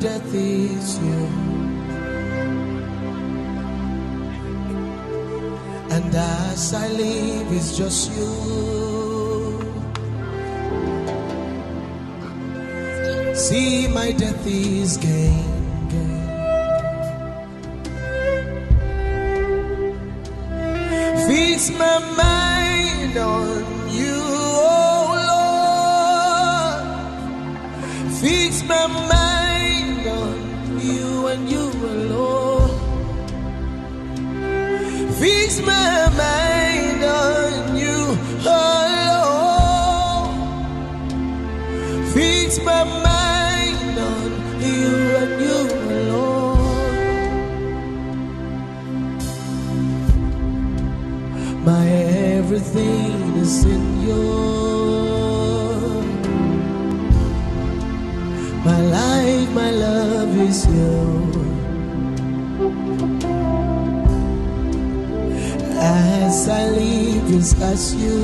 death 0.00 0.34
is 0.34 0.98
you. 0.98 1.26
And 5.94 6.14
as 6.14 6.72
I 6.72 6.88
live, 6.88 7.52
it's 7.52 7.76
just 7.76 8.10
you. 8.12 8.30
See, 13.34 13.88
my 13.88 14.12
death 14.12 14.46
is 14.46 14.96
gain. 14.96 15.50
Fix 21.28 21.70
my 21.70 21.98
mind 22.22 23.16
on 23.18 23.90
you, 23.90 24.19
As 65.78 66.48
I 66.48 66.68
live, 66.70 67.28
just 67.28 67.56
you. 67.96 68.18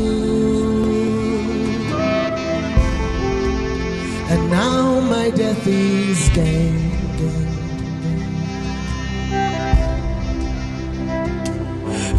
And 4.29 4.51
now 4.51 5.01
my 5.03 5.31
death 5.31 5.67
is 5.69 6.29
gain. 6.31 6.91
gain, 7.17 7.17
gain. 7.17 7.47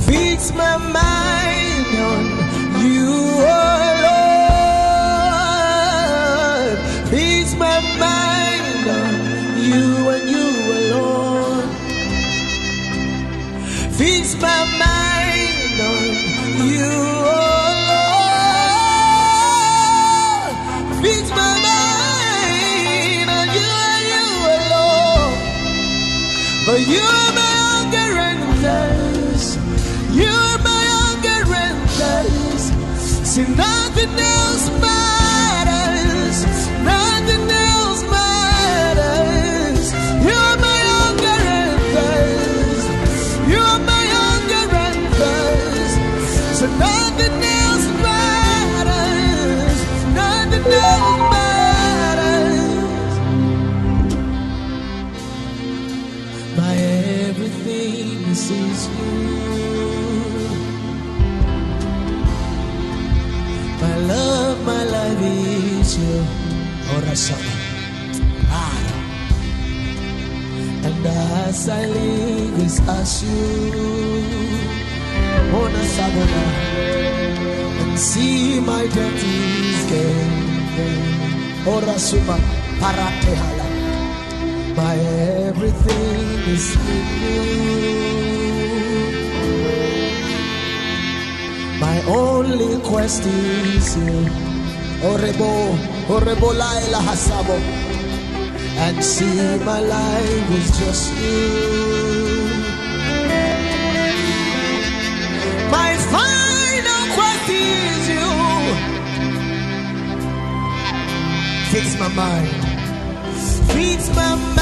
Fix 0.07 0.53
my 0.53 0.77
mind 0.77 1.16
Fix 14.27 14.41
my 14.41 14.63
mind 14.77 15.79
on 15.79 16.03
you, 16.67 16.91
oh 17.23 17.71
Lord. 20.43 21.01
Fix 21.01 21.23
my 21.29 21.53
mind 21.69 23.27
on 23.37 23.47
you 23.55 23.71
and 23.93 24.03
you 24.11 24.27
alone. 24.57 25.35
For 26.65 26.77
you're 26.91 27.29
my 27.39 27.53
hunger 27.71 28.11
and 28.27 28.41
thirst. 28.63 29.51
You're 30.11 30.57
my 30.71 30.83
hunger 30.99 31.41
and 31.63 31.79
thirst. 31.97 32.67
See, 33.27 33.47
nothing 33.55 34.11
else 34.19 34.65
as 71.67 71.69
I 71.69 71.85
live 71.85 72.59
is 72.65 72.79
as 72.87 73.23
you. 73.23 73.39
Ona 75.59 75.83
sabona. 75.95 76.43
And 77.81 77.99
see 77.99 78.59
my 78.59 78.83
is 78.83 79.81
gain. 79.91 80.31
Ora 81.67 81.99
suma. 81.99 82.37
Parate 82.79 83.33
hala. 83.41 83.67
My 84.77 84.95
everything 85.47 86.27
is 86.55 86.67
in 86.95 87.07
you. 87.23 87.43
My 91.81 91.97
only 92.07 92.79
quest 92.81 93.25
is 93.25 93.97
you. 93.97 94.19
Orebo, 95.09 95.51
orebo 96.15 96.49
laila 96.61 96.99
hasabo. 97.07 97.86
And 98.85 99.03
see 99.03 99.57
my 99.65 99.79
life 99.79 100.51
is 100.59 100.67
just 100.79 101.13
you. 101.17 102.47
My 105.71 105.91
final 106.15 107.03
quest 107.15 107.49
is 107.49 108.03
you. 108.15 108.29
Fix 111.71 111.87
my 111.99 112.09
mind. 112.09 112.49
Fix 113.73 114.15
my 114.15 114.35
mind 114.35 114.56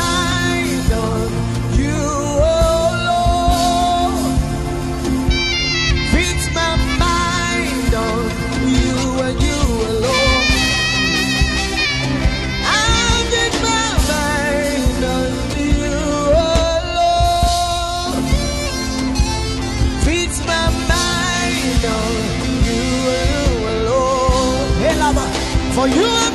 for 25.76 25.90
you 25.90 26.35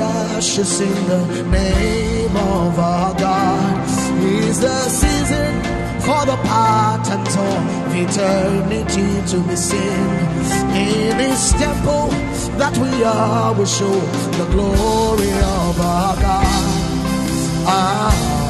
ashes 0.00 0.80
in 0.80 0.94
the 1.08 1.42
name 1.44 2.36
of 2.36 2.78
our 2.78 3.14
God. 3.14 3.88
Is 4.24 4.60
the 4.60 4.80
season 4.88 5.52
for 6.00 6.24
the 6.26 6.36
patterns 6.48 7.34
of 7.36 7.94
eternity 7.94 9.10
to 9.30 9.38
be 9.48 9.56
seen. 9.56 10.08
In 10.74 11.18
His 11.18 11.52
temple 11.52 12.08
that 12.58 12.76
we 12.78 13.04
are, 13.04 13.54
will 13.54 13.66
show 13.66 14.00
the 14.38 14.46
glory 14.50 15.32
of 15.32 15.80
our 15.80 16.16
God. 16.16 16.46
Ah. 17.66 18.41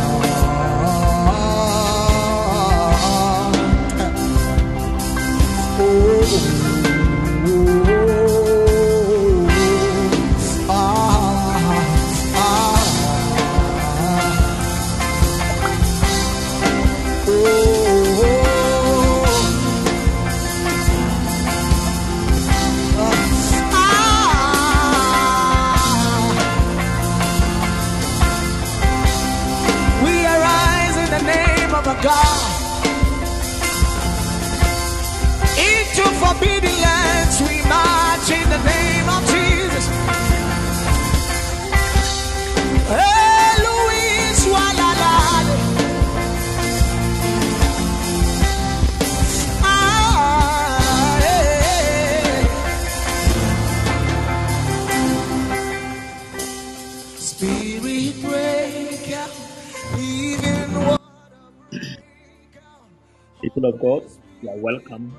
People 63.43 63.65
of 63.67 63.81
God, 63.81 64.05
you 64.41 64.51
are 64.51 64.57
welcome 64.57 65.13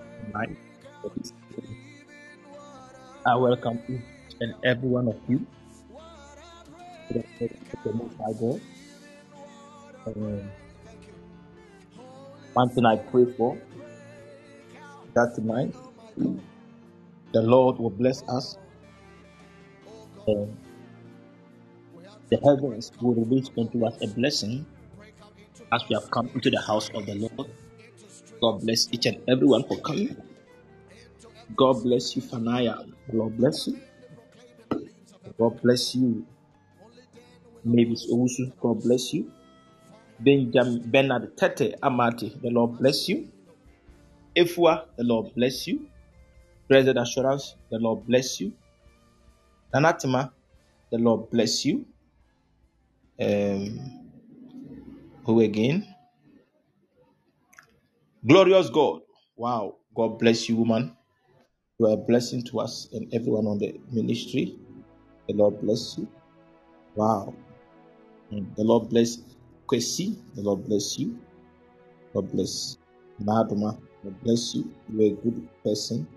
I 3.25 3.35
welcome 3.37 3.83
each 3.87 4.35
and 4.41 4.55
every 4.65 4.89
one 4.89 5.07
of 5.07 5.15
you 5.29 5.47
to 7.11 7.23
the 7.39 7.49
the 7.83 7.93
Most 7.93 8.15
High 8.19 8.33
God. 8.39 8.61
Um, 10.07 10.51
one 12.53 12.69
thing 12.71 12.85
I 12.85 12.97
pray 12.97 13.25
for 13.37 13.59
that 15.15 15.33
tonight 15.35 15.75
the 17.33 17.41
Lord 17.41 17.79
will 17.79 17.91
bless 17.91 18.23
us 18.29 18.57
and 20.27 20.57
the 22.29 22.39
heavens 22.45 22.91
will 23.01 23.15
release 23.15 23.49
unto 23.57 23.85
us 23.85 23.95
a 24.01 24.07
blessing 24.07 24.67
as 25.73 25.83
we 25.89 25.95
have 25.95 26.09
come 26.11 26.29
into 26.35 26.49
the 26.51 26.61
house 26.67 26.89
of 26.95 27.05
the 27.05 27.15
Lord. 27.15 27.51
God 28.41 28.61
bless 28.61 28.87
each 28.93 29.05
and 29.07 29.17
everyone 29.29 29.63
for 29.67 29.79
coming. 29.81 30.17
God 31.55 31.83
bless 31.83 32.15
you, 32.15 32.21
Fanaya. 32.21 32.77
God 33.11 33.37
bless 33.37 33.67
you. 33.67 33.79
God 35.39 35.61
bless 35.61 35.95
you, 35.95 36.25
Mavis 37.63 38.07
Owusu. 38.11 38.53
God 38.59 38.83
bless 38.83 39.13
you. 39.13 39.31
Benjamin 40.19 40.83
Bernard 40.91 41.37
Tete 41.37 41.75
Amati. 41.81 42.41
The 42.41 42.49
Lord 42.49 42.77
bless 42.79 43.09
you. 43.09 43.29
Ifwa, 44.35 44.85
the 44.97 45.03
Lord 45.03 45.33
bless 45.35 45.67
you. 45.67 45.87
Blessed 46.69 46.97
Assurance, 46.97 47.55
the 47.71 47.77
Lord 47.79 48.05
bless 48.07 48.39
you. 48.41 48.53
Nanatima, 49.75 50.31
the 50.91 50.97
Lord 50.97 51.29
bless 51.29 51.65
you. 51.65 51.85
Um, 53.19 54.09
who 55.25 55.41
again? 55.41 55.87
Glorious 58.25 58.69
God. 58.69 59.01
Wow. 59.35 59.75
God 59.95 60.19
bless 60.19 60.49
you, 60.49 60.57
woman. 60.57 60.95
You 61.79 61.87
are 61.87 61.93
a 61.93 61.97
blessing 61.97 62.43
to 62.43 62.59
us 62.59 62.87
and 62.93 63.13
everyone 63.13 63.47
on 63.47 63.57
the 63.57 63.79
ministry. 63.91 64.59
The 65.27 65.33
Lord 65.33 65.59
bless 65.61 65.97
you. 65.97 66.07
Wow. 66.95 67.33
Mm. 68.31 68.55
The 68.55 68.63
Lord 68.63 68.89
bless 68.89 69.17
Kwesi. 69.67 70.17
The 70.35 70.43
Lord 70.43 70.65
bless 70.65 70.99
you. 70.99 71.19
God 72.13 72.31
bless 72.31 72.77
Naduma. 73.21 73.79
God 74.03 74.21
bless 74.21 74.53
you. 74.53 74.71
You 74.93 75.01
are 75.01 75.13
a 75.13 75.15
good 75.23 75.49
person. 75.63 76.07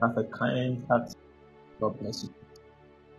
Have 0.00 0.16
a 0.16 0.24
kind 0.24 0.84
heart. 0.88 1.12
God 1.80 1.98
bless 2.00 2.24
you. 2.24 2.30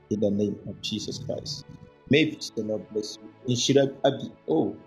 In 0.10 0.22
the 0.22 0.32
name 0.32 0.58
of 0.68 0.82
Jesus 0.82 1.20
Christ. 1.20 1.66
Maybe 2.10 2.40
the 2.56 2.64
Lord 2.64 2.90
bless 2.92 3.18
you. 3.22 3.54
Inshira 3.54 3.94
Abi. 4.06 4.32
Oh, 4.48 4.78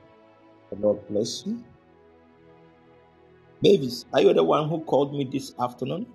the 0.70 0.76
Lord 0.76 1.06
bless 1.08 1.44
you. 1.46 1.62
Mavis, 3.62 4.06
are 4.14 4.22
you 4.22 4.32
the 4.32 4.44
one 4.44 4.68
who 4.68 4.80
called 4.84 5.12
me 5.14 5.24
this 5.30 5.54
afternoon? 5.60 6.06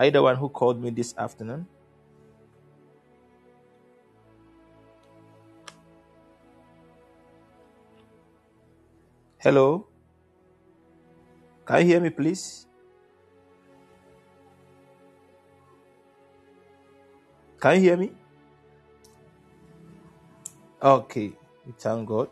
Are 0.00 0.06
you 0.06 0.12
the 0.12 0.22
one 0.22 0.36
who 0.36 0.48
called 0.48 0.80
me 0.82 0.88
this 0.88 1.14
afternoon? 1.14 1.66
Hello? 9.36 9.86
Can 11.66 11.80
you 11.80 11.84
hear 11.84 12.00
me, 12.00 12.08
please? 12.08 12.66
Can 17.60 17.74
you 17.74 17.80
hear 17.82 17.98
me? 17.98 18.10
Okay. 20.82 21.32
We 21.66 21.72
thank 21.78 22.08
God. 22.08 22.30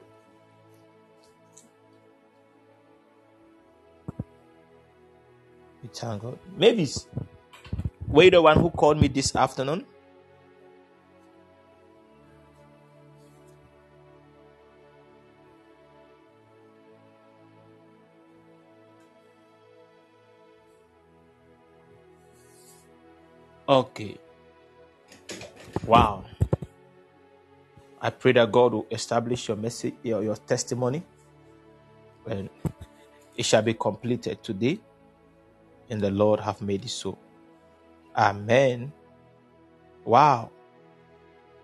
We 5.83 5.91
thank 5.93 6.23
God. 6.23 6.39
Mavis, 6.57 7.07
were 8.09 8.25
you 8.25 8.31
the 8.33 8.43
one 8.43 8.59
who 8.61 8.71
called 8.71 9.01
me 9.01 9.09
this 9.09 9.37
afternoon? 9.37 9.87
Okay. 23.69 24.17
Wow. 25.87 26.25
I 28.01 28.11
pray 28.11 28.33
that 28.33 28.53
God 28.53 28.75
will 28.75 28.87
establish 28.91 29.49
your 29.49 29.57
message, 29.57 29.95
your, 30.03 30.23
your 30.23 30.37
testimony, 30.37 31.03
and 32.29 32.49
it 33.37 33.45
shall 33.45 33.63
be 33.63 33.75
completed 33.75 34.43
today, 34.43 34.79
and 35.91 36.01
the 36.01 36.11
Lord 36.11 36.41
have 36.41 36.63
made 36.63 36.85
it 36.85 36.91
so. 36.91 37.19
Amen. 38.19 38.93
Wow. 40.05 40.51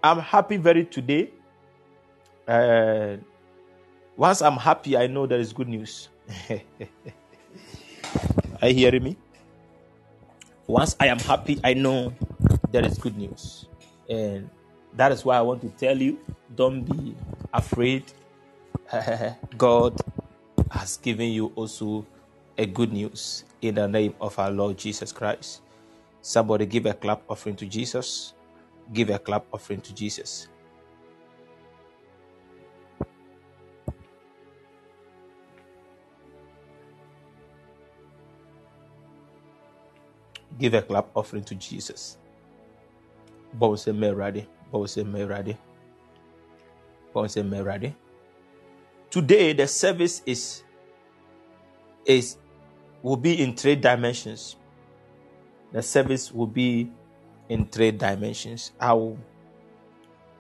I'm 0.03 0.21
happy 0.21 0.57
very 0.59 0.85
today. 0.87 1.33
Uh, 2.49 3.17
once 4.17 4.43
I'm 4.43 4.57
happy, 4.57 4.97
I 4.97 5.09
know 5.09 5.27
there 5.27 5.41
is 5.41 5.53
good 5.53 5.69
news. 5.69 6.09
Are 8.63 8.69
you 8.69 8.75
hearing 8.75 9.05
me? 9.05 9.17
Once 10.67 10.97
I 11.01 11.09
am 11.09 11.19
happy, 11.21 11.61
I 11.65 11.75
know 11.75 12.15
there 12.73 12.85
is 12.85 12.99
good 12.99 13.17
news. 13.19 13.67
And 14.09 14.51
that 14.95 15.13
is 15.13 15.25
why 15.25 15.37
I 15.39 15.43
want 15.43 15.63
to 15.63 15.71
tell 15.71 15.97
you 16.01 16.19
don't 16.57 16.85
be 16.85 17.15
afraid. 17.53 18.05
God 19.59 20.01
has 20.71 20.99
given 20.99 21.33
you 21.33 21.53
also 21.57 22.07
a 22.59 22.67
good 22.67 22.93
news 22.93 23.45
in 23.63 23.77
the 23.77 23.89
name 23.89 24.15
of 24.21 24.39
our 24.39 24.51
Lord 24.53 24.79
Jesus 24.79 25.13
Christ. 25.13 25.63
Somebody 26.25 26.65
give 26.65 26.87
a 26.87 26.95
clap 26.95 27.21
offering 27.29 27.55
to 27.57 27.67
Jesus. 27.67 28.33
Give 28.95 29.11
a 29.11 29.19
clap 29.19 29.45
offering 29.53 29.83
to 29.83 29.95
Jesus. 29.95 30.49
Give 40.59 40.73
a 40.73 40.81
clap 40.81 41.09
offering 41.15 41.45
to 41.45 41.55
Jesus. 41.57 42.17
Bow 43.53 43.77
say 43.77 43.93
me 43.93 44.09
ready. 44.09 44.49
Bow 44.73 44.87
say 44.87 45.05
me 45.05 45.25
ready. 45.25 45.59
Bow 47.13 47.27
say 47.27 47.43
me 47.43 47.61
ready. 47.61 47.95
Today 49.11 49.53
the 49.53 49.67
service 49.69 50.23
is 50.25 50.63
is 52.07 52.39
will 53.03 53.19
be 53.19 53.43
in 53.43 53.55
three 53.55 53.77
dimensions. 53.77 54.57
The 55.75 55.83
service 55.83 56.31
will 56.31 56.47
be 56.47 56.89
in 57.49 57.67
three 57.67 57.91
dimensions. 57.91 58.71
I 58.79 58.93
will 58.93 59.19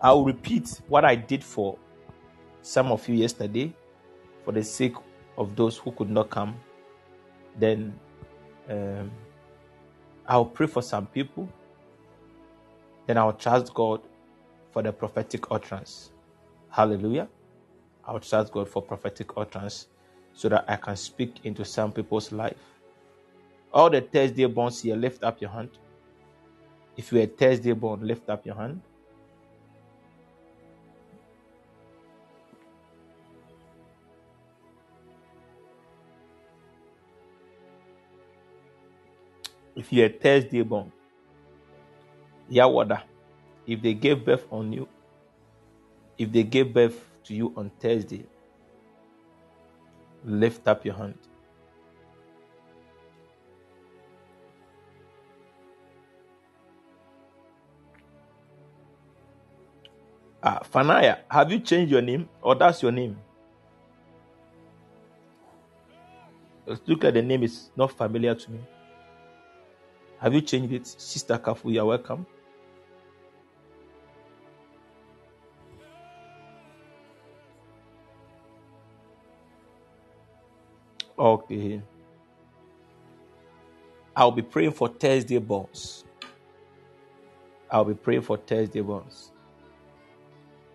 I 0.01 0.13
will 0.13 0.25
repeat 0.25 0.81
what 0.87 1.05
I 1.05 1.17
did 1.17 1.43
for 1.43 1.77
some 2.63 2.93
of 2.93 3.09
you 3.09 3.17
yesterday 3.17 3.75
for 4.45 4.53
the 4.53 4.63
sake 4.63 4.95
of 5.37 5.57
those 5.57 5.77
who 5.77 5.91
could 5.91 6.09
not 6.09 6.31
come. 6.31 6.55
Then 7.59 7.99
um, 8.71 9.11
I'll 10.29 10.45
pray 10.45 10.69
for 10.69 10.83
some 10.83 11.07
people. 11.07 11.49
Then 13.07 13.19
I'll 13.19 13.33
trust 13.33 13.75
God 13.75 14.03
for 14.71 14.83
the 14.83 14.93
prophetic 14.93 15.51
utterance. 15.51 16.13
Hallelujah. 16.71 17.29
I'll 18.07 18.21
trust 18.21 18.53
God 18.53 18.69
for 18.69 18.83
prophetic 18.83 19.31
utterance 19.37 19.89
so 20.33 20.49
that 20.49 20.65
I 20.69 20.77
can 20.77 20.97
speak 20.97 21.41
into 21.43 21.65
some 21.65 21.91
people's 21.91 22.31
life. 22.31 22.74
All 23.75 23.91
the 23.91 24.01
Thursday 24.01 24.47
borns 24.47 24.83
here, 24.83 24.97
lift 24.97 25.25
up 25.25 25.41
your 25.43 25.51
hand. 25.51 25.71
If 26.97 27.13
you're 27.13 27.25
a 27.25 27.27
Thursday 27.27 27.73
born, 27.73 28.07
lift 28.07 28.31
up 28.31 28.47
your 28.47 28.55
hand. 28.55 28.81
If 39.77 39.93
you're 39.93 40.07
a 40.07 40.11
Thursday 40.11 40.63
born, 40.63 40.93
Yawada, 42.51 43.03
if 43.67 43.83
they 43.83 43.95
gave 43.95 44.25
birth 44.25 44.47
on 44.53 44.73
you, 44.73 44.89
If 46.17 46.31
they 46.33 46.45
gave 46.45 46.73
birth 46.73 47.11
to 47.25 47.35
you 47.35 47.53
on 47.57 47.71
Thursday, 47.81 48.25
lift 50.25 50.69
up 50.69 50.85
your 50.85 50.95
hand. 50.95 51.19
Ah, 60.45 60.61
Fanaya, 60.63 61.21
have 61.31 61.51
you 61.51 61.59
changed 61.61 61.91
your 61.91 62.03
name 62.03 62.29
or 62.43 62.55
that's 62.55 62.83
your 62.83 62.93
name? 62.93 63.17
Let's 66.67 66.83
look 66.87 67.05
at 67.05 67.15
the 67.15 67.23
name, 67.23 67.45
it's 67.45 67.71
not 67.77 67.93
familiar 67.97 68.35
to 68.35 68.51
me. 68.51 68.61
Have 70.21 70.35
you 70.35 70.43
changed 70.43 70.75
it? 70.75 70.87
Sister 70.87 71.39
Kafu, 71.39 71.73
you 71.73 71.81
are 71.81 71.87
welcome. 71.87 72.27
Okay. 81.19 81.83
I'll 84.17 84.33
be 84.33 84.43
praying 84.43 84.73
for 84.73 84.89
Thursday 84.89 85.39
bonds. 85.39 86.05
I'll 87.71 87.85
be 87.85 87.95
praying 87.95 88.23
for 88.23 88.39
Thursday 88.39 88.83
bonds. 88.83 89.34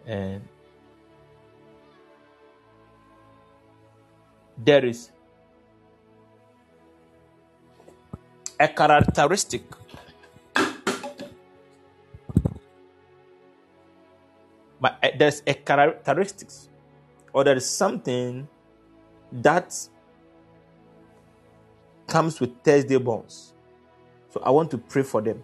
And 0.10 0.42
there 4.58 4.84
is 4.84 5.12
a 8.60 8.68
characteristic 8.68 9.64
but 14.82 14.98
eh, 15.04 15.12
there's 15.18 15.44
a 15.46 15.54
characteristics 15.54 16.70
or 17.34 17.44
there 17.44 17.56
is 17.56 17.70
something 17.70 18.48
that 19.32 19.76
comes 22.08 22.40
with 22.40 22.52
Thursday 22.64 22.98
bonds. 22.98 23.54
So 24.30 24.42
I 24.44 24.50
want 24.50 24.72
to 24.72 24.80
pray 24.80 25.04
for 25.04 25.22
them. 25.22 25.44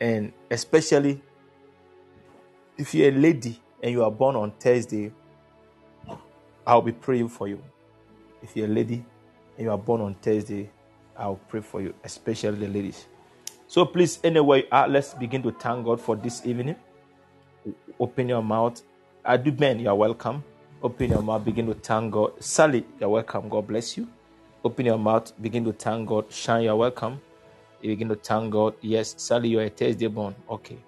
And 0.00 0.32
especially 0.50 1.20
if 2.76 2.94
you're 2.94 3.08
a 3.08 3.12
lady 3.12 3.60
and 3.82 3.92
you 3.92 4.04
are 4.04 4.10
born 4.10 4.36
on 4.36 4.52
Thursday, 4.52 5.12
I'll 6.66 6.82
be 6.82 6.92
praying 6.92 7.28
for 7.28 7.48
you. 7.48 7.62
If 8.42 8.56
you're 8.56 8.66
a 8.66 8.70
lady 8.70 9.04
and 9.56 9.64
you 9.64 9.70
are 9.70 9.78
born 9.78 10.00
on 10.00 10.14
Thursday, 10.16 10.70
I'll 11.16 11.36
pray 11.36 11.60
for 11.60 11.80
you, 11.80 11.94
especially 12.02 12.58
the 12.66 12.68
ladies. 12.68 13.06
So 13.66 13.84
please, 13.84 14.18
anyway, 14.24 14.68
uh, 14.70 14.86
let's 14.88 15.14
begin 15.14 15.42
to 15.44 15.52
thank 15.52 15.84
God 15.84 16.00
for 16.00 16.16
this 16.16 16.44
evening. 16.44 16.76
Open 17.98 18.28
your 18.28 18.42
mouth. 18.42 18.82
I 19.24 19.36
do 19.36 19.52
men, 19.52 19.80
you 19.80 19.88
are 19.88 19.94
welcome. 19.94 20.44
Open 20.82 21.10
your 21.10 21.22
mouth, 21.22 21.44
begin 21.44 21.66
to 21.66 21.74
thank 21.74 22.12
God. 22.12 22.42
Sally, 22.42 22.84
you're 23.00 23.08
welcome. 23.08 23.48
God 23.48 23.66
bless 23.66 23.96
you. 23.96 24.08
Open 24.64 24.86
your 24.86 24.98
mouth, 24.98 25.32
begin 25.40 25.64
to 25.64 25.72
thank 25.72 26.08
God. 26.08 26.30
Shine, 26.30 26.64
you're 26.64 26.76
welcome. 26.76 27.20
You 27.80 27.90
begin 27.90 28.08
to 28.08 28.16
thank 28.16 28.52
God. 28.52 28.74
Yes, 28.80 29.14
Sally, 29.18 29.50
you're 29.50 29.64
a 29.64 29.70
Thursday 29.70 30.06
born. 30.08 30.34
Okay. 30.50 30.78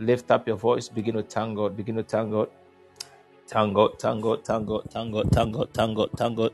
Lift 0.00 0.30
up 0.32 0.48
your 0.48 0.58
voice, 0.58 0.88
begin 0.90 1.16
to 1.16 1.24
thank 1.24 1.56
God. 1.56 1.76
Begin 1.76 1.96
to 1.96 2.04
thank 2.04 2.32
God. 2.32 2.48
Thank 3.48 3.74
God, 3.74 3.90
thank 4.00 4.22
God, 4.22 4.44
thank 4.44 4.66
God, 4.68 4.84
thank 4.90 5.12
God, 5.14 5.28
thank 5.32 5.54
God, 5.54 5.68
thank 5.74 5.96
God, 5.96 6.10
thank 6.18 6.36
God. 6.38 6.52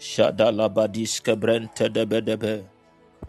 Shadalabadiske 0.00 1.36
brente 1.40 1.88
debe 1.94 2.20
debe. 2.26 2.64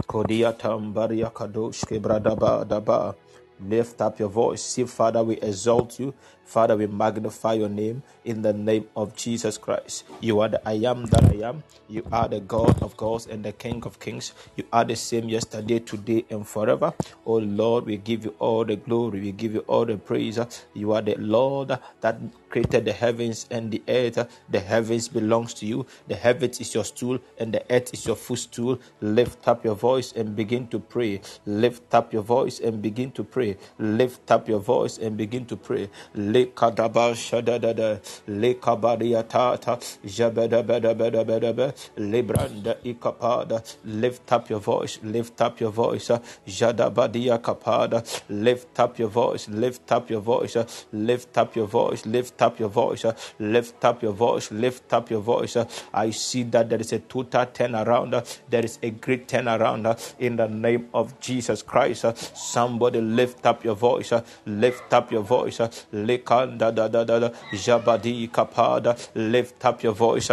Kodiatam 0.08 0.94
bariakadoshke 0.94 2.00
bradaba 2.02 2.66
daba. 2.70 3.16
Lift 3.60 4.02
up 4.02 4.20
your 4.20 4.30
voice. 4.30 4.62
See, 4.64 4.86
Father, 4.86 5.24
we 5.24 5.36
exalt 5.38 6.00
you. 6.00 6.14
Father, 6.46 6.78
we 6.78 6.88
magnify 6.88 7.54
your 7.54 7.70
name 7.70 8.04
in 8.24 8.42
the 8.42 8.54
name 8.54 8.88
of 8.96 9.16
Jesus 9.16 9.58
Christ. 9.58 10.04
You 10.22 10.40
are 10.42 10.50
the 10.50 10.62
I 10.68 10.74
am 10.74 11.06
that 11.08 11.26
I 11.26 11.48
am. 11.48 11.64
You 11.90 12.06
are 12.12 12.28
the 12.28 12.40
God 12.40 12.82
of 12.84 12.96
gods 12.98 13.28
and 13.28 13.44
the 13.44 13.52
King 13.52 13.84
of 13.86 14.00
kings. 14.00 14.34
You 14.56 14.66
are 14.72 14.86
the 14.86 14.96
same 14.96 15.30
yesterday, 15.30 15.80
today, 15.80 16.26
and 16.30 16.48
forever. 16.48 16.94
Oh 17.26 17.38
Lord, 17.38 17.86
we 17.86 17.98
give 17.98 18.26
you 18.26 18.36
all 18.40 18.66
the 18.66 18.76
glory. 18.76 19.22
We 19.22 19.32
give 19.32 19.54
you 19.54 19.62
all 19.62 19.86
the 19.86 19.98
praise. 19.98 20.40
You 20.74 20.94
are 20.94 21.02
the 21.02 21.16
Lord 21.16 21.78
that 22.02 22.20
created 22.56 22.86
the 22.86 22.94
heavens 22.94 23.48
and 23.52 23.70
the 23.70 23.84
earth. 23.90 24.18
The 24.50 24.62
heavens 24.62 25.10
belongs 25.10 25.54
to 25.56 25.66
you. 25.66 25.86
The 26.08 26.16
heavens 26.16 26.62
is 26.62 26.74
your 26.74 26.86
stool 26.86 27.20
and 27.38 27.54
the 27.54 27.64
earth 27.70 27.94
is 27.94 28.06
your 28.06 28.16
footstool. 28.16 28.80
Lift 29.02 29.46
up 29.46 29.66
your 29.66 29.76
voice 29.76 30.14
and 30.14 30.38
begin 30.38 30.68
to 30.70 30.80
pray. 30.80 31.20
Lift 31.46 31.94
up 31.94 32.14
your 32.14 32.22
voice 32.22 32.62
and 32.62 32.82
begin 32.82 33.12
to 33.12 33.26
pray. 33.26 33.58
Lift 33.78 34.32
up 34.32 34.48
your 34.48 34.60
voice 34.60 34.98
and 34.98 35.18
begin 35.18 35.46
to 35.48 35.58
pray. 35.58 35.90
Le 36.14 36.46
kadaba 36.46 37.12
shadadada 37.26 38.00
le 38.28 38.54
kabaria 38.56 39.28
tata 39.28 39.76
jabada 40.06 40.64
bada 40.64 40.96
bada 40.96 41.26
bada 41.26 41.54
bada 41.54 41.74
libranda 41.98 42.78
ikapada. 42.86 43.60
Lift 43.84 44.32
up 44.32 44.50
your 44.50 44.62
voice. 44.62 45.00
Lift 45.04 45.42
up 45.42 45.60
your 45.60 45.72
voice. 45.72 46.08
Jadabadia 46.48 47.38
kapada 47.38 48.00
lift 48.30 48.80
up 48.80 48.98
your 48.98 49.10
voice. 49.10 49.50
Lift 49.50 49.92
up 49.92 50.10
your 50.10 50.22
voice. 50.22 50.56
Lift 50.94 51.38
up 51.38 51.56
your 51.58 51.68
voice. 51.68 52.06
Lift 52.06 52.42
up 52.46 52.60
your 52.60 52.70
voice 52.70 53.06
uh, 53.06 53.14
lift 53.40 53.84
up 53.86 54.02
your 54.04 54.14
voice 54.14 54.52
lift 54.52 54.94
up 54.94 55.10
your 55.10 55.22
voice. 55.22 55.56
Uh, 55.56 55.66
I 55.94 56.12
see 56.12 56.44
that 56.44 56.70
there 56.70 56.80
is 56.80 56.94
a 56.94 57.00
total 57.00 57.46
turnaround 57.48 58.14
uh, 58.14 58.24
there 58.50 58.64
is 58.66 58.80
a 58.84 58.92
great 58.92 59.28
turnaround 59.28 59.84
in 60.20 60.36
the 60.38 60.48
name 60.48 60.90
of 60.94 61.20
jesus 61.20 61.62
christ. 61.64 62.06
Somebody 62.38 63.02
lift 63.02 63.46
up 63.46 63.64
your 63.64 63.76
voice 63.76 64.14
lift 64.46 64.94
up 64.94 65.12
your 65.12 65.24
voice 65.24 65.60
lift 65.92 66.26
kanda 66.26 66.72
da 66.72 66.88
da 66.88 67.04
da 67.04 67.20
da 67.20 67.30
jabadi 67.54 68.30
kapada 68.30 68.92
lift 69.16 69.64
up 69.66 69.84
your 69.84 69.94
voice 69.94 70.30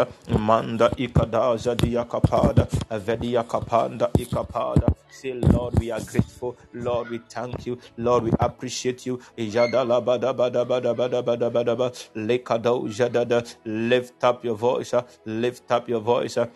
manda 0.48 0.88
ikada 0.96 1.42
zadia 1.64 2.04
kapada 2.06 2.66
vedia 3.06 3.44
kapanda 3.44 4.10
ikapada. 4.18 4.94
Say 5.10 5.34
lord 5.34 5.78
we 5.78 5.90
are 5.90 6.00
grateful. 6.00 6.56
Lord 6.72 7.10
we 7.10 7.18
thank 7.28 7.66
you. 7.66 7.78
Lord 7.98 8.24
we 8.24 8.32
appreciate 8.40 9.04
you. 9.06 9.18
Jadala 9.36 10.02
bada 10.04 10.34
bada 10.34 10.64
bada 10.66 10.94
bada 10.96 11.22
bada 11.22 11.50
bada 11.50 12.01
lekado 12.14 12.88
jadada 12.88 13.42
lift 13.64 14.24
up 14.24 14.44
your 14.44 14.56
voice 14.56 14.94
uh, 14.94 15.02
lift 15.26 15.70
up 15.70 15.88
your 15.88 16.00
voice 16.00 16.36
uh, 16.38 16.46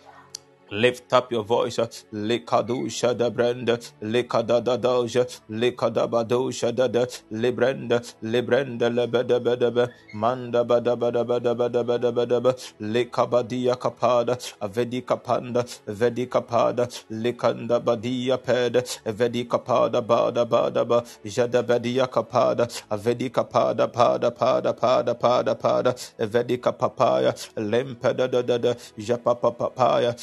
Lift 0.71 1.13
up 1.13 1.31
your 1.31 1.43
voice, 1.43 1.79
uh, 1.79 1.87
Lekadu 2.13 2.85
Shada 2.87 3.33
Brenda, 3.33 3.77
Lekada 4.01 4.61
Doja, 4.79 5.25
Lekada 5.49 6.07
Bado 6.09 6.51
Shada, 6.51 6.89
Librenda, 7.31 8.01
Librenda, 8.23 8.89
Lebeda 8.89 9.39
Bedaba, 9.39 9.89
Manda 10.13 10.65
Bada 10.65 10.97
Bada 10.97 11.25
Bada 11.25 11.55
Bada 11.55 11.83
Bada 11.85 12.11
Bada, 12.13 12.73
Lekabadia 12.81 13.75
Kapada, 13.77 14.37
Avedi 14.61 15.03
Kapanda, 15.03 15.63
Vedi 15.87 16.27
Kapada, 16.27 16.87
Lekanda 17.11 17.83
Badia 17.83 18.37
Ped, 18.37 18.75
Vedi 19.05 19.45
Kapada 19.47 20.01
Bada 20.05 20.45
Bada 20.45 20.87
Ba, 20.87 21.03
Jada 21.25 21.65
Badia 21.65 22.07
Kapada, 22.07 22.67
Avedi 22.91 23.29
Kapada 23.31 23.87
Pada 23.91 24.31
Pada 24.31 24.73
Pada 24.73 25.15
Pada 25.15 25.55
Pada, 25.55 25.95
Vedi 26.19 26.57
Kapapaya, 26.57 27.33
Lempada 27.57 28.27
Dada, 28.29 28.75
Japapa 28.97 29.51
Papaya, 29.57 30.15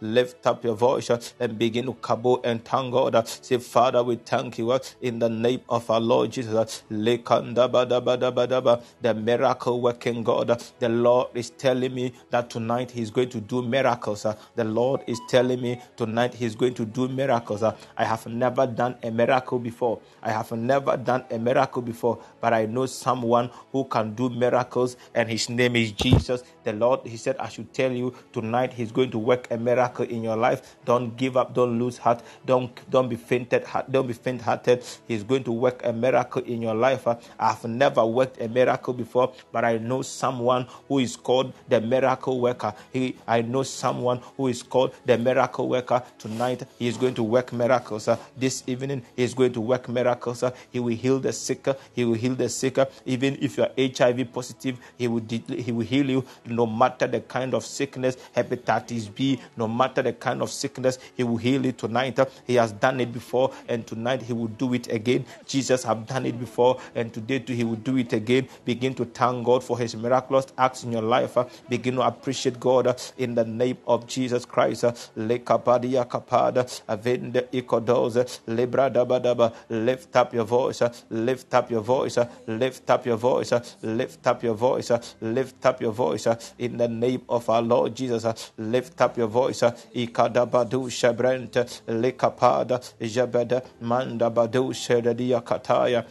Lift 0.00 0.46
up 0.46 0.64
your 0.64 0.74
voice 0.74 1.10
uh, 1.10 1.20
and 1.40 1.58
begin 1.58 1.86
to 1.86 1.92
kabo 1.94 2.40
and 2.44 2.64
thank 2.64 2.92
God. 2.92 3.14
Uh, 3.14 3.22
say, 3.24 3.58
Father, 3.58 4.02
we 4.02 4.16
thank 4.16 4.58
you 4.58 4.70
uh, 4.72 4.78
in 5.02 5.18
the 5.18 5.28
name 5.28 5.60
of 5.68 5.88
our 5.90 6.00
Lord 6.00 6.30
Jesus. 6.32 6.82
The 6.90 8.82
miracle 9.14 9.80
working 9.80 10.22
God. 10.22 10.62
The 10.78 10.88
Lord 10.88 11.28
is 11.34 11.50
telling 11.50 11.94
me 11.94 12.12
that 12.30 12.50
tonight 12.50 12.90
He's 12.90 13.10
going 13.10 13.28
to 13.30 13.40
do 13.40 13.62
miracles. 13.62 14.26
The 14.56 14.64
Lord 14.64 15.02
is 15.06 15.20
telling 15.28 15.60
me 15.60 15.80
tonight 15.96 16.34
He's 16.34 16.54
going 16.56 16.74
to 16.74 16.84
do 16.84 17.08
miracles. 17.08 17.62
I 17.62 18.04
have 18.04 18.26
never 18.26 18.66
done 18.66 18.96
a 19.02 19.10
miracle 19.10 19.58
before. 19.58 20.00
I 20.22 20.30
have 20.30 20.52
never 20.52 20.96
done 20.96 21.24
a 21.30 21.38
miracle 21.38 21.82
before, 21.82 22.18
but 22.40 22.52
I 22.52 22.66
know 22.66 22.86
someone 22.86 23.50
who 23.72 23.84
can 23.84 24.14
do 24.14 24.28
miracles, 24.30 24.96
and 25.14 25.28
His 25.28 25.48
name 25.48 25.76
is 25.76 25.92
Jesus. 25.92 26.42
The 26.64 26.72
Lord 26.72 26.97
he 27.06 27.16
said, 27.16 27.36
I 27.38 27.48
should 27.48 27.72
tell 27.72 27.92
you 27.92 28.14
tonight 28.32 28.72
He's 28.72 28.92
going 28.92 29.10
to 29.10 29.18
work 29.18 29.48
a 29.50 29.56
miracle 29.56 30.04
in 30.04 30.22
your 30.22 30.36
life. 30.36 30.76
Don't 30.84 31.16
give 31.16 31.36
up, 31.36 31.54
don't 31.54 31.78
lose 31.78 31.98
heart, 31.98 32.22
don't 32.46 32.70
don't 32.90 33.08
be 33.08 33.16
fainted, 33.16 33.64
don't 33.90 34.06
be 34.06 34.12
faint-hearted. 34.12 34.84
He's 35.06 35.22
going 35.24 35.44
to 35.44 35.52
work 35.52 35.80
a 35.84 35.92
miracle 35.92 36.42
in 36.42 36.62
your 36.62 36.74
life. 36.74 37.06
I've 37.38 37.64
never 37.64 38.04
worked 38.04 38.40
a 38.40 38.48
miracle 38.48 38.94
before, 38.94 39.32
but 39.52 39.64
I 39.64 39.78
know 39.78 40.02
someone 40.02 40.66
who 40.88 40.98
is 40.98 41.16
called 41.16 41.52
the 41.68 41.80
miracle 41.80 42.40
worker. 42.40 42.72
He 42.92 43.16
I 43.26 43.42
know 43.42 43.62
someone 43.62 44.20
who 44.36 44.48
is 44.48 44.62
called 44.62 44.94
the 45.04 45.18
miracle 45.18 45.68
worker. 45.68 46.02
Tonight 46.18 46.62
he 46.78 46.88
is 46.88 46.96
going 46.96 47.14
to 47.14 47.22
work 47.22 47.52
miracles. 47.52 48.08
This 48.36 48.62
evening 48.66 49.02
he 49.16 49.22
is 49.24 49.34
going 49.34 49.52
to 49.52 49.60
work 49.60 49.88
miracles. 49.88 50.42
He 50.70 50.80
will 50.80 50.96
heal 50.96 51.18
the 51.18 51.32
sick. 51.32 51.66
He 51.94 52.04
will 52.04 52.14
heal 52.14 52.34
the 52.34 52.48
sick. 52.48 52.78
Even 53.04 53.38
if 53.40 53.56
you 53.56 53.64
are 53.64 53.70
HIV 53.76 54.32
positive, 54.32 54.78
he 54.96 55.08
will 55.08 55.22
he 55.48 55.72
will 55.72 55.86
heal 55.86 56.08
you 56.08 56.24
no 56.46 56.66
matter 56.66 56.87
matter 56.88 57.06
the 57.06 57.20
kind 57.20 57.54
of 57.54 57.64
sickness, 57.64 58.16
hepatitis 58.34 59.14
B, 59.14 59.38
no 59.56 59.68
matter 59.68 60.02
the 60.02 60.12
kind 60.12 60.40
of 60.42 60.50
sickness, 60.50 60.98
He 61.14 61.22
will 61.22 61.36
heal 61.36 61.64
it 61.66 61.78
tonight. 61.78 62.18
He 62.46 62.54
has 62.54 62.72
done 62.72 63.00
it 63.00 63.12
before, 63.12 63.52
and 63.68 63.86
tonight 63.86 64.22
He 64.22 64.32
will 64.32 64.48
do 64.48 64.74
it 64.74 64.90
again. 64.90 65.24
Jesus 65.46 65.84
have 65.84 66.06
done 66.06 66.24
it 66.26 66.38
before, 66.38 66.80
and 66.94 67.12
today 67.12 67.40
too 67.40 67.52
He 67.52 67.64
will 67.64 67.76
do 67.76 67.96
it 67.98 68.12
again. 68.12 68.48
Begin 68.64 68.94
to 68.94 69.04
thank 69.04 69.44
God 69.44 69.62
for 69.62 69.78
His 69.78 69.94
miraculous 69.94 70.46
acts 70.56 70.84
in 70.84 70.92
your 70.92 71.02
life. 71.02 71.36
Begin 71.68 71.96
to 71.96 72.02
appreciate 72.02 72.58
God 72.58 73.00
in 73.18 73.34
the 73.34 73.44
name 73.44 73.76
of 73.86 74.06
Jesus 74.06 74.44
Christ. 74.46 74.84
Lekapadia 75.16 76.08
kapada, 76.08 76.64
avende 76.88 77.48
ikodos, 77.52 78.40
lebra 78.46 78.90
daba 78.90 79.20
daba. 79.20 79.52
Lift 79.68 80.16
up 80.16 80.32
your 80.32 80.44
voice, 80.44 80.82
lift 81.10 81.52
up 81.52 81.70
your 81.70 81.82
voice, 81.82 82.18
lift 82.46 82.88
up 82.88 83.04
your 83.04 83.16
voice, 83.16 83.52
lift 83.82 84.26
up 84.26 84.42
your 84.42 84.54
voice, 84.54 84.90
lift 85.20 85.66
up 85.66 85.80
your 85.82 85.92
voice 85.92 86.26
in 86.58 86.77
the 86.78 86.88
name 86.88 87.22
of 87.28 87.48
our 87.50 87.62
Lord 87.62 87.94
Jesus. 87.94 88.24
Uh, 88.24 88.34
lift 88.56 89.00
up 89.00 89.16
your 89.18 89.26
voice, 89.26 89.62
uh, 89.62 89.72
ikadabadu 89.94 90.88
shabrent, 90.88 91.82
lekapada, 91.86 92.80
jabada, 93.00 93.64
manda 93.80 94.30
badu 94.30 94.70
sheredia 94.70 95.42
kataya. 95.42 96.06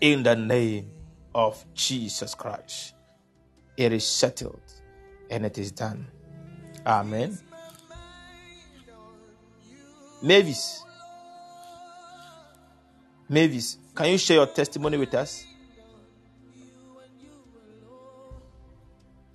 In 0.00 0.22
the 0.22 0.36
name 0.36 0.90
of 1.34 1.64
Jesus 1.74 2.34
Christ, 2.34 2.94
it 3.76 3.92
is 3.92 4.06
settled 4.06 4.60
and 5.30 5.44
it 5.44 5.58
is 5.58 5.72
done. 5.72 6.06
Amen. 6.86 7.38
Mavis, 10.22 10.84
Mavis, 13.28 13.78
can 13.94 14.10
you 14.10 14.18
share 14.18 14.38
your 14.38 14.46
testimony 14.46 14.96
with 14.96 15.14
us? 15.14 15.44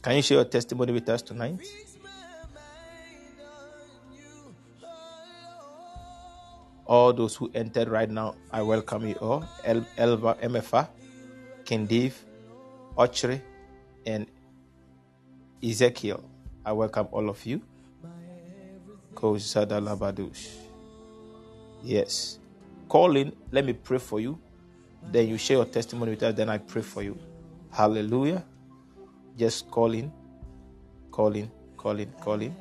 Can 0.04 0.18
you 0.18 0.22
share 0.22 0.36
your 0.40 0.46
testimony 0.46 0.92
with 0.92 1.08
us 1.08 1.22
tonight? 1.22 1.58
All 6.86 7.14
those 7.14 7.36
who 7.38 7.50
entered 7.56 7.88
right 7.88 8.10
now, 8.10 8.36
I 8.52 8.62
welcome 8.64 9.08
you 9.08 9.16
all. 9.16 9.46
El- 9.64 9.86
Elva 9.98 10.36
MFA, 10.44 10.90
Kindiv, 11.64 12.12
Ochre, 12.98 13.42
and 14.06 14.28
Ezekiel. 15.64 16.22
I 16.66 16.74
welcome 16.74 17.08
all 17.12 17.30
of 17.30 17.46
you. 17.46 17.62
Yes. 21.82 22.40
Call 22.90 23.16
in. 23.16 23.32
Let 23.52 23.66
me 23.66 23.72
pray 23.72 24.00
for 24.00 24.20
you. 24.20 24.38
Then 25.12 25.30
you 25.30 25.38
share 25.38 25.58
your 25.58 25.66
testimony 25.66 26.12
with 26.12 26.24
us. 26.24 26.36
Then 26.36 26.50
I 26.50 26.58
pray 26.58 26.82
for 26.82 27.02
you. 27.02 27.18
Hallelujah. 27.72 28.44
Just 29.38 29.70
calling, 29.72 30.12
calling, 30.12 30.12
Call 31.12 31.36
in. 31.36 31.52
Call 31.76 32.00
in. 32.00 32.12
Call 32.22 32.42
in. 32.42 32.56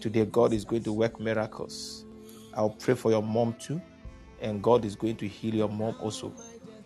Today, 0.00 0.24
God 0.24 0.52
is 0.52 0.64
going 0.64 0.82
to 0.82 0.92
work 0.92 1.20
miracles. 1.20 2.04
I'll 2.52 2.70
pray 2.70 2.94
for 2.94 3.12
your 3.12 3.22
mom 3.22 3.54
too. 3.60 3.80
And 4.40 4.60
God 4.60 4.84
is 4.84 4.96
going 4.96 5.16
to 5.16 5.28
heal 5.28 5.54
your 5.54 5.68
mom 5.68 5.94
also. 6.00 6.32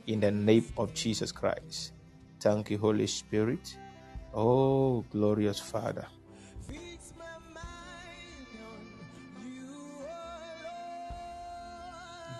In 0.07 0.21
the 0.21 0.31
name 0.31 0.67
of 0.77 0.93
Jesus 0.93 1.33
Christ. 1.33 1.95
Thank 2.39 2.71
you, 2.71 2.77
Holy 2.77 3.07
Spirit. 3.07 3.79
Oh, 4.35 5.07
glorious 5.11 5.59
Father. 5.59 6.07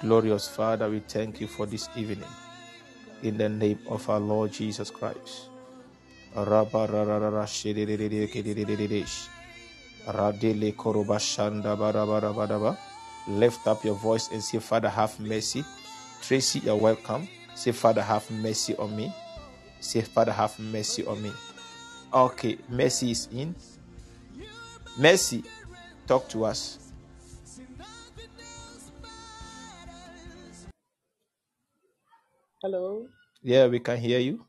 Glorious 0.03 0.47
Father, 0.49 0.91
we 0.91 0.99
thank 0.99 1.41
you 1.41 1.47
for 1.47 1.65
this 1.65 1.89
evening. 1.97 2.29
In 3.23 3.39
the 3.39 3.49
name 3.49 3.79
of 3.89 4.11
our 4.11 4.21
Lord 4.21 4.53
Jesus 4.53 4.91
Christ. 4.91 5.49
Lift 13.27 13.67
up 13.67 13.85
your 13.85 13.95
voice 13.95 14.31
and 14.33 14.43
say, 14.43 14.59
Father, 14.59 14.89
have 14.89 15.19
mercy. 15.21 15.65
Tracy, 16.21 16.59
you're 16.59 16.77
welcome. 16.77 17.29
Say, 17.55 17.71
Father, 17.73 18.03
have 18.03 18.29
mercy 18.31 18.75
on 18.77 18.97
me. 18.97 19.15
Say, 19.81 20.01
Father, 20.01 20.33
have 20.33 20.59
mercy 20.59 21.07
on 21.07 21.23
me. 21.23 21.33
Okay, 22.13 22.59
mercy 22.69 23.13
is 23.13 23.29
in. 23.33 23.55
Mercy, 24.99 25.45
talk 26.07 26.29
to 26.31 26.45
us. 26.45 26.79
Hello. 32.61 33.07
Yeah, 33.43 33.69
we 33.69 33.79
can 33.79 33.99
hear 33.99 34.19
you. 34.19 34.45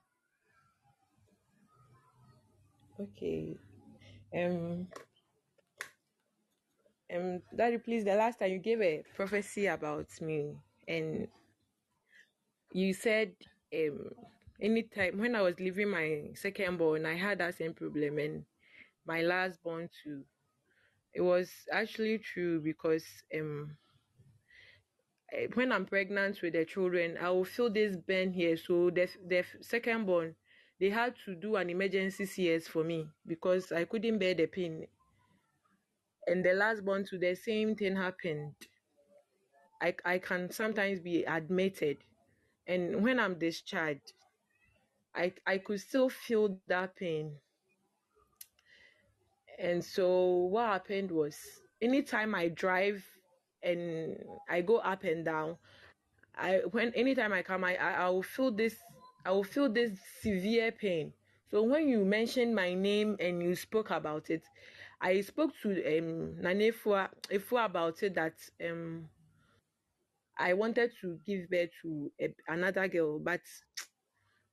Okay. 2.99 3.57
Um. 4.35 4.87
Um. 7.13 7.41
Daddy, 7.55 7.77
please. 7.79 8.03
The 8.03 8.15
last 8.15 8.39
time 8.39 8.51
you 8.51 8.59
gave 8.59 8.81
a 8.81 9.03
prophecy 9.15 9.65
about 9.67 10.07
me, 10.21 10.55
and 10.87 11.27
you 12.71 12.93
said, 12.93 13.33
um, 13.73 14.11
anytime 14.61 15.17
when 15.17 15.35
I 15.35 15.41
was 15.41 15.59
leaving 15.59 15.89
my 15.89 16.29
second 16.35 16.77
born, 16.77 17.05
I 17.05 17.15
had 17.15 17.39
that 17.39 17.55
same 17.57 17.73
problem, 17.73 18.19
and 18.19 18.45
my 19.05 19.21
last 19.21 19.61
born 19.63 19.89
too. 20.03 20.23
It 21.13 21.21
was 21.21 21.51
actually 21.71 22.19
true 22.19 22.61
because 22.61 23.05
um, 23.35 23.77
eh, 25.31 25.47
when 25.53 25.71
I'm 25.71 25.85
pregnant 25.85 26.41
with 26.41 26.53
the 26.53 26.65
children, 26.65 27.17
I 27.19 27.29
will 27.29 27.45
feel 27.45 27.69
this 27.69 27.95
burn 27.95 28.31
here. 28.31 28.57
So 28.57 28.89
the 28.89 29.07
the 29.27 29.43
second 29.61 30.05
born, 30.05 30.35
they 30.79 30.89
had 30.89 31.15
to 31.25 31.35
do 31.35 31.55
an 31.57 31.69
emergency 31.69 32.25
CS 32.25 32.67
for 32.67 32.83
me 32.83 33.07
because 33.27 33.71
I 33.71 33.85
couldn't 33.85 34.19
bear 34.19 34.33
the 34.33 34.47
pain. 34.47 34.87
And 36.27 36.45
the 36.45 36.53
last 36.53 36.85
born 36.85 37.03
to 37.05 37.17
the 37.17 37.33
same 37.35 37.75
thing 37.75 37.95
happened. 37.95 38.53
I 39.81 39.95
I 40.03 40.17
can 40.19 40.51
sometimes 40.51 40.99
be 40.99 41.23
admitted, 41.23 42.03
and 42.67 43.03
when 43.03 43.19
I'm 43.19 43.39
discharged, 43.39 44.13
I 45.15 45.33
I 45.47 45.57
could 45.57 45.81
still 45.81 46.09
feel 46.09 46.59
that 46.67 46.95
pain. 46.95 47.39
And 49.57 49.83
so 49.83 50.47
what 50.51 50.67
happened 50.67 51.11
was 51.11 51.37
anytime 51.81 52.35
I 52.35 52.49
drive 52.49 53.03
and 53.63 54.17
I 54.49 54.61
go 54.61 54.77
up 54.77 55.03
and 55.03 55.23
down, 55.23 55.57
I 56.35 56.61
when 56.71 56.93
anytime 56.95 57.33
I 57.33 57.43
come 57.43 57.63
I, 57.63 57.75
I 57.77 57.91
I 58.05 58.09
will 58.09 58.23
feel 58.23 58.51
this 58.51 58.75
I 59.25 59.31
will 59.31 59.43
feel 59.43 59.69
this 59.69 59.99
severe 60.21 60.71
pain. 60.71 61.13
So 61.51 61.63
when 61.63 61.87
you 61.89 62.05
mentioned 62.05 62.55
my 62.55 62.73
name 62.73 63.17
and 63.19 63.41
you 63.41 63.55
spoke 63.55 63.89
about 63.91 64.29
it, 64.29 64.43
I 65.01 65.21
spoke 65.21 65.51
to 65.63 65.69
um 65.97 66.37
Efua 66.43 67.65
about 67.65 68.01
it 68.03 68.15
that 68.15 68.35
um 68.65 69.09
I 70.37 70.53
wanted 70.53 70.91
to 71.01 71.19
give 71.25 71.49
birth 71.49 71.71
to 71.81 72.11
a, 72.19 72.33
another 72.47 72.87
girl, 72.87 73.19
but 73.19 73.41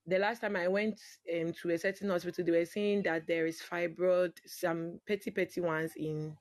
the 0.06 0.18
last 0.18 0.40
time 0.40 0.56
I 0.56 0.68
went 0.68 1.00
um, 1.32 1.52
to 1.62 1.70
a 1.70 1.78
certain 1.78 2.10
hospital, 2.10 2.44
they 2.44 2.52
were 2.52 2.64
saying 2.64 3.02
that 3.04 3.26
there 3.26 3.46
is 3.46 3.60
fibroid, 3.60 4.32
some 4.46 5.00
petty 5.06 5.30
petty 5.30 5.60
ones 5.60 5.92
in, 5.96 6.36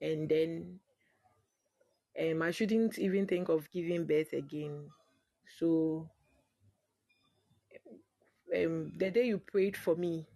and 0.00 0.28
then 0.28 0.80
um, 2.20 2.42
I 2.42 2.50
shouldn't 2.50 2.98
even 2.98 3.26
think 3.26 3.48
of 3.48 3.70
giving 3.70 4.06
birth 4.06 4.32
again. 4.32 4.90
So 5.58 6.08
um, 8.56 8.92
the 8.98 9.10
day 9.10 9.26
you 9.26 9.38
prayed 9.38 9.76
for 9.76 9.96
me, 9.96 10.26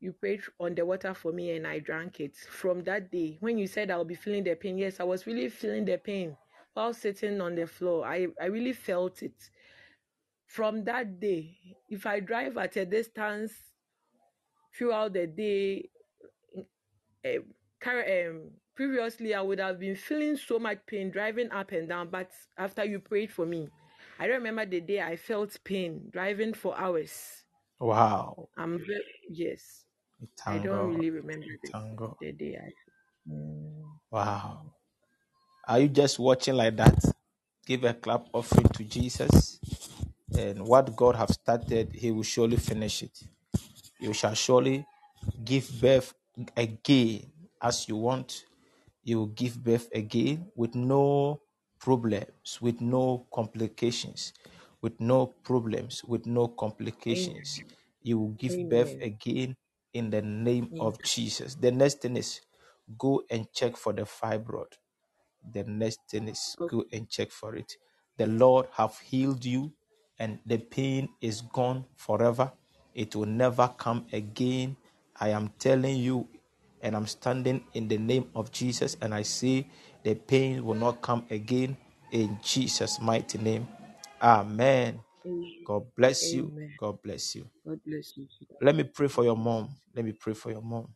you 0.00 0.12
prayed 0.12 0.42
on 0.60 0.74
the 0.74 0.86
water 0.86 1.14
for 1.14 1.32
me, 1.32 1.52
and 1.56 1.66
I 1.66 1.80
drank 1.80 2.20
it. 2.20 2.36
From 2.36 2.82
that 2.84 3.10
day, 3.10 3.38
when 3.40 3.58
you 3.58 3.66
said 3.66 3.90
I'll 3.90 4.04
be 4.04 4.14
feeling 4.14 4.44
the 4.44 4.54
pain, 4.56 4.78
yes, 4.78 5.00
I 5.00 5.04
was 5.04 5.26
really 5.26 5.48
feeling 5.48 5.84
the 5.84 5.98
pain 5.98 6.36
while 6.74 6.94
sitting 6.94 7.40
on 7.40 7.54
the 7.56 7.66
floor. 7.66 8.06
I 8.06 8.28
I 8.40 8.46
really 8.46 8.74
felt 8.74 9.22
it. 9.22 9.50
From 10.46 10.82
that 10.84 11.20
day, 11.20 11.56
if 11.88 12.04
I 12.06 12.18
drive 12.18 12.56
at 12.56 12.76
a 12.76 12.84
distance 12.84 13.52
throughout 14.76 15.12
the 15.12 15.26
day, 15.26 15.90
um, 17.24 17.44
um, 17.86 18.50
previously 18.74 19.34
I 19.34 19.40
would 19.40 19.58
have 19.60 19.78
been 19.78 19.96
feeling 19.96 20.36
so 20.36 20.58
much 20.58 20.78
pain 20.86 21.10
driving 21.10 21.50
up 21.50 21.72
and 21.72 21.88
down, 21.88 22.08
but 22.10 22.30
after 22.58 22.84
you 22.84 23.00
prayed 23.00 23.32
for 23.32 23.46
me, 23.46 23.68
I 24.18 24.26
remember 24.26 24.66
the 24.66 24.80
day 24.80 25.00
I 25.00 25.16
felt 25.16 25.56
pain 25.64 26.08
driving 26.12 26.54
for 26.54 26.76
hours. 26.78 27.45
Wow. 27.78 28.48
I'm 28.56 28.78
very, 28.78 29.04
yes, 29.28 29.84
I 30.46 30.58
don't 30.58 30.94
really 30.94 31.10
remember 31.10 31.46
the, 31.62 32.16
the 32.20 32.32
day 32.32 32.58
I. 32.60 32.70
Mm. 33.30 33.82
Wow. 34.10 34.72
Are 35.68 35.80
you 35.80 35.88
just 35.88 36.18
watching 36.18 36.54
like 36.54 36.76
that? 36.76 36.98
Give 37.66 37.84
a 37.84 37.92
clap 37.94 38.26
offering 38.32 38.68
to 38.68 38.84
Jesus. 38.84 39.60
And 40.36 40.66
what 40.66 40.94
God 40.96 41.16
have 41.16 41.30
started, 41.30 41.92
He 41.92 42.10
will 42.12 42.22
surely 42.22 42.56
finish 42.56 43.02
it. 43.02 43.18
You 44.00 44.12
shall 44.12 44.34
surely 44.34 44.86
give 45.44 45.68
birth 45.80 46.14
again 46.56 47.30
as 47.60 47.88
you 47.88 47.96
want. 47.96 48.44
You 49.04 49.18
will 49.18 49.26
give 49.26 49.62
birth 49.62 49.88
again 49.94 50.46
with 50.54 50.74
no 50.74 51.40
problems, 51.78 52.60
with 52.60 52.80
no 52.80 53.26
complications, 53.32 54.32
with 54.82 55.00
no 55.00 55.26
problems, 55.26 56.02
with 56.04 56.26
no 56.26 56.48
complications. 56.48 57.62
You 58.02 58.18
will 58.18 58.28
give 58.30 58.68
birth 58.68 58.94
again 59.00 59.56
in 59.92 60.10
the 60.10 60.22
name 60.22 60.70
of 60.78 61.02
Jesus. 61.02 61.54
The 61.54 61.72
next 61.72 62.02
thing 62.02 62.16
is 62.16 62.40
go 62.98 63.22
and 63.30 63.50
check 63.52 63.76
for 63.76 63.92
the 63.92 64.02
fibroid. 64.02 64.72
The 65.52 65.64
next 65.64 66.00
thing 66.10 66.28
is 66.28 66.56
go 66.68 66.84
and 66.92 67.08
check 67.08 67.30
for 67.30 67.56
it. 67.56 67.72
The 68.16 68.26
Lord 68.26 68.66
have 68.72 68.98
healed 68.98 69.44
you 69.44 69.72
and 70.18 70.38
the 70.46 70.58
pain 70.58 71.08
is 71.20 71.42
gone 71.42 71.84
forever. 71.96 72.52
It 72.94 73.14
will 73.14 73.26
never 73.26 73.68
come 73.76 74.06
again. 74.12 74.76
I 75.18 75.30
am 75.30 75.50
telling 75.58 75.96
you, 75.96 76.28
and 76.82 76.94
I'm 76.96 77.06
standing 77.06 77.64
in 77.74 77.88
the 77.88 77.98
name 77.98 78.28
of 78.34 78.52
Jesus, 78.52 78.96
and 79.00 79.14
I 79.14 79.22
say 79.22 79.66
the 80.02 80.14
pain 80.14 80.64
will 80.64 80.74
not 80.74 81.02
come 81.02 81.24
again 81.30 81.76
in 82.12 82.38
Jesus' 82.42 83.00
mighty 83.00 83.38
name. 83.38 83.66
Amen. 84.22 85.00
Amen. 85.26 85.52
God 85.64 85.84
bless 85.96 86.32
you. 86.32 86.52
Amen. 86.52 86.70
God 86.78 87.02
bless 87.02 87.34
you. 87.36 87.48
God 87.66 87.80
bless 87.86 88.16
you. 88.16 88.26
Let 88.60 88.76
me 88.76 88.84
pray 88.84 89.08
for 89.08 89.24
your 89.24 89.36
mom. 89.36 89.70
Let 89.94 90.04
me 90.04 90.12
pray 90.12 90.34
for 90.34 90.50
your 90.50 90.62
mom. 90.62 90.88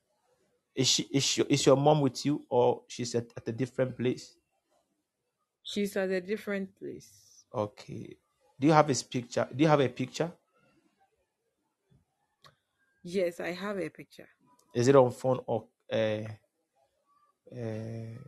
Is 0.74 0.88
she 0.88 1.02
is 1.04 1.37
your, 1.38 1.46
is 1.48 1.66
your 1.66 1.76
mom 1.76 2.00
with 2.00 2.24
you 2.26 2.44
or 2.48 2.83
she's 2.88 3.14
at, 3.14 3.26
at 3.37 3.48
a 3.48 3.52
different 3.52 3.96
place? 3.96 4.37
She's 5.62 5.96
at 5.96 6.11
a 6.11 6.20
different 6.20 6.78
place. 6.78 7.44
Okay. 7.54 8.16
Do 8.59 8.66
you 8.66 8.72
have 8.72 8.88
his 8.88 9.02
picture? 9.02 9.48
Do 9.54 9.62
you 9.62 9.68
have 9.68 9.80
a 9.80 9.88
picture? 9.88 10.33
Yes, 13.02 13.40
I 13.40 13.52
have 13.52 13.78
a 13.78 13.88
picture. 13.88 14.28
Is 14.74 14.88
it 14.88 14.96
on 14.96 15.11
phone 15.12 15.40
or 15.46 15.66
uh, 15.92 15.96
uh, 17.52 18.18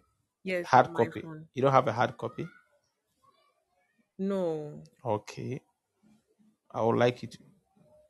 Yes, 0.45 0.67
hard 0.67 0.87
on 0.87 0.93
my 0.95 0.99
copy? 0.99 1.21
phone. 1.23 1.47
You 1.55 1.63
don't 1.63 1.73
have 1.73 1.89
a 1.89 1.93
hard 1.93 2.17
copy? 2.17 2.47
No. 4.23 4.83
Okay. 5.05 5.61
I 6.73 6.83
would 6.83 6.97
like 6.97 7.23
you 7.23 7.29
to 7.29 7.39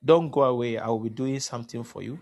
don't 0.05 0.31
go 0.31 0.43
away. 0.43 0.79
I 0.79 0.89
will 0.89 1.01
be 1.01 1.11
doing 1.11 1.39
something 1.41 1.85
for 1.85 2.03
you, 2.03 2.19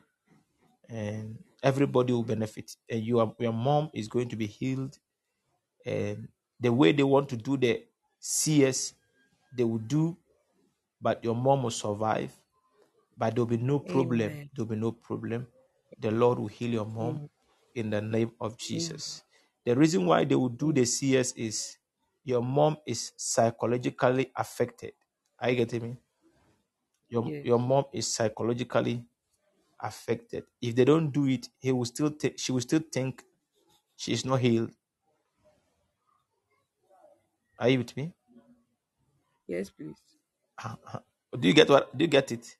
and 0.88 1.38
everybody 1.62 2.12
will 2.12 2.22
benefit. 2.22 2.76
And 2.88 3.02
you, 3.02 3.20
are, 3.20 3.34
your 3.38 3.52
mom 3.52 3.90
is 3.94 4.06
going 4.08 4.28
to 4.28 4.36
be 4.36 4.46
healed. 4.46 4.98
And 5.86 6.28
the 6.60 6.72
way 6.72 6.92
they 6.92 7.02
want 7.02 7.28
to 7.30 7.36
do 7.36 7.56
the 7.56 7.82
CS, 8.20 8.94
they 9.56 9.64
will 9.64 9.78
do, 9.78 10.16
but 11.00 11.24
your 11.24 11.34
mom 11.34 11.62
will 11.64 11.70
survive. 11.70 12.32
But 13.16 13.34
there'll 13.34 13.46
be 13.46 13.56
no 13.56 13.78
problem. 13.78 14.30
Amen. 14.30 14.50
There'll 14.54 14.68
be 14.68 14.76
no 14.76 14.92
problem. 14.92 15.46
The 15.98 16.10
Lord 16.10 16.38
will 16.38 16.48
heal 16.48 16.70
your 16.70 16.86
mom 16.86 17.16
Amen. 17.16 17.30
in 17.74 17.90
the 17.90 18.00
name 18.00 18.32
of 18.40 18.52
Amen. 18.52 18.58
Jesus. 18.58 19.22
The 19.64 19.74
reason 19.76 20.06
why 20.06 20.24
they 20.24 20.34
will 20.36 20.48
do 20.48 20.72
the 20.72 20.84
CS 20.84 21.32
is 21.32 21.76
your 22.24 22.42
mom 22.42 22.76
is 22.86 23.12
psychologically 23.16 24.30
affected. 24.36 24.92
Are 25.38 25.50
you 25.50 25.56
getting 25.56 25.82
me? 25.82 25.96
Your 27.08 27.26
Yes. 27.28 27.44
your 27.46 27.58
mom 27.58 27.84
is 27.92 28.12
psychologically 28.12 29.04
affected. 29.80 30.44
If 30.60 30.76
they 30.76 30.84
don't 30.84 31.10
do 31.10 31.26
it, 31.26 31.48
he 31.58 31.72
will 31.72 31.84
still 31.86 32.10
think 32.10 32.38
she 32.38 32.52
will 32.52 32.60
still 32.60 32.82
think 32.92 33.24
she's 33.96 34.24
not 34.24 34.40
healed. 34.40 34.72
Are 37.58 37.68
you 37.68 37.78
with 37.78 37.96
me? 37.96 38.12
Yes, 39.48 39.70
please. 39.70 39.96
Uh-huh. 40.62 41.00
Do 41.38 41.48
you 41.48 41.54
get 41.54 41.68
what? 41.68 41.96
Do 41.96 42.04
you 42.04 42.08
get 42.08 42.32
it? 42.32 42.56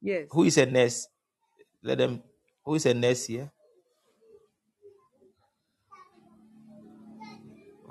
Yes. 0.00 0.28
Who 0.30 0.44
is 0.44 0.58
a 0.58 0.66
nurse? 0.66 1.08
Let 1.82 1.98
them. 1.98 2.22
Who 2.64 2.74
is 2.74 2.86
a 2.86 2.94
nurse 2.94 3.26
here? 3.26 3.50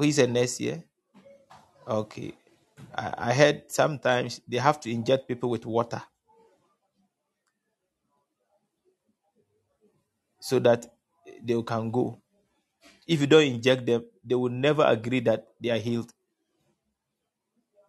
Is 0.02 0.20
a 0.20 0.28
nurse 0.28 0.58
here? 0.58 0.84
Okay. 1.88 2.34
I, 2.96 3.14
I 3.18 3.34
heard 3.34 3.72
sometimes 3.72 4.42
they 4.48 4.58
have 4.58 4.80
to 4.82 4.92
inject 4.92 5.28
people 5.28 5.50
with 5.50 5.66
water 5.66 6.02
so 10.40 10.60
that 10.60 10.88
they 11.44 11.62
can 11.64 11.92
go. 11.92 12.22
If 13.08 13.22
you 13.22 13.28
don't 13.28 13.44
inject 13.44 13.86
them, 13.86 14.06
they 14.24 14.36
will 14.36 14.52
never 14.52 14.84
agree 14.86 15.20
that 15.22 15.48
they 15.62 15.70
are 15.70 15.78
healed. 15.78 16.14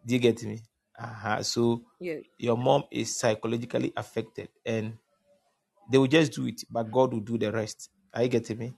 Do 0.07 0.15
you 0.15 0.21
get 0.21 0.43
me? 0.45 0.61
Uh-huh. 0.99 1.43
So 1.43 1.83
Yes. 2.01 2.25
your 2.39 2.57
mom 2.57 2.85
is 2.91 3.17
psychologically 3.19 3.93
affected 3.97 4.49
and 4.67 4.99
they 5.91 5.99
will 5.99 6.09
just 6.09 6.33
do 6.33 6.47
it, 6.47 6.63
but 6.71 6.91
God 6.91 7.13
will 7.13 7.21
do 7.21 7.39
the 7.39 7.53
rest. 7.53 7.91
Are 8.15 8.23
you 8.23 8.29
getting 8.29 8.59
me? 8.59 8.75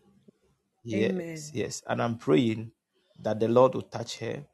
Yes, 0.85 1.11
Amen. 1.11 1.39
yes. 1.55 1.83
And 1.89 2.03
I'm 2.03 2.19
praying 2.19 2.73
that 3.21 3.41
the 3.41 3.49
Lord 3.49 3.75
will 3.75 3.83
touch 3.83 4.19
her. 4.19 4.45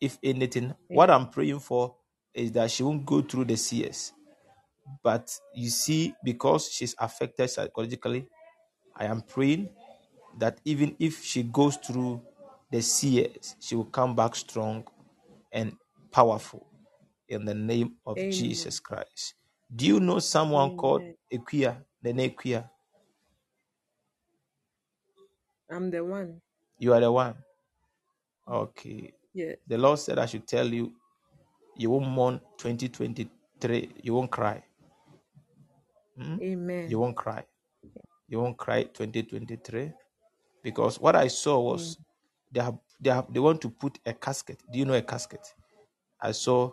If 0.00 0.18
anything, 0.22 0.74
what 0.88 1.10
I'm 1.10 1.28
praying 1.30 1.60
for 1.60 1.94
is 2.34 2.52
that 2.52 2.70
she 2.70 2.82
won't 2.82 3.06
go 3.06 3.22
through 3.22 3.46
the 3.46 3.56
CS. 3.56 4.12
But 5.02 5.38
you 5.54 5.70
see, 5.70 6.14
because 6.24 6.70
she's 6.70 6.94
affected 6.98 7.48
psychologically, 7.48 8.26
I 8.96 9.06
am 9.06 9.22
praying 9.22 9.70
that 10.38 10.60
even 10.64 10.96
if 10.98 11.22
she 11.24 11.42
goes 11.44 11.76
through 11.76 12.22
the 12.70 12.82
CS, 12.82 13.56
she 13.60 13.74
will 13.76 13.86
come 13.86 14.14
back 14.16 14.34
strong 14.36 14.84
and 15.52 15.76
powerful 16.10 16.66
in 17.28 17.44
the 17.44 17.54
name 17.54 17.94
of 18.06 18.18
Amen. 18.18 18.30
Jesus 18.30 18.80
Christ. 18.80 19.34
Do 19.74 19.86
you 19.86 20.00
know 20.00 20.18
someone 20.18 20.70
called 20.72 21.02
Amen. 21.02 21.14
Equia, 21.32 21.76
the 22.02 22.12
name 22.12 22.30
Equia? 22.30 22.68
I'm 25.70 25.90
the 25.90 26.04
one. 26.04 26.40
You 26.78 26.92
are 26.94 27.00
the 27.00 27.12
one. 27.12 27.34
Okay. 28.48 29.14
Yeah. 29.34 29.54
The 29.66 29.78
Lord 29.78 29.98
said 29.98 30.18
I 30.18 30.26
should 30.26 30.46
tell 30.46 30.66
you, 30.66 30.92
you 31.76 31.90
won't 31.90 32.08
mourn 32.08 32.40
2023. 32.58 33.92
You 34.02 34.14
won't 34.14 34.30
cry. 34.30 34.64
Hmm? 36.16 36.36
You 36.86 36.98
won't 36.98 37.16
cry. 37.16 37.44
You 38.28 38.40
won't 38.40 38.56
cry 38.58 38.84
2023 38.84 39.92
because 40.62 40.98
what 41.00 41.16
I 41.16 41.28
saw 41.28 41.60
Amen. 41.60 41.72
was 41.72 41.98
they 42.50 42.60
have 42.60 42.78
they 43.00 43.10
have 43.10 43.32
they 43.32 43.40
want 43.40 43.60
to 43.62 43.70
put 43.70 43.98
a 44.06 44.12
casket. 44.14 44.62
Do 44.72 44.78
you 44.78 44.84
know 44.84 44.94
a 44.94 45.02
casket? 45.02 45.54
I 46.20 46.32
saw 46.32 46.72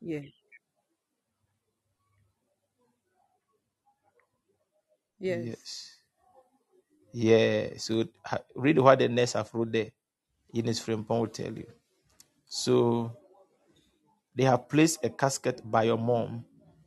Yes. 0.00 0.30
Yes. 5.18 5.46
yes. 5.46 5.96
Yeah. 7.12 7.76
So 7.78 8.04
ha- 8.24 8.44
read 8.54 8.78
what 8.78 8.98
the 8.98 9.08
nurse 9.08 9.34
have 9.34 9.52
wrote 9.54 9.72
there. 9.72 9.90
Ines 10.54 10.80
Frimpong 10.80 11.20
will 11.20 11.26
tell 11.28 11.52
you. 11.52 11.66
So 12.46 13.16
they 14.34 14.44
have 14.44 14.68
placed 14.68 15.04
a 15.04 15.10
casket 15.10 15.62
by 15.64 15.84
your 15.84 15.98
mom 15.98 16.44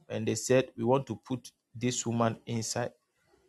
and 0.10 0.28
they 0.28 0.36
said 0.36 0.72
we 0.78 0.84
want 0.84 1.08
to 1.08 1.16
put 1.18 1.52
this 1.76 2.06
woman 2.06 2.38
inside. 2.46 2.92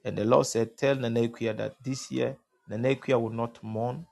And 0.05 0.16
the 0.18 0.24
Lord 0.24 0.46
said, 0.46 0.77
Tell 0.77 0.96
Nanekia 0.96 1.57
that 1.57 1.77
this 1.83 2.11
year 2.11 2.37
Nanekia 2.70 3.20
will 3.20 3.31
not 3.31 3.62
mourn 3.62 4.07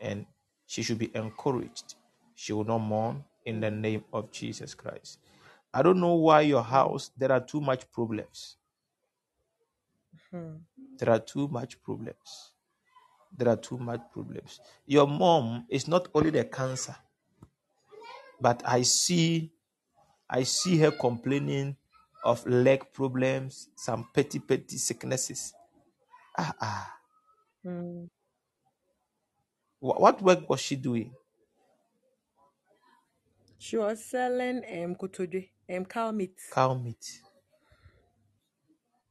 and 0.00 0.26
she 0.66 0.82
should 0.82 0.98
be 0.98 1.10
encouraged. 1.14 1.96
She 2.34 2.52
will 2.52 2.64
not 2.64 2.78
mourn 2.78 3.24
in 3.44 3.60
the 3.60 3.70
name 3.70 4.04
of 4.12 4.32
Jesus 4.32 4.74
Christ. 4.74 5.18
I 5.72 5.82
don't 5.82 6.00
know 6.00 6.14
why 6.14 6.42
your 6.42 6.62
house 6.62 7.10
there 7.16 7.32
are 7.32 7.40
too 7.40 7.60
much 7.60 7.90
problems. 7.92 8.56
Hmm. 10.30 10.56
There 10.98 11.10
are 11.10 11.20
too 11.20 11.48
much 11.48 11.82
problems. 11.82 12.53
There 13.36 13.48
are 13.48 13.56
too 13.56 13.78
much 13.78 14.00
problems. 14.12 14.60
Your 14.86 15.06
mom 15.06 15.66
is 15.70 15.88
not 15.88 16.08
only 16.14 16.30
the 16.30 16.44
cancer, 16.44 16.96
but 18.40 18.62
I 18.66 18.82
see 18.82 19.52
I 20.30 20.44
see 20.44 20.78
her 20.78 20.90
complaining 20.92 21.76
of 22.24 22.46
leg 22.46 22.92
problems, 22.92 23.70
some 23.76 24.10
petty 24.14 24.40
petty 24.40 24.78
sicknesses. 24.78 25.54
Ah 26.38 26.54
ah. 26.60 27.00
Wha- 29.80 29.98
What 30.00 30.20
work 30.22 30.50
was 30.50 30.60
she 30.60 30.74
doing? 30.76 31.14
She 33.58 33.76
was 33.76 34.04
selling 34.04 34.58
um 34.76 34.94
kotodwe, 34.94 35.50
um 35.68 35.84
cow 35.86 36.12
meat. 36.12 36.40
Cow 36.50 36.74
meat. 36.74 37.22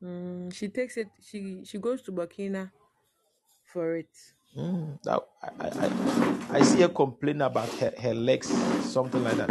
Mm, 0.02 0.54
she 0.54 0.70
takes 0.70 0.98
it. 0.98 1.08
She 1.22 1.64
she 1.66 1.78
goes 1.80 2.02
to 2.04 2.12
Burkina 2.12 2.72
for 3.74 3.98
it. 3.98 4.10
Mm, 4.58 5.02
that, 5.04 5.20
I, 5.42 5.50
I, 5.60 5.70
I 5.86 6.60
I 6.60 6.62
see 6.62 6.82
her 6.82 6.90
complain 6.90 7.42
about 7.42 7.70
her, 7.80 7.92
her 8.00 8.14
legs, 8.14 8.48
something 8.94 9.24
like 9.24 9.36
that. 9.38 9.50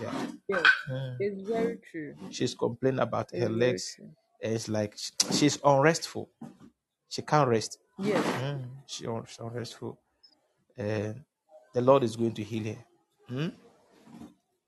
Yeah. 0.00 0.12
Yes, 0.48 0.62
Mm. 0.88 1.16
it's 1.18 1.48
very 1.48 1.78
true. 1.90 2.14
She's 2.30 2.54
complaining 2.54 3.00
about 3.00 3.30
her 3.32 3.36
It's 3.38 3.46
very 3.48 3.58
legs. 3.58 3.96
And 4.42 4.52
It's 4.54 4.68
like 4.68 4.94
she's 5.32 5.58
unrestful. 5.64 6.28
She 7.08 7.22
can't 7.22 7.48
rest. 7.48 7.78
Yes. 7.98 8.24
Mm, 8.42 8.64
she 8.86 9.06
un- 9.06 9.24
she's 9.26 9.40
unrestful. 9.40 9.98
And 10.76 11.24
the 11.74 11.80
Lord 11.80 12.04
is 12.04 12.14
going 12.14 12.34
to 12.34 12.42
heal 12.44 12.74
her. 12.74 12.84
Mm? 13.30 13.52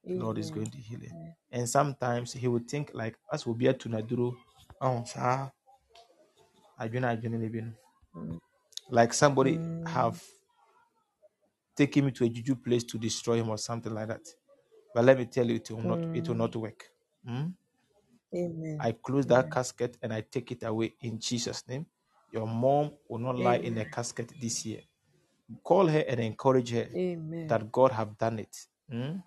The 0.04 0.14
Lord 0.14 0.38
is 0.38 0.50
going 0.50 0.70
to 0.70 0.78
heal 0.78 1.00
her. 1.00 1.36
And 1.52 1.68
sometimes 1.68 2.32
he 2.32 2.48
will 2.48 2.64
think 2.66 2.90
like 2.94 3.16
us 3.32 3.46
will 3.46 3.54
be 3.54 3.68
a 3.68 3.74
tunaduro. 3.74 4.34
Oh, 4.80 5.04
sir. 5.04 5.52
adwene 6.80 7.06
adwene 7.06 7.38
no 7.38 7.48
bi 7.48 7.60
no. 7.60 7.72
Mm. 7.72 7.87
Like 8.90 9.14
somebody 9.14 9.60
Mm. 9.60 9.86
have 9.86 10.22
taken 11.76 12.06
me 12.06 12.12
to 12.12 12.24
a 12.24 12.28
juju 12.30 12.56
place 12.56 12.84
to 12.84 12.98
destroy 12.98 13.36
him 13.36 13.50
or 13.50 13.58
something 13.58 13.94
like 13.94 14.08
that. 14.08 14.22
But 14.94 15.04
let 15.06 15.18
me 15.18 15.26
tell 15.26 15.46
you, 15.46 15.56
it 15.56 15.70
will 15.70 15.82
not 15.84 16.06
it 16.12 16.28
will 16.28 16.36
Mm. 16.36 16.38
not 16.38 16.56
work. 16.56 16.84
Mm? 17.28 17.54
Amen. 18.34 18.80
I 18.80 18.92
close 18.92 19.26
that 19.28 19.50
casket 19.50 19.98
and 20.02 20.12
I 20.12 20.22
take 20.22 20.52
it 20.52 20.64
away 20.64 20.94
in 21.02 21.18
Jesus' 21.20 21.64
name. 21.68 21.86
Your 22.32 22.46
mom 22.46 22.92
will 23.08 23.20
not 23.20 23.36
lie 23.38 23.58
in 23.58 23.78
a 23.78 23.86
casket 23.86 24.32
this 24.40 24.66
year. 24.66 24.82
Call 25.64 25.88
her 25.88 26.04
and 26.08 26.20
encourage 26.20 26.70
her 26.72 26.88
Amen. 26.94 27.48
that 27.48 27.72
God 27.72 27.92
have 27.92 28.18
done 28.18 28.40
it. 28.40 28.56
Hmm? 28.90 29.18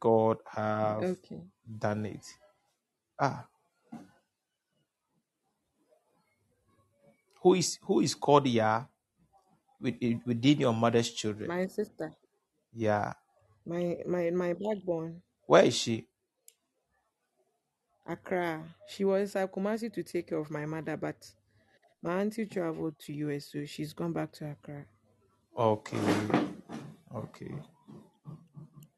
God 0.00 0.38
have 0.46 1.08
Okay. 1.08 1.42
done 1.78 2.06
it. 2.06 2.26
Ah, 3.20 3.46
who 7.42 7.54
is 7.54 7.78
who 7.82 8.00
is 8.00 8.14
called 8.14 8.46
Yah 8.46 8.86
with- 9.80 10.00
within 10.26 10.60
your 10.60 10.72
mother's 10.74 11.10
children? 11.10 11.48
My 11.48 11.66
sister, 11.66 12.12
Yeah. 12.72 13.14
my 13.66 14.02
my 14.06 14.30
my 14.30 14.52
backbone, 14.54 15.22
Where 15.46 15.64
is 15.64 15.74
she? 15.76 16.08
Accra. 18.06 18.74
She 18.88 19.04
was 19.04 19.36
at 19.36 19.52
Kumasi 19.52 19.92
to 19.92 20.02
take 20.02 20.28
care 20.28 20.38
of 20.38 20.50
my 20.50 20.66
mother, 20.66 20.96
but 20.96 21.34
my 22.02 22.20
auntie 22.20 22.46
traveled 22.46 22.98
to 23.00 23.12
US, 23.14 23.46
so 23.52 23.64
she's 23.64 23.92
gone 23.92 24.12
back 24.12 24.32
to 24.32 24.50
Accra. 24.50 24.86
Okay. 25.56 25.98
Okay. 27.14 27.54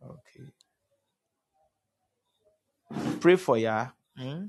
Okay. 0.02 0.46
Pray 3.20 3.36
for 3.36 3.56
Yah. 3.58 3.90
Hmm? 4.16 4.46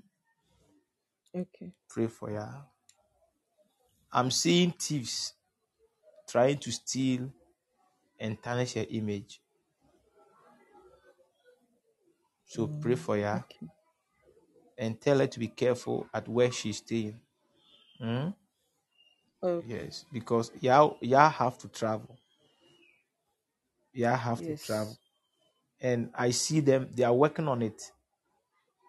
Okay. 1.33 1.73
Pray 1.89 2.07
for 2.07 2.31
Yah. 2.31 2.63
I'm 4.15 4.31
seeing 4.31 4.71
thieves 4.71 5.35
trying 6.27 6.59
to 6.59 6.71
steal 6.71 7.31
and 8.19 8.41
tarnish 8.43 8.73
her 8.75 8.85
image. 8.89 9.41
So 12.45 12.67
pray 12.67 12.95
Mm, 12.95 12.95
for 12.95 13.17
her 13.17 13.45
okay. 13.45 13.69
and 14.77 14.99
tell 15.01 15.19
her 15.19 15.27
to 15.27 15.39
be 15.39 15.47
careful 15.47 16.07
at 16.13 16.27
where 16.27 16.51
she's 16.51 16.77
staying. 16.77 17.19
Hmm? 17.99 18.29
Okay. 19.43 19.65
Yes, 19.65 20.05
because 20.13 20.49
y'all 20.61 20.97
y'all 21.01 21.29
have 21.29 21.57
to 21.57 21.67
travel. 21.67 22.17
Y'all 23.93 24.15
have 24.15 24.43
to 24.43 24.53
travel. 24.53 24.95
And 25.81 26.11
I 26.15 26.31
see 26.31 26.59
them, 26.61 26.89
they 26.93 27.03
are 27.03 27.13
working 27.13 27.47
on 27.47 27.61
it. 27.63 27.91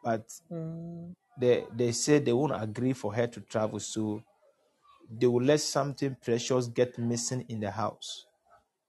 But 0.02 0.40
Mm, 0.50 1.14
they 1.38 1.66
they 1.72 1.92
say 1.92 2.18
they 2.18 2.32
won't 2.32 2.60
agree 2.62 2.92
for 2.92 3.14
her 3.14 3.26
to 3.26 3.40
travel. 3.40 3.80
So 3.80 4.22
they 5.10 5.26
will 5.26 5.44
let 5.44 5.60
something 5.60 6.16
precious 6.22 6.66
get 6.68 6.98
missing 6.98 7.44
in 7.48 7.60
the 7.60 7.70
house 7.70 8.26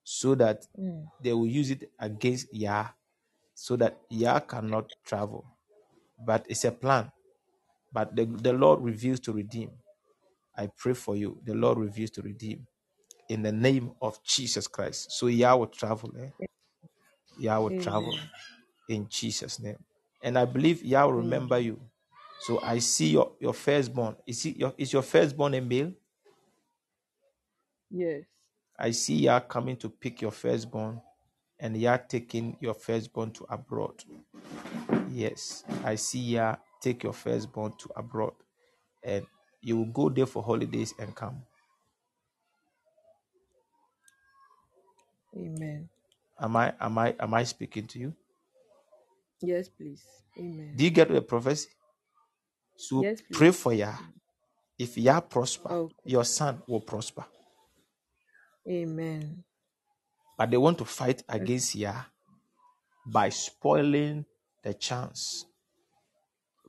so 0.04 0.36
that 0.36 0.66
mm, 0.80 1.06
they 1.24 1.34
will 1.34 1.48
use 1.48 1.72
it 1.72 1.92
against 2.00 2.54
Yah 2.54 2.90
so 3.56 3.76
that 3.76 3.98
Yah 4.10 4.40
cannot 4.40 4.92
travel. 5.04 5.44
But 6.24 6.46
it's 6.48 6.64
a 6.64 6.72
plan. 6.72 7.12
But 7.92 8.16
the, 8.16 8.26
the 8.26 8.54
Lord 8.54 8.82
reveals 8.82 9.20
to 9.22 9.34
redeem. 9.34 9.72
I 10.56 10.70
pray 10.78 10.94
for 10.94 11.16
you. 11.16 11.40
The 11.44 11.56
Lord 11.56 11.80
reveals 11.80 12.12
to 12.12 12.22
redeem 12.22 12.68
in 13.30 13.42
the 13.42 13.52
name 13.52 13.92
of 14.02 14.24
Jesus 14.24 14.68
Christ. 14.68 15.12
So 15.12 15.28
Yah 15.28 15.56
will 15.56 15.68
travel. 15.68 16.14
Eh? 16.20 16.46
Yah 17.40 17.60
will 17.60 17.72
travel 17.72 18.14
in 18.90 19.08
Jesus' 19.10 19.60
name. 19.60 19.78
And 20.24 20.38
I 20.38 20.46
believe 20.46 20.84
Yah 20.84 21.06
will 21.06 21.14
remember 21.14 21.60
you. 21.60 21.80
So 22.42 22.60
I 22.62 22.78
see 22.80 23.10
your, 23.10 23.32
your 23.40 23.54
firstborn. 23.54 24.16
Is, 24.28 24.46
it 24.46 24.58
your, 24.58 24.74
is 24.78 24.94
your 24.94 25.02
firstborn 25.02 25.56
a 25.56 25.62
male? 25.62 25.94
Yes. 27.90 28.24
I 28.80 28.92
see 28.92 29.16
Yah 29.16 29.40
coming 29.42 29.78
to 29.78 29.90
pick 29.90 30.22
your 30.22 30.32
firstborn 30.32 31.02
and 31.60 31.76
Yah 31.78 31.98
taking 31.98 32.58
your 32.60 32.74
firstborn 32.74 33.32
to 33.32 33.46
abroad. 33.50 34.04
Yes, 35.10 35.64
I 35.84 35.96
see 35.96 36.20
Yah 36.20 36.58
take 36.82 37.04
your 37.04 37.14
firstborn 37.14 37.74
to 37.80 37.90
abroad 37.96 38.34
and 39.04 39.26
you 39.62 39.78
will 39.78 39.86
go 39.86 40.10
there 40.10 40.26
for 40.28 40.44
holidays 40.44 40.94
and 41.00 41.16
come. 41.16 41.42
Amen. 45.36 45.90
Am 46.40 46.56
I 46.56 46.74
am 46.80 46.98
I 46.98 47.16
am 47.20 47.34
I 47.34 47.44
speaking 47.44 47.88
to 47.88 48.00
you? 48.00 48.14
Yes, 49.42 49.70
please. 49.70 50.04
Amen. 50.38 50.74
Do 50.76 50.84
you 50.84 50.90
get 50.92 51.10
the 51.10 51.22
prophecy? 51.22 51.70
So 52.78 53.02
Yes, 53.02 53.22
pray 53.32 53.52
for 53.52 53.74
Yah. 53.74 53.98
If 54.78 54.98
Yah 54.98 55.22
prosper, 55.22 55.70
Okay. 55.70 55.96
your 56.06 56.24
son 56.26 56.62
will 56.68 56.82
prosper. 56.82 57.26
Amen. 58.70 59.44
But 60.38 60.52
they 60.52 60.58
want 60.58 60.78
to 60.80 60.86
fight 60.86 61.24
against 61.30 61.76
Yah 61.76 62.04
by 63.06 63.30
spoiling 63.30 64.26
the 64.64 64.74
chance, 64.74 65.46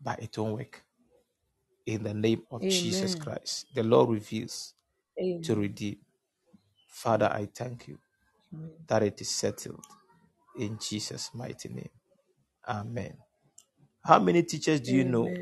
but 0.02 0.22
it 0.22 0.36
won't 0.38 0.54
work. 0.58 0.84
In 1.86 2.04
the 2.04 2.14
name 2.14 2.42
of 2.50 2.68
Jesus 2.68 3.14
Christ, 3.14 3.66
the 3.74 3.82
Lord 3.82 4.10
reveals 4.10 4.74
to 5.44 5.56
redeem. 5.56 5.96
Father, 6.88 7.30
I 7.32 7.46
thank 7.54 7.88
you 7.88 7.98
Amen. 8.54 8.70
that 8.88 9.02
it 9.02 9.20
is 9.20 9.30
settled 9.30 9.84
in 10.58 10.78
Jesus' 10.78 11.30
mighty 11.34 11.68
name. 11.70 11.90
Amen. 12.68 13.16
How 14.04 14.18
many 14.18 14.42
teachers 14.42 14.80
do 14.80 14.92
you 14.94 15.04
know? 15.04 15.32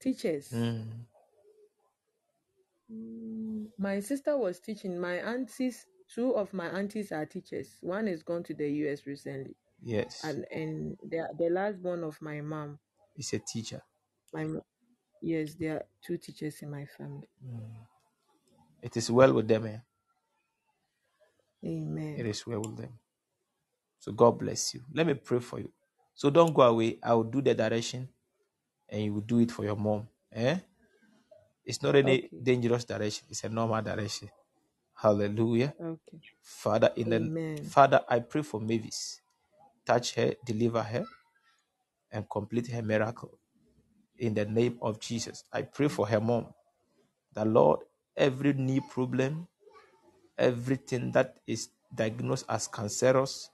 Teachers. 0.00 0.50
Mm, 0.52 1.04
My 3.78 4.00
sister 4.00 4.36
was 4.38 4.60
teaching. 4.60 4.98
My 5.00 5.16
aunties, 5.16 5.86
two 6.14 6.36
of 6.36 6.52
my 6.54 6.68
aunties 6.68 7.12
are 7.12 7.26
teachers. 7.26 7.76
One 7.80 8.08
is 8.08 8.22
gone 8.22 8.44
to 8.44 8.54
the 8.54 8.68
US 8.86 9.06
recently, 9.06 9.56
yes, 9.82 10.22
and 10.24 10.46
and 10.52 10.98
the 11.02 11.28
the 11.38 11.50
last 11.50 11.78
one 11.80 12.04
of 12.04 12.20
my 12.22 12.40
mom. 12.40 12.78
he's 13.14 13.32
a 13.34 13.38
teacher. 13.40 13.82
My 14.32 14.44
mo- 14.44 14.66
yes, 15.22 15.54
there 15.54 15.76
are 15.76 15.86
two 16.02 16.18
teachers 16.18 16.62
in 16.62 16.70
my 16.70 16.86
family. 16.86 17.28
Mm. 17.44 17.86
It 18.82 18.96
is 18.96 19.10
well 19.10 19.32
with 19.34 19.48
them. 19.48 19.66
Eh? 19.66 19.78
It 22.16 22.26
Amen. 22.26 22.26
is 22.26 22.46
well 22.46 22.60
with 22.62 22.76
them. 22.76 22.98
So 24.00 24.12
God 24.12 24.38
bless 24.38 24.74
you. 24.74 24.82
Let 24.94 25.06
me 25.06 25.14
pray 25.14 25.40
for 25.40 25.60
you. 25.60 25.72
So 26.14 26.30
don't 26.30 26.54
go 26.54 26.62
away. 26.62 26.98
I 27.02 27.14
will 27.14 27.24
do 27.24 27.42
the 27.42 27.54
direction 27.54 28.08
and 28.88 29.02
you 29.04 29.14
will 29.14 29.22
do 29.22 29.40
it 29.40 29.50
for 29.52 29.64
your 29.64 29.76
mom. 29.76 30.08
Eh? 30.32 30.58
It's 31.66 31.82
not 31.82 31.96
any 31.96 32.28
Okay. 32.28 32.42
dangerous 32.42 32.84
direction, 32.86 33.26
it's 33.30 33.44
a 33.44 33.50
normal 33.50 33.82
direction. 33.82 34.30
Hallelujah. 34.96 35.74
Okay. 35.80 36.20
Father, 36.42 36.92
in 36.96 37.10
the 37.10 37.30
Father, 37.62 38.02
I 38.08 38.20
pray 38.20 38.42
for 38.42 38.60
Mavis. 38.60 39.20
Touch 39.86 40.14
her, 40.16 40.34
deliver 40.46 40.82
her, 40.82 41.04
and 42.12 42.28
complete 42.30 42.68
her 42.68 42.82
miracle. 42.82 43.38
In 44.18 44.34
the 44.34 44.44
name 44.46 44.78
of 44.82 45.00
Jesus. 45.00 45.44
I 45.52 45.62
pray 45.62 45.88
for 45.88 46.06
her 46.08 46.20
mom. 46.20 46.48
The 47.34 47.44
Lord, 47.44 47.80
every 48.16 48.54
knee 48.54 48.80
problem, 48.80 49.48
everything 50.38 51.12
that 51.12 51.38
is 51.46 51.70
diagnosed 51.94 52.46
as 52.48 52.68
cancerous, 52.68 53.50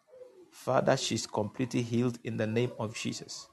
Father, 0.53 0.97
she's 0.97 1.27
completely 1.27 1.83
healed 1.83 2.19
in 2.25 2.37
the 2.39 2.47
name 2.47 2.73
of 2.79 2.95
Jesus. 2.97 3.49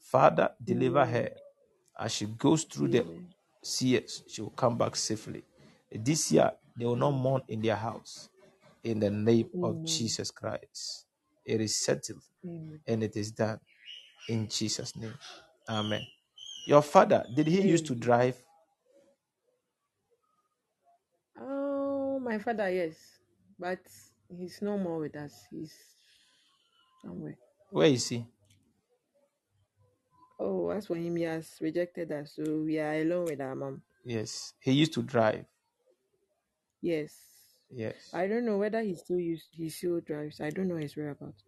Father, 0.00 0.50
deliver 0.64 1.04
her 1.06 1.30
as 1.98 2.12
she 2.14 2.26
goes 2.26 2.64
through 2.64 2.88
the 2.88 3.06
Amen. 3.64 3.92
years, 3.92 4.22
she 4.28 4.42
will 4.42 4.50
come 4.50 4.78
back 4.78 4.96
safely. 4.96 5.42
This 5.90 6.32
year, 6.32 6.52
they 6.76 6.84
will 6.84 6.96
not 6.96 7.12
mourn 7.12 7.42
in 7.48 7.60
their 7.60 7.76
house. 7.76 8.28
In 8.84 9.00
the 9.00 9.10
name 9.10 9.48
of 9.62 9.84
Jesus 9.84 10.30
Christ. 10.30 11.06
It 11.44 11.60
is 11.60 11.76
settled 11.76 12.22
Amen. 12.44 12.80
and 12.86 13.02
it 13.02 13.16
is 13.16 13.32
done. 13.32 13.60
In 14.28 14.48
Jesus' 14.48 14.94
name. 14.96 15.14
Amen. 15.68 16.02
Your 16.66 16.82
father, 16.82 17.24
did 17.34 17.46
he 17.46 17.62
used 17.62 17.86
to 17.86 17.94
drive? 17.94 18.36
Oh, 21.40 22.20
my 22.20 22.38
father, 22.38 22.70
yes, 22.70 22.96
but 23.58 23.80
he's 24.28 24.60
no 24.60 24.76
more 24.76 24.98
with 24.98 25.16
us. 25.16 25.46
He's 25.50 25.74
somewhere. 27.02 27.38
Where 27.70 27.88
is 27.88 28.08
he? 28.08 28.26
Oh, 30.38 30.70
as 30.70 30.86
for 30.86 30.96
him, 30.96 31.16
he 31.16 31.24
has 31.24 31.58
rejected 31.60 32.12
us, 32.12 32.34
so 32.36 32.62
we 32.62 32.78
are 32.78 32.94
alone 33.00 33.24
with 33.26 33.40
our 33.40 33.54
mom. 33.56 33.82
Yes. 34.04 34.54
He 34.60 34.72
used 34.72 34.94
to 34.94 35.02
drive. 35.02 35.44
Yes. 36.82 37.14
Yes. 37.70 37.96
I 38.12 38.26
don't 38.28 38.46
know 38.46 38.58
whether 38.58 38.82
he 38.82 38.94
still 38.96 39.18
use 39.20 39.48
he 39.52 39.68
still 39.70 40.00
drives. 40.00 40.40
I 40.40 40.50
don't 40.50 40.68
know 40.68 40.76
his 40.76 40.96
whereabouts. 40.96 41.44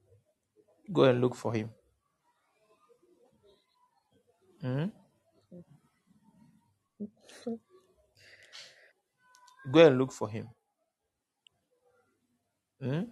Go 0.93 1.05
and 1.05 1.21
look 1.21 1.35
for 1.37 1.55
him. 1.55 1.71
Hmm? 4.63 4.87
Go 9.73 9.87
and 9.87 9.99
look 9.99 10.13
for 10.13 10.29
him. 10.29 10.49
Hmm? 12.83 13.03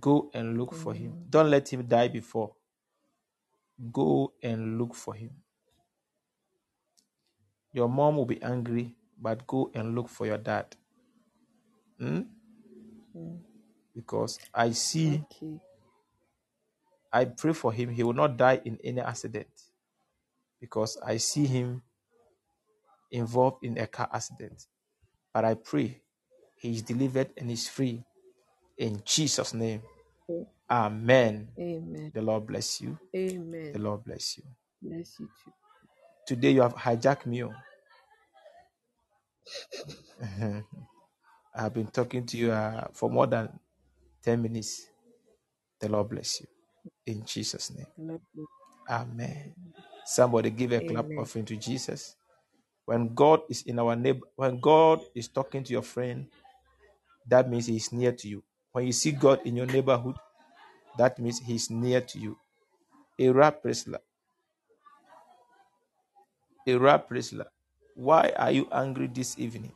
Go 0.00 0.30
and 0.34 0.58
look 0.58 0.74
for 0.74 0.94
him. 0.94 1.12
Mm, 1.12 1.30
Don't 1.30 1.50
let 1.50 1.72
him 1.72 1.86
die 1.88 2.08
before. 2.08 2.55
Go 3.92 4.32
and 4.42 4.78
look 4.78 4.94
for 4.94 5.14
him. 5.14 5.30
Your 7.72 7.88
mom 7.88 8.16
will 8.16 8.26
be 8.26 8.42
angry, 8.42 8.96
but 9.20 9.46
go 9.46 9.70
and 9.74 9.94
look 9.94 10.08
for 10.08 10.26
your 10.26 10.38
dad. 10.38 10.76
Hmm? 11.98 12.22
mm, 13.16 13.38
Because 13.94 14.38
I 14.54 14.72
see 14.72 15.24
okay. 15.24 15.60
I 17.12 17.26
pray 17.26 17.54
for 17.54 17.72
him. 17.72 17.90
He 17.90 18.04
will 18.04 18.14
not 18.14 18.36
die 18.38 18.60
in 18.64 18.78
any 18.84 19.00
accident 19.00 19.48
because 20.60 20.98
I 21.04 21.18
see 21.18 21.46
him 21.46 21.82
involved 23.10 23.64
in 23.64 23.78
a 23.78 23.86
car 23.86 24.08
accident. 24.12 24.66
But 25.34 25.44
I 25.46 25.54
pray 25.54 26.02
he 26.56 26.72
is 26.72 26.82
delivered 26.82 27.30
and 27.38 27.50
is 27.50 27.68
free 27.68 28.04
in 28.78 29.02
Jesus' 29.04 29.54
name. 29.54 29.82
Amen. 30.70 31.48
Amen. 31.58 32.12
The 32.14 32.22
Lord 32.22 32.46
bless 32.46 32.80
you. 32.80 32.98
Amen. 33.16 33.74
The 33.74 33.80
Lord 33.80 34.04
bless 34.04 34.38
you. 34.38 34.44
Bless 34.82 35.20
you 35.20 35.28
too. 35.44 35.52
Today 36.26 36.52
you 36.52 36.62
have 36.62 36.74
hijacked 36.76 37.26
me. 37.26 37.44
oh. 37.44 37.54
I 41.56 41.62
have 41.62 41.74
been 41.74 41.88
talking 41.88 42.26
to 42.26 42.36
you 42.38 42.52
uh, 42.52 42.88
for 42.94 43.10
more 43.10 43.26
than 43.26 43.50
10 44.24 44.42
minutes. 44.42 44.88
The 45.80 45.88
Lord 45.90 46.10
bless 46.10 46.40
you. 46.40 46.46
In 47.06 47.24
Jesus' 47.24 47.72
name. 47.74 47.86
Lord 47.98 48.22
bless 48.34 48.46
Amen. 48.90 49.54
Somebody 50.06 50.50
give 50.50 50.72
a 50.72 50.80
clap 50.82 51.10
Amen. 51.10 51.18
offering 51.18 51.46
to 51.46 51.56
Jesus. 51.56 52.16
When 52.86 53.14
God 53.14 53.42
is 53.50 53.62
in 53.62 53.78
our 53.78 53.96
neighbor, 53.96 54.26
when 54.36 54.60
God 54.60 55.00
is 55.14 55.28
talking 55.28 55.64
to 55.64 55.72
your 55.72 55.82
friend, 55.82 56.26
that 57.28 57.50
means 57.50 57.66
He 57.66 57.76
is 57.76 57.92
near 57.92 58.12
to 58.12 58.28
you. 58.28 58.44
When 58.72 58.86
you 58.86 58.92
see 58.92 59.12
God 59.12 59.40
in 59.46 59.56
your 59.56 59.66
neighborhood, 59.66 60.16
that 60.98 61.18
means 61.18 61.40
he's 61.40 61.70
near 61.70 62.00
to 62.00 62.18
you. 62.18 62.38
Era 63.18 63.52
Prisla, 63.52 64.00
Era 66.66 66.98
Prisla, 66.98 67.46
why 67.94 68.28
are 68.36 68.50
you 68.50 68.68
angry 68.70 69.06
this 69.06 69.38
evening? 69.38 69.72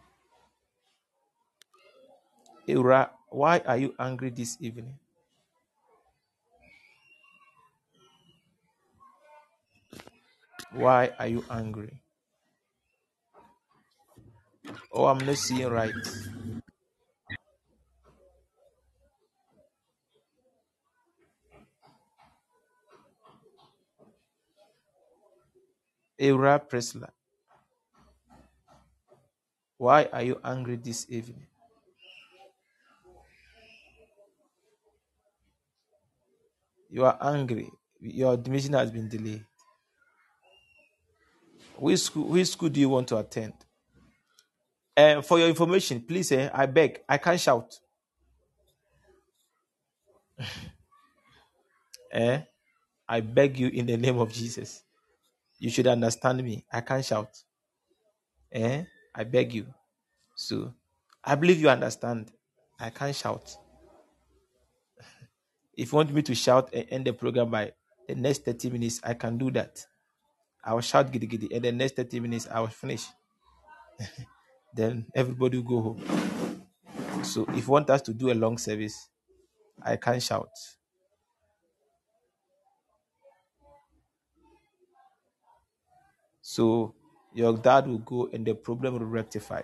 Era, 2.67 3.11
why 3.29 3.59
are 3.67 3.77
you 3.77 3.95
angry 3.99 4.31
this 4.31 4.57
evening? 4.61 4.99
Why 10.73 11.15
are 11.17 11.29
you 11.29 11.45
angry? 11.49 12.03
Oh, 14.93 15.07
I'm 15.07 15.19
not 15.19 15.37
seeing 15.37 15.69
right. 15.69 15.97
Era 26.21 26.61
Prisla, 26.61 27.09
why 29.79 30.05
are 30.13 30.23
you 30.23 30.39
angry 30.45 30.77
this 30.77 31.07
evening? 31.09 31.47
You 36.91 37.07
are 37.07 37.17
angry. 37.23 37.71
Your 38.01 38.35
admission 38.35 38.75
has 38.75 38.91
been 38.91 39.09
delayed. 39.09 39.47
Which 41.77 42.01
school, 42.01 42.25
which 42.25 42.49
school 42.49 42.69
do 42.69 42.81
you 42.81 42.91
want 42.91 43.09
to 43.09 43.17
attend? 43.17 43.55
And 44.95 45.25
for 45.25 45.39
your 45.39 45.49
information, 45.49 46.03
please, 46.03 46.31
eh, 46.33 46.51
I 46.53 46.67
beg, 46.67 47.01
I 47.09 47.17
can't 47.17 47.41
shout. 47.41 47.79
Eh? 52.13 52.41
I 53.09 53.21
beg 53.21 53.57
you 53.57 53.69
in 53.69 53.87
the 53.87 53.97
name 53.97 54.19
of 54.19 54.33
Jesus. 54.33 54.83
You 55.61 55.69
should 55.69 55.87
understand 55.87 56.43
me. 56.43 56.65
I 56.73 56.81
can't 56.81 57.05
shout. 57.05 57.45
Eh? 58.51 58.85
I 59.15 59.25
beg 59.25 59.53
you. 59.53 59.67
So, 60.35 60.73
I 61.23 61.35
believe 61.35 61.61
you 61.61 61.69
understand. 61.69 62.33
I 62.81 62.89
can't 62.91 63.15
shout. 63.15 63.55
If 65.77 65.93
you 65.93 65.97
want 65.97 66.13
me 66.13 66.23
to 66.23 66.35
shout 66.35 66.71
and 66.73 66.87
end 66.91 67.07
the 67.07 67.13
program 67.13 67.51
by 67.51 67.73
the 68.09 68.15
next 68.15 68.45
30 68.47 68.71
minutes, 68.71 69.01
I 69.05 69.13
can 69.15 69.37
do 69.37 69.51
that. 69.53 69.87
I 70.65 70.73
will 70.73 70.81
shout 70.81 71.13
giddy 71.13 71.27
giddy, 71.27 71.55
and 71.55 71.65
the 71.65 71.73
next 71.73 71.97
30 71.97 72.21
minutes 72.21 72.49
I 72.51 72.61
will 72.61 72.69
finish. 72.69 73.07
Then 74.75 75.07
everybody 75.15 75.59
will 75.59 75.65
go 75.69 75.81
home. 75.83 76.65
So 77.25 77.45
if 77.51 77.67
you 77.67 77.73
want 77.73 77.91
us 77.91 78.01
to 78.03 78.15
do 78.15 78.31
a 78.31 78.35
long 78.35 78.57
service, 78.57 79.09
I 79.83 79.97
can't 79.97 80.23
shout. 80.23 80.51
So 86.51 86.97
your 87.33 87.57
dad 87.57 87.87
will 87.87 87.99
go 87.99 88.29
and 88.33 88.45
the 88.45 88.55
problem 88.57 88.95
will 88.95 89.07
rectify. 89.07 89.63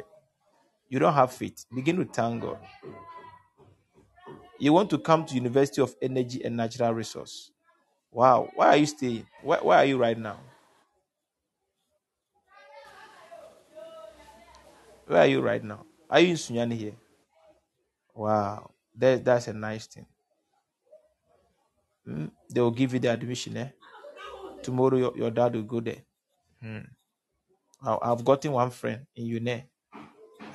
You 0.89 1.01
don't 1.01 1.15
have 1.15 1.33
faith. 1.33 1.67
Begin 1.75 1.97
to 1.97 2.05
thank 2.05 2.43
God. 2.43 2.59
You 4.61 4.73
want 4.73 4.91
to 4.91 4.99
come 4.99 5.27
to 5.27 5.35
University 5.35 5.83
of 5.83 5.97
Energy 6.01 6.45
and 6.45 6.57
Natural 6.57 6.95
Resource. 6.95 7.51
Wow. 8.13 8.51
Why 8.55 8.69
are 8.69 8.77
you 8.77 8.87
staying? 8.87 9.27
Where, 9.43 9.59
where 9.59 9.79
are 9.79 9.85
you 9.85 9.99
right 9.99 10.17
now? 10.17 10.39
Where 15.09 15.19
are 15.23 15.27
you 15.27 15.41
right 15.41 15.65
now? 15.65 15.85
Are 16.09 16.21
you 16.21 16.29
in 16.29 16.37
Sunyani 16.37 16.75
here? 16.77 16.95
Wow. 18.15 18.71
That, 18.95 19.25
that's 19.25 19.49
a 19.49 19.53
nice 19.53 19.89
thing. 19.89 20.07
Mm, 22.09 22.31
They 22.49 22.61
will 22.61 22.71
give 22.71 22.95
you 22.95 23.01
the 23.01 23.09
admission. 23.13 23.57
Eh? 23.57 23.71
Tomorrow 24.63 24.99
your, 24.99 25.19
your 25.19 25.31
dad 25.33 25.55
will 25.57 25.65
go 25.65 25.81
there. 25.81 26.03
Hmm. 26.61 26.79
I've 27.83 28.25
gotten 28.25 28.53
one 28.53 28.71
friend 28.71 29.07
in 29.15 29.27
UNE. 29.27 29.63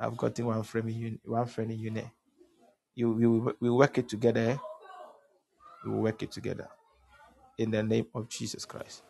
I've 0.00 0.16
gotten 0.16 0.46
one 0.46 0.62
friend 0.62 0.88
in 0.88 0.94
UNE, 0.94 1.18
one 1.24 1.46
friend 1.46 1.70
in 1.70 1.78
UNE. 1.78 2.10
You 2.94 3.12
we 3.12 3.26
will 3.26 3.52
we 3.60 3.70
work 3.70 3.98
it 3.98 4.08
together. 4.08 4.40
Eh? 4.40 4.56
We 5.84 5.90
will 5.92 6.02
work 6.02 6.22
it 6.22 6.30
together 6.30 6.68
in 7.58 7.70
the 7.70 7.82
name 7.82 8.06
of 8.14 8.28
Jesus 8.28 8.64
Christ. 8.64 9.02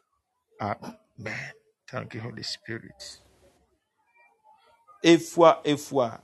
Amen. 0.60 1.52
Thank 1.90 2.14
you, 2.14 2.20
Holy 2.20 2.42
Spirit. 2.42 3.20
Efwa, 5.04 5.62
efwa. 5.64 6.20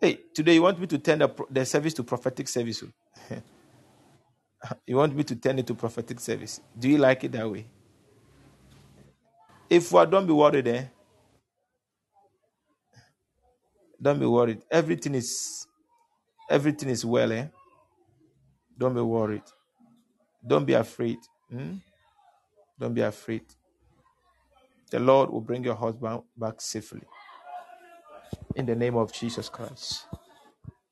Hey, 0.00 0.18
today 0.34 0.54
you 0.54 0.62
want 0.62 0.78
me 0.78 0.86
to 0.86 0.98
turn 0.98 1.20
the, 1.20 1.30
the 1.50 1.64
service 1.64 1.94
to 1.94 2.02
prophetic 2.04 2.46
service? 2.48 2.82
oh? 2.84 3.03
you 4.86 4.96
want 4.96 5.16
me 5.16 5.24
to 5.24 5.36
turn 5.36 5.58
it 5.60 5.66
to 5.68 5.74
prophetic 5.74 6.20
service? 6.20 6.60
Do 6.78 6.88
you 6.88 6.98
like 6.98 7.24
it 7.24 7.32
that 7.32 7.50
way? 7.50 7.66
Efwa, 9.70 10.10
don't 10.10 10.26
be 10.26 10.32
worried, 10.32 10.68
eh? 10.68 10.84
Don't 14.02 14.20
be 14.20 14.26
worried. 14.26 14.62
Everything 14.70 15.14
is 15.14 15.66
everything 16.50 16.90
is 16.90 17.04
well, 17.04 17.32
eh? 17.32 17.46
Don't 18.78 18.94
be 18.94 19.00
worried. 19.02 19.42
Don't 20.46 20.64
be 20.66 20.74
afraid. 20.74 21.18
hmm? 21.50 21.74
Don't 22.78 22.94
be 22.94 23.02
afraid. 23.02 23.44
The 24.90 25.00
Lord 25.00 25.30
will 25.30 25.40
bring 25.40 25.64
your 25.64 25.74
husband 25.76 26.22
back 26.36 26.60
safely. 26.60 27.02
In 28.56 28.66
the 28.66 28.74
name 28.76 28.96
of 28.96 29.12
Jesus 29.12 29.48
Christ. 29.48 30.06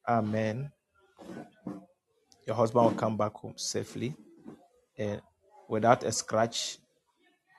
Amen. 0.09 0.73
Your 2.47 2.57
husband 2.57 2.85
will 2.87 2.93
come 2.93 3.17
back 3.17 3.35
home 3.35 3.55
safely 3.57 4.15
and 4.99 5.23
without 5.69 6.05
a 6.05 6.13
scratch 6.13 6.79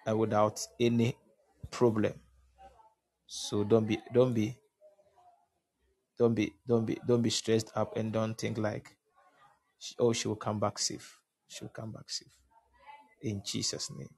and 0.07 0.19
without 0.19 0.61
any 0.79 1.15
problem. 1.71 2.13
So 3.27 3.63
don't 3.63 3.88
be 3.88 3.99
don't 4.13 4.34
be 4.34 4.57
don't 6.19 6.36
be 6.36 6.53
don't 6.67 6.86
be 6.86 6.99
don't 7.07 7.21
be 7.23 7.29
stressed 7.31 7.71
up 7.75 7.97
and 7.97 8.13
don't 8.13 8.38
think 8.38 8.57
like 8.57 8.95
oh 9.99 10.13
she 10.13 10.27
will 10.27 10.38
come 10.38 10.59
back 10.59 10.79
safe. 10.79 11.19
She 11.47 11.65
will 11.65 11.71
come 11.71 11.91
back 11.91 12.09
safe. 12.09 12.34
In 13.21 13.41
Jesus' 13.45 13.91
name. 13.91 14.09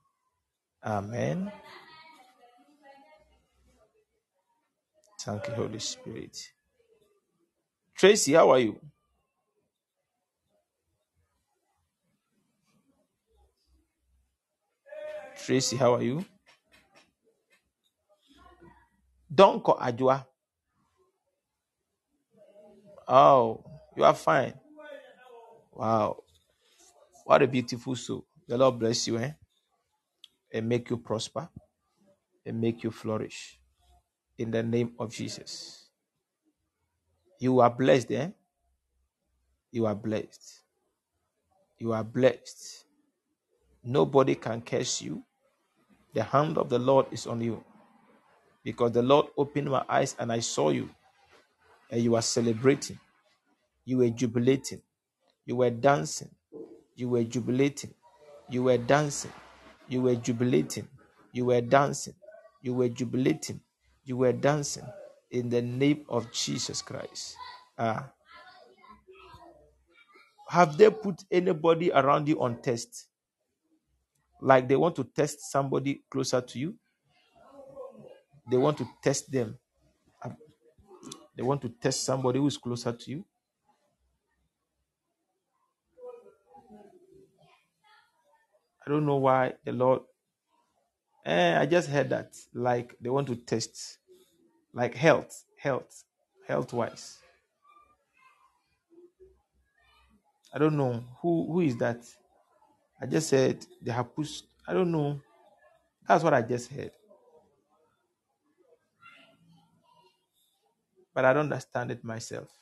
Amen. 0.83 1.51
Thank 5.21 5.47
you, 5.47 5.53
Holy 5.55 5.79
Spirit. 5.79 6.37
Tracy, 7.95 8.33
how 8.33 8.51
are 8.51 8.59
you? 8.59 8.79
Tracy, 15.37 15.75
how 15.77 15.95
are 15.95 16.03
you? 16.03 16.23
Donko 19.33 19.77
Ajwa. 19.79 20.25
Oh, 23.07 23.63
you 23.95 24.03
are 24.03 24.13
fine. 24.15 24.53
Wow. 25.73 26.23
What 27.25 27.41
a 27.41 27.47
beautiful 27.47 27.95
soul. 27.95 28.25
The 28.47 28.57
Lord 28.57 28.79
bless 28.79 29.07
you, 29.07 29.17
eh? 29.17 29.31
And 30.53 30.69
make 30.69 30.89
you 30.89 30.97
prosper 30.97 31.49
and 32.45 32.61
make 32.61 32.83
you 32.83 32.91
flourish. 32.91 33.59
In 34.37 34.51
the 34.51 34.63
name 34.63 34.93
of 34.99 35.11
Jesus. 35.11 35.89
You 37.39 37.59
are 37.59 37.69
blessed, 37.69 38.11
eh? 38.11 38.29
You 39.71 39.85
are 39.85 39.95
blessed. 39.95 40.61
You 41.79 41.91
are 41.93 42.03
blessed. 42.03 42.84
Nobody 43.85 44.35
can 44.35 44.61
curse 44.61 45.01
you. 45.01 45.23
The 46.13 46.23
hand 46.23 46.57
of 46.57 46.69
the 46.69 46.79
Lord 46.79 47.07
is 47.11 47.27
on 47.27 47.41
you. 47.41 47.63
Because 48.63 48.93
the 48.93 49.03
Lord 49.03 49.27
opened 49.37 49.69
my 49.71 49.83
eyes 49.89 50.15
and 50.19 50.31
I 50.31 50.39
saw 50.39 50.69
you. 50.71 50.89
And 51.91 52.01
you 52.01 52.11
were 52.11 52.21
celebrating. 52.21 52.99
You 53.85 53.99
were 53.99 54.09
jubilating. 54.09 54.81
You 55.45 55.57
were 55.57 55.71
dancing. 55.71 56.29
You 56.95 57.09
were 57.09 57.23
jubilating. 57.23 57.93
You 58.49 58.63
were 58.63 58.77
dancing. 58.77 59.33
You 59.89 60.01
were 60.01 60.15
jubilating. 60.15 60.89
You 61.33 61.45
were 61.45 61.61
dancing. 61.61 62.15
You 62.63 62.73
were 62.75 62.89
jubilating. 62.89 63.61
You 64.05 64.17
were 64.17 64.33
dancing 64.33 64.85
in 65.31 65.49
the 65.49 65.61
name 65.61 66.05
of 66.09 66.31
Jesus 66.31 66.81
Christ. 66.81 67.35
Ah. 67.77 68.11
have 70.49 70.77
they 70.77 70.89
put 70.89 71.23
anybody 71.31 71.91
around 71.91 72.27
you 72.27 72.41
on 72.41 72.61
test? 72.61 73.07
Like 74.41 74.67
they 74.67 74.75
want 74.75 74.95
to 74.97 75.03
test 75.03 75.51
somebody 75.51 76.03
closer 76.09 76.41
to 76.41 76.59
you? 76.59 76.75
They 78.49 78.57
want 78.57 78.77
to 78.79 78.87
test 79.03 79.31
them. 79.31 79.57
They 81.35 81.43
want 81.43 81.61
to 81.63 81.69
test 81.69 82.05
somebody 82.05 82.39
who 82.39 82.47
is 82.47 82.57
closer 82.57 82.93
to 82.93 83.11
you? 83.11 83.25
I 88.85 88.89
don't 88.91 89.05
know 89.05 89.17
why 89.17 89.53
the 89.65 89.71
Lord. 89.73 90.01
Eh, 91.25 91.59
I 91.59 91.65
just 91.65 91.89
heard 91.89 92.09
that. 92.11 92.35
Like 92.53 92.95
they 93.01 93.09
want 93.09 93.27
to 93.27 93.35
test, 93.35 93.99
like 94.73 94.95
health, 94.95 95.45
health, 95.59 96.03
health 96.47 96.73
wise. 96.73 97.19
I 100.53 100.59
don't 100.59 100.77
know 100.77 101.03
who 101.21 101.51
who 101.51 101.61
is 101.61 101.77
that. 101.77 102.05
I 103.05 103.07
just 103.07 103.29
said 103.29 103.63
they 103.83 103.91
have 103.91 104.15
pushed. 104.15 104.47
I 104.67 104.73
don't 104.73 104.91
know. 104.91 105.21
That's 106.07 106.23
what 106.23 106.33
I 106.33 106.41
just 106.43 106.71
heard, 106.71 106.91
but 111.15 111.25
I 111.25 111.33
don't 111.33 111.45
understand 111.51 111.89
it 111.89 112.03
myself. 112.03 112.61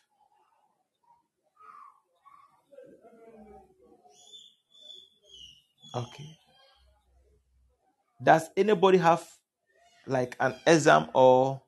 Okay. 5.96 6.38
Does 8.24 8.50
anybody 8.58 8.98
have 8.98 9.38
like 10.08 10.36
an 10.39 10.56
exam 10.68 11.12
or 11.16 11.64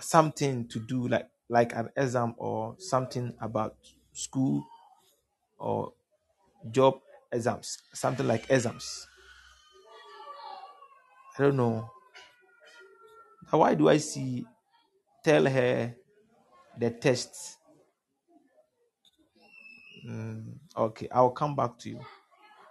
something 0.00 0.68
to 0.68 0.78
do 0.80 1.08
like 1.08 1.28
like 1.48 1.74
an 1.74 1.88
exam 1.96 2.34
or 2.38 2.76
something 2.78 3.34
about 3.40 3.76
school 4.12 4.64
or 5.58 5.94
job 6.70 7.00
exams, 7.32 7.78
something 7.92 8.26
like 8.26 8.46
exams? 8.50 9.06
I 11.38 11.42
don't 11.42 11.56
know. 11.56 11.90
Now, 13.52 13.58
why 13.58 13.74
do 13.74 13.88
I 13.88 13.96
see 13.98 14.44
tell 15.24 15.46
her 15.46 15.94
the 16.78 16.90
test? 16.90 17.58
Mm, 20.06 20.54
okay, 20.76 21.08
I'll 21.10 21.30
come 21.30 21.56
back 21.56 21.78
to 21.80 21.90
you. 21.90 22.00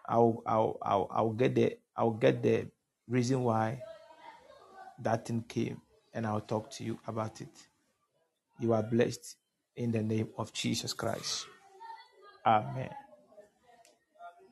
I'll 0.07 0.41
I'll 0.45 0.77
I'll 0.81 1.07
I'll 1.11 1.31
get 1.31 1.55
the 1.55 1.77
I'll 1.95 2.11
get 2.11 2.43
the 2.43 2.67
reason 3.07 3.43
why 3.43 3.81
that 4.99 5.25
thing 5.27 5.43
came 5.47 5.81
and 6.13 6.25
I'll 6.27 6.41
talk 6.41 6.69
to 6.71 6.83
you 6.83 6.99
about 7.07 7.41
it. 7.41 7.67
You 8.59 8.73
are 8.73 8.83
blessed 8.83 9.35
in 9.75 9.91
the 9.91 10.03
name 10.03 10.29
of 10.37 10.53
Jesus 10.53 10.93
Christ. 10.93 11.47
Amen. 12.45 13.02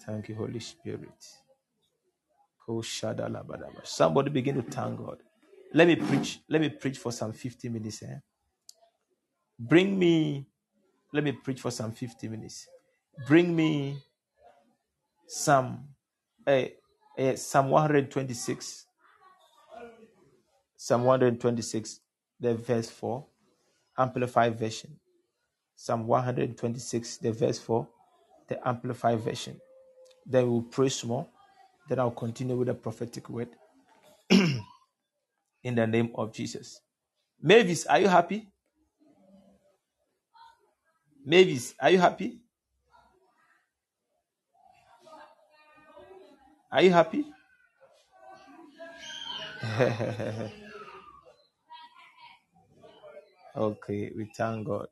Thank 0.06 0.30
you, 0.30 0.36
Holy 0.36 0.60
Spirit. 0.60 1.26
Somebody 3.84 4.30
begin 4.30 4.56
to 4.56 4.62
thank 4.64 4.98
God. 4.98 5.18
Let 5.74 5.88
me 5.88 5.96
preach. 5.96 6.40
Let 6.50 6.62
me 6.62 6.70
preach 6.70 6.98
for 6.98 7.12
some 7.12 7.34
50 7.34 7.70
minutes. 7.70 8.04
Eh? 8.04 8.16
Bring 9.60 9.98
me, 9.98 10.48
let 11.14 11.24
me 11.24 11.32
preach 11.34 11.62
for 11.62 11.72
some 11.72 11.92
50 11.92 12.28
minutes. 12.30 12.68
Bring 13.28 13.56
me 13.56 13.98
some 15.28 15.90
uh, 16.48 16.64
uh, 17.18 17.36
Psalm 17.36 17.70
126. 17.70 18.88
Psalm 20.78 21.04
126, 21.04 22.00
the 22.40 22.56
verse 22.56 22.90
4, 22.90 23.24
Amplified 24.00 24.58
Version. 24.58 25.00
Psalm 25.76 26.08
126, 26.08 27.18
the 27.18 27.32
verse 27.32 27.60
4, 27.60 27.88
the 28.48 28.68
Amplified 28.68 29.20
Version. 29.20 29.62
Then 30.26 30.52
we'll 30.52 30.64
pray 30.64 30.90
some. 30.90 31.26
Then 31.90 32.00
I'll 32.00 32.12
continue 32.12 32.56
with 32.58 32.68
the 32.68 32.74
prophetic 32.76 33.30
word 33.30 33.50
in 34.30 35.76
the 35.76 35.88
name 35.88 36.12
of 36.16 36.34
Jesus. 36.34 36.82
Mavis, 37.42 37.86
are 37.88 38.00
you 38.00 38.08
happy? 38.08 38.48
Mavis, 41.26 41.74
are 41.80 41.92
you 41.92 42.00
happy? 42.00 42.40
Are 46.72 46.82
you 46.84 46.92
happy? 46.92 47.26
okay, 53.56 54.12
we 54.18 54.32
thank 54.36 54.68
God. 54.68 54.88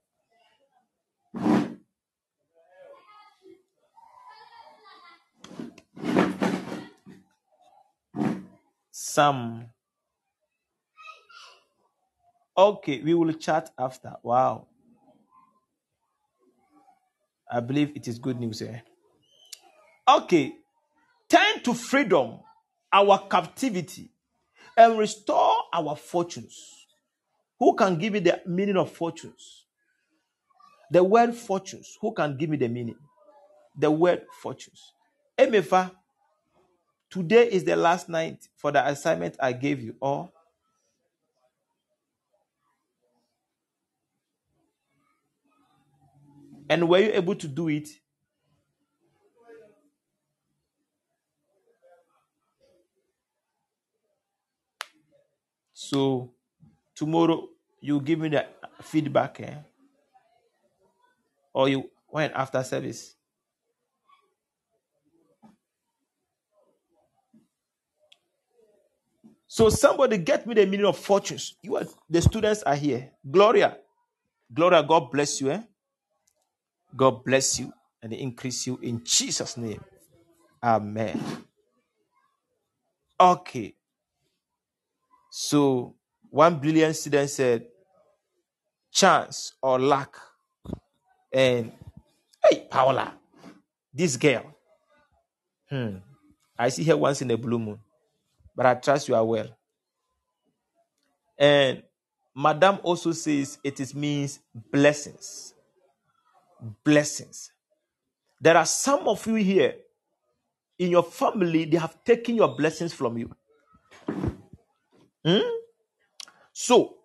Some. 9.09 9.65
Okay, 12.55 13.01
we 13.01 13.15
will 13.15 13.33
chat 13.33 13.71
after. 13.77 14.13
Wow. 14.21 14.67
I 17.51 17.59
believe 17.59 17.93
it 17.95 18.07
is 18.07 18.19
good 18.19 18.39
news. 18.39 18.61
Eh? 18.61 18.79
Okay, 20.07 20.53
turn 21.27 21.63
to 21.63 21.73
freedom, 21.73 22.39
our 22.93 23.27
captivity, 23.27 24.11
and 24.77 24.99
restore 24.99 25.55
our 25.73 25.95
fortunes. 25.95 26.85
Who 27.57 27.75
can 27.75 27.97
give 27.97 28.13
me 28.13 28.19
the 28.19 28.41
meaning 28.45 28.77
of 28.77 28.91
fortunes? 28.91 29.65
The 30.91 31.03
word 31.03 31.33
fortunes. 31.33 31.97
Who 31.99 32.13
can 32.13 32.37
give 32.37 32.51
me 32.51 32.57
the 32.57 32.69
meaning? 32.69 32.97
The 33.75 33.89
word 33.89 34.21
fortunes. 34.41 34.93
Emefa, 35.35 35.91
today 37.09 37.49
is 37.49 37.63
the 37.63 37.75
last 37.75 38.09
night 38.09 38.47
for 38.55 38.71
the 38.71 38.87
assignment 38.87 39.35
I 39.39 39.53
gave 39.53 39.81
you. 39.81 39.95
Or 39.99 40.31
and 46.69 46.87
were 46.87 46.99
you 46.99 47.11
able 47.13 47.35
to 47.35 47.47
do 47.47 47.69
it? 47.69 47.89
So 55.73 56.33
tomorrow 56.93 57.47
you 57.79 57.99
give 58.01 58.19
me 58.19 58.29
the 58.29 58.45
feedback, 58.81 59.39
eh? 59.39 59.55
or 61.53 61.67
you 61.69 61.89
went 62.11 62.33
after 62.33 62.63
service. 62.63 63.15
So 69.51 69.69
somebody 69.69 70.19
get 70.19 70.45
me 70.45 70.53
the 70.53 70.67
meaning 70.67 70.85
of 70.85 70.95
fortunes. 70.95 71.55
You 71.63 71.77
are 71.77 71.85
the 72.07 72.21
students 72.21 72.61
are 72.61 72.75
here. 72.75 73.09
Gloria, 73.29 73.77
Gloria, 74.53 74.83
God 74.83 75.09
bless 75.11 75.41
you. 75.41 75.49
Eh? 75.49 75.61
God 76.95 77.23
bless 77.23 77.59
you 77.59 77.73
and 78.03 78.13
increase 78.13 78.67
you 78.67 78.77
in 78.83 79.01
Jesus' 79.03 79.57
name. 79.57 79.83
Amen. 80.61 81.19
Okay. 83.19 83.73
So 85.31 85.95
one 86.29 86.59
brilliant 86.59 86.95
student 86.95 87.31
said, 87.31 87.65
chance 88.91 89.53
or 89.63 89.79
luck. 89.79 90.15
And 91.33 91.71
hey, 92.43 92.67
Paula, 92.69 93.13
this 93.91 94.15
girl. 94.15 94.55
Hmm. 95.69 95.97
I 96.57 96.69
see 96.69 96.83
her 96.83 96.97
once 96.97 97.23
in 97.23 97.31
a 97.31 97.37
blue 97.37 97.57
moon, 97.57 97.79
but 98.59 98.65
I 98.65 98.73
trust 98.73 99.07
you 99.07 99.15
are 99.15 99.23
well. 99.23 99.47
And 101.37 101.81
Madame 102.35 102.79
also 102.83 103.13
says 103.13 103.57
it 103.63 103.79
is 103.79 103.95
means 103.95 104.41
blessings. 104.53 105.53
Blessings. 106.83 107.53
There 108.41 108.57
are 108.57 108.65
some 108.65 109.07
of 109.07 109.25
you 109.25 109.35
here 109.35 109.75
in 110.77 110.91
your 110.91 111.03
family, 111.03 111.63
they 111.63 111.77
have 111.77 112.03
taken 112.03 112.35
your 112.35 112.53
blessings 112.53 112.91
from 112.91 113.17
you. 113.17 113.33
Hmm? 115.25 115.39
So, 116.51 116.95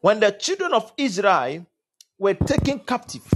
when 0.00 0.20
the 0.20 0.30
children 0.30 0.72
of 0.72 0.92
Israel 0.96 1.66
were 2.16 2.34
taken 2.34 2.78
captive, 2.78 3.28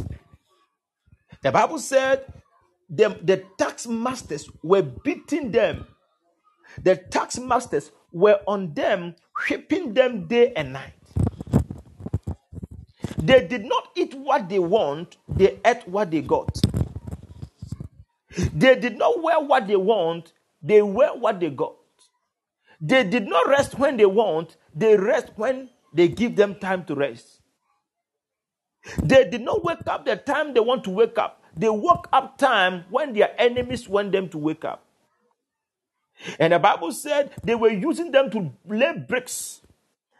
the 1.42 1.50
Bible 1.50 1.80
said 1.80 2.32
the, 2.88 3.18
the 3.24 3.42
tax 3.59 3.88
masters 3.88 4.48
were 4.62 4.82
beating 4.82 5.50
them. 5.50 5.86
The 6.83 6.97
tax 6.97 7.39
masters 7.39 7.91
were 8.12 8.41
on 8.47 8.75
them, 8.75 9.14
whipping 9.49 9.95
them 9.95 10.27
day 10.27 10.53
and 10.55 10.72
night. 10.72 10.93
They 13.18 13.47
did 13.47 13.64
not 13.64 13.89
eat 13.95 14.14
what 14.14 14.49
they 14.49 14.59
want, 14.59 15.16
they 15.29 15.59
ate 15.64 15.87
what 15.89 16.11
they 16.11 16.20
got. 16.20 16.59
They 18.53 18.75
did 18.75 18.99
not 18.99 19.22
wear 19.22 19.41
what 19.41 19.66
they 19.66 19.77
want, 19.77 20.33
they 20.62 20.83
wear 20.83 21.14
what 21.14 21.41
they 21.41 21.51
got. 21.51 21.75
They 22.81 23.05
did 23.05 23.27
not 23.27 23.49
rest 23.49 23.79
when 23.79 23.97
they 23.97 24.07
want, 24.07 24.57
they 24.75 24.97
rest 24.97 25.31
when 25.37 25.70
they 25.95 26.09
give 26.09 26.37
them 26.37 26.57
time 26.57 26.85
to 26.87 26.95
rest. 26.95 27.41
They 29.03 29.25
did 29.29 29.41
not 29.41 29.64
wake 29.64 29.87
up 29.87 30.05
the 30.05 30.16
time 30.16 30.53
they 30.53 30.61
want 30.61 30.85
to 30.85 30.91
wake 30.91 31.16
up. 31.16 31.43
They 31.57 31.68
woke 31.70 32.09
up 32.12 32.37
time 32.37 32.85
when 32.91 33.12
their 33.14 33.35
enemies 33.41 33.89
want 33.89 34.12
them 34.12 34.29
to 34.31 34.39
wake 34.39 34.64
up. 34.64 34.84
And 36.39 36.53
the 36.53 36.59
Bible 36.59 36.93
said 36.93 37.33
they 37.43 37.55
were 37.55 37.71
using 37.71 38.11
them 38.11 38.31
to 38.31 38.53
lay 38.67 38.93
bricks. 38.97 39.61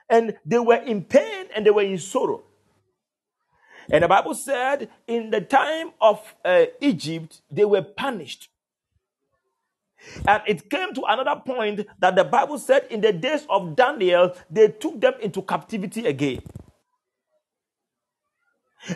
And 0.09 0.37
they 0.45 0.59
were 0.59 0.77
in 0.77 1.05
pain 1.05 1.47
and 1.55 1.65
they 1.65 1.71
were 1.71 1.83
in 1.83 1.99
sorrow. 1.99 2.45
And 3.91 4.05
the 4.05 4.09
Bible 4.09 4.35
said 4.35 4.89
in 5.07 5.31
the 5.31 5.41
time 5.41 5.93
of 6.01 6.35
uh, 6.45 6.67
Egypt, 6.81 7.43
they 7.51 7.65
were 7.65 7.83
punished. 7.83 8.49
And 10.27 10.43
it 10.47 10.69
came 10.69 10.95
to 10.95 11.03
another 11.09 11.41
point 11.41 11.87
that 11.99 12.15
the 12.15 12.25
Bible 12.25 12.59
said 12.59 12.87
in 12.91 13.01
the 13.01 13.13
days 13.13 13.47
of 13.49 13.75
Daniel, 13.75 14.35
they 14.51 14.69
took 14.69 15.01
them 15.01 15.15
into 15.21 15.43
captivity 15.43 16.07
again. 16.07 16.41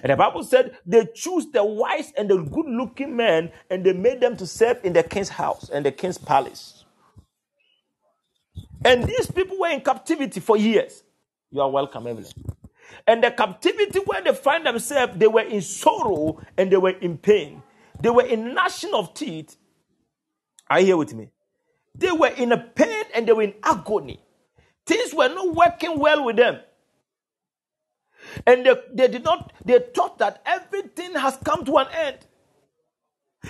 And 0.03 0.13
the 0.13 0.17
Bible 0.17 0.45
said 0.45 0.77
they 0.85 1.07
chose 1.15 1.51
the 1.51 1.65
wise 1.65 2.13
and 2.17 2.29
the 2.29 2.43
good 2.43 2.67
looking 2.67 3.17
men 3.17 3.51
and 3.71 3.85
they 3.85 3.95
made 3.95 4.21
them 4.21 4.37
to 4.37 4.47
serve 4.47 4.85
in 4.85 4.93
the 4.93 5.03
king's 5.03 5.31
house 5.31 5.71
and 5.71 5.85
the 5.85 5.93
king's 5.93 6.19
palace. 6.19 6.78
And 8.85 9.05
these 9.05 9.31
people 9.31 9.59
were 9.59 9.70
in 9.70 9.81
captivity 9.81 10.41
for 10.41 10.57
years. 10.57 11.03
You 11.51 11.61
are 11.62 11.70
welcome, 11.70 12.07
Evelyn. 12.07 12.33
And 13.07 13.22
the 13.24 13.31
captivity 13.31 14.01
where 14.01 14.22
they 14.22 14.35
find 14.35 14.66
themselves, 14.66 15.14
they 15.16 15.29
were 15.29 15.43
in 15.43 15.62
sorrow 15.62 16.41
and 16.57 16.70
they 16.70 16.76
were 16.76 16.91
in 16.91 17.18
pain. 17.18 17.62
They 18.01 18.11
were 18.11 18.24
in 18.26 18.55
gnashing 18.55 18.95
of 18.95 19.14
teeth. 19.14 19.57
Are 20.70 20.81
you 20.81 20.87
here 20.87 20.97
with 20.97 21.14
me? 21.14 21.31
They 21.97 22.12
were 22.12 22.29
in 22.29 22.53
a 22.53 22.59
pain 22.59 23.05
and 23.14 23.26
they 23.26 23.33
were 23.33 23.43
in 23.43 23.55
agony. 23.62 24.20
Things 24.87 25.14
were 25.14 25.29
not 25.29 25.55
working 25.55 25.99
well 25.99 26.24
with 26.24 26.37
them. 26.37 26.61
And 28.47 28.66
they, 28.66 28.74
they 28.93 29.09
did 29.09 29.24
not, 29.24 29.53
they 29.64 29.79
thought 29.95 30.18
that 30.18 30.43
everything 30.47 31.14
has 31.14 31.39
come 31.45 31.64
to 31.66 31.79
an 31.79 31.89
end. 31.95 32.18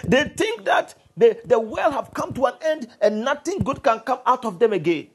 They 0.04 0.24
think 0.24 0.64
that 0.66 0.94
the, 1.16 1.38
the 1.44 1.58
world 1.60 1.94
have 1.94 2.14
come 2.14 2.34
to 2.34 2.46
an 2.46 2.54
end 2.62 2.88
and 3.00 3.24
nothing 3.24 3.60
good 3.60 3.82
can 3.82 4.00
come 4.00 4.20
out 4.26 4.44
of 4.44 4.58
them 4.58 4.72
again. 4.72 5.08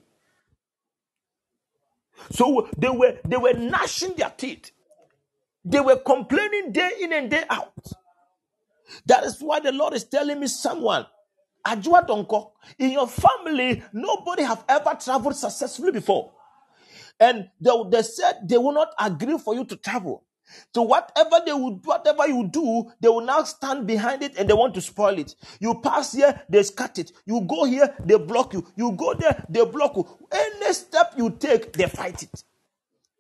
So 2.31 2.69
they 2.77 2.89
were 2.89 3.17
they 3.25 3.37
were 3.37 3.53
gnashing 3.53 4.15
their 4.15 4.33
teeth. 4.37 4.71
They 5.65 5.79
were 5.79 5.97
complaining 5.97 6.71
day 6.71 6.91
in 7.01 7.13
and 7.13 7.29
day 7.31 7.43
out. 7.49 7.73
That 9.07 9.23
is 9.25 9.37
why 9.41 9.59
the 9.59 9.71
Lord 9.71 9.93
is 9.93 10.05
telling 10.05 10.39
me 10.39 10.47
someone, 10.47 11.05
Ajua 11.65 12.07
Donko, 12.07 12.51
in 12.79 12.91
your 12.91 13.07
family, 13.07 13.83
nobody 13.93 14.43
have 14.43 14.63
ever 14.69 14.97
traveled 15.01 15.35
successfully 15.35 15.91
before. 15.91 16.33
And 17.19 17.49
they, 17.61 17.71
they 17.91 18.01
said 18.03 18.41
they 18.47 18.57
will 18.57 18.73
not 18.73 18.89
agree 18.99 19.37
for 19.37 19.55
you 19.55 19.65
to 19.65 19.75
travel. 19.77 20.25
So 20.73 20.81
whatever 20.83 21.41
they 21.45 21.53
would, 21.53 21.85
whatever 21.85 22.27
you 22.27 22.47
do, 22.47 22.91
they 22.99 23.09
will 23.09 23.21
now 23.21 23.43
stand 23.43 23.87
behind 23.87 24.23
it 24.23 24.37
and 24.37 24.49
they 24.49 24.53
want 24.53 24.73
to 24.75 24.81
spoil 24.81 25.17
it. 25.17 25.35
You 25.59 25.79
pass 25.81 26.13
here, 26.13 26.41
they 26.49 26.63
cut 26.63 26.99
it. 26.99 27.11
You 27.25 27.41
go 27.41 27.65
here, 27.65 27.93
they 28.03 28.17
block 28.17 28.53
you. 28.53 28.65
You 28.75 28.91
go 28.93 29.13
there, 29.13 29.45
they 29.49 29.65
block 29.65 29.95
you. 29.95 30.07
Any 30.31 30.73
step 30.73 31.13
you 31.17 31.31
take, 31.31 31.73
they 31.73 31.87
fight 31.87 32.23
it. 32.23 32.43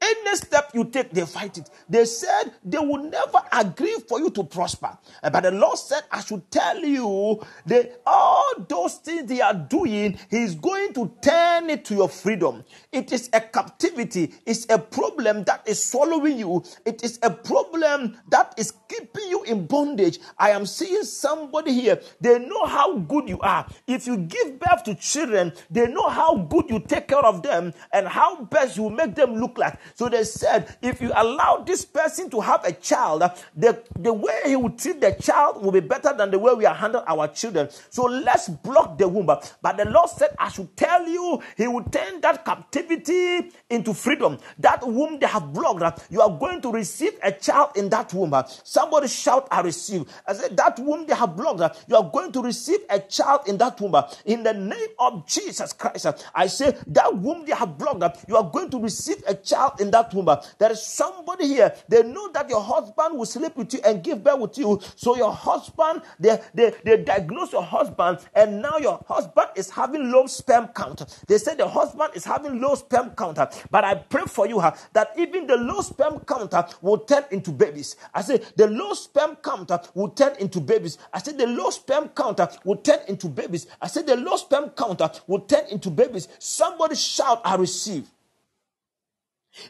Any 0.03 0.35
step 0.35 0.71
you 0.73 0.83
take, 0.83 1.11
they 1.11 1.25
fight 1.25 1.57
it. 1.57 1.69
They 1.87 2.03
said 2.03 2.51
they 2.65 2.77
will 2.77 3.03
never 3.09 3.41
agree 3.53 3.95
for 4.09 4.19
you 4.19 4.29
to 4.31 4.43
prosper. 4.43 4.97
Eh, 5.23 5.29
but 5.29 5.43
the 5.43 5.51
Lord 5.51 5.77
said, 5.77 6.01
I 6.11 6.19
should 6.21 6.51
tell 6.51 6.79
you 6.79 7.41
that 7.67 8.01
all 8.05 8.53
those 8.67 8.95
things 8.95 9.29
they 9.29 9.39
are 9.39 9.53
doing, 9.53 10.19
He's 10.29 10.55
going 10.55 10.93
to 10.95 11.09
turn 11.21 11.69
it 11.69 11.85
to 11.85 11.95
your 11.95 12.09
freedom. 12.09 12.65
It 12.91 13.13
is 13.13 13.29
a 13.31 13.39
captivity, 13.39 14.33
it's 14.45 14.65
a 14.69 14.77
problem 14.77 15.45
that 15.45 15.63
is 15.65 15.81
swallowing 15.81 16.37
you, 16.37 16.63
it 16.85 17.01
is 17.01 17.17
a 17.23 17.29
problem 17.29 18.17
that 18.29 18.55
is 18.57 18.73
keeping 18.89 19.29
you 19.29 19.43
in 19.43 19.67
bondage. 19.67 20.19
I 20.37 20.49
am 20.49 20.65
seeing 20.65 21.03
somebody 21.03 21.71
here, 21.73 22.01
they 22.19 22.39
know 22.39 22.65
how 22.65 22.97
good 22.97 23.29
you 23.29 23.39
are. 23.39 23.65
If 23.87 24.05
you 24.07 24.17
give 24.17 24.59
birth 24.59 24.83
to 24.83 24.95
children, 24.95 25.53
they 25.69 25.87
know 25.87 26.09
how 26.09 26.35
good 26.35 26.69
you 26.69 26.79
take 26.79 27.07
care 27.07 27.25
of 27.25 27.41
them 27.41 27.73
and 27.93 28.05
how 28.05 28.43
best 28.43 28.75
you 28.75 28.89
make 28.89 29.15
them 29.15 29.35
look 29.35 29.57
like. 29.57 29.79
So 29.95 30.09
they 30.09 30.23
said, 30.23 30.75
if 30.81 31.01
you 31.01 31.11
allow 31.15 31.63
this 31.65 31.85
person 31.85 32.29
to 32.31 32.41
have 32.41 32.63
a 32.65 32.71
child, 32.73 33.23
uh, 33.23 33.33
the, 33.55 33.81
the 33.97 34.13
way 34.13 34.41
he 34.45 34.55
will 34.55 34.71
treat 34.71 35.01
the 35.01 35.11
child 35.13 35.63
will 35.63 35.71
be 35.71 35.79
better 35.79 36.13
than 36.15 36.31
the 36.31 36.39
way 36.39 36.53
we 36.53 36.65
are 36.65 36.75
handling 36.75 37.03
our 37.07 37.27
children. 37.27 37.69
So 37.89 38.03
let's 38.03 38.49
block 38.49 38.97
the 38.97 39.07
womb. 39.07 39.29
Uh, 39.29 39.41
but 39.61 39.77
the 39.77 39.85
Lord 39.85 40.09
said, 40.09 40.35
I 40.37 40.49
should 40.49 40.75
tell 40.75 41.07
you, 41.07 41.41
He 41.57 41.67
will 41.67 41.83
turn 41.83 42.21
that 42.21 42.45
captivity 42.45 43.51
into 43.69 43.93
freedom. 43.93 44.37
That 44.59 44.85
womb 44.87 45.19
they 45.19 45.27
have 45.27 45.53
blocked, 45.53 45.81
uh, 45.81 45.91
you 46.09 46.21
are 46.21 46.37
going 46.37 46.61
to 46.61 46.71
receive 46.71 47.13
a 47.21 47.31
child 47.31 47.71
in 47.75 47.89
that 47.89 48.13
womb. 48.13 48.33
Somebody 48.63 49.07
shout, 49.07 49.47
I 49.51 49.61
receive. 49.61 50.05
I 50.27 50.33
said, 50.33 50.57
that 50.57 50.79
womb 50.79 51.05
they 51.05 51.15
have 51.15 51.35
blocked, 51.35 51.85
you 51.87 51.95
are 51.95 52.09
going 52.11 52.31
to 52.31 52.41
receive 52.41 52.79
a 52.89 52.99
child 52.99 53.41
in 53.47 53.57
that 53.57 53.79
womb. 53.79 53.95
In 54.25 54.43
the 54.43 54.53
name 54.53 54.89
of 54.99 55.27
Jesus 55.27 55.73
Christ, 55.73 56.07
I 56.33 56.47
say, 56.47 56.75
that 56.87 57.15
womb 57.15 57.45
they 57.45 57.53
have 57.53 57.77
blocked, 57.77 58.25
you 58.27 58.37
are 58.37 58.49
going 58.49 58.69
to 58.71 58.79
receive 58.79 59.23
a 59.27 59.35
child 59.35 59.81
in 59.83 59.91
that 59.91 60.13
womb. 60.13 60.29
There 60.57 60.71
is 60.71 60.81
somebody 60.81 61.47
here, 61.47 61.73
they 61.87 62.01
know 62.03 62.31
that 62.31 62.49
your 62.49 62.61
husband 62.61 63.17
will 63.17 63.25
sleep 63.25 63.55
with 63.55 63.73
you 63.73 63.81
and 63.85 64.03
give 64.03 64.23
birth 64.23 64.39
with 64.39 64.57
you. 64.57 64.79
So 64.95 65.15
your 65.15 65.31
husband, 65.31 66.01
they, 66.19 66.39
they, 66.53 66.73
they 66.83 67.03
diagnose 67.03 67.51
your 67.51 67.63
husband, 67.63 68.19
and 68.33 68.61
now 68.61 68.77
your 68.77 69.03
husband 69.07 69.49
is 69.55 69.69
having 69.69 70.11
low 70.11 70.25
sperm 70.27 70.67
count. 70.69 71.23
They 71.27 71.37
say 71.37 71.55
the 71.55 71.67
husband 71.67 72.11
is 72.15 72.25
having 72.25 72.59
low 72.61 72.75
sperm 72.75 73.11
count. 73.11 73.37
But 73.69 73.83
I 73.83 73.95
pray 73.95 74.23
for 74.25 74.47
you 74.47 74.61
that 74.93 75.09
even 75.17 75.45
the 75.47 75.57
low 75.57 75.81
sperm 75.81 76.19
count 76.19 76.53
will 76.81 76.99
turn 76.99 77.23
into 77.31 77.51
babies. 77.51 77.95
I 78.13 78.21
say 78.21 78.41
the 78.55 78.67
low 78.67 78.93
sperm 78.93 79.35
count 79.43 79.71
will 79.93 80.09
turn 80.09 80.35
into 80.39 80.61
babies. 80.61 80.97
I 81.13 81.19
say 81.19 81.33
the 81.33 81.47
low 81.47 81.69
sperm 81.69 82.09
count 82.09 82.39
will 82.63 82.77
turn 82.77 82.99
into 83.07 83.27
babies. 83.27 83.67
I 83.81 83.87
say 83.87 84.01
the 84.03 84.15
low 84.15 84.37
sperm 84.37 84.69
count 84.69 85.01
will 85.27 85.41
turn 85.41 85.65
into 85.69 85.89
babies. 85.89 86.27
Somebody 86.39 86.95
shout, 86.95 87.41
I 87.43 87.55
receive. 87.55 88.07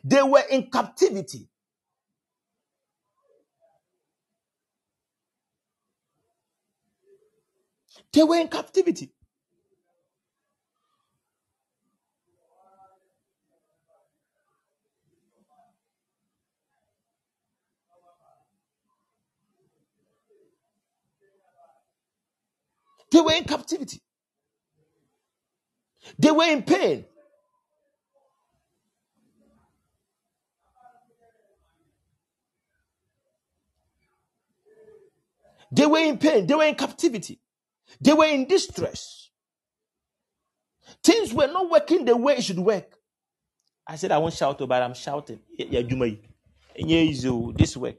They 0.04 0.24
were 0.24 0.44
in 0.50 0.70
captivity. 0.72 1.50
They 8.14 8.24
were 8.24 8.38
in 8.38 8.48
captivity. 8.48 9.12
They 23.12 23.22
were 23.22 23.34
in 23.34 23.44
captivity. 23.46 24.02
They 26.20 26.32
were 26.32 26.46
in 26.46 26.64
pain. 26.64 27.06
They 35.74 35.88
were 35.88 36.00
in 36.00 36.20
pain. 36.20 36.48
They 36.48 36.56
were 36.56 36.66
in 36.66 36.76
captivity. 36.76 37.42
They 38.00 38.14
were 38.14 38.26
in 38.28 38.48
distress. 38.48 39.30
Things 41.04 41.34
were 41.34 41.48
not 41.48 41.70
working 41.70 42.06
the 42.06 42.16
way 42.18 42.36
it 42.38 42.44
should 42.44 42.60
work. 42.60 42.96
I 43.88 43.96
said, 43.98 44.12
I 44.12 44.18
won't 44.20 44.34
shout, 44.34 44.62
oh, 44.62 44.68
but 44.68 44.82
I'm 44.84 44.94
shouting. 44.94 45.40
This 45.58 47.78
work. 47.78 47.96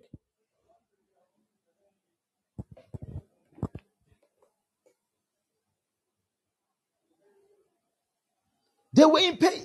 They 8.93 9.05
were 9.05 9.18
in 9.20 9.37
pain. 9.37 9.64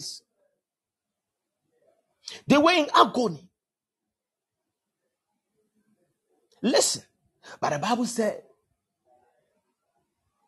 They 2.48 2.58
were 2.58 2.72
in 2.72 2.88
agony. 2.96 3.48
Listen, 6.62 7.04
but 7.62 7.72
the 7.72 7.80
Bible 7.80 8.06
said 8.06 8.44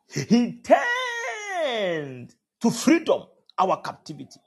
he 0.08 0.60
turned 0.62 2.34
to 2.60 2.70
freedom 2.70 3.24
our 3.58 3.80
captivity. 3.82 4.40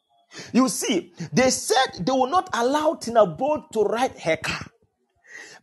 You 0.54 0.70
see, 0.70 1.14
they 1.34 1.50
said 1.50 2.06
they 2.06 2.12
will 2.12 2.30
not 2.30 2.50
allow 2.54 2.96
Tina 2.96 3.26
Bolt 3.26 3.72
to 3.74 3.84
ride 3.84 4.20
her 4.20 4.38
car. 4.38 4.66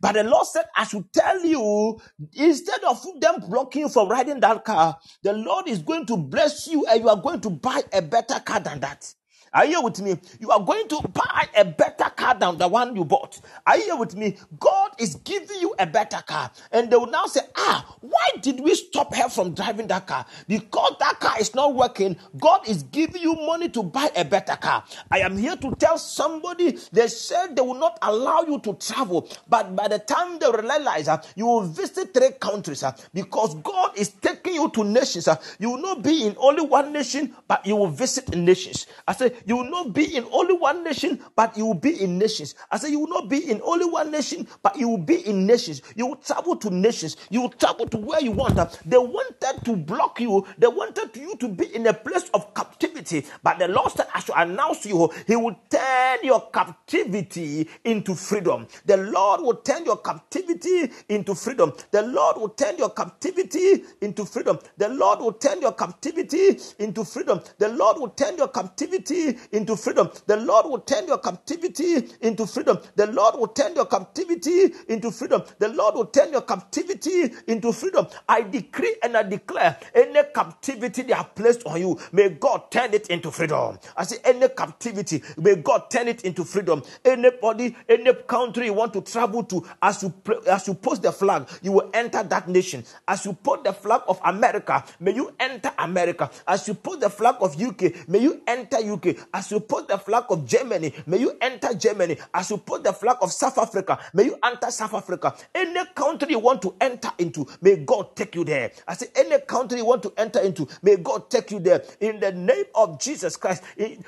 But 0.01 0.13
the 0.15 0.23
Lord 0.23 0.47
said, 0.47 0.65
I 0.75 0.85
should 0.85 1.11
tell 1.13 1.45
you, 1.45 1.99
instead 2.33 2.83
of 2.83 3.03
them 3.19 3.35
blocking 3.49 3.83
you 3.83 3.89
from 3.89 4.09
riding 4.09 4.39
that 4.41 4.65
car, 4.65 4.97
the 5.23 5.33
Lord 5.33 5.67
is 5.67 5.79
going 5.79 6.05
to 6.07 6.17
bless 6.17 6.67
you 6.67 6.85
and 6.87 7.01
you 7.01 7.09
are 7.09 7.21
going 7.21 7.41
to 7.41 7.49
buy 7.49 7.81
a 7.93 8.01
better 8.01 8.39
car 8.41 8.59
than 8.59 8.81
that. 8.81 9.13
Are 9.53 9.65
you 9.65 9.81
with 9.83 10.01
me? 10.01 10.17
You 10.39 10.49
are 10.51 10.59
going 10.59 10.87
to 10.87 11.01
buy 11.13 11.47
a 11.55 11.63
better 11.63 12.09
car 12.09 12.35
than 12.35 12.57
the 12.57 12.67
one 12.67 12.95
you 12.95 13.05
bought. 13.05 13.39
Are 13.67 13.77
you 13.77 13.97
with 13.97 14.15
me? 14.15 14.37
God 14.59 14.91
is 14.97 15.15
giving 15.15 15.59
you 15.59 15.75
a 15.77 15.85
better 15.85 16.21
car. 16.25 16.51
And 16.71 16.89
they 16.89 16.95
will 16.95 17.07
now 17.07 17.25
say, 17.25 17.41
ah, 17.55 17.95
why 18.01 18.27
did 18.41 18.59
we 18.59 18.73
stop 18.75 19.13
her 19.13 19.29
from 19.29 19.53
driving 19.53 19.87
that 19.87 20.07
car? 20.07 20.25
Because 20.47 20.95
that 20.99 21.19
car 21.19 21.39
is 21.39 21.53
not 21.53 21.75
working. 21.75 22.17
God 22.39 22.67
is 22.67 22.83
giving 22.83 23.21
you 23.21 23.35
money 23.35 23.69
to 23.69 23.83
buy 23.83 24.09
a 24.15 24.25
better 24.25 24.55
car. 24.55 24.83
I 25.11 25.19
am 25.19 25.37
here 25.37 25.55
to 25.55 25.75
tell 25.75 25.97
somebody 25.97 26.77
they 26.91 27.07
said 27.07 27.55
they 27.55 27.61
will 27.61 27.75
not 27.75 27.99
allow 28.01 28.41
you 28.41 28.59
to 28.61 28.73
travel. 28.73 29.29
But 29.47 29.75
by 29.75 29.87
the 29.87 29.99
time 29.99 30.39
they 30.39 30.49
realize 30.49 31.07
uh, 31.07 31.21
you 31.35 31.45
will 31.45 31.61
visit 31.61 32.13
three 32.13 32.31
countries 32.39 32.83
uh, 32.83 32.93
because 33.13 33.55
God 33.55 33.97
is 33.97 34.09
taking 34.09 34.55
you 34.55 34.69
to 34.71 34.83
nations. 34.83 35.27
Uh, 35.27 35.35
you 35.59 35.71
will 35.71 35.81
not 35.81 36.01
be 36.01 36.25
in 36.25 36.35
only 36.39 36.65
one 36.65 36.91
nation, 36.91 37.35
but 37.47 37.65
you 37.65 37.75
will 37.75 37.87
visit 37.89 38.35
nations. 38.35 38.87
I 39.07 39.13
say, 39.13 39.33
you 39.45 39.57
will 39.57 39.69
not 39.69 39.93
be 39.93 40.15
in 40.15 40.25
only 40.31 40.55
one 40.55 40.83
nation, 40.83 41.19
but 41.35 41.57
you 41.57 41.65
will 41.65 41.73
be 41.73 42.01
in 42.01 42.17
nations. 42.17 42.55
I 42.71 42.77
say, 42.77 42.89
you 42.91 42.99
will 42.99 43.07
not 43.07 43.29
be 43.29 43.49
in 43.49 43.61
only 43.63 43.85
one 43.85 44.11
nation, 44.11 44.47
but 44.61 44.77
you 44.77 44.89
will 44.89 44.97
be 44.97 45.25
in 45.27 45.45
nations. 45.45 45.81
You 45.95 46.07
will 46.07 46.15
travel 46.17 46.55
to 46.57 46.69
nations. 46.69 47.17
You 47.29 47.41
will 47.41 47.49
travel 47.49 47.87
to 47.87 47.97
where 47.97 48.21
you 48.21 48.31
want. 48.31 48.55
They 48.85 48.97
wanted 48.97 49.65
to 49.65 49.75
block 49.75 50.19
you. 50.19 50.45
They 50.57 50.67
wanted 50.67 51.15
you 51.15 51.35
to 51.37 51.47
be 51.47 51.73
in 51.75 51.87
a 51.87 51.93
place 51.93 52.29
of 52.33 52.53
captivity. 52.53 53.25
But 53.43 53.59
the 53.59 53.67
Lord 53.67 53.91
said, 53.91 54.07
I 54.13 54.19
should 54.19 54.35
announce 54.35 54.81
to 54.81 54.89
you, 54.89 55.09
He 55.27 55.35
will 55.35 55.55
turn 55.69 56.19
your 56.23 56.49
captivity 56.51 57.67
into 57.83 58.15
freedom. 58.15 58.67
The 58.85 58.97
Lord 58.97 59.41
will 59.41 59.55
turn 59.55 59.85
your 59.85 59.97
captivity 59.97 60.91
into 61.09 61.35
freedom. 61.35 61.73
The 61.91 62.01
Lord 62.03 62.37
will 62.37 62.49
turn 62.49 62.77
your 62.77 62.89
captivity 62.91 63.83
into 64.01 64.25
freedom. 64.25 64.59
The 64.77 64.89
Lord 64.89 65.19
will 65.19 65.33
turn 65.33 65.61
your 65.61 65.73
captivity 65.73 66.59
into 66.79 67.03
freedom. 67.03 67.41
The 67.57 67.69
Lord 67.69 67.97
will 67.99 68.09
turn 68.09 68.37
your 68.37 68.47
captivity 68.49 69.32
into 69.51 69.75
freedom. 69.75 70.09
The 70.27 70.37
Lord 70.37 70.65
will 70.67 70.79
turn 70.79 71.07
your 71.07 71.19
captivity 71.19 72.09
into 72.21 72.45
freedom. 72.45 72.79
The 72.95 73.07
Lord 73.07 73.35
will 73.35 73.47
turn 73.47 73.75
your 73.75 73.85
captivity 73.85 74.73
into 74.87 75.11
freedom. 75.11 75.43
The 75.59 75.69
Lord 75.69 75.95
will 75.95 76.05
turn 76.05 76.31
your 76.31 76.41
captivity 76.41 77.31
into 77.47 77.71
freedom. 77.73 78.07
I 78.27 78.41
decree 78.41 78.95
and 79.03 79.15
I 79.17 79.23
declare 79.23 79.77
any 79.93 80.21
captivity 80.33 81.03
they 81.03 81.13
have 81.13 81.35
placed 81.35 81.65
on 81.65 81.79
you, 81.79 81.99
may 82.11 82.29
God 82.29 82.71
turn 82.71 82.93
it 82.93 83.07
into 83.07 83.31
freedom. 83.31 83.77
I 83.95 84.03
say 84.03 84.17
any 84.23 84.47
captivity, 84.49 85.23
may 85.37 85.55
God 85.55 85.89
turn 85.89 86.07
it 86.07 86.23
into 86.23 86.43
freedom. 86.43 86.83
Anybody, 87.03 87.75
any 87.87 88.13
country 88.13 88.65
you 88.67 88.73
want 88.73 88.93
to 88.93 89.01
travel 89.01 89.43
to, 89.45 89.65
as 89.81 90.03
you 90.03 90.13
as 90.49 90.67
you 90.67 90.73
post 90.73 91.01
the 91.01 91.11
flag, 91.11 91.47
you 91.61 91.71
will 91.73 91.89
enter 91.93 92.23
that 92.23 92.47
nation. 92.47 92.83
As 93.07 93.25
you 93.25 93.33
put 93.33 93.63
the 93.63 93.73
flag 93.73 94.01
of 94.07 94.19
America, 94.23 94.83
may 94.99 95.13
you 95.13 95.33
enter 95.39 95.71
America. 95.77 96.29
As 96.47 96.67
you 96.67 96.73
put 96.73 96.99
the 96.99 97.09
flag 97.09 97.35
of 97.41 97.59
UK, 97.61 98.07
may 98.07 98.19
you 98.19 98.41
enter 98.47 98.77
UK. 98.77 99.22
As 99.33 99.51
you 99.51 99.59
put 99.59 99.87
the 99.87 99.97
flag 99.97 100.25
of 100.29 100.45
Germany, 100.45 100.93
may 101.05 101.17
you 101.17 101.37
enter 101.41 101.73
Germany. 101.73 102.17
As 102.33 102.49
you 102.49 102.57
put 102.57 102.83
the 102.83 102.93
flag 102.93 103.17
of 103.21 103.31
South 103.31 103.57
Africa, 103.57 103.99
may 104.13 104.23
you 104.25 104.37
enter 104.43 104.71
South 104.71 104.93
Africa. 104.93 105.35
Any 105.53 105.81
country 105.95 106.31
you 106.31 106.39
want 106.39 106.61
to 106.63 106.75
enter 106.81 107.09
into, 107.17 107.45
may 107.61 107.77
God 107.77 108.15
take 108.15 108.35
you 108.35 108.43
there. 108.43 108.71
I 108.87 108.95
say, 108.95 109.07
any 109.15 109.39
country 109.41 109.79
you 109.79 109.85
want 109.85 110.03
to 110.03 110.13
enter 110.17 110.39
into, 110.39 110.67
may 110.81 110.95
God 110.97 111.29
take 111.29 111.51
you 111.51 111.59
there. 111.59 111.83
In 111.99 112.19
the 112.19 112.31
name 112.31 112.65
of 112.75 112.99
Jesus 112.99 113.37
Christ, 113.37 113.63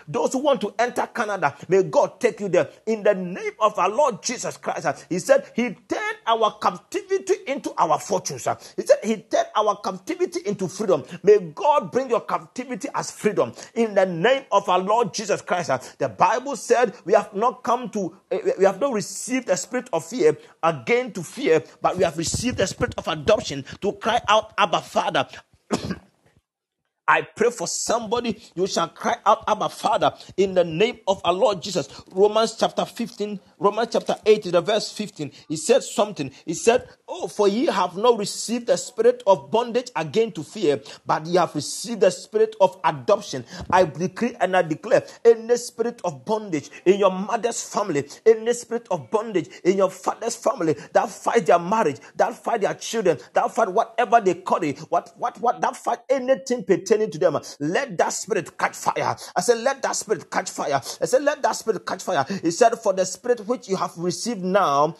those 0.07 0.33
who 0.33 0.39
want 0.39 0.61
to 0.61 0.73
enter 0.79 1.07
Canada, 1.13 1.55
may 1.67 1.83
God 1.83 2.19
take 2.19 2.39
you 2.39 2.49
there. 2.49 2.69
In 2.85 3.03
the 3.03 3.13
name 3.13 3.51
of 3.59 3.77
our 3.77 3.89
Lord 3.89 4.23
Jesus 4.23 4.57
Christ, 4.57 5.05
He 5.09 5.19
said, 5.19 5.45
He 5.55 5.75
turned 5.87 6.17
our 6.27 6.57
captivity 6.59 7.35
into 7.47 7.73
our 7.77 7.99
fortunes. 7.99 8.47
He 8.75 8.81
said, 8.83 8.97
He 9.03 9.17
turned 9.17 9.47
our 9.55 9.77
captivity 9.81 10.39
into 10.45 10.67
freedom. 10.67 11.03
May 11.23 11.39
God 11.53 11.91
bring 11.91 12.09
your 12.09 12.21
captivity 12.21 12.87
as 12.93 13.11
freedom. 13.11 13.53
In 13.73 13.93
the 13.93 14.05
name 14.05 14.43
of 14.51 14.67
our 14.69 14.79
Lord 14.79 14.94
Jesus 15.03 15.41
Christ, 15.41 15.97
the 15.99 16.09
Bible 16.09 16.55
said, 16.55 16.93
We 17.03 17.13
have 17.13 17.33
not 17.33 17.63
come 17.63 17.89
to, 17.89 18.15
eh, 18.31 18.39
we 18.57 18.65
have 18.65 18.79
not 18.79 18.93
received 18.93 19.47
the 19.47 19.57
spirit 19.57 19.89
of 19.91 20.05
fear 20.05 20.37
again 20.63 21.11
to 21.13 21.23
fear, 21.23 21.63
but 21.81 21.97
we 21.97 22.03
have 22.03 22.17
received 22.17 22.57
the 22.57 22.67
spirit 22.67 22.95
of 22.97 23.07
adoption 23.07 23.65
to 23.81 23.93
cry 23.93 24.21
out, 24.27 24.53
Abba, 24.57 24.81
Father. 24.81 25.27
I 27.07 27.21
pray 27.21 27.51
for 27.51 27.67
somebody, 27.67 28.41
you 28.55 28.67
shall 28.67 28.89
cry 28.89 29.17
out, 29.25 29.43
Abba 29.47 29.69
Father, 29.69 30.13
in 30.37 30.53
the 30.53 30.63
name 30.63 30.99
of 31.07 31.21
our 31.23 31.33
Lord 31.33 31.61
Jesus. 31.61 31.87
Romans 32.11 32.55
chapter 32.59 32.85
15, 32.85 33.39
Romans 33.59 33.89
chapter 33.91 34.15
8, 34.25 34.43
the 34.51 34.61
verse 34.61 34.91
15. 34.91 35.31
He 35.49 35.57
said 35.57 35.83
something. 35.83 36.31
He 36.45 36.53
said, 36.53 36.87
Oh, 37.07 37.27
for 37.27 37.47
ye 37.47 37.65
have 37.67 37.95
not 37.97 38.17
received 38.17 38.67
the 38.67 38.77
spirit 38.77 39.23
of 39.27 39.51
bondage 39.51 39.91
again 39.95 40.31
to 40.33 40.43
fear, 40.43 40.81
but 41.05 41.25
ye 41.25 41.35
have 41.37 41.53
received 41.55 42.01
the 42.01 42.09
spirit 42.11 42.55
of 42.59 42.79
adoption. 42.83 43.45
I 43.69 43.85
decree 43.85 44.35
and 44.39 44.55
I 44.57 44.63
declare 44.63 45.05
any 45.23 45.57
spirit 45.57 46.01
of 46.03 46.25
bondage 46.25 46.69
in 46.85 46.99
your 46.99 47.11
mother's 47.11 47.61
family, 47.67 48.07
in 48.25 48.37
any 48.39 48.53
spirit 48.53 48.87
of 48.91 49.11
bondage 49.11 49.49
in 49.63 49.77
your 49.77 49.89
father's 49.91 50.35
family 50.35 50.75
that 50.93 51.09
fight 51.09 51.45
their 51.45 51.59
marriage, 51.59 51.97
that 52.15 52.33
fight 52.35 52.61
their 52.61 52.73
children, 52.73 53.17
that 53.33 53.51
fight 53.53 53.69
whatever 53.69 54.19
they 54.21 54.35
call 54.35 54.63
it, 54.63 54.79
what, 54.89 55.13
what, 55.17 55.39
what, 55.39 55.61
that 55.61 55.75
fight 55.75 55.99
anything 56.09 56.63
pertaining 56.63 56.94
pertaining 56.95 57.11
to 57.11 57.19
them. 57.19 57.39
Let 57.59 57.97
that 57.97 58.13
spirit 58.13 58.57
catch 58.57 58.75
fire. 58.75 59.15
I 59.35 59.41
said, 59.41 59.59
let 59.59 59.81
that 59.83 59.95
spirit 59.95 60.29
catch 60.31 60.49
fire. 60.49 60.81
I 61.01 61.05
said, 61.05 61.23
let 61.23 61.41
that 61.43 61.53
spirit 61.53 61.85
catch 61.85 62.03
fire. 62.03 62.25
He 62.41 62.51
said, 62.51 62.75
for 62.75 62.93
the 62.93 63.05
spirit 63.05 63.45
which 63.47 63.67
you 63.67 63.75
have 63.75 63.97
received 63.97 64.43
now, 64.43 64.95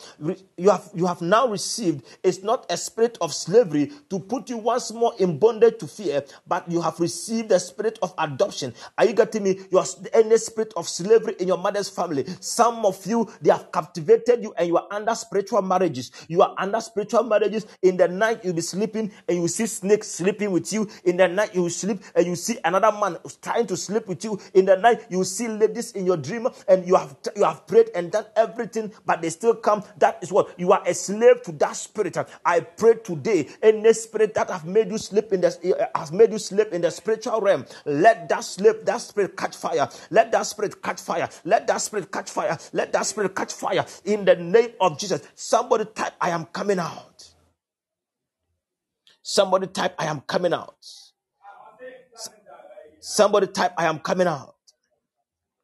you 0.58 0.70
have 0.70 0.90
you 0.94 1.06
have 1.06 1.22
now 1.22 1.48
received 1.48 2.06
is 2.24 2.44
not 2.44 2.66
a 2.70 2.78
spirit 2.78 3.18
of 3.22 3.34
slavery 3.34 3.92
to 4.10 4.20
put 4.20 4.50
you 4.50 4.58
once 4.58 4.92
more 4.92 5.14
in 5.20 5.38
bondage 5.38 5.78
to 5.80 5.88
fear, 5.88 6.24
but 6.48 6.70
you 6.70 6.82
have 6.82 7.00
received 7.00 7.50
the 7.50 7.60
spirit 7.60 8.00
of 8.02 8.14
adoption. 8.18 8.74
Are 8.98 9.06
you 9.06 9.14
getting 9.14 9.44
me? 9.44 9.60
You 9.72 9.80
are 9.80 9.86
any 10.14 10.38
spirit 10.38 10.74
of 10.76 10.88
slavery 10.88 11.36
in 11.40 11.48
your 11.48 11.58
mother's 11.58 11.90
family. 11.90 12.26
Some 12.40 12.86
of 12.86 13.06
you 13.06 13.30
they 13.42 13.52
have 13.52 13.72
captivated 13.72 14.44
you, 14.44 14.54
and 14.58 14.68
you 14.68 14.78
are 14.78 14.88
under 14.92 15.16
spiritual 15.16 15.62
marriages. 15.62 16.12
You 16.28 16.42
are 16.42 16.54
under 16.58 16.82
spiritual 16.82 17.24
marriages. 17.24 17.66
In 17.82 17.98
the 17.98 18.08
night 18.08 18.44
you'll 18.44 18.54
be 18.54 18.62
sleeping, 18.62 19.12
and 19.28 19.42
you 19.42 19.48
see 19.48 19.66
snakes 19.66 20.08
sleeping 20.08 20.52
with 20.52 20.72
you. 20.74 20.88
In 21.04 21.18
the 21.18 21.28
night 21.28 21.54
you 21.54 21.64
will 21.64 21.70
sleep 21.86 22.02
and 22.16 22.26
you 22.26 22.36
see 22.36 22.58
another 22.66 22.92
man 22.92 23.18
trying 23.42 23.68
to 23.68 23.78
sleep 23.78 24.08
with 24.08 24.24
you 24.24 24.40
in 24.54 24.66
the 24.66 24.76
night 24.78 25.06
you 25.10 25.24
see 25.24 25.48
ladies 25.48 25.92
in 25.94 26.06
your 26.06 26.18
dream 26.18 26.48
and 26.68 26.88
you 26.88 26.96
have 26.96 27.16
you 27.36 27.44
have 27.44 27.66
prayed 27.68 27.90
and 27.96 28.12
done 28.12 28.26
everything 28.36 28.92
but 29.06 29.22
they 29.22 29.30
still 29.30 29.56
come. 29.56 29.84
That 30.00 30.20
is 30.22 30.32
what 30.32 30.60
you 30.60 30.72
are 30.72 30.84
a 30.86 30.94
slave 30.94 31.44
to 31.44 31.52
that 31.54 31.76
spirit. 31.76 32.18
I 32.46 32.62
pray 32.62 32.96
today 32.96 33.50
any 33.62 33.94
spirit 33.94 34.34
that 34.36 34.50
have 34.50 34.66
made 34.66 34.90
you 34.92 34.98
sleep 34.98 35.34
in 35.34 35.42
the 35.42 35.88
has 35.96 36.12
made 36.12 36.32
you 36.32 36.40
sleep 36.40 36.74
in 36.74 36.82
the 36.82 36.92
spiritual 36.92 37.42
realm 37.42 37.66
let 37.86 38.30
that 38.30 38.44
slave 38.44 38.86
that 38.86 39.02
spirit 39.02 39.38
catch 39.38 39.56
fire. 39.56 39.88
Let 40.10 40.32
that 40.32 40.44
spirit 40.48 40.82
catch 40.82 41.02
fire. 41.02 41.30
Let 41.44 41.68
that 41.68 41.82
spirit 41.82 42.12
catch 42.12 42.32
fire. 42.32 42.58
Let 42.74 42.94
that 42.94 43.06
spirit 43.06 43.36
catch 43.36 43.54
fire 43.54 43.86
in 44.06 44.26
the 44.26 44.36
name 44.36 44.72
of 44.82 45.00
jesus. 45.00 45.22
Somebody 45.36 45.86
type 45.94 46.14
i 46.22 46.30
am 46.32 46.46
coming 46.46 46.80
out. 46.80 47.30
Somebody 49.22 49.68
type 49.68 49.96
i 50.00 50.06
am 50.06 50.22
coming 50.22 50.54
out 50.54 51.05
Somebody 53.08 53.46
type, 53.46 53.72
I 53.78 53.86
am 53.86 54.00
coming 54.00 54.26
out. 54.26 54.56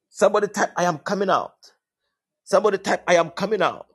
Somebody 0.10 0.48
type, 0.48 0.74
I 0.78 0.84
am 0.84 1.00
coming 1.00 1.28
out. 1.28 1.56
Somebody 2.44 2.78
type, 2.78 3.04
I 3.08 3.16
am 3.16 3.32
coming 3.32 3.64
out. 3.64 3.88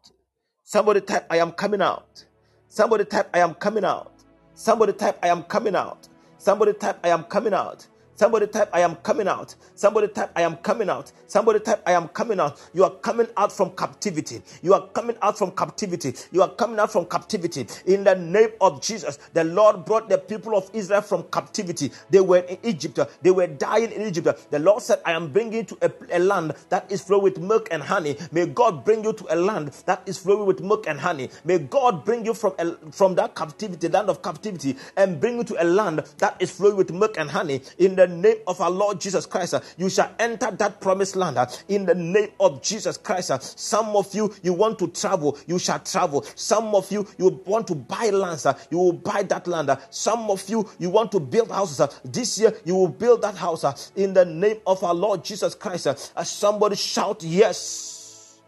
Somebody 0.65 1.01
type, 1.01 1.29
I 1.31 1.37
am 1.37 1.53
coming 1.53 1.81
out. 1.81 2.25
Somebody 2.67 3.05
type, 3.05 3.31
I 3.33 3.39
am 3.39 3.55
coming 3.55 3.85
out. 3.85 4.11
Somebody 4.55 4.93
type, 4.95 5.21
I 5.23 5.29
am 5.29 5.45
coming 5.45 5.77
out. 5.77 6.09
Somebody 6.39 6.73
type, 6.73 6.99
I 7.05 7.11
am 7.11 7.23
coming 7.23 7.55
out. 7.55 7.87
Somebody 8.17 8.47
type, 8.47 8.71
I 8.73 8.81
am 8.81 8.97
coming 8.97 9.29
out. 9.29 9.55
Somebody 9.75 10.09
type, 10.09 10.31
I 10.35 10.43
am 10.43 10.57
coming 10.57 10.89
out. 10.89 11.13
Somebody 11.27 11.61
type, 11.61 11.83
I 11.87 11.93
am 11.93 12.09
coming 12.09 12.41
out. 12.41 12.61
You 12.73 12.85
are 12.85 12.91
coming 12.91 13.29
out 13.37 13.53
from 13.53 13.71
captivity. 13.71 14.43
You 14.63 14.75
are 14.75 14.89
coming 14.89 15.17
out 15.23 15.39
from 15.39 15.51
captivity. 15.53 16.15
You 16.33 16.43
are 16.43 16.49
coming 16.49 16.79
out 16.79 16.91
from 16.93 17.05
captivity. 17.07 17.67
In 17.87 18.05
the 18.05 18.15
name 18.15 18.51
of 18.61 18.81
Jesus, 18.81 19.19
the 19.35 19.45
Lord 19.45 19.85
brought 19.85 20.09
the 20.09 20.19
people 20.19 20.57
of 20.57 20.71
Israel 20.73 21.03
from 21.03 21.25
captivity. 21.25 21.93
They 22.11 22.21
were 22.21 22.39
in 22.39 22.59
Egypt. 22.63 22.99
They 23.23 23.31
were 23.31 23.47
dying 23.47 23.93
in 23.93 24.03
Egypt. 24.03 24.51
The 24.51 24.59
Lord 24.59 24.83
said, 24.83 25.01
I 25.05 25.13
am 25.13 25.31
bringing 25.33 25.53
you 25.53 25.65
to 25.65 25.79
a, 25.83 26.17
a 26.17 26.19
land 26.19 26.55
that 26.71 26.91
is 26.91 27.03
flowing 27.03 27.25
with 27.25 27.39
milk 27.39 27.69
and 27.71 27.83
honey. 27.83 28.17
May 28.33 28.47
God 28.47 28.85
bring 28.85 29.05
you 29.05 29.13
to 29.13 29.35
a 29.35 29.37
land 29.37 29.73
that 29.85 30.03
is 30.07 30.19
flowing 30.19 30.47
with 30.47 30.61
milk 30.61 30.87
and 30.89 30.99
honey. 30.99 31.29
May 31.45 31.59
God 31.59 32.05
bring 32.05 32.25
you 32.25 32.33
from, 32.35 32.55
a, 32.59 32.75
from 32.93 33.15
that 33.17 33.35
captivity, 33.35 33.89
land 33.89 34.09
of 34.09 34.23
captivity, 34.23 34.77
and 34.97 35.21
bring 35.21 35.37
you 35.37 35.45
to 35.45 35.63
a 35.63 35.65
land 35.65 36.03
that 36.19 36.37
is 36.41 36.51
flowing 36.51 36.77
with 36.77 36.91
milk 36.91 37.17
and 37.19 37.31
honey. 37.31 37.61
In 37.79 37.95
the 37.97 38.06
name 38.09 38.39
of 38.47 38.61
our 38.61 38.71
Lord 38.71 39.01
Jesus 39.01 39.27
Christ, 39.27 39.55
uh, 39.55 39.61
you 39.77 39.89
shall 39.89 40.11
enter 40.19 40.51
that 40.51 40.81
promised 40.81 41.17
land 41.17 41.39
uh, 41.39 41.47
in 41.69 41.87
the 41.87 41.95
name 41.95 42.31
of 42.41 42.63
Jesus 42.63 42.97
Christ. 42.97 43.31
Uh. 43.31 43.39
Some 43.39 43.97
of 43.97 44.15
you, 44.15 44.35
you 44.43 44.53
want 44.53 44.79
to 44.81 44.89
travel, 44.89 45.39
you 45.47 45.59
shall 45.59 45.81
travel. 45.81 46.25
Some 46.35 46.75
of 46.75 46.91
you, 46.91 47.07
you 47.19 47.41
want 47.47 47.67
to 47.69 47.75
buy 47.75 48.11
lands, 48.11 48.47
you 48.71 48.79
will 48.79 48.93
buy 48.93 49.23
that 49.25 49.47
land. 49.47 49.77
Some 49.91 50.31
of 50.31 50.49
you, 50.49 50.69
you 50.79 50.91
want 50.91 51.13
to 51.13 51.21
build 51.21 51.51
houses. 51.51 52.01
This 52.05 52.39
year, 52.39 52.55
you 52.65 52.75
will 52.75 52.89
build 52.89 53.23
that 53.23 53.37
house 53.37 53.93
in 53.97 54.15
the 54.15 54.25
name 54.25 54.59
of 54.67 54.83
our 54.85 54.95
Lord 54.95 55.25
Jesus 55.25 55.55
Christ. 55.55 55.87
Somebody 56.25 56.77
shout 56.77 57.23
yes. 57.23 58.41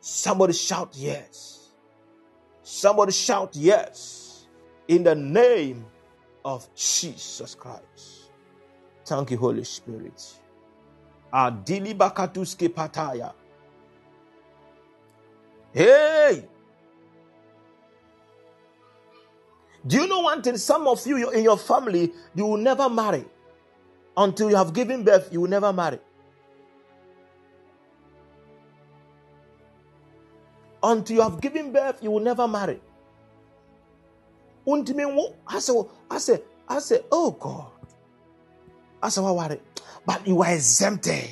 Somebody 0.00 0.52
shout 0.52 0.94
yes. 0.96 1.68
Somebody 2.62 3.12
shout 3.12 3.54
yes. 3.54 4.46
In 4.88 5.04
the 5.04 5.14
name 5.14 5.84
of 6.44 6.68
Jesus 6.74 7.54
Christ. 7.54 8.19
Thank 9.10 9.32
you, 9.32 9.38
Holy 9.38 9.64
Spirit. 9.64 10.22
Adili 11.32 11.94
bakatuske 11.94 12.68
pataya. 12.68 13.32
Hey! 15.74 16.44
Do 19.86 19.96
you 19.96 20.06
know 20.06 20.20
one 20.20 20.42
thing? 20.42 20.56
Some 20.58 20.86
of 20.86 21.04
you 21.06 21.30
in 21.30 21.42
your 21.42 21.58
family, 21.58 22.12
you 22.36 22.46
will 22.46 22.56
never 22.58 22.88
marry. 22.88 23.24
Until 24.16 24.50
you 24.50 24.56
have 24.56 24.72
given 24.72 25.02
birth, 25.04 25.28
you 25.32 25.40
will 25.40 25.50
never 25.50 25.72
marry. 25.72 25.98
Until 30.82 31.16
you 31.16 31.22
have 31.22 31.40
given 31.40 31.72
birth, 31.72 31.98
you 32.02 32.12
will 32.12 32.20
never 32.20 32.46
marry. 32.46 32.80
I 35.48 35.58
say, 35.58 35.74
I 36.10 36.18
say, 36.18 36.42
I 36.68 36.78
say, 36.78 37.00
oh 37.10 37.32
God. 37.32 37.69
I 39.02 39.08
say, 39.08 39.20
worry? 39.20 39.60
But 40.06 40.26
you 40.26 40.42
are 40.42 40.52
exempted. 40.52 41.28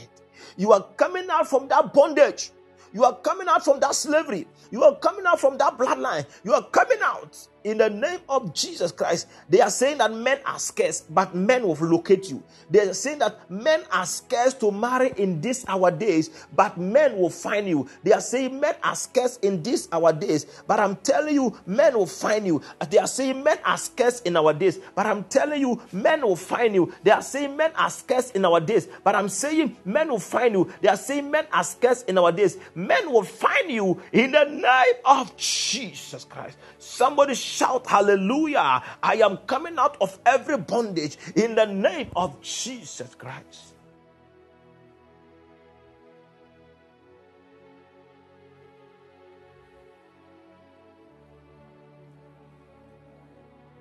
You 0.56 0.72
are 0.72 0.86
coming 0.96 1.28
out 1.30 1.48
from 1.48 1.68
that 1.68 1.92
bondage. 1.92 2.50
You 2.92 3.04
are 3.04 3.14
coming 3.16 3.48
out 3.48 3.64
from 3.64 3.80
that 3.80 3.94
slavery. 3.94 4.46
You 4.70 4.82
are 4.84 4.96
coming 4.96 5.24
out 5.26 5.40
from 5.40 5.58
that 5.58 5.76
bloodline. 5.76 6.26
You 6.44 6.54
are 6.54 6.62
coming 6.70 6.98
out 7.02 7.36
in 7.68 7.78
the 7.78 7.90
name 7.90 8.20
of 8.28 8.54
Jesus 8.54 8.92
Christ. 8.92 9.28
They 9.48 9.60
are 9.60 9.70
saying 9.70 9.98
that 9.98 10.12
men 10.12 10.40
are 10.46 10.58
scarce, 10.58 11.02
but 11.02 11.34
men 11.34 11.66
will 11.66 11.76
locate 11.76 12.30
you. 12.30 12.42
They 12.70 12.80
are 12.80 12.94
saying 12.94 13.18
that 13.18 13.50
men 13.50 13.82
are 13.92 14.06
scarce 14.06 14.54
to 14.54 14.70
marry 14.70 15.12
in 15.16 15.40
these 15.40 15.64
our 15.68 15.90
days, 15.90 16.30
but 16.54 16.78
men 16.78 17.16
will 17.18 17.30
find 17.30 17.68
you. 17.68 17.88
They 18.02 18.12
are 18.12 18.20
saying 18.20 18.58
men 18.58 18.74
are 18.82 18.94
scarce 18.96 19.36
in 19.38 19.62
these 19.62 19.88
our 19.92 20.12
days, 20.12 20.46
but 20.66 20.80
I'm 20.80 20.96
telling 20.96 21.34
you, 21.34 21.56
men 21.66 21.96
will 21.96 22.06
find 22.06 22.46
you. 22.46 22.62
They 22.88 22.98
are 22.98 23.06
saying 23.06 23.42
men 23.44 23.58
are 23.64 23.78
scarce 23.78 24.20
in 24.22 24.36
our 24.36 24.52
days, 24.52 24.78
but 24.94 25.06
I'm 25.06 25.24
telling 25.24 25.60
you, 25.60 25.80
men 25.92 26.22
will 26.22 26.36
find 26.36 26.74
you. 26.74 26.92
They 27.02 27.10
are 27.10 27.22
saying 27.22 27.56
men 27.56 27.72
are 27.76 27.90
scarce 27.90 28.30
in 28.32 28.44
our 28.44 28.60
days, 28.60 28.88
but 29.04 29.14
I'm 29.14 29.28
saying 29.28 29.76
men 29.84 30.08
will 30.08 30.18
find 30.18 30.54
you. 30.54 30.72
They 30.80 30.88
are 30.88 30.96
saying 30.96 31.30
men 31.30 31.46
are 31.52 31.64
scarce 31.64 32.02
in 32.02 32.16
our 32.16 32.32
days. 32.32 32.56
Men 32.74 33.12
will 33.12 33.22
find 33.22 33.70
you 33.70 34.00
in 34.12 34.32
the 34.32 34.44
name 34.44 34.94
of 35.04 35.36
Jesus 35.36 36.24
Christ. 36.24 36.56
Somebody 36.78 37.34
shout 37.58 37.86
hallelujah. 37.86 38.82
I 39.02 39.16
am 39.16 39.38
coming 39.38 39.78
out 39.78 39.96
of 40.00 40.18
every 40.24 40.58
bondage 40.58 41.16
in 41.34 41.54
the 41.54 41.66
name 41.66 42.10
of 42.14 42.40
Jesus 42.40 43.14
Christ. 43.14 43.74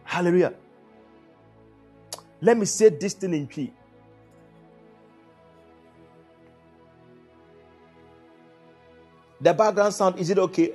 Hallelujah. 0.04 0.54
Let 2.42 2.58
me 2.58 2.66
say 2.66 2.90
this 2.90 3.14
thing 3.14 3.34
in 3.34 3.48
key. 3.48 3.72
The 9.40 9.54
background 9.54 9.94
sound, 9.94 10.18
is 10.18 10.32
it 10.32 10.40
okay? 10.40 10.74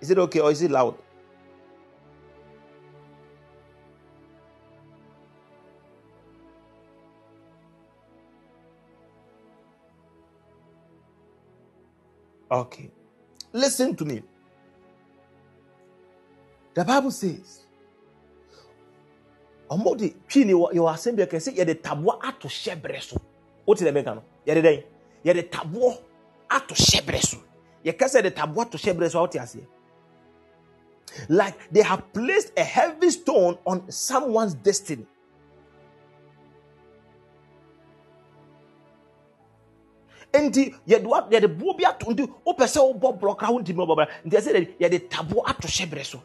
Is 0.00 0.10
it 0.10 0.18
okay 0.18 0.40
or 0.40 0.50
is 0.50 0.62
it 0.62 0.70
loud? 0.70 0.96
Okay. 12.54 12.88
Listen 13.52 13.96
to 13.96 14.04
me. 14.04 14.22
The 16.74 16.84
Bible 16.84 17.10
says, 17.10 17.64
ɔmo 19.70 19.96
de 19.96 20.14
twi 20.28 20.44
ne 20.44 20.52
yɛwɔ 20.52 20.92
asɛm 20.94 21.16
bi 21.16 21.24
kɛse 21.24 21.54
yɛde 21.56 21.82
taboa 21.82 22.18
ato 22.22 22.48
hyɛ 22.48 22.80
berɛ 22.80 23.02
so 23.02 23.16
wote 23.66 23.78
dɛ 23.80 23.90
mɛka 23.92 24.14
no 24.14 24.22
yɛde 24.46 24.62
dɛn 24.62 24.84
yɛde 25.24 25.50
taboɔ 25.50 25.98
ato 26.50 26.74
hyɛ 26.74 27.00
berɛ 27.02 27.22
so 27.22 27.38
yɛkasa 27.84 28.20
yɛde 28.22 28.34
taboa 28.34 28.70
to 28.70 28.76
hyɛ 28.76 28.94
berɛ 28.94 29.10
so 29.10 29.18
a 29.18 29.22
wote 29.22 29.32
aseɛ 29.32 29.66
like 31.28 31.56
they 31.72 31.82
have 31.82 32.12
placed 32.12 32.52
a 32.56 32.62
heavy 32.62 33.10
stone 33.10 33.56
on 33.64 33.90
someone's 33.90 34.54
destiny 34.54 35.06
nti 40.40 40.74
yɛde 40.86 41.06
yɛde 41.30 41.48
boɔ 41.58 41.76
bi 41.76 41.84
ato 41.84 42.10
nti 42.10 42.22
wopɛ 42.46 42.66
sɛ 42.66 42.80
wobɔ 42.80 43.18
borɔ 43.20 43.38
kora 43.38 43.52
wontimi 43.52 43.78
wobɔ 43.78 43.94
bra 43.96 44.06
nti 44.24 44.36
ɛsɛ 44.36 44.78
yɛde 44.78 45.08
taboɔ 45.08 45.42
ato 45.46 45.68
hyɛ 45.68 45.86
berɛ 45.90 46.04
so. 46.04 46.22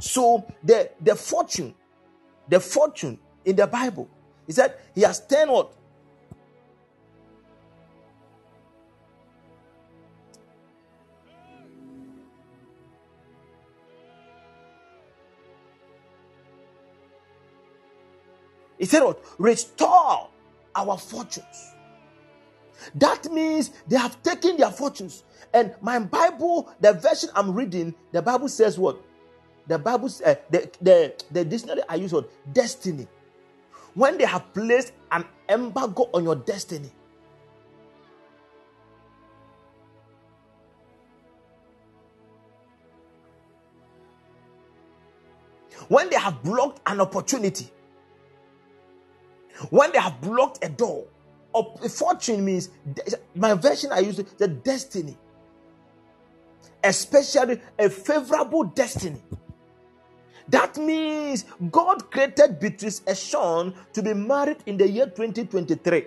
So 0.00 0.44
the 0.62 0.90
the 1.00 1.14
fortune 1.16 1.74
the 2.48 2.60
fortune 2.60 3.18
in 3.44 3.56
the 3.56 3.66
bible 3.66 4.08
he 4.46 4.52
said 4.52 4.74
he 4.94 5.02
has 5.02 5.26
turned 5.26 5.50
what? 5.50 5.72
He 18.78 18.84
said, 18.84 19.02
What? 19.02 19.22
Restore 19.38 20.28
our 20.76 20.98
fortunes. 20.98 21.74
That 22.94 23.30
means 23.32 23.70
they 23.88 23.96
have 23.96 24.22
taken 24.22 24.56
their 24.56 24.70
fortunes. 24.70 25.24
And 25.52 25.74
my 25.80 25.98
Bible, 25.98 26.70
the 26.80 26.92
version 26.92 27.30
I'm 27.34 27.54
reading, 27.54 27.94
the 28.12 28.22
Bible 28.22 28.48
says 28.48 28.78
what? 28.78 29.02
The 29.66 29.78
Bible, 29.78 30.10
uh, 30.24 30.34
the, 30.50 30.70
the, 30.80 31.14
the 31.30 31.44
dictionary 31.44 31.82
I 31.88 31.96
use 31.96 32.12
what? 32.12 32.30
Destiny. 32.52 33.08
When 33.94 34.18
they 34.18 34.26
have 34.26 34.52
placed 34.52 34.92
an 35.10 35.24
embargo 35.48 36.10
on 36.12 36.24
your 36.24 36.36
destiny, 36.36 36.90
when 45.88 46.10
they 46.10 46.16
have 46.16 46.42
blocked 46.42 46.80
an 46.86 47.00
opportunity, 47.00 47.70
when 49.70 49.92
they 49.92 49.98
have 49.98 50.20
blocked 50.20 50.64
a 50.64 50.68
door, 50.68 51.06
a 51.54 51.88
fortune 51.88 52.44
means 52.44 52.70
my 53.34 53.54
version 53.54 53.90
I 53.92 54.00
use 54.00 54.16
the 54.16 54.48
destiny, 54.48 55.16
especially 56.84 57.60
a 57.78 57.88
favorable 57.88 58.64
destiny. 58.64 59.22
That 60.48 60.76
means 60.76 61.44
God 61.72 62.10
created 62.10 62.60
Beatrice 62.60 63.00
Eshon 63.00 63.74
to 63.94 64.02
be 64.02 64.14
married 64.14 64.58
in 64.66 64.76
the 64.76 64.88
year 64.88 65.06
2023. 65.06 66.06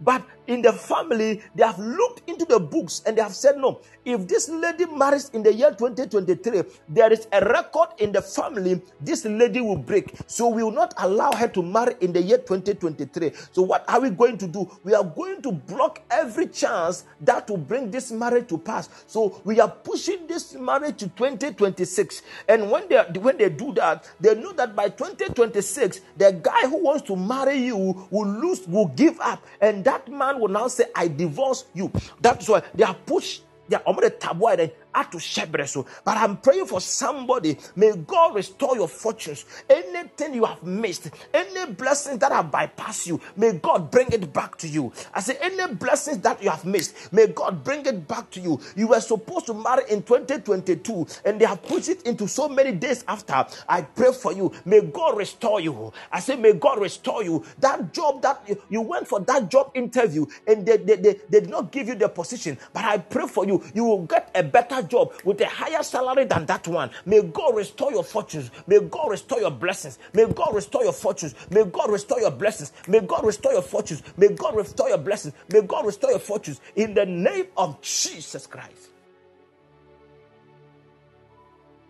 But 0.00 0.22
in 0.46 0.62
the 0.62 0.72
family, 0.72 1.42
they 1.54 1.64
have 1.64 1.78
looked 1.78 2.28
into 2.28 2.44
the 2.44 2.60
books 2.60 3.02
and 3.06 3.16
they 3.16 3.22
have 3.22 3.34
said, 3.34 3.56
no, 3.56 3.80
if 4.04 4.28
this 4.28 4.48
lady 4.48 4.86
marries 4.86 5.30
in 5.30 5.42
the 5.42 5.52
year 5.52 5.70
2023, 5.70 6.62
there 6.88 7.12
is 7.12 7.26
a 7.32 7.44
record 7.44 7.88
in 7.98 8.12
the 8.12 8.22
family, 8.22 8.80
this 9.00 9.24
lady 9.24 9.60
will 9.60 9.76
break. 9.76 10.14
So 10.26 10.48
we 10.48 10.62
will 10.62 10.70
not 10.70 10.94
allow 10.98 11.32
her 11.32 11.48
to 11.48 11.62
marry 11.62 11.94
in 12.00 12.12
the 12.12 12.22
year 12.22 12.38
2023. 12.38 13.32
So 13.52 13.62
what 13.62 13.84
are 13.88 14.00
we 14.00 14.10
going 14.10 14.38
to 14.38 14.46
do? 14.46 14.70
We 14.84 14.94
are 14.94 15.04
going 15.04 15.42
to 15.42 15.52
block 15.52 16.02
every 16.10 16.46
chance 16.46 17.04
that 17.22 17.48
will 17.48 17.56
bring 17.56 17.90
this 17.90 18.12
marriage 18.12 18.48
to 18.48 18.58
pass. 18.58 18.88
So 19.06 19.40
we 19.44 19.60
are 19.60 19.70
pushing 19.70 20.26
this 20.26 20.54
marriage 20.54 20.98
to 20.98 21.08
2026. 21.08 22.22
And 22.48 22.70
when 22.70 22.88
they 22.88 23.02
when 23.18 23.38
they 23.38 23.48
do 23.48 23.72
that, 23.74 24.08
they 24.20 24.34
know 24.34 24.52
that 24.52 24.76
by 24.76 24.88
2026, 24.88 26.00
the 26.16 26.32
guy 26.32 26.62
who 26.68 26.82
wants 26.84 27.02
to 27.08 27.16
marry 27.16 27.56
you 27.56 28.06
will 28.10 28.28
lose, 28.28 28.66
will 28.68 28.88
give 28.88 29.18
up, 29.20 29.44
and 29.60 29.84
that 29.86 30.08
man 30.10 30.40
will 30.40 30.48
now 30.48 30.66
say, 30.66 30.86
I 30.94 31.06
divorce 31.06 31.66
you. 31.72 31.90
That's 32.20 32.48
why 32.48 32.62
they 32.74 32.82
are 32.84 32.94
pushed. 33.06 33.44
They 33.68 33.76
are 33.76 33.82
to 33.86 34.10
so. 34.10 34.72
To 35.04 35.20
Shepherd, 35.20 35.68
oh. 35.76 35.86
but 36.04 36.16
I'm 36.16 36.38
praying 36.38 36.66
for 36.66 36.80
somebody. 36.80 37.58
May 37.76 37.94
God 37.96 38.34
restore 38.34 38.76
your 38.76 38.88
fortunes. 38.88 39.44
Anything 39.68 40.34
you 40.34 40.44
have 40.46 40.62
missed, 40.62 41.10
any 41.34 41.70
blessings 41.72 42.18
that 42.20 42.32
have 42.32 42.46
bypassed 42.46 43.06
you, 43.06 43.20
may 43.36 43.52
God 43.52 43.90
bring 43.90 44.10
it 44.10 44.32
back 44.32 44.56
to 44.58 44.66
you. 44.68 44.92
I 45.14 45.20
say, 45.20 45.36
any 45.40 45.74
blessings 45.74 46.18
that 46.20 46.42
you 46.42 46.50
have 46.50 46.64
missed, 46.64 47.12
may 47.12 47.26
God 47.28 47.62
bring 47.62 47.84
it 47.86 48.08
back 48.08 48.30
to 48.30 48.40
you. 48.40 48.58
You 48.74 48.88
were 48.88 49.00
supposed 49.00 49.46
to 49.46 49.54
marry 49.54 49.84
in 49.90 50.02
2022 50.02 51.06
and 51.26 51.40
they 51.40 51.44
have 51.44 51.62
put 51.62 51.88
it 51.88 52.02
into 52.02 52.26
so 52.26 52.48
many 52.48 52.72
days 52.72 53.04
after. 53.06 53.46
I 53.68 53.82
pray 53.82 54.12
for 54.12 54.32
you. 54.32 54.50
May 54.64 54.80
God 54.80 55.18
restore 55.18 55.60
you. 55.60 55.92
I 56.10 56.20
say, 56.20 56.36
may 56.36 56.54
God 56.54 56.80
restore 56.80 57.22
you. 57.22 57.44
That 57.58 57.92
job 57.92 58.22
that 58.22 58.42
you, 58.48 58.60
you 58.70 58.80
went 58.80 59.06
for 59.06 59.20
that 59.20 59.50
job 59.50 59.72
interview 59.74 60.26
and 60.46 60.64
they, 60.66 60.78
they, 60.78 60.96
they, 60.96 61.20
they 61.28 61.40
did 61.40 61.50
not 61.50 61.70
give 61.70 61.88
you 61.88 61.94
the 61.94 62.08
position, 62.08 62.58
but 62.72 62.84
I 62.84 62.98
pray 62.98 63.26
for 63.26 63.46
you. 63.46 63.62
You 63.74 63.84
will 63.84 64.06
get 64.06 64.30
a 64.34 64.42
better 64.42 64.82
job 64.88 65.12
with 65.24 65.40
a 65.40 65.46
higher 65.46 65.82
salary 65.82 66.24
than 66.24 66.46
that 66.46 66.66
one. 66.68 66.90
May 67.04 67.22
God 67.22 67.56
restore 67.56 67.92
your 67.92 68.04
fortunes. 68.04 68.50
May 68.66 68.80
God 68.80 69.10
restore 69.10 69.40
your 69.40 69.50
blessings. 69.50 69.98
May 70.12 70.26
God 70.26 70.54
restore 70.54 70.84
your 70.84 70.92
fortunes. 70.92 71.34
May 71.50 71.64
God 71.64 71.90
restore 71.90 72.20
your 72.20 72.30
blessings. 72.30 72.72
May 72.88 73.00
God 73.00 73.24
restore 73.24 73.52
your 73.52 73.62
fortunes. 73.62 74.02
May 74.16 74.28
God 74.28 74.56
restore 74.56 74.88
your 74.88 74.98
blessings. 74.98 75.34
May 75.52 75.62
God 75.62 75.86
restore 75.86 76.10
your 76.10 76.18
fortunes 76.18 76.60
in 76.74 76.94
the 76.94 77.06
name 77.06 77.46
of 77.56 77.80
Jesus 77.80 78.46
Christ. 78.46 78.90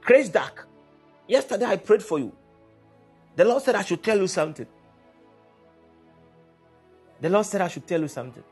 Grace 0.02 0.28
Dark. 0.28 0.68
Yesterday 1.26 1.64
I 1.66 1.76
prayed 1.76 2.02
for 2.02 2.18
you. 2.18 2.32
The 3.34 3.44
Lord 3.44 3.62
said 3.62 3.74
I 3.74 3.82
should 3.82 4.02
tell 4.02 4.18
you 4.18 4.28
something. 4.28 4.66
The 7.20 7.28
Lord 7.28 7.46
said 7.46 7.60
I 7.60 7.68
should 7.68 7.86
tell 7.86 8.00
you 8.00 8.08
something. 8.08 8.44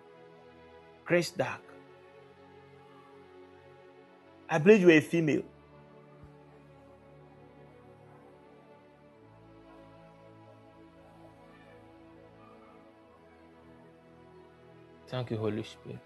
Grace 1.04 1.30
Dark. 1.30 1.60
I 4.48 4.58
believe 4.58 4.82
you 4.82 4.90
are 4.90 4.92
a 4.92 5.00
female. 5.00 5.42
Thank 15.08 15.30
you, 15.30 15.36
Holy 15.38 15.62
Spirit. 15.62 16.00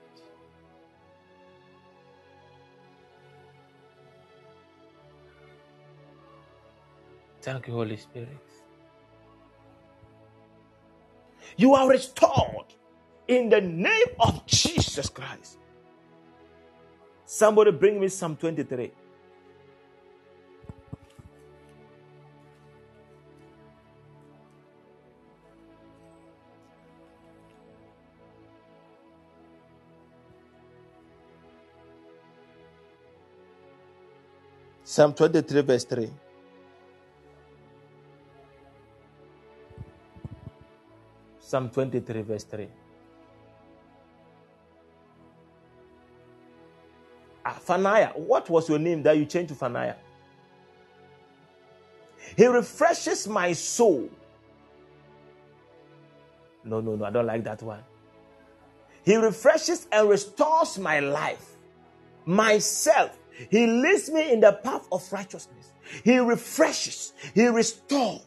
Thank 7.40 7.68
you, 7.68 7.74
Holy 7.74 7.96
Spirit. 7.96 8.28
You 11.56 11.74
are 11.74 11.88
restored 11.88 12.74
in 13.28 13.48
the 13.48 13.60
name 13.60 14.08
of 14.20 14.46
Jesus 14.46 15.08
Christ. 15.08 15.58
Somebody 17.30 17.72
bring 17.72 18.00
me 18.00 18.08
Psalm 18.08 18.36
23. 18.36 18.90
Psalm 34.82 35.12
23, 35.12 35.60
verse 35.60 35.84
3. 35.84 36.10
Psalm 41.38 41.68
23, 41.68 42.22
verse 42.22 42.44
3. 42.44 42.87
Fanaya, 47.68 48.16
what 48.16 48.48
was 48.48 48.68
your 48.68 48.78
name 48.78 49.02
that 49.02 49.16
you 49.18 49.26
changed 49.26 49.50
to 49.50 49.54
Fanaya? 49.54 49.96
He 52.36 52.46
refreshes 52.46 53.28
my 53.28 53.52
soul. 53.52 54.08
No, 56.64 56.80
no, 56.80 56.96
no, 56.96 57.04
I 57.04 57.10
don't 57.10 57.26
like 57.26 57.44
that 57.44 57.62
one. 57.62 57.82
He 59.04 59.16
refreshes 59.16 59.86
and 59.92 60.08
restores 60.08 60.78
my 60.78 61.00
life, 61.00 61.56
myself. 62.24 63.16
He 63.50 63.66
leads 63.66 64.10
me 64.10 64.32
in 64.32 64.40
the 64.40 64.52
path 64.52 64.86
of 64.90 65.10
righteousness. 65.12 65.72
He 66.04 66.18
refreshes, 66.18 67.12
He 67.34 67.46
restores. 67.46 68.22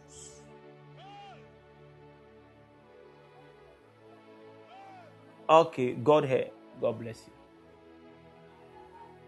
Okay, 5.50 5.94
God 5.94 6.26
here. 6.26 6.50
God 6.80 7.00
bless 7.00 7.22
you. 7.28 7.41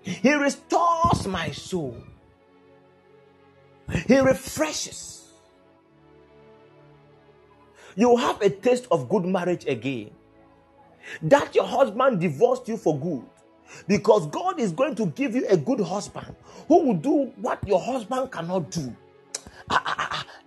He 0.03 0.33
restores 0.33 1.25
my 1.27 1.51
soul. 1.51 1.97
He 4.05 4.19
refreshes. 4.19 5.31
You 7.95 8.17
have 8.17 8.41
a 8.41 8.49
taste 8.49 8.87
of 8.91 9.07
good 9.07 9.25
marriage 9.25 9.65
again. 9.65 10.11
That 11.21 11.55
your 11.55 11.65
husband 11.65 12.19
divorced 12.19 12.67
you 12.67 12.77
for 12.77 12.99
good. 12.99 13.23
Because 13.87 14.27
God 14.27 14.59
is 14.59 14.71
going 14.71 14.95
to 14.95 15.07
give 15.07 15.35
you 15.35 15.47
a 15.47 15.57
good 15.57 15.79
husband 15.79 16.35
who 16.67 16.85
will 16.85 16.95
do 16.95 17.31
what 17.37 17.65
your 17.67 17.79
husband 17.79 18.31
cannot 18.31 18.69
do. 18.71 18.95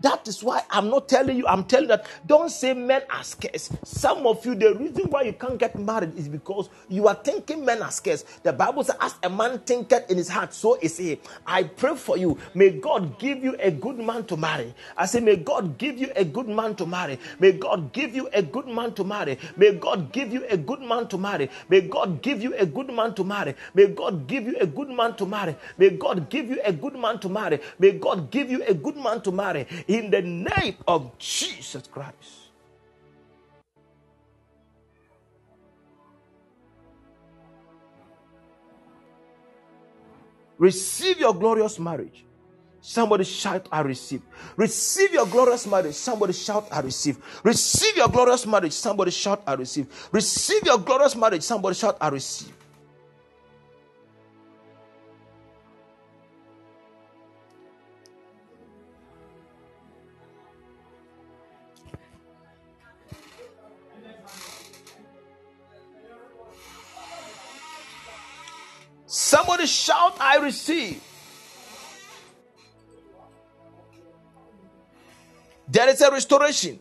That 0.00 0.28
is 0.28 0.44
why 0.44 0.62
I'm 0.70 0.90
not 0.90 1.08
telling 1.08 1.36
you, 1.38 1.46
I'm 1.46 1.64
telling 1.64 1.88
that 1.88 2.06
don't 2.26 2.50
say 2.50 2.74
men 2.74 3.02
are 3.10 3.24
scarce. 3.24 3.70
Some 3.84 4.26
of 4.26 4.44
you, 4.46 4.54
the 4.54 4.74
reason 4.74 5.10
why 5.10 5.22
you 5.22 5.32
can't 5.32 5.58
get 5.58 5.78
married 5.78 6.16
is 6.18 6.28
because 6.28 6.68
you 6.88 7.08
are 7.08 7.14
thinking 7.14 7.64
men 7.64 7.82
are 7.82 7.90
scarce. 7.90 8.24
The 8.42 8.52
Bible 8.52 8.84
says, 8.84 8.96
as 9.00 9.14
a 9.22 9.30
man 9.30 9.60
thinketh 9.60 10.10
in 10.10 10.18
his 10.18 10.28
heart, 10.28 10.54
so 10.54 10.76
is 10.80 10.98
he. 10.98 11.20
I 11.46 11.64
pray 11.64 11.96
for 11.96 12.18
you. 12.18 12.38
May 12.54 12.70
God 12.70 13.18
give 13.18 13.42
you 13.42 13.56
a 13.58 13.70
good 13.70 13.98
man 13.98 14.24
to 14.26 14.36
marry. 14.36 14.74
I 14.96 15.06
say, 15.06 15.20
may 15.20 15.36
God 15.36 15.78
give 15.78 15.98
you 15.98 16.10
a 16.14 16.24
good 16.24 16.48
man 16.48 16.76
to 16.76 16.86
marry. 16.86 17.18
May 17.40 17.52
God 17.52 17.92
give 17.92 18.14
you 18.14 18.28
a 18.34 18.42
good 18.42 18.68
man 18.68 18.94
to 18.94 19.04
marry. 19.04 19.38
May 19.56 19.72
God 19.72 20.12
give 20.12 20.32
you 20.32 20.44
a 20.46 20.58
good 20.58 20.80
man 20.82 21.08
to 21.08 21.18
marry. 21.18 21.48
May 21.68 21.80
God 21.82 22.22
give 22.22 22.42
you 22.42 22.56
a 22.58 22.66
good 22.66 22.90
man 22.90 23.14
to 23.14 23.24
marry. 23.24 23.56
May 23.74 23.88
God 23.88 24.28
give 24.28 24.44
you 24.46 24.56
a 24.60 24.66
good 24.66 24.90
man 24.90 25.16
to 25.16 25.26
marry. 25.26 25.56
May 25.78 25.90
God 25.90 26.28
give 26.30 26.48
you 26.50 26.60
a 26.64 26.72
good 26.72 26.94
man 26.98 27.18
to 27.20 27.28
marry. 27.28 27.60
May 27.78 27.92
God 27.92 28.30
give 28.30 28.50
you 28.50 28.62
a 28.64 28.74
good 28.74 28.96
man 28.96 29.20
to 29.22 29.32
marry 29.32 29.66
in 29.88 30.10
the 30.10 30.22
name 30.22 30.76
of 30.86 31.16
Jesus 31.18 31.86
Christ. 31.86 32.46
Receive 40.58 41.20
your 41.20 41.34
glorious 41.34 41.78
marriage. 41.78 42.24
Somebody 42.80 43.24
shout, 43.24 43.68
I 43.72 43.80
receive. 43.80 44.22
Receive 44.56 45.12
your 45.12 45.26
glorious 45.26 45.66
marriage. 45.66 45.94
Somebody 45.94 46.32
shout, 46.32 46.68
I 46.70 46.80
receive. 46.80 47.18
Receive 47.42 47.96
your 47.96 48.08
glorious 48.08 48.46
marriage. 48.46 48.72
Somebody 48.72 49.10
shout, 49.10 49.42
I 49.46 49.54
receive. 49.54 50.08
Receive 50.12 50.64
your 50.64 50.78
glorious 50.78 51.16
marriage. 51.16 51.42
Somebody 51.42 51.74
shout, 51.74 51.98
I 52.00 52.08
receive. 52.08 52.55
I 70.18 70.36
receive. 70.38 71.02
There 75.68 75.88
is 75.88 76.00
a 76.00 76.10
restoration. 76.10 76.80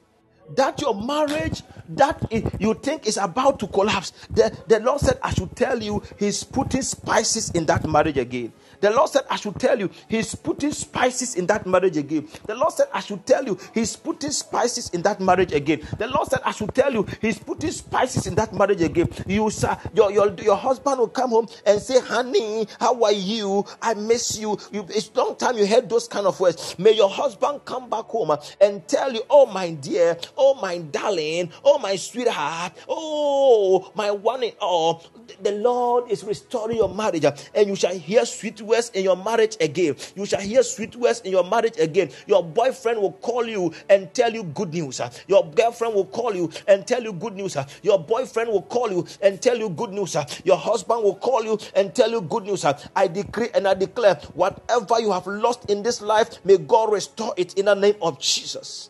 That 0.55 0.79
your 0.79 0.93
marriage 0.93 1.63
that 1.89 2.31
you 2.59 2.75
think 2.75 3.07
is 3.07 3.17
about 3.17 3.59
to 3.59 3.67
collapse. 3.67 4.11
The, 4.29 4.55
the 4.67 4.79
Lord 4.79 5.01
said, 5.01 5.19
I 5.23 5.33
should 5.33 5.55
tell 5.55 5.81
you, 5.81 6.03
He's 6.19 6.43
putting 6.43 6.83
spices 6.83 7.49
in 7.51 7.65
that 7.65 7.88
marriage 7.89 8.17
again. 8.17 8.53
The 8.82 8.91
Lord 8.91 9.09
said, 9.09 9.23
I 9.30 9.36
should 9.36 9.59
tell 9.59 9.80
you, 9.80 9.89
He's 10.07 10.36
putting 10.36 10.71
spices 10.71 11.36
in 11.36 11.45
that 11.47 11.65
marriage 11.65 11.97
again. 11.97 12.28
The 12.45 12.55
Lord 12.55 12.73
said, 12.73 12.88
I 12.93 12.99
should 12.99 13.26
tell 13.26 13.45
you, 13.45 13.57
He's 13.73 13.95
putting 13.95 14.32
spices 14.32 14.89
in 14.89 15.01
that 15.03 15.19
marriage 15.19 15.53
again. 15.53 15.82
The 15.97 16.07
Lord 16.07 16.28
said, 16.28 16.41
I 16.45 16.51
should 16.51 16.73
tell 16.73 16.93
you, 16.93 17.05
He's 17.21 17.39
putting 17.39 17.71
spices 17.71 18.28
in 18.28 18.36
that 18.36 18.53
marriage 18.53 18.82
again. 18.82 19.09
You, 19.28 19.49
sir, 19.49 19.78
your, 19.93 20.11
your, 20.11 20.34
your 20.36 20.55
husband 20.55 20.99
will 20.99 21.07
come 21.07 21.32
home 21.32 21.47
and 21.65 21.82
say, 21.82 21.99
Honey, 21.99 22.67
how 22.80 23.03
are 23.03 23.11
you? 23.11 23.65
I 23.82 23.93
miss 23.93 24.38
you. 24.38 24.57
you. 24.71 24.86
It's 24.89 25.13
long 25.15 25.36
time 25.36 25.57
you 25.57 25.65
heard 25.65 25.89
those 25.89 26.07
kind 26.07 26.28
of 26.28 26.39
words. 26.39 26.78
May 26.78 26.91
your 26.93 27.09
husband 27.09 27.65
come 27.65 27.89
back 27.89 28.05
home 28.05 28.32
uh, 28.32 28.38
and 28.61 28.88
tell 28.88 29.13
you, 29.13 29.21
Oh, 29.30 29.45
my 29.45 29.71
dear, 29.71 30.17
oh, 30.38 30.55
my 30.55 30.78
darling, 30.78 31.51
oh, 31.63 31.78
my 31.80 31.95
sweetheart, 31.95 32.73
oh, 32.88 33.91
my 33.95 34.11
one 34.11 34.43
in 34.43 34.53
all. 34.59 35.03
The 35.41 35.51
Lord 35.51 36.11
is 36.11 36.23
restoring 36.23 36.78
your 36.78 36.93
marriage, 36.93 37.26
uh, 37.26 37.36
and 37.53 37.67
you 37.67 37.76
shall 37.76 37.97
hear 37.97 38.26
sweet 38.26 38.61
words 38.66 38.89
in 38.93 39.03
your 39.03 39.18
marriage 39.18 39.57
again. 39.59 39.95
You 40.16 40.26
shall 40.26 40.41
hear 40.41 40.63
sweet 40.63 40.95
words 40.95 41.22
in 41.22 41.32
your 41.32 41.43
marriage 41.43 41.78
again. 41.78 42.09
Your 42.28 42.43
boyfriend 42.43 42.99
will 42.99 43.13
call 43.13 43.45
you 43.47 43.74
and 43.89 44.13
tell 44.13 44.34
you 44.34 44.43
good 44.43 44.74
news. 44.74 45.01
Your 45.28 45.49
girlfriend 45.51 45.95
will 45.95 46.05
call 46.05 46.36
you 46.36 46.49
and 46.68 46.86
tell 46.86 47.03
you 47.03 47.13
good 47.13 47.36
news. 47.36 47.57
Your 47.84 47.99
boyfriend 47.99 48.49
will 48.49 48.63
call 48.63 48.91
you 48.91 49.05
and 49.22 49.41
tell 49.41 49.57
you 49.57 49.70
good 49.70 49.91
news. 49.91 50.16
Your 50.43 50.57
husband 50.57 51.03
will 51.03 51.16
call 51.16 51.43
you 51.43 51.57
and 51.76 51.93
tell 51.93 52.09
you 52.09 52.22
good 52.22 52.43
news. 52.43 52.66
I 52.95 53.07
decree 53.07 53.49
and 53.53 53.68
I 53.68 53.74
declare 53.74 54.16
whatever 54.34 54.99
you 54.99 55.11
have 55.11 55.28
lost 55.28 55.70
in 55.70 55.84
this 55.84 56.01
life, 56.01 56.43
may 56.45 56.57
God 56.57 56.91
restore 56.91 57.34
it 57.38 57.53
in 57.55 57.66
the 57.66 57.74
name 57.76 57.95
of 58.01 58.20
Jesus. 58.20 58.89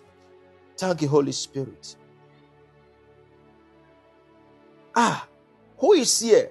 Thank 0.78 1.02
you, 1.02 1.08
Holy 1.08 1.32
Spirit. 1.32 1.96
Ah, 4.96 5.28
who 5.78 5.94
is 5.94 6.20
here? 6.20 6.50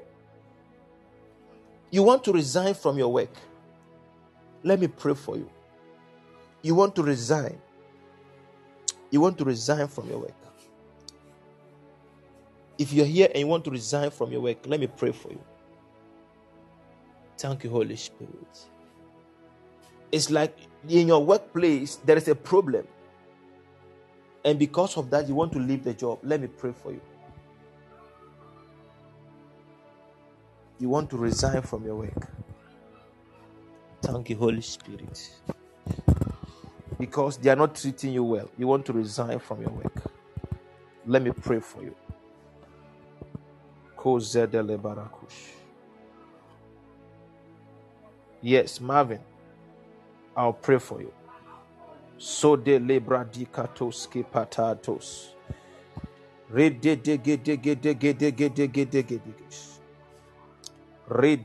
You 1.95 2.03
want 2.03 2.25
to 2.25 2.33
resign 2.33 2.75
from 2.75 2.99
your 2.99 3.07
work. 3.07 3.31
Let 4.65 4.81
me 4.81 4.89
pray 4.89 5.15
for 5.15 5.37
you. 5.37 5.49
You 6.61 6.75
want 6.75 6.97
to 6.97 7.05
resign. 7.05 7.57
You 9.13 9.21
want 9.21 9.39
to 9.39 9.45
resign 9.45 9.87
from 9.87 10.09
your 10.09 10.19
work. 10.19 10.35
If 12.79 12.93
you're 12.93 13.07
here 13.07 13.29
and 13.31 13.39
you 13.39 13.47
want 13.47 13.63
to 13.67 13.71
resign 13.71 14.11
from 14.11 14.33
your 14.33 14.41
work, 14.41 14.67
let 14.67 14.81
me 14.81 14.89
pray 14.89 15.13
for 15.13 15.29
you. 15.29 15.41
Thank 17.39 17.63
you, 17.63 17.71
Holy 17.71 17.95
Spirit. 17.95 18.67
It's 20.11 20.31
like 20.31 20.59
in 20.89 21.07
your 21.07 21.25
workplace, 21.25 21.95
there 22.05 22.17
is 22.17 22.27
a 22.27 22.35
problem. 22.35 22.89
And 24.45 24.59
because 24.59 24.97
of 24.97 25.11
that, 25.11 25.29
you 25.29 25.37
want 25.37 25.53
to 25.53 25.61
leave 25.61 25.85
the 25.85 25.95
job. 25.95 26.19
Let 26.25 26.41
me 26.41 26.49
pray 26.49 26.73
for 26.73 26.91
you. 26.91 27.01
you 30.79 30.89
want 30.89 31.11
to 31.11 31.17
resign 31.17 31.63
from 31.63 31.85
your 31.85 31.97
work. 31.97 32.29
Thank 34.03 34.31
you, 34.31 34.37
Holy 34.37 34.63
Spirit. 34.63 35.31
Because 36.99 37.39
they 37.39 37.51
are 37.51 37.57
not 37.57 37.75
treating 37.77 38.13
you 38.13 38.25
well, 38.25 38.51
you 38.59 38.67
want 38.67 38.87
to 38.87 38.93
resign 38.93 39.39
from 39.41 39.63
your 39.63 39.71
work. 39.73 40.03
Let 41.07 41.23
me 41.23 41.33
pray 41.33 41.61
for 41.61 41.83
you. 41.83 41.97
Yes, 48.43 48.81
Marvin, 48.81 49.21
I'll 50.37 50.53
pray 50.53 50.79
for 50.79 51.01
you. 51.01 51.13
So 52.19 52.57
de 52.57 52.79
lebra 52.81 53.25
di 53.31 53.47
katos 53.47 54.11
ki 54.11 54.25
patatos. 54.25 55.31
Re 56.51 56.71
de 56.71 56.97
de 56.97 57.19
ge 57.19 57.37
de 57.37 57.57
ge 57.57 57.75
de 57.77 57.95
ge 57.95 58.13
de 58.15 58.33
ge 58.33 58.49
de 58.51 58.69
ge 58.69 58.85
de 58.87 59.03
ge 59.03 59.19
de 59.19 59.19
ge. 59.19 59.74
Re 61.07 61.37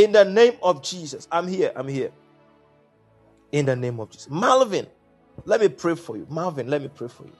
In 0.00 0.12
the 0.12 0.24
name 0.24 0.54
of 0.62 0.82
Jesus. 0.82 1.28
I'm 1.30 1.46
here. 1.46 1.72
I'm 1.76 1.86
here. 1.86 2.10
In 3.52 3.66
the 3.66 3.76
name 3.76 4.00
of 4.00 4.08
Jesus. 4.08 4.30
Malvin, 4.30 4.86
let 5.44 5.60
me 5.60 5.68
pray 5.68 5.94
for 5.94 6.16
you. 6.16 6.26
Malvin, 6.30 6.70
let 6.70 6.80
me 6.80 6.88
pray 6.88 7.08
for 7.08 7.24
you. 7.24 7.36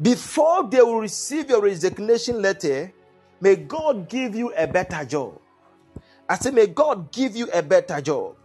Before 0.00 0.66
they 0.66 0.80
will 0.80 1.00
receive 1.00 1.50
your 1.50 1.60
resignation 1.60 2.40
letter, 2.40 2.90
may 3.42 3.56
God 3.56 4.08
give 4.08 4.34
you 4.34 4.54
a 4.54 4.66
better 4.66 5.04
job. 5.04 5.38
I 6.30 6.36
say, 6.36 6.50
may 6.50 6.66
God 6.66 7.12
give 7.12 7.36
you 7.36 7.50
a 7.52 7.62
better 7.62 8.00
job. 8.00 8.36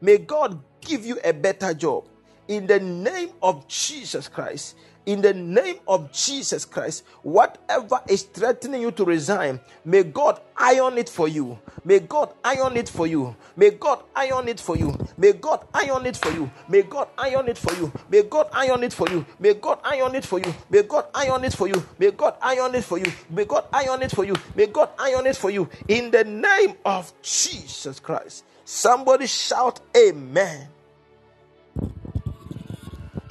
May 0.00 0.18
God 0.18 0.60
give 0.80 1.06
you 1.06 1.20
a 1.22 1.32
better 1.32 1.72
job. 1.74 2.08
In 2.48 2.66
the 2.66 2.80
name 2.80 3.30
of 3.40 3.68
Jesus 3.68 4.26
Christ, 4.26 4.74
in 5.08 5.22
the 5.22 5.32
name 5.32 5.76
of 5.88 6.12
Jesus 6.12 6.66
Christ, 6.66 7.02
whatever 7.22 7.98
is 8.10 8.24
threatening 8.24 8.82
you 8.82 8.90
to 8.90 9.06
resign, 9.06 9.58
may 9.82 10.02
God 10.02 10.38
iron 10.54 10.98
it 10.98 11.08
for 11.08 11.26
you. 11.26 11.58
May 11.82 12.00
God 12.00 12.34
iron 12.44 12.76
it 12.76 12.90
for 12.90 13.06
you. 13.06 13.34
May 13.56 13.70
God 13.70 14.04
iron 14.14 14.48
it 14.48 14.60
for 14.60 14.76
you. 14.76 14.94
May 15.16 15.32
God 15.32 15.66
iron 15.72 16.04
it 16.04 16.18
for 16.18 16.30
you. 16.30 16.50
May 16.68 16.82
God 16.82 17.08
iron 17.16 17.48
it 17.48 17.56
for 17.56 17.72
you. 17.72 17.90
May 18.10 18.22
God 18.22 18.48
iron 18.52 18.84
it 18.84 18.92
for 18.92 19.08
you. 19.08 19.24
May 19.40 19.54
God 19.54 19.78
iron 19.82 20.14
it 20.14 20.24
for 20.24 20.38
you. 20.38 20.62
May 20.68 20.82
God 20.82 21.06
iron 21.14 21.34
it 21.46 21.54
for 21.54 21.68
you. 21.68 21.82
May 21.98 22.10
God 22.10 22.36
iron 22.42 22.74
it 22.74 22.84
for 22.84 22.98
you. 22.98 23.14
May 23.30 23.44
God 23.46 23.64
iron 23.72 24.02
it 24.02 24.12
for 24.12 24.26
you. 24.26 24.36
May 24.54 24.66
God 24.66 24.90
iron 24.98 25.26
it 25.26 25.36
for 25.36 25.50
you. 25.50 25.70
In 25.88 26.10
the 26.10 26.24
name 26.24 26.74
of 26.84 27.14
Jesus 27.22 27.98
Christ. 27.98 28.44
Somebody 28.66 29.26
shout, 29.26 29.80
Amen. 29.96 30.68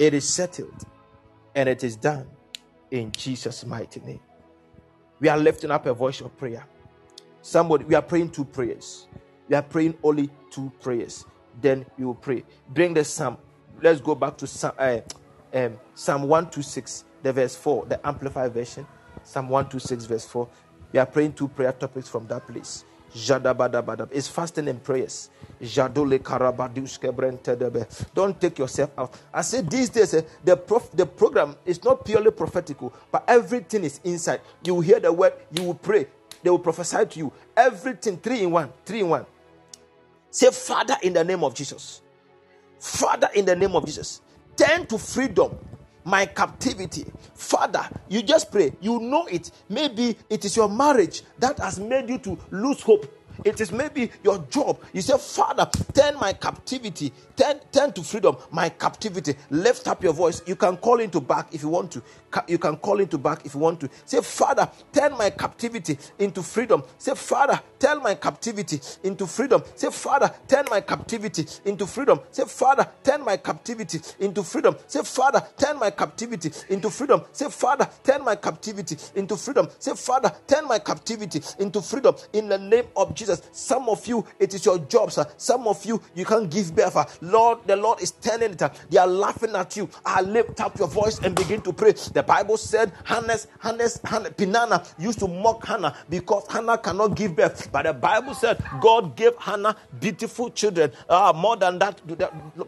It 0.00 0.14
is 0.14 0.28
settled 0.28 0.87
and 1.58 1.68
it 1.68 1.82
is 1.82 1.96
done 1.96 2.24
in 2.92 3.10
Jesus' 3.10 3.66
mighty 3.66 3.98
name. 3.98 4.20
We 5.18 5.28
are 5.28 5.36
lifting 5.36 5.72
up 5.72 5.86
a 5.86 5.92
voice 5.92 6.20
of 6.20 6.36
prayer. 6.38 6.64
Somebody, 7.42 7.84
we 7.84 7.96
are 7.96 8.02
praying 8.02 8.30
two 8.30 8.44
prayers. 8.44 9.08
We 9.48 9.56
are 9.56 9.62
praying 9.62 9.98
only 10.04 10.30
two 10.52 10.70
prayers. 10.80 11.24
Then 11.60 11.84
we 11.98 12.04
will 12.04 12.14
pray. 12.14 12.44
Bring 12.68 12.94
the 12.94 13.02
psalm. 13.02 13.38
Let's 13.82 14.00
go 14.00 14.14
back 14.14 14.36
to 14.38 14.46
Psalm, 14.46 14.72
uh, 14.78 15.00
um, 15.52 15.80
psalm 15.96 16.22
126, 16.22 17.04
the 17.24 17.32
verse 17.32 17.56
4, 17.56 17.86
the 17.86 18.06
Amplified 18.06 18.54
version. 18.54 18.86
Psalm 19.24 19.48
126, 19.48 20.04
verse 20.04 20.26
4. 20.26 20.48
We 20.92 21.00
are 21.00 21.06
praying 21.06 21.32
two 21.32 21.48
prayer 21.48 21.72
topics 21.72 22.08
from 22.08 22.28
that 22.28 22.46
place. 22.46 22.84
It's 23.14 24.28
fasting 24.28 24.68
and 24.68 24.82
prayers. 24.82 25.30
Don't 28.14 28.40
take 28.40 28.58
yourself 28.58 28.90
out. 28.96 29.14
I 29.32 29.42
said 29.42 29.68
these 29.70 29.88
days 29.90 30.14
eh, 30.14 30.22
the 30.44 30.56
prof, 30.56 30.90
the 30.92 31.06
program 31.06 31.56
is 31.66 31.82
not 31.82 32.04
purely 32.04 32.30
prophetical, 32.30 32.92
but 33.10 33.24
everything 33.26 33.84
is 33.84 34.00
inside. 34.04 34.40
You 34.64 34.76
will 34.76 34.82
hear 34.82 35.00
the 35.00 35.12
word, 35.12 35.32
you 35.52 35.64
will 35.64 35.74
pray, 35.74 36.06
they 36.42 36.50
will 36.50 36.58
prophesy 36.60 37.04
to 37.06 37.18
you. 37.18 37.32
Everything 37.56 38.18
three 38.18 38.42
in 38.42 38.50
one, 38.52 38.72
three 38.84 39.00
in 39.00 39.08
one. 39.08 39.26
Say, 40.30 40.50
Father, 40.50 40.96
in 41.02 41.12
the 41.14 41.24
name 41.24 41.42
of 41.42 41.54
Jesus. 41.54 42.02
Father, 42.78 43.28
in 43.34 43.44
the 43.44 43.56
name 43.56 43.74
of 43.74 43.84
Jesus. 43.84 44.20
Turn 44.56 44.86
to 44.86 44.98
freedom 44.98 45.56
my 46.04 46.26
captivity. 46.26 47.04
Father, 47.34 47.88
you 48.08 48.22
just 48.22 48.50
pray. 48.50 48.72
You 48.80 49.00
know 49.00 49.26
it. 49.26 49.50
Maybe 49.68 50.16
it 50.30 50.44
is 50.44 50.56
your 50.56 50.68
marriage 50.68 51.22
that 51.38 51.58
has 51.58 51.78
made 51.78 52.08
you 52.08 52.18
to 52.18 52.38
lose 52.50 52.80
hope. 52.80 53.17
It 53.44 53.60
is 53.60 53.72
maybe 53.72 54.10
your 54.22 54.38
job. 54.50 54.80
You 54.92 55.02
say, 55.02 55.16
Father, 55.18 55.68
turn 55.94 56.16
my 56.16 56.32
captivity, 56.32 57.12
turn, 57.36 57.60
turn 57.72 57.92
to 57.92 58.02
freedom, 58.02 58.36
my 58.50 58.68
captivity. 58.68 59.34
Lift 59.50 59.88
up 59.88 60.02
your 60.02 60.12
voice. 60.12 60.42
You 60.46 60.56
can 60.56 60.76
call 60.76 61.00
into 61.00 61.20
back 61.20 61.54
if 61.54 61.62
you 61.62 61.68
want 61.68 61.92
to. 61.92 62.02
You 62.46 62.58
can 62.58 62.76
call 62.76 63.00
into 63.00 63.18
back 63.18 63.44
if 63.44 63.54
you 63.54 63.60
want 63.60 63.80
to. 63.80 63.90
Say, 64.04 64.20
Father, 64.20 64.68
turn 64.92 65.16
my 65.16 65.30
captivity 65.30 65.98
into 66.18 66.42
freedom. 66.42 66.82
Say, 66.98 67.14
Father, 67.14 67.60
turn 67.78 68.02
my 68.02 68.14
captivity 68.14 68.80
into 69.04 69.26
freedom. 69.26 69.62
Say, 69.74 69.90
Father, 69.90 70.32
turn 70.48 70.66
my 70.70 70.80
captivity 70.80 71.46
into 71.64 71.86
freedom. 71.86 72.20
Say, 72.30 72.44
Father, 72.44 72.86
turn 73.02 73.24
my 73.24 73.36
captivity 73.36 74.00
into 74.20 74.42
freedom. 74.42 74.76
Say, 74.86 75.02
Father, 75.02 75.38
turn 75.56 75.78
my 75.78 75.90
captivity 75.90 76.50
into 76.70 76.90
freedom. 76.90 77.24
Say, 77.32 77.48
Father, 77.50 77.88
turn 78.02 78.22
my 78.24 78.36
captivity 78.36 78.96
into 79.14 79.36
freedom. 79.36 79.68
Say, 79.78 79.94
Father, 79.94 80.32
turn 80.46 80.66
my 80.66 80.78
captivity 80.78 81.40
into 81.58 81.80
freedom. 81.80 82.14
In 82.32 82.48
the 82.48 82.58
name 82.58 82.84
of 82.96 83.14
Jesus. 83.14 83.27
Some 83.52 83.88
of 83.88 84.06
you, 84.06 84.24
it 84.38 84.54
is 84.54 84.64
your 84.64 84.78
job, 84.78 85.12
sir. 85.12 85.26
Some 85.36 85.66
of 85.66 85.84
you, 85.84 86.00
you 86.14 86.24
can't 86.24 86.50
give 86.50 86.74
birth. 86.74 87.18
Lord, 87.22 87.58
the 87.66 87.76
Lord 87.76 88.00
is 88.00 88.12
turning 88.12 88.52
it. 88.52 88.62
They 88.90 88.98
are 88.98 89.06
laughing 89.06 89.54
at 89.54 89.76
you. 89.76 89.88
I 90.04 90.20
lift 90.22 90.60
up 90.60 90.78
your 90.78 90.88
voice 90.88 91.18
and 91.20 91.34
begin 91.34 91.60
to 91.62 91.72
pray. 91.72 91.92
The 91.92 92.22
Bible 92.22 92.56
said 92.56 92.92
Hannah, 93.04 93.36
Hannah, 93.60 93.88
Hannah, 94.04 94.30
Peninnah 94.30 94.84
used 94.98 95.18
to 95.20 95.28
mock 95.28 95.64
Hannah 95.66 95.94
because 96.08 96.46
Hannah 96.48 96.78
cannot 96.78 97.14
give 97.16 97.36
birth. 97.36 97.70
But 97.72 97.84
the 97.84 97.92
Bible 97.94 98.34
said 98.34 98.62
God 98.80 99.16
gave 99.16 99.36
Hannah 99.38 99.76
beautiful 100.00 100.50
children. 100.50 100.92
Uh, 101.08 101.32
more 101.34 101.56
than 101.56 101.78
that, 101.78 102.00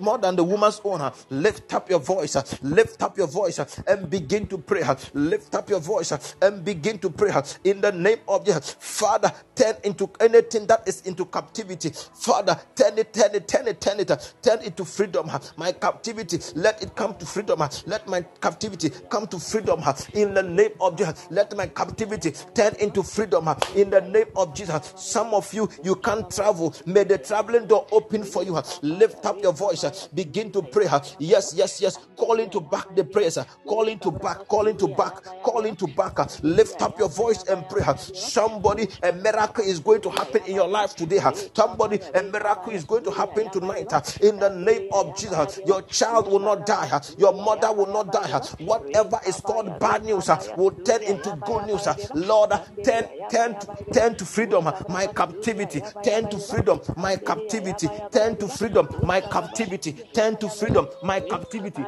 more 0.01 0.19
than 0.19 0.37
the 0.37 0.45
woman's 0.45 0.81
own. 0.85 1.11
Lift 1.31 1.73
up 1.74 1.89
your 1.91 2.01
voice. 2.01 2.37
Lift 2.62 3.03
up 3.03 3.16
your 3.16 3.27
voice 3.27 3.59
and 3.87 4.09
begin 4.11 4.47
to 4.49 4.59
pray. 4.59 4.82
Lift 5.15 5.55
up 5.55 5.69
your 5.70 5.81
voice 5.81 6.12
and 6.43 6.65
begin 6.65 6.99
to 6.99 7.11
pray. 7.11 7.32
In 7.65 7.81
the 7.81 7.93
name 7.93 8.19
of 8.28 8.45
Jesus, 8.45 8.77
Father, 8.78 9.32
turn 9.55 9.77
into 9.85 10.11
that 10.51 10.82
is 10.86 11.02
into 11.06 11.24
captivity. 11.27 11.90
Father, 12.14 12.59
turn 12.74 12.98
it, 12.98 13.12
turn 13.12 13.35
it, 13.35 13.47
turn 13.48 13.68
it, 13.68 13.81
turn 13.81 14.01
it, 14.01 14.35
turn 14.43 14.59
it 14.62 14.77
to 14.77 14.85
freedom. 14.85 15.31
My 15.56 15.72
captivity, 15.72 16.39
let 16.55 16.82
it 16.82 16.94
come 16.94 17.14
to 17.16 17.27
freedom. 17.27 17.62
Let 17.86 18.06
my 18.09 18.22
captivity 18.40 18.90
come 19.09 19.27
to 19.28 19.39
freedom 19.39 19.82
in 20.14 20.35
the 20.35 20.43
name 20.43 20.72
of 20.81 20.97
Jesus. 20.97 21.27
Let 21.31 21.56
my 21.56 21.66
captivity 21.66 22.32
turn 22.55 22.74
into 22.81 23.02
freedom 23.02 23.48
in 23.77 23.90
the 23.90 24.01
name 24.01 24.27
of 24.36 24.55
Jesus. 24.55 24.93
Some 24.97 25.35
of 25.35 25.52
you, 25.55 25.68
you 25.85 25.97
can't 25.97 26.31
travel. 26.31 26.74
May 26.86 27.05
the 27.05 27.18
traveling 27.18 27.66
door 27.66 27.86
open 27.93 28.24
for 28.24 28.43
you. 28.43 28.60
Lift 28.82 29.24
up 29.24 29.40
your 29.43 29.52
voice. 29.52 30.09
Begin 30.14 30.51
to 30.52 30.62
pray. 30.62 30.86
Yes, 31.18 31.55
yes, 31.55 31.81
yes. 31.81 31.98
Calling 32.16 32.51
to 32.51 32.60
back 32.60 32.94
the 32.97 33.05
prayers. 33.05 33.39
Calling 33.66 33.98
to 34.01 34.10
back, 34.10 34.47
calling 34.48 34.77
to 34.78 34.89
back, 34.89 35.22
calling 35.43 35.77
to 35.77 35.86
back. 35.86 36.18
Lift 36.43 36.82
up 36.82 36.98
your 36.98 37.09
voice 37.09 37.44
and 37.44 37.66
pray. 37.68 37.82
Somebody, 38.14 38.89
a 39.02 39.12
miracle 39.12 39.64
is 39.64 39.78
going 39.81 40.01
to 40.02 40.10
happen 40.10 40.39
in 40.46 40.54
your 40.56 40.68
life 40.68 40.94
today. 40.96 41.20
Somebody, 41.54 42.00
a 42.14 42.22
miracle 42.22 42.72
is 42.72 42.84
going 42.84 43.04
to 43.04 43.10
happen 43.10 43.50
tonight. 43.50 44.18
In 44.22 44.38
the 44.38 44.50
name 44.50 44.88
of 44.92 45.16
Jesus, 45.16 45.60
your 45.66 45.82
child 45.82 46.28
will 46.30 46.40
not 46.40 46.66
die. 46.66 47.00
Your 47.18 47.32
mother 47.32 47.72
will 47.72 47.86
not 47.86 48.12
die. 48.12 48.28
Whatever 48.64 49.20
is 49.26 49.40
called 49.40 49.78
bad 49.78 50.04
news 50.04 50.28
will 50.56 50.70
turn 50.72 51.02
into 51.02 51.30
good 51.44 51.66
news. 51.66 51.86
Lord, 52.14 52.50
turn, 52.84 53.04
turn, 53.30 53.56
turn 53.92 54.14
to 54.16 54.24
freedom, 54.24 54.70
my 54.88 55.06
captivity. 55.06 55.82
Turn 56.02 56.28
to 56.28 56.38
freedom, 56.38 56.80
my 56.96 57.16
captivity. 57.16 57.88
Turn 58.10 58.36
to 58.36 58.48
freedom, 58.48 58.88
my 59.02 59.20
captivity. 59.20 59.92
Turn 60.12 60.36
to 60.36 60.48
freedom, 60.48 60.88
my 61.02 61.20
captivity. 61.20 61.84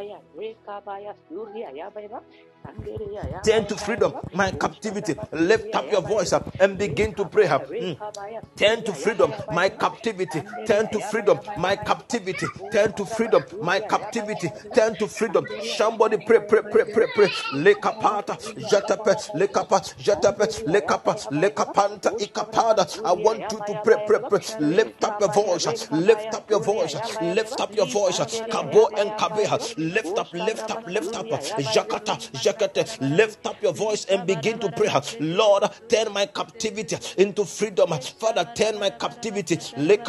Turn 3.45 3.67
to 3.67 3.77
freedom, 3.77 4.13
my 4.33 4.51
captivity. 4.53 5.17
Lift 5.33 5.75
up 5.75 5.91
your 5.91 6.03
voice 6.03 6.33
and 6.61 6.79
begin 6.79 7.15
to 7.15 7.25
pray. 7.25 7.47
Mm. 7.47 7.97
Turn 8.57 8.85
to 8.85 8.93
freedom, 8.93 9.33
my 9.51 9.69
captivity. 9.69 10.43
Turn 10.67 10.89
to 10.89 11.01
freedom, 11.01 11.41
my 11.59 11.77
captivity. 11.77 12.47
Turn 12.71 12.93
to 12.93 13.05
freedom, 13.05 13.43
my 13.61 13.81
captivity. 13.81 14.51
Turn 14.75 14.97
to 14.97 15.09
freedom. 15.09 15.47
Somebody 15.77 16.19
pray, 16.19 16.41
pray, 16.41 16.63
pray, 16.63 16.85
pray, 16.85 17.07
pray. 17.15 17.29
Lekapata, 17.53 18.37
jatape, 18.71 19.17
lekapa, 19.35 19.81
jatape, 19.99 20.47
lekapa, 20.67 21.15
lekapanta, 21.31 22.11
ikapada. 22.19 22.87
I 23.05 23.13
want 23.13 23.41
you 23.51 23.59
to 23.59 23.81
pray, 23.85 23.97
pray, 24.07 24.21
pray. 24.21 24.41
Lift 24.61 25.05
up 25.05 25.21
your 25.21 25.31
voice. 25.31 25.91
Lift 25.91 26.35
up 26.35 26.51
your 26.51 26.61
voice. 26.61 26.95
Lift 27.21 27.61
up 27.61 27.75
your 27.75 27.87
voice. 27.87 28.21
Kabo 28.51 28.89
and 28.97 29.11
kabeha. 29.19 29.59
Lift 29.77 30.19
up 30.19 30.33
lift 30.33 30.71
up, 30.71 30.87
lift 30.87 31.17
up. 31.17 31.27
Jakata, 31.27 32.17
jakata. 32.33 32.52
Lift 33.01 33.47
up 33.47 33.63
your 33.63 33.73
voice 33.73 34.05
and 34.07 34.27
begin 34.27 34.59
to 34.59 34.71
pray. 34.71 34.89
Lord, 35.21 35.65
turn 35.89 36.13
my 36.13 36.27
captivity 36.27 36.97
into 37.17 37.45
freedom. 37.45 37.91
Father, 38.19 38.49
turn 38.55 38.79
my 38.79 38.91
captivity. 38.91 39.59
Lift 39.77 40.09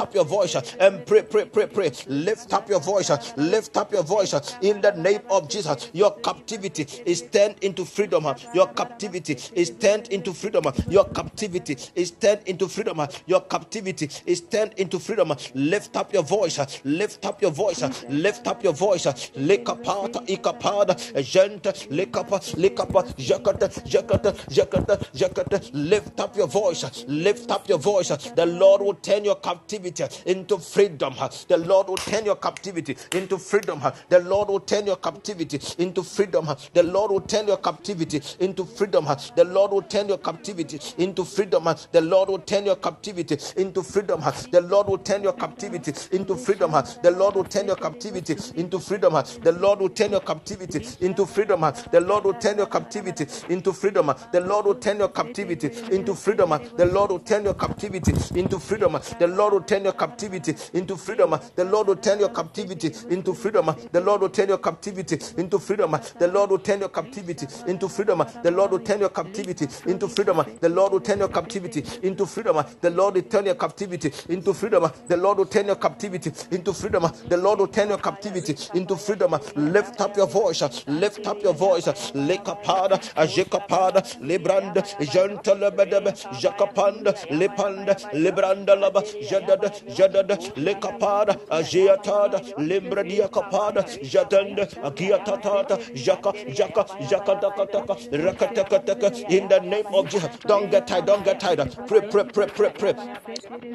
up 0.00 0.14
your 0.14 0.24
voice 0.24 0.54
and 0.78 1.06
pray, 1.06 1.22
pray, 1.22 1.44
pray, 1.44 1.66
pray. 1.66 1.92
Lift 2.06 2.52
up 2.52 2.68
your 2.68 2.80
voice. 2.80 3.10
Lift 3.36 3.76
up 3.76 3.92
your 3.92 4.02
voice 4.02 4.34
in 4.62 4.80
the 4.80 4.92
name 4.92 5.20
of 5.30 5.48
Jesus. 5.48 5.90
Your 5.92 6.12
captivity 6.20 6.86
is 7.04 7.22
turned 7.22 7.56
into 7.62 7.84
freedom. 7.84 8.26
Your 8.54 8.68
captivity 8.68 9.36
is 9.54 9.70
turned 9.70 10.08
into 10.08 10.32
freedom. 10.32 10.66
Your 10.90 11.04
captivity 11.06 11.76
is 11.94 12.10
turned 12.10 12.46
into 12.46 12.68
freedom. 12.68 13.00
Your 13.26 13.40
captivity 13.40 14.08
is 14.26 14.40
turned 14.40 14.72
into 14.78 14.98
freedom. 14.98 15.32
Lift 15.54 15.96
up 15.96 16.12
your 16.12 16.22
voice. 16.22 16.58
Lift 16.84 17.24
up 17.24 17.42
your 17.42 17.50
voice. 17.50 17.82
Lift 18.08 18.46
up 18.46 18.62
your 18.62 18.72
voice. 18.72 19.06
Lekapata 19.36 20.22
ikapada 20.26 20.94
jenta 21.22 21.72
lekapa 21.90 22.40
lekapa 22.56 23.02
jakata 23.16 23.68
jakata 23.84 24.32
jakata 24.48 24.98
jakata. 25.14 25.70
Lift 25.72 26.20
up 26.20 26.36
your 26.36 26.48
voice. 26.48 27.04
Lift 27.08 27.50
up 27.50 27.68
your 27.68 27.78
voice. 27.78 28.08
The 28.08 28.46
Lord 28.46 28.82
will 28.82 28.94
turn 28.94 29.24
your 29.24 29.36
captivity 29.36 30.04
into 30.26 30.58
freedom. 30.58 31.14
The 31.48 31.56
Lord 31.58 31.88
will 31.88 31.96
turn 31.96 32.24
your 32.24 32.36
captivity 32.36 32.96
into 33.12 33.38
freedom. 33.38 33.80
The 34.08 34.20
Lord 34.20 34.48
will 34.48 34.60
turn 34.60 34.96
your 34.96 35.06
captivity 35.06 35.60
into 35.78 36.02
freedom. 36.04 36.46
The 36.74 36.82
Lord 36.82 37.10
will 37.10 37.20
turn 37.20 37.48
your 37.48 37.56
captivity 37.58 38.20
into 38.48 38.64
freedom. 38.64 39.04
The 39.36 39.44
Lord 39.44 39.72
will 39.72 39.82
turn 39.82 40.08
your 40.08 40.18
captivity 40.18 40.80
into 40.98 41.24
freedom. 41.24 41.64
The 41.92 42.00
Lord 42.00 42.28
will 42.28 42.38
turn 42.38 42.66
your 42.66 42.76
captivity 42.76 43.38
into 43.56 43.82
freedom. 43.82 44.20
The 44.50 44.60
Lord 44.68 44.88
will 44.88 44.98
turn 44.98 45.22
your 45.22 45.32
captivity 45.32 45.92
into 46.12 46.36
freedom. 46.36 46.72
The 46.72 47.14
Lord 47.16 47.34
will 47.36 47.44
turn 47.44 47.66
your 47.66 47.76
captivity 47.76 48.36
into 48.56 48.78
freedom. 48.78 49.12
The 49.42 49.52
Lord 49.60 49.80
will 49.80 49.88
turn 49.90 50.12
your 50.12 50.20
captivity 50.20 50.80
into 51.00 51.26
freedom. 51.26 51.60
The 51.92 52.00
Lord 52.00 52.24
will 52.24 52.34
turn 52.34 52.58
your 52.58 52.66
captivity 52.66 53.26
into 53.48 53.72
freedom. 53.72 54.12
The 54.32 54.40
Lord 54.40 54.66
will 54.66 54.74
turn 54.74 54.98
your 54.98 55.08
captivity 55.08 55.68
into 55.90 56.14
freedom. 56.14 56.50
The 56.76 56.86
Lord 56.86 57.10
will 57.10 57.18
turn 57.20 57.44
your 57.44 57.54
captivity 57.54 58.12
into 58.34 58.58
freedom. 58.58 58.98
The 59.20 59.26
Lord 59.26 59.52
will 59.52 59.62
turn 59.62 59.84
your 59.84 59.92
captivity 59.94 60.54
into 60.74 60.96
freedom. 60.96 61.38
The 61.56 61.64
Lord 61.64 61.86
will 61.88 61.96
turn 61.96 62.18
your 62.20 62.28
captivity 62.28 62.92
into 63.08 63.32
freedom. 63.34 63.66
The 63.92 64.00
Lord 64.00 64.20
will 64.20 64.28
turn 64.28 64.48
your 64.48 64.58
captivity 64.58 65.06
into 65.36 65.58
freedom. 65.58 65.94
The 66.20 66.26
Lord 66.28 66.50
will 66.50 66.58
turn 66.58 66.80
your 66.80 66.88
captivity 66.88 67.36
into 67.56 67.88
freedom. 67.88 68.24
The 68.42 68.50
Lord 68.50 68.70
will 68.72 68.80
turn 68.80 69.00
your 69.00 69.08
captivity 69.10 69.66
into 69.86 70.08
freedom. 70.08 70.46
The 70.60 70.68
Lord 70.68 70.92
will 70.92 71.00
turn 71.00 71.18
your 71.20 71.28
captivity 71.28 71.84
into 72.02 72.26
freedom. 72.26 72.64
The 72.80 72.90
Lord 72.90 73.14
will 73.14 73.22
turn 73.22 73.46
your 73.46 73.54
captivity 73.54 74.12
into 74.28 74.54
freedom. 74.56 74.90
The 75.06 75.16
Lord 75.16 75.38
will 75.38 75.46
turn 75.46 75.66
your 75.66 75.76
captivity 75.76 76.32
into 76.50 76.72
freedom. 76.72 77.06
The 77.28 77.36
Lord 77.36 77.60
will 77.60 77.68
turn 77.68 77.88
your 77.90 77.98
captivity 77.98 78.56
into 78.74 78.96
freedom. 78.96 79.36
Lift 79.54 80.00
up 80.00 80.16
your 80.16 80.26
voice. 80.26 80.62
Lift 80.86 81.26
up 81.26 81.42
your 81.42 81.54
voice. 81.54 81.86
Lekapada, 81.86 82.98
Ajekapada, 83.14 84.00
Librand, 84.20 84.74
Jantalabadab, 85.12 86.06
Jakapanda, 86.40 87.12
Lipanda, 87.30 87.94
Libranda 88.12 88.74
Laba, 88.76 89.02
Jadada, 89.28 89.70
Jadada, 89.94 90.36
Lekapada, 90.56 91.38
Ajiatada, 91.48 92.40
Limbradia 92.56 93.28
Kapada, 93.30 93.82
Jatanda, 94.02 94.66
Akiatatata, 94.82 95.76
Jaka, 95.94 96.32
Jaka, 96.54 96.84
Jaka, 97.08 97.40
Taka, 97.40 97.66
Taka, 97.66 97.94
Rakataka, 98.10 98.86
Taka, 98.86 99.32
in 99.34 99.48
the 99.48 99.60
name 99.60 99.86
of 99.92 100.08
Jesus. 100.08 100.30
Don't 100.46 100.70
get 100.70 100.86
tired, 100.86 101.06
don't 101.06 101.24
get 101.24 101.40
tired. 101.40 101.76
Pray, 101.86 102.00
pray, 102.08 102.24
pray, 102.24 102.46
pray, 102.48 102.70
pray. 102.70 102.94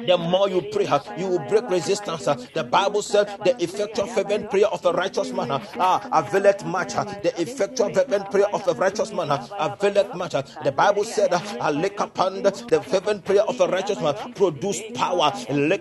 The 0.06 0.16
more 0.18 0.48
you 0.48 0.62
pray, 0.72 0.88
you 1.18 1.26
will 1.28 1.38
break 1.48 1.68
resistance. 1.70 2.24
The 2.54 2.64
Bible 2.64 3.02
said 3.02 3.26
the 3.44 3.54
effectual 3.62 4.06
fervent 4.06 4.50
prayer 4.50 4.66
of 4.66 4.84
a 4.84 4.92
righteous 4.92 5.32
man 5.32 5.48
ah, 5.50 6.08
availeth 6.12 6.64
much. 6.64 6.94
The 6.94 7.32
effectual 7.40 7.92
fervent 7.94 8.30
prayer 8.30 8.48
of 8.52 8.66
a 8.66 8.72
righteous 8.74 9.12
man 9.12 9.30
availeth 9.30 10.14
much. 10.14 10.32
The 10.32 10.72
Bible 10.72 11.04
said, 11.04 11.30
the 11.30 12.84
fervent 12.88 13.24
prayer 13.24 13.42
of 13.42 13.60
a 13.60 13.68
righteous 13.68 14.00
man 14.00 14.14
produce 14.34 14.80
power, 14.94 15.32
and 15.48 15.72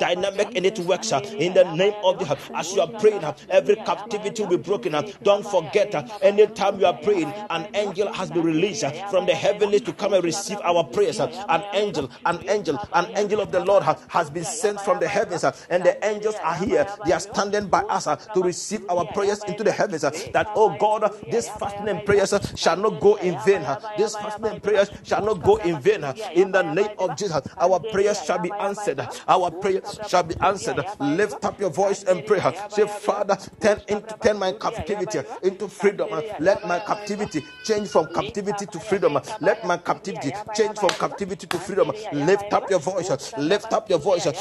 dynamic 0.00 0.52
in 0.54 0.64
it 0.64 0.78
works. 0.80 1.12
In 1.12 1.54
the 1.54 1.64
name 1.74 1.94
of 2.04 2.18
the 2.18 2.26
as 2.54 2.74
you 2.74 2.80
are 2.80 2.88
praying, 2.88 3.22
every 3.50 3.76
captivity 3.76 4.42
will 4.42 4.50
be 4.50 4.56
broken. 4.56 4.92
Don't 5.22 5.46
forget, 5.46 5.92
that 5.92 6.10
anytime 6.22 6.78
you 6.80 6.86
are 6.86 6.96
praying, 6.98 7.32
an 7.50 7.68
angel 7.74 8.12
has 8.12 8.30
been 8.30 8.42
released 8.42 8.84
from 9.10 9.26
the 9.26 9.34
heavenly 9.34 9.80
to 9.80 9.92
come 9.92 10.14
and 10.14 10.24
receive 10.24 10.58
our 10.62 10.84
prayers. 10.84 11.20
An 11.20 11.62
angel, 11.74 12.10
an 12.24 12.38
angel, 12.48 12.78
an 12.92 13.06
angel 13.16 13.40
of 13.40 13.52
the 13.52 13.64
Lord 13.64 13.82
has 14.08 14.30
been 14.30 14.44
sent 14.44 14.80
from 14.80 14.98
the 15.00 15.08
heavens, 15.08 15.44
and 15.68 15.84
the 15.84 16.04
angels 16.06 16.36
are 16.42 16.54
here. 16.54 16.86
They 17.04 17.12
are 17.12 17.20
standing 17.20 17.66
by 17.68 17.80
us 17.82 18.04
to 18.34 18.42
receive 18.42 18.84
our 18.88 19.04
prayers 19.06 19.42
into 19.44 19.64
the 19.64 19.72
heavens. 19.72 20.02
That, 20.02 20.48
oh 20.54 20.76
God, 20.78 21.12
this 21.30 21.48
fasting 21.48 21.88
and 21.88 22.04
prayers 22.04 22.34
shall 22.54 22.76
not 22.76 23.00
go 23.00 23.16
in 23.16 23.38
vain. 23.44 23.66
This 23.98 24.16
fasting 24.16 24.46
and 24.46 24.62
prayers 24.62 24.90
shall 25.02 25.24
not 25.24 25.42
go 25.42 25.56
in 25.56 25.80
vain. 25.80 26.04
In 26.34 26.52
the 26.52 26.62
name 26.62 26.90
of 26.98 27.16
Jesus, 27.16 27.40
our 27.58 27.80
prayers 27.80 28.22
shall 28.24 28.38
be 28.38 28.50
answered. 28.52 29.00
Our 29.28 29.50
prayers 29.50 29.98
shall 30.08 30.22
be 30.22 30.34
answered. 30.40 30.84
Lift 31.00 31.44
up 31.44 31.60
your 31.60 31.70
voice 31.70 32.04
and 32.04 32.24
pray. 32.26 32.40
Say, 32.68 32.86
Father, 32.86 33.36
turn 33.60 33.80
into 33.88 34.16
turn 34.22 34.38
my 34.38 34.52
captivity 34.52 35.20
into 35.42 35.68
freedom. 35.68 36.08
Let 36.40 36.66
my 36.66 36.78
captivity 36.80 37.44
change 37.64 37.88
from 37.88 38.06
captivity 38.12 38.66
to 38.66 38.80
freedom. 38.80 39.18
Let 39.40 39.64
my 39.64 39.76
captivity 39.78 40.32
change 40.54 40.78
from 40.78 40.90
captivity 40.90 41.46
to 41.46 41.58
freedom. 41.58 41.92
Lift 42.12 42.52
up 42.52 42.70
your 42.70 42.80
voice. 42.80 43.32
Lift 43.38 43.72
up 43.72 43.85
your 43.88 43.98
voice. 43.98 44.26
Uh, 44.26 44.32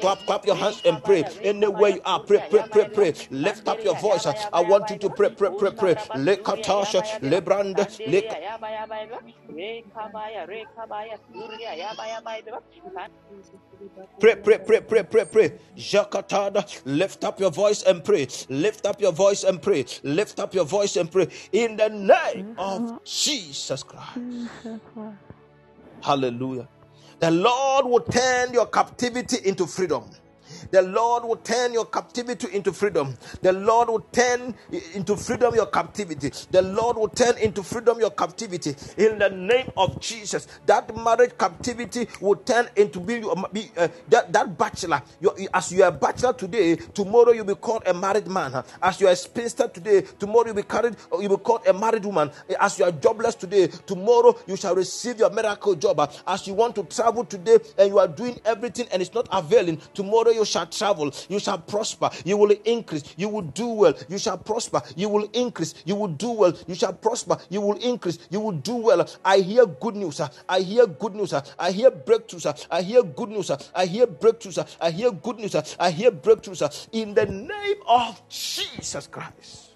clap, 0.00 0.18
clap 0.20 0.46
your 0.46 0.56
hands 0.56 0.82
and 0.84 1.02
pray. 1.02 1.24
Anywhere 1.42 1.90
you 1.90 2.00
are, 2.04 2.20
pray, 2.20 2.44
pray, 2.50 2.64
pray, 2.70 2.88
pray. 2.88 3.14
Lift 3.30 3.68
up 3.68 3.82
your 3.82 3.98
voice. 3.98 4.26
Uh, 4.26 4.32
I 4.52 4.62
want 4.62 4.90
you 4.90 4.98
to 4.98 5.10
pray, 5.10 5.30
pray, 5.30 5.50
pray, 5.58 5.72
pray. 5.72 5.96
Le 6.16 6.36
katasha, 6.36 7.02
le 7.22 7.40
brand, 7.40 7.76
le. 7.78 8.22
Pray, 14.20 14.36
pray, 14.36 14.58
pray, 14.58 14.80
pray, 14.80 15.02
pray, 15.02 15.24
pray. 15.24 15.58
Jakatada, 15.76 16.82
lift 16.84 17.24
up 17.24 17.40
your 17.40 17.50
voice 17.50 17.82
and 17.82 18.04
pray. 18.04 18.26
Lift 18.48 18.86
up 18.86 19.00
your 19.00 19.12
voice 19.12 19.44
and 19.44 19.60
pray. 19.60 19.84
Lift 20.02 20.38
up 20.38 20.54
your 20.54 20.64
voice 20.64 20.96
and 20.96 21.10
pray. 21.10 21.28
In 21.52 21.76
the 21.76 21.88
name 21.88 22.54
of 22.58 22.82
mm-hmm. 22.82 22.96
Jesus 23.04 23.82
Christ. 23.82 24.18
Mm-hmm. 24.18 25.10
Hallelujah. 26.02 26.68
The 27.22 27.30
Lord 27.30 27.86
will 27.86 28.00
turn 28.00 28.52
your 28.52 28.66
captivity 28.66 29.38
into 29.48 29.64
freedom. 29.68 30.04
The 30.70 30.82
Lord 30.82 31.24
will 31.24 31.36
turn 31.36 31.72
your 31.72 31.86
captivity 31.86 32.48
into 32.54 32.72
freedom. 32.72 33.16
The 33.42 33.52
Lord 33.52 33.88
will 33.88 34.00
turn 34.12 34.54
into 34.94 35.16
freedom 35.16 35.54
your 35.54 35.66
captivity. 35.66 36.30
The 36.50 36.62
Lord 36.62 36.96
will 36.96 37.08
turn 37.08 37.36
into 37.38 37.62
freedom 37.62 37.98
your 38.00 38.10
captivity. 38.10 38.74
In 38.96 39.18
the 39.18 39.30
name 39.30 39.70
of 39.76 40.00
Jesus, 40.00 40.46
that 40.66 40.94
marriage 40.96 41.32
captivity 41.38 42.06
will 42.20 42.36
turn 42.36 42.68
into 42.76 43.00
be, 43.00 43.22
be 43.52 43.70
uh, 43.76 43.88
that, 44.08 44.32
that 44.32 44.56
bachelor. 44.56 45.02
as 45.52 45.72
you 45.72 45.82
are 45.82 45.88
a 45.88 45.92
bachelor 45.92 46.32
today, 46.32 46.76
tomorrow 46.76 47.32
you'll 47.32 47.44
be 47.44 47.54
called 47.54 47.82
a 47.86 47.94
married 47.94 48.26
man. 48.28 48.62
As 48.82 49.00
you 49.00 49.08
are 49.08 49.12
a 49.12 49.16
spinster 49.16 49.68
today, 49.68 50.02
tomorrow 50.18 50.46
you'll 50.46 50.54
be 50.56 50.62
carried, 50.62 50.96
you'll 51.18 51.36
be 51.36 51.42
called 51.42 51.66
a 51.66 51.72
married 51.72 52.04
woman. 52.04 52.30
As 52.60 52.78
you 52.78 52.84
are 52.84 52.92
jobless 52.92 53.34
today, 53.34 53.66
tomorrow 53.86 54.36
you 54.46 54.56
shall 54.56 54.74
receive 54.74 55.18
your 55.18 55.30
miracle 55.30 55.74
job. 55.74 56.10
As 56.26 56.46
you 56.46 56.54
want 56.54 56.74
to 56.76 56.84
travel 56.84 57.24
today 57.24 57.58
and 57.78 57.88
you 57.88 57.98
are 57.98 58.08
doing 58.08 58.40
everything 58.44 58.86
and 58.92 59.02
it's 59.02 59.14
not 59.14 59.28
availing, 59.32 59.80
tomorrow 59.94 60.30
you 60.30 60.44
shall 60.52 60.66
travel, 60.66 61.12
you 61.28 61.38
shall 61.38 61.58
prosper, 61.58 62.10
you 62.24 62.36
will 62.36 62.54
increase, 62.64 63.04
you 63.16 63.28
will 63.28 63.48
do 63.62 63.66
well, 63.66 63.94
you 64.08 64.18
shall 64.18 64.38
prosper, 64.38 64.80
you 64.96 65.08
will 65.08 65.28
increase, 65.32 65.74
you 65.84 65.96
will 65.96 66.14
do 66.26 66.30
well, 66.30 66.52
you 66.66 66.74
shall 66.74 66.92
prosper, 66.92 67.36
you 67.48 67.60
will 67.60 67.78
increase, 67.78 68.18
you 68.30 68.40
will 68.40 68.58
do 68.70 68.76
well. 68.76 69.08
I 69.24 69.38
hear 69.38 69.66
good 69.66 69.96
news, 69.96 70.20
I 70.48 70.60
hear 70.60 70.86
good 70.86 71.14
news, 71.14 71.32
I 71.34 71.72
hear 71.72 71.90
breakthroughs, 71.90 72.66
I 72.70 72.82
hear 72.82 73.02
good 73.02 73.30
news, 73.30 73.50
I 73.74 73.86
hear 73.86 74.06
breakthroughs, 74.06 74.58
I 74.80 74.90
hear 74.90 75.10
good 75.10 75.38
news, 75.38 75.54
I 75.78 75.90
hear 75.90 76.10
breakthroughs 76.10 76.88
in 76.92 77.14
the 77.14 77.26
name 77.26 77.80
of 77.86 78.22
Jesus 78.28 79.06
Christ. 79.06 79.70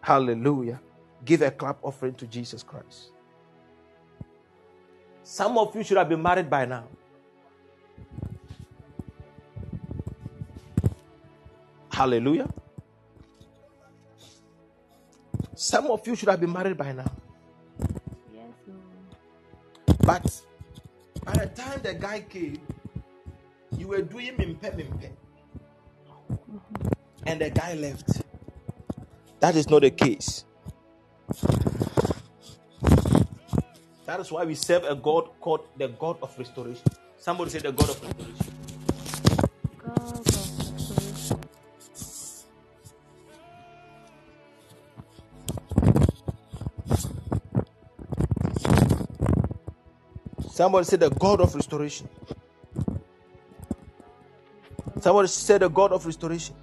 Hallelujah. 0.00 0.80
Give 1.24 1.42
a 1.42 1.50
clap 1.50 1.78
offering 1.82 2.14
to 2.14 2.26
Jesus 2.26 2.62
Christ. 2.62 3.10
Some 5.22 5.58
of 5.58 5.76
you 5.76 5.84
should 5.84 5.98
have 5.98 6.08
been 6.08 6.22
married 6.22 6.48
by 6.48 6.64
now. 6.64 6.84
Hallelujah. 12.00 12.48
Some 15.54 15.88
of 15.88 16.06
you 16.06 16.16
should 16.16 16.30
have 16.30 16.40
been 16.40 16.50
married 16.50 16.78
by 16.78 16.92
now. 16.92 17.12
Yes, 18.32 18.54
but 19.98 20.40
by 21.22 21.32
the 21.34 21.46
time 21.48 21.82
the 21.82 21.92
guy 21.92 22.22
came, 22.22 22.56
you 23.76 23.88
were 23.88 24.00
doing 24.00 24.32
mimpe 24.38 24.72
mimpe. 24.78 25.10
And 27.26 27.38
the 27.38 27.50
guy 27.50 27.74
left. 27.74 28.22
That 29.40 29.54
is 29.56 29.68
not 29.68 29.82
the 29.82 29.90
case. 29.90 30.46
That 34.06 34.20
is 34.20 34.32
why 34.32 34.46
we 34.46 34.54
serve 34.54 34.84
a 34.84 34.94
God 34.94 35.28
called 35.38 35.68
the 35.76 35.88
God 35.88 36.16
of 36.22 36.32
restoration. 36.38 36.86
Somebody 37.18 37.50
say 37.50 37.58
the 37.58 37.72
God 37.72 37.90
of 37.90 38.02
restoration. 38.02 38.54
God 39.84 40.19
Somebody 50.60 50.84
said 50.84 51.00
the 51.00 51.08
God 51.08 51.40
of 51.40 51.54
restoration. 51.54 52.06
Somebody 55.00 55.28
said 55.28 55.62
the 55.62 55.70
God 55.70 55.92
of 55.92 56.04
restoration. 56.04 56.54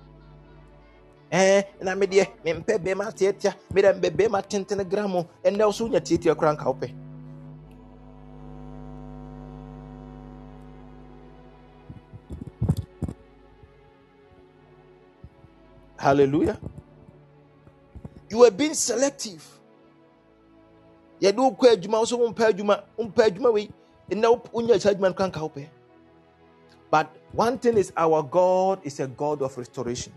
Eh, 1.32 1.64
na 1.82 1.96
me 1.96 2.06
de 2.06 2.28
me 2.46 2.54
mpe 2.54 2.78
be 2.84 2.94
ma 2.94 3.06
tietia, 3.06 3.56
me 3.74 3.82
de 3.82 3.94
mbe 3.94 4.16
be 4.16 4.28
ma 4.28 4.42
tenten 4.42 4.84
gramo, 4.88 5.26
ende 5.44 5.64
osu 5.64 5.90
nya 5.90 6.00
tietia 6.00 6.36
kura 6.36 6.54
nka 6.54 6.70
ope. 6.70 6.94
Hallelujah. 15.98 16.60
You 18.30 18.38
were 18.38 18.52
being 18.52 18.76
selective. 18.76 19.44
Yɛde 21.20 21.38
wokɔ 21.38 21.74
adwuma 21.74 22.00
wo 22.00 22.06
so 22.06 22.18
wompɛ 22.20 22.54
adwuma 22.54 22.84
wompɛ 22.96 23.26
adwuma 23.26 23.54
wei 23.54 23.70
nka 24.10 25.40
wopɛ 25.42 25.68
but 26.90 27.16
one 27.34 27.58
thing 27.58 27.78
is 27.78 27.92
our 27.98 28.24
god 28.24 28.80
is 28.84 29.00
a 29.00 29.08
god 29.08 29.42
of 29.42 29.58
restoration 29.58 30.14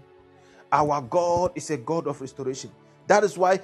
our 0.72 1.00
God 1.02 1.52
is 1.54 1.70
a 1.70 1.76
God 1.76 2.06
of 2.06 2.20
restoration. 2.20 2.70
That 3.06 3.24
is 3.24 3.36
why 3.36 3.60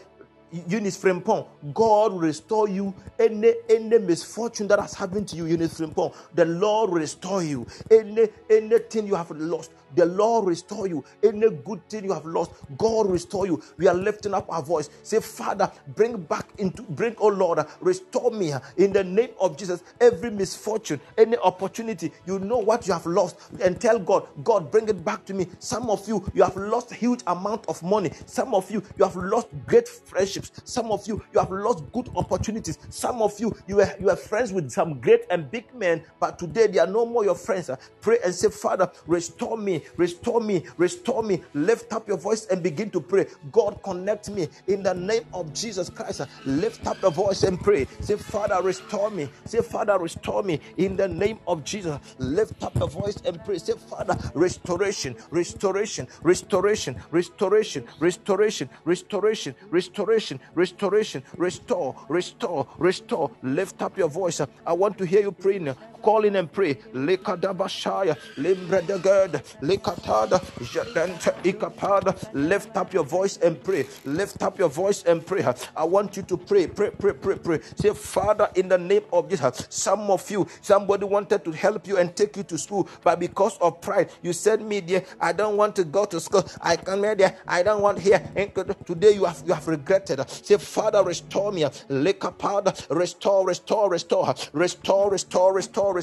Eunice 0.68 0.98
Frimpong, 0.98 1.46
God 1.74 2.12
will 2.12 2.20
restore 2.20 2.68
you 2.68 2.94
any 3.18 3.54
any 3.68 3.98
misfortune 3.98 4.68
that 4.68 4.78
has 4.80 4.94
happened 4.94 5.28
to 5.28 5.36
you, 5.36 5.46
Eunice 5.46 5.78
Frimpong. 5.80 6.14
The 6.34 6.44
Lord 6.44 6.90
will 6.90 6.98
restore 6.98 7.42
you. 7.42 7.66
Any 7.90 8.28
anything 8.50 9.06
you 9.06 9.14
have 9.14 9.30
lost, 9.32 9.70
the 9.96 10.06
Lord 10.06 10.46
restore 10.46 10.88
you. 10.88 11.04
Any 11.24 11.50
good 11.50 11.88
thing 11.90 12.04
you 12.04 12.14
have 12.14 12.26
lost, 12.26 12.52
God 12.78 13.10
restore 13.10 13.46
you. 13.46 13.62
We 13.78 13.88
are 13.88 13.94
lifting 13.94 14.34
up 14.34 14.46
our 14.50 14.62
voice. 14.62 14.90
Say, 15.02 15.20
Father, 15.20 15.72
bring 15.96 16.18
back 16.22 16.48
into 16.58 16.82
bring, 16.84 17.16
oh 17.18 17.28
Lord, 17.28 17.60
restore 17.80 18.30
me 18.32 18.52
in 18.78 18.92
the 18.92 19.04
name 19.04 19.30
of 19.40 19.56
Jesus. 19.58 19.82
Every 20.00 20.30
misfortune, 20.30 21.00
any 21.18 21.36
opportunity, 21.38 22.12
you 22.26 22.38
know 22.40 22.58
what 22.58 22.86
you 22.86 22.94
have 22.94 23.06
lost, 23.06 23.36
and 23.62 23.80
tell 23.80 23.98
God, 23.98 24.28
God, 24.44 24.70
bring 24.70 24.88
it 24.88 25.04
back 25.04 25.24
to 25.26 25.34
me. 25.34 25.46
Some 25.58 25.90
of 25.90 26.06
you, 26.08 26.24
you 26.34 26.42
have 26.44 26.56
lost 26.56 26.92
huge 26.94 27.20
amount 27.26 27.66
of 27.68 27.82
money. 27.82 28.12
Some 28.26 28.54
of 28.54 28.70
you, 28.70 28.82
you 28.98 29.04
have 29.04 29.16
lost 29.16 29.48
great 29.66 29.88
friendships. 29.88 30.52
Some 30.64 30.92
of 30.92 31.06
you, 31.08 31.22
you 31.32 31.40
have 31.40 31.50
lost 31.50 31.84
good 31.92 32.10
opportunities. 32.16 32.78
Some 32.90 33.22
of 33.22 33.38
you, 33.40 33.54
you 33.66 33.76
were 33.76 33.90
you 34.00 34.10
are 34.10 34.16
friends 34.16 34.52
with 34.52 34.70
some 34.70 35.00
great 35.00 35.22
and 35.30 35.50
big 35.50 35.74
men, 35.74 36.02
but 36.20 36.38
today 36.38 36.66
they 36.66 36.78
are 36.78 36.86
no 36.86 37.06
more 37.06 37.24
your 37.24 37.34
friends. 37.34 37.70
Pray 38.00 38.18
and 38.24 38.34
say, 38.34 38.48
Father, 38.50 38.90
restore 39.06 39.56
me, 39.56 39.82
restore 39.96 40.40
me, 40.40 40.64
restore 40.76 41.22
me. 41.22 41.42
Lift 41.54 41.92
up 41.92 42.08
your 42.08 42.18
voice 42.18 42.46
and 42.46 42.62
begin 42.62 42.90
to 42.90 43.00
pray. 43.00 43.26
God, 43.52 43.82
connect 43.82 44.30
me 44.30 44.48
in 44.66 44.82
the 44.82 44.94
name 44.94 45.24
of 45.32 45.52
Jesus 45.52 45.90
Christ. 45.90 46.22
Lift 46.44 46.86
up 46.86 47.00
your 47.02 47.10
voice 47.10 47.42
and 47.42 47.60
pray. 47.60 47.86
Say, 48.00 48.16
Father, 48.16 48.60
restore 48.62 49.10
me. 49.10 49.28
Say, 49.44 49.60
Father, 49.62 49.98
restore 49.98 50.42
me 50.42 50.60
in 50.76 50.96
the 50.96 51.08
name 51.08 51.38
of 51.46 51.64
Jesus. 51.64 51.98
Lift 52.18 52.62
up 52.62 52.74
your 52.76 52.88
voice 52.88 53.16
and 53.24 53.42
pray. 53.44 53.58
Say, 53.58 53.74
Father, 53.74 54.16
restoration, 54.34 55.16
restoration, 55.30 56.06
restoration, 56.22 56.96
restoration, 57.10 57.86
restoration, 58.00 58.68
restoration, 58.90 59.54
restoration, 59.70 60.40
restoration, 60.54 61.22
restore, 61.36 61.94
restore, 62.08 62.66
restore. 62.78 63.30
Lift 63.42 63.82
up 63.82 63.96
your 63.98 64.08
voice. 64.08 64.40
I 64.66 64.72
want 64.72 64.98
to 64.98 65.06
hear 65.06 65.20
you 65.20 65.32
praying. 65.32 65.74
Call 66.06 66.24
in 66.24 66.36
and 66.36 66.52
pray. 66.52 66.76
Lekadabashaya, 66.94 68.16
Limbredegerd, 68.36 69.42
Lekatada, 69.62 70.40
Jadenta 70.60 71.34
Ikapada. 71.42 72.30
Lift 72.34 72.76
up 72.76 72.94
your 72.94 73.04
voice 73.04 73.38
and 73.38 73.62
pray. 73.64 73.86
Lift 74.04 74.40
up 74.42 74.58
your 74.58 74.68
voice 74.68 75.02
and 75.04 75.26
pray. 75.26 75.44
I 75.76 75.84
want 75.84 76.16
you 76.16 76.22
to 76.22 76.36
pray, 76.36 76.68
pray, 76.68 76.90
pray, 76.90 77.12
pray, 77.14 77.36
pray. 77.36 77.60
Say, 77.76 77.90
Father, 77.92 78.48
in 78.54 78.68
the 78.68 78.78
name 78.78 79.02
of 79.12 79.28
Jesus, 79.28 79.66
some 79.70 80.10
of 80.10 80.30
you, 80.30 80.46
somebody 80.62 81.04
wanted 81.06 81.44
to 81.44 81.52
help 81.52 81.88
you 81.88 81.98
and 81.98 82.14
take 82.14 82.36
you 82.36 82.44
to 82.44 82.58
school, 82.58 82.88
but 83.02 83.18
because 83.20 83.58
of 83.58 83.80
pride, 83.80 84.10
you 84.22 84.32
said, 84.32 84.62
Me, 84.62 84.80
dear, 84.80 85.04
I 85.20 85.32
don't 85.32 85.56
want 85.56 85.74
to 85.76 85.84
go 85.84 86.04
to 86.04 86.20
school. 86.20 86.48
I 86.60 86.76
come 86.76 87.02
here. 87.04 87.36
I 87.48 87.62
don't 87.64 87.82
want 87.82 87.98
here. 87.98 88.20
Today 88.86 89.12
you 89.14 89.24
have 89.24 89.42
you 89.46 89.54
have 89.54 89.66
regretted. 89.66 90.28
Say, 90.30 90.56
Father, 90.58 91.02
restore 91.02 91.52
me. 91.52 91.62
Lekapada, 91.62 92.86
restore, 92.96 93.46
restore, 93.46 93.90
restore, 93.90 94.34
restore, 94.52 95.10
restore, 95.10 95.54
restore, 95.54 95.54
restore. 95.54 95.95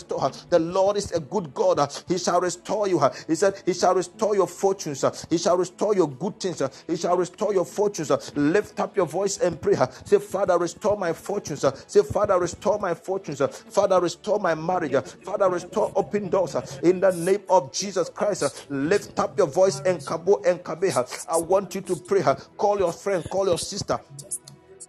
The 0.50 0.60
Lord 0.60 0.98
is 0.98 1.12
a 1.12 1.20
good 1.20 1.54
God. 1.54 1.80
He 2.08 2.18
shall 2.18 2.42
restore 2.42 2.88
you. 2.88 3.02
He 3.28 3.36
said, 3.36 3.62
He 3.66 3.74
shall 3.74 3.96
restore 3.96 4.36
your 4.36 4.48
fortunes. 4.48 5.04
He 5.30 5.38
shall 5.38 5.58
restore 5.58 5.96
your 5.96 6.10
good 6.10 6.40
things. 6.40 6.62
He 6.88 6.96
shall 6.96 7.18
restore 7.18 7.54
your 7.54 7.66
fortunes. 7.66 8.12
Lift 8.36 8.80
up 8.80 8.96
your 8.96 9.06
voice 9.06 9.38
and 9.38 9.62
pray. 9.62 9.76
Say, 10.06 10.20
Father, 10.20 10.58
restore 10.58 10.98
my 10.98 11.14
fortunes. 11.14 11.66
Say, 11.88 12.02
Father, 12.02 12.40
restore 12.40 12.80
my 12.80 12.94
fortunes. 12.94 13.42
Father, 13.70 14.00
restore 14.00 14.40
my 14.40 14.56
marriage. 14.56 14.96
Father, 15.24 15.50
restore 15.50 15.92
open 15.96 16.30
doors. 16.30 16.56
In 16.84 17.00
the 17.00 17.12
name 17.12 17.42
of 17.50 17.72
Jesus 17.72 18.10
Christ, 18.10 18.68
lift 18.70 19.20
up 19.20 19.38
your 19.38 19.48
voice 19.48 19.80
and 19.82 20.00
kabo 20.00 20.46
and 20.46 20.60
kabeha. 20.64 21.26
I 21.30 21.38
want 21.38 21.76
you 21.76 21.82
to 21.82 21.96
pray. 21.96 22.24
Call 22.58 22.80
your 22.80 22.94
friend, 22.94 23.24
call 23.30 23.48
your 23.48 23.58
sister. 23.58 24.00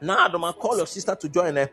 Now, 0.04 0.28
Adoma, 0.28 0.54
call 0.54 0.76
your 0.76 0.86
sister 0.86 1.14
to 1.14 1.28
join. 1.30 1.56
Eh? 1.56 1.66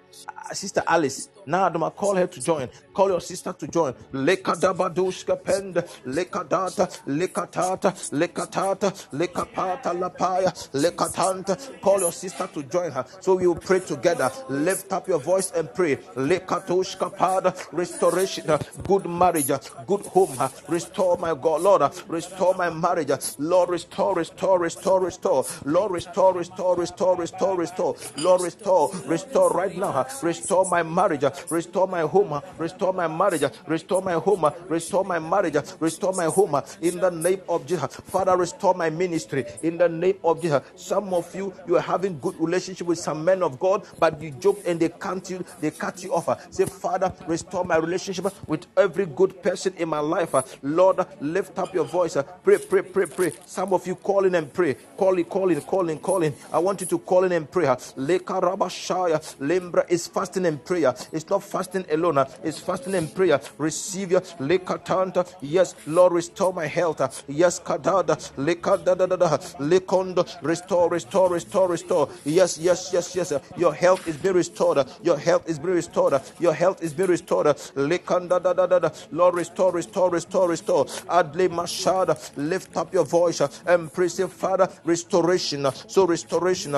Uh, 0.50 0.54
sister 0.54 0.82
Alice. 0.88 1.28
Now, 1.46 1.70
Adoma, 1.70 1.94
call 1.94 2.16
her 2.16 2.28
to 2.28 2.42
join. 2.42 2.70
Call 2.94 3.10
your 3.10 3.20
sister 3.20 3.52
to 3.52 3.68
join. 3.68 3.94
Lekadabadushka 4.14 5.44
pend, 5.44 5.76
lekadata, 6.06 6.88
lekatata, 7.08 7.92
lekatata, 8.12 8.90
lekapata 9.12 9.94
lapaya, 10.00 10.54
lekatanta. 10.72 11.82
Call 11.82 12.00
your 12.00 12.14
sister 12.14 12.48
to 12.54 12.64
join 12.64 12.92
her. 12.92 13.06
So 13.20 13.36
we 13.36 13.48
will 13.48 13.56
pray 13.56 13.82
together. 13.82 14.32
Lift 14.48 14.94
up 14.94 15.10
your 15.10 15.20
voice 15.20 15.52
and 15.52 15.74
pray. 15.74 15.98
Lekatushka 16.16 17.14
pada, 17.18 17.54
restoration, 17.74 18.50
uh, 18.50 18.58
good 18.84 19.06
marriage, 19.08 19.52
uh, 19.52 19.60
good 19.86 20.06
home. 20.06 20.38
Restore 20.70 21.18
my 21.18 21.36
God, 21.36 21.62
Lord. 21.64 21.82
Restore 22.08 22.56
my 22.56 22.70
marriage. 22.70 23.12
Lord, 23.40 23.70
restore, 23.72 24.16
restore, 24.16 24.58
restore, 24.60 25.02
restore. 25.02 25.46
Lord, 25.66 25.92
restore, 25.92 26.34
restore, 26.34 26.78
restore, 26.78 27.18
restore, 27.18 27.58
restore. 27.58 27.96
Lord, 28.22 28.42
restore, 28.42 28.92
restore 29.06 29.50
right 29.50 29.76
now. 29.76 30.06
Restore 30.22 30.66
my 30.66 30.84
marriage. 30.84 31.24
Restore 31.50 31.88
my 31.88 32.02
home. 32.02 32.42
Restore 32.58 32.94
my 32.94 33.08
marriage. 33.08 33.44
Restore 33.68 34.02
my 34.02 34.14
home. 34.14 34.52
Restore 34.68 35.04
my 35.04 35.20
marriage. 35.20 35.58
Restore 35.80 36.14
my 36.14 36.26
home. 36.26 36.62
In 36.82 37.00
the 37.00 37.10
name 37.10 37.42
of 37.50 37.66
Jesus. 37.66 37.96
Father, 37.96 38.38
restore 38.38 38.74
my 38.74 38.90
ministry. 38.90 39.46
In 39.64 39.78
the 39.78 39.90
name 39.90 40.18
of 40.24 40.42
Jesus. 40.42 40.62
Some 40.76 41.14
of 41.14 41.34
you, 41.36 41.54
you 41.68 41.78
are 41.78 41.82
having 41.82 42.20
good 42.20 42.40
relationship 42.40 42.88
with 42.88 43.00
some 43.00 43.26
men 43.26 43.42
of 43.44 43.60
God, 43.60 43.86
but 44.00 44.22
you 44.22 44.32
joke 44.32 44.62
and 44.66 44.80
they 44.80 44.90
cut 44.90 45.30
you, 45.30 45.44
they 45.60 45.72
cut 45.72 46.04
you 46.04 46.14
off. 46.14 46.30
Say, 46.54 46.66
Father, 46.66 47.14
restore 47.28 47.66
my 47.66 47.78
relationship 47.78 48.26
with 48.48 48.66
every 48.78 49.06
good 49.06 49.42
person 49.42 49.74
in 49.78 49.90
my 49.90 50.00
life. 50.00 50.34
Lord, 50.64 51.06
lift 51.20 51.58
up 51.58 51.74
your 51.74 51.86
voice. 51.86 52.18
Pray, 52.44 52.58
pray, 52.58 52.82
pray, 52.82 53.06
pray. 53.06 53.32
Some 53.46 53.74
of 53.74 53.86
you 53.88 53.96
calling 53.96 54.36
and 54.36 54.52
pray. 54.52 54.76
Calling, 54.98 55.26
calling, 55.26 55.62
calling, 55.62 56.00
calling. 56.00 56.34
I 56.52 56.60
want 56.60 56.82
you 56.82 56.88
to 56.88 57.00
call 57.00 57.24
in 57.24 57.32
and 57.32 57.50
pray. 57.50 57.68
Uh. 58.12 58.20
Lekarabashaya. 58.20 59.20
Lembra 59.40 59.86
is 59.90 60.08
fasting 60.08 60.46
and 60.46 60.64
prayer. 60.64 60.94
It's 61.12 61.30
not 61.30 61.44
fasting 61.44 61.86
alone. 61.92 62.20
uh. 62.20 62.26
It's 62.44 62.60
fasting 62.60 62.96
and 62.96 63.14
prayer. 63.14 63.40
Receive 63.58 64.12
your 64.12 64.22
lekatanta. 64.22 65.26
Yes, 65.42 65.76
Lord, 65.88 66.14
restore 66.14 66.54
my 66.54 66.68
health. 66.68 67.24
Yes, 67.28 67.60
kadada. 67.60 68.16
Lekadadadada. 68.38 69.40
Lekondo. 69.60 70.26
Restore, 70.42 70.90
restore, 70.90 71.30
restore, 71.30 71.70
restore. 71.70 72.10
Yes, 72.26 72.58
yes, 72.58 72.92
yes, 72.94 73.16
yes. 73.16 73.34
Your 73.58 73.74
health 73.74 74.08
is 74.08 74.18
being 74.18 74.36
restored. 74.36 74.88
Your 75.04 75.18
health 75.18 75.48
is 75.50 75.60
being 75.60 75.76
restored. 75.76 76.22
Your 76.40 76.54
health 76.54 76.84
is 76.84 76.94
being 76.94 77.10
restored. 77.10 77.48
uh. 77.48 77.54
Lekandadadadada. 77.54 79.08
Lord, 79.12 79.36
restore, 79.36 79.72
restore, 79.72 80.10
restore, 80.10 80.50
restore. 80.50 80.86
Adle 81.10 81.50
Mashada. 81.50 82.18
Lift 82.38 82.76
up 82.78 82.94
your 82.94 83.06
voice 83.06 83.42
uh, 83.42 83.48
and 83.68 83.92
pray, 83.94 84.08
say, 84.08 84.28
Father, 84.28 84.70
restoration. 84.86 85.66
uh. 85.66 85.72
So 85.72 86.06
restoration. 86.06 86.76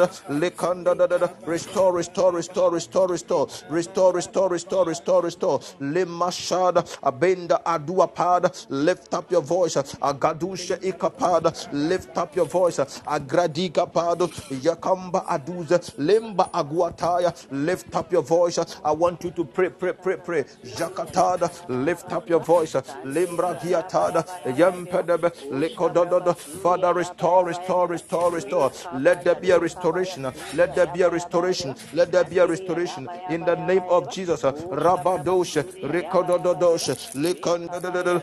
Uh. 0.00 0.06
Rekandadadada. 0.28 1.10
Lekandadadada. 1.10 1.46
Restore, 1.46 1.92
restore, 1.94 2.32
restore, 2.32 2.70
restore, 2.72 3.08
restore. 3.08 3.48
Restore, 3.68 4.12
restore, 4.14 4.48
restore, 4.50 4.84
restore, 4.86 5.22
restore. 5.22 5.58
Lemashada. 5.80 6.82
Abenda 7.02 7.62
Adua 7.64 8.12
Pada. 8.14 8.50
Lift 8.70 9.14
up 9.14 9.30
your 9.30 9.42
voice. 9.42 9.76
Agadusha 9.76 10.76
Ikapada. 10.80 11.68
Lift 11.72 12.16
up 12.16 12.34
your 12.36 12.46
voice. 12.46 12.78
Agradika 12.78 13.90
Pado. 13.90 14.28
Yakamba 14.62 15.26
Aduza. 15.26 15.78
Lemba 15.98 16.50
Aguataya. 16.52 17.34
Lift 17.50 17.94
up 17.94 18.12
your 18.12 18.22
voice. 18.22 18.58
I 18.84 18.92
want 18.92 19.22
you 19.24 19.30
to 19.32 19.44
pray, 19.44 19.70
pray, 19.70 19.92
pray, 19.92 20.16
pray. 20.16 20.44
Jakatada. 20.64 21.50
Lift 21.68 22.12
up 22.12 22.28
your 22.28 22.40
voice. 22.40 22.74
Limbra 23.04 23.58
Giatada. 23.60 24.24
Yempedebe. 24.44 25.30
Likodododo. 25.50 26.36
Father, 26.36 26.94
restore, 26.94 27.46
restore, 27.46 27.88
restore, 27.88 28.30
restore. 28.32 28.72
Let 28.94 29.24
there 29.24 29.34
be 29.34 29.50
a 29.50 29.58
restoration 29.58 29.89
restoration. 29.92 30.32
Let 30.54 30.74
there 30.74 30.86
be 30.86 31.02
a 31.02 31.10
restoration. 31.10 31.74
Let 31.92 32.12
there 32.12 32.24
be 32.24 32.38
a 32.38 32.46
restoration 32.46 33.08
in 33.28 33.42
the 33.42 33.56
name 33.56 33.82
of 33.88 34.10
Jesus. 34.10 34.42
Rabadosh, 34.42 35.62
Likandadadada, 35.82 38.22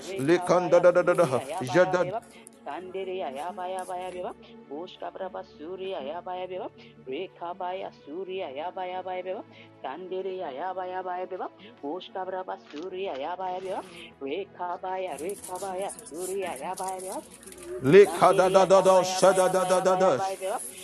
Kandere 1.88 2.22
ya 2.68 3.52
baya 3.56 3.85
baya 3.88 4.11
beba, 4.11 4.34
Boshka 4.69 5.11
braba 5.11 5.44
Surya 5.57 6.02
ya 6.03 6.22
baya 6.22 6.48
beba, 6.48 6.69
Reka 7.07 7.53
baya 7.57 7.91
Surya 8.06 8.49
ya 8.52 8.72
baya 8.72 9.02
baya 9.03 9.23
beba, 9.23 9.44
Kandere 9.84 10.35
ya 10.38 10.73
baya 10.73 11.02
baya 11.03 11.26
beba, 11.26 11.48
Boshka 11.81 12.26
braba 12.26 12.57
Surya 12.72 13.15
ya 13.18 13.35
baya 13.38 13.60
beba, 13.61 13.81
Reka 14.22 14.80
baya 14.81 15.18
Reka 15.18 15.56
baya 15.61 15.89
Surya 16.10 16.52
ya 16.60 16.76
baya 16.76 16.99
beba. 16.99 17.22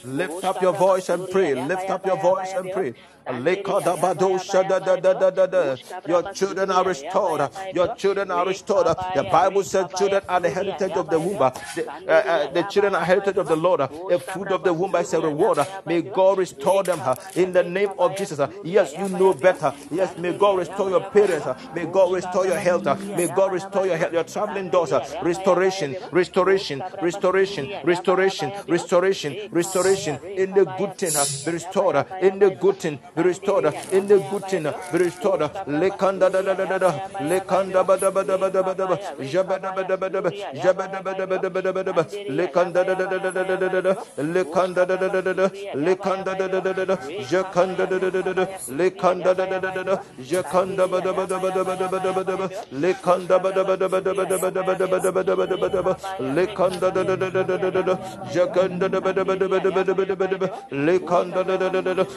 Lift 0.06 0.44
up 0.46 0.62
your 0.62 0.74
voice 0.74 1.10
and 1.10 1.30
pray. 1.30 1.54
Lift 1.56 1.90
up 1.90 2.06
your 2.06 2.18
voice 2.18 2.54
and 2.54 2.72
pray. 2.72 2.94
Lakeha 3.26 3.84
da 3.84 3.96
ba 3.96 4.14
da 4.14 4.80
da 4.80 4.80
da 4.80 5.14
da 5.14 5.30
da 5.32 5.46
da. 5.48 5.76
Your 6.08 6.24
children 6.34 6.72
are 6.72 6.84
restored. 6.84 7.50
Your 7.74 7.96
children 7.96 8.32
are 8.32 8.46
restored. 8.46 8.88
The 9.16 9.24
Bible 9.32 9.64
says 9.64 9.86
children 9.96 10.22
are 10.28 10.40
the 10.42 10.50
heritage 10.50 10.92
of 10.98 11.10
the 11.10 11.20
womb. 11.20 11.40
The, 11.76 11.88
uh, 11.90 12.12
uh, 12.14 12.52
the 12.54 12.64
children 12.64 12.96
are 12.96 13.04
heritage 13.06 13.38
of 13.38 13.48
the 13.48 13.56
Lord. 13.56 13.80
The 13.80 14.20
fruit 14.20 14.48
of 14.52 14.64
the 14.64 14.74
womb 14.74 14.96
is 14.96 15.14
a 15.14 15.20
reward. 15.22 15.60
May 15.86 16.02
God 16.02 16.38
restore 16.38 16.84
them 16.84 17.00
uh, 17.02 17.16
in 17.36 17.54
the 17.54 17.64
name 17.64 17.90
of 17.98 18.16
Jesus. 18.18 18.40
Uh, 18.40 18.48
yes, 18.64 18.94
you 18.98 19.10
know 19.10 19.34
better. 19.34 19.74
Yes, 19.92 20.18
may 20.18 20.34
God 20.38 20.60
restore 20.60 20.90
your 20.90 21.02
parents. 21.02 21.46
Uh, 21.48 21.56
may 21.76 21.86
God 21.86 22.14
restore 22.14 22.46
your 22.46 22.58
health. 22.58 22.86
May 23.18 23.28
God 23.28 23.52
restore 23.52 23.86
your 23.88 23.98
health. 23.98 24.14
Your 24.14 24.24
traveling 24.24 24.70
daughter. 24.70 25.02
Restoration, 25.24 25.96
restoration, 26.12 26.84
restoration, 27.02 27.68
restoration, 27.84 28.52
restoration, 28.68 29.36
restoration. 29.52 30.20
In 30.26 30.54
the 30.54 30.66
good 30.78 30.98
thing, 30.98 31.12
be 31.46 31.52
restored. 31.52 32.06
In 32.22 32.40
the 32.40 32.50
good 32.52 32.78
thing, 32.78 33.00
be 33.16 33.22
restored 33.24 33.74
in 33.92 34.08
the 34.08 34.20
good 34.30 34.46
thing, 34.46 34.64
be 34.92 34.98
restored. 34.98 35.42
Lekanda 35.68 36.30
da 36.32 36.42
da 36.42 36.54
da 36.54 36.66
da 36.66 36.78
da, 36.78 36.92
lekanda 37.22 37.84
ba 37.86 37.98
da 37.98 38.12
ba 38.12 38.24
da 38.24 38.38
ba 38.38 38.50
da 38.50 38.62
ba 38.64 38.74
da 38.74 38.88
ba, 38.88 38.98
jaba 39.34 39.60
da 39.60 39.72
ba 39.72 39.84
da 39.84 39.98
ba 39.98 40.10
da 40.10 40.22
ba, 40.22 40.30
jaba 40.32 40.88
da 40.92 41.02
ba 41.02 41.14
da 41.14 41.26
ba 41.26 41.38
da 41.40 41.50
ba 41.50 41.63
Likanda 60.72 61.44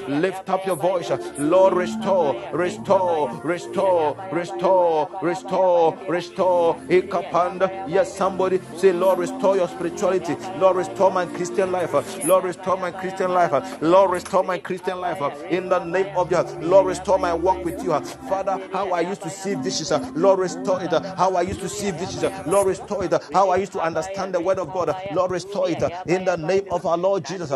Lift 0.09 0.49
up 0.51 0.67
your 0.67 0.77
voice, 0.77 1.11
Lord, 1.39 1.75
restore, 1.75 2.37
restore, 2.53 3.41
restore, 3.45 4.17
restore, 4.33 5.09
restore, 5.23 5.97
restore. 6.09 6.77
Yes, 7.89 8.17
somebody 8.17 8.61
say, 8.77 8.93
Lord, 8.93 9.19
restore 9.19 9.36
your 9.43 9.69
spirituality. 9.69 10.37
Lord, 10.59 10.77
restore 10.77 11.11
my 11.11 11.27
Christian 11.27 11.73
life. 11.73 11.93
Lord, 12.25 12.45
restore 12.45 12.77
my 12.77 12.91
Christian 12.91 13.33
life. 13.33 13.83
Lord, 13.83 14.11
restore 14.11 14.43
my 14.43 14.59
Christian 14.59 15.01
life. 15.01 15.21
In 15.51 15.69
the 15.69 15.85
name 15.85 16.17
of 16.17 16.29
Jesus. 16.31 16.57
Lord, 16.61 16.87
restore 16.87 17.19
my 17.19 17.35
walk 17.35 17.65
with 17.65 17.83
you. 17.83 17.99
Father, 18.29 18.61
how 18.73 18.91
I 18.91 19.01
used 19.01 19.23
to 19.23 19.31
see 19.31 19.55
dishes. 19.57 19.93
Lord, 20.15 20.39
restore 20.41 20.83
it. 20.83 20.93
How 21.17 21.35
I 21.35 21.43
used 21.43 21.61
to 21.61 21.69
see 21.69 21.91
dishes. 21.93 22.25
Lord, 22.47 22.67
restore 22.67 23.05
it. 23.05 23.15
How 23.33 23.51
I 23.51 23.57
used 23.57 23.73
to 23.73 23.81
understand 23.81 24.35
the 24.35 24.41
word 24.41 24.59
of 24.59 24.73
God. 24.73 24.95
Lord, 25.15 25.31
restore 25.31 25.69
it. 25.69 25.83
In 26.07 26.25
the 26.25 26.37
name 26.37 26.67
of 26.71 26.87
our 26.87 26.97
Lord 26.99 27.25
Jesus. 27.25 27.51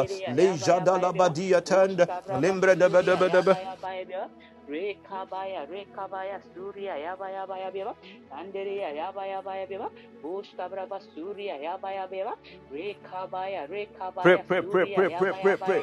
rekabaya 4.71 5.67
rekabaya 5.67 6.41
surya 6.55 6.95
yaba 6.97 7.27
yaba 7.31 7.57
yaba 7.59 7.95
tandereya 8.31 8.91
yaba 8.95 9.27
yaba 9.27 9.53
yaba 9.61 9.89
bosh 10.23 10.51
kabraba 10.57 11.01
surya 11.15 11.57
yaba 11.59 11.91
yaba 11.93 12.15
yaba 12.17 12.35
rekabaya 12.73 13.67
rekabaya 13.69 14.23
pray 14.23 14.63
pray 14.63 14.63
pray 14.63 14.87
pray 14.95 15.11
pray 15.19 15.57
pray 15.57 15.57
pray 15.57 15.83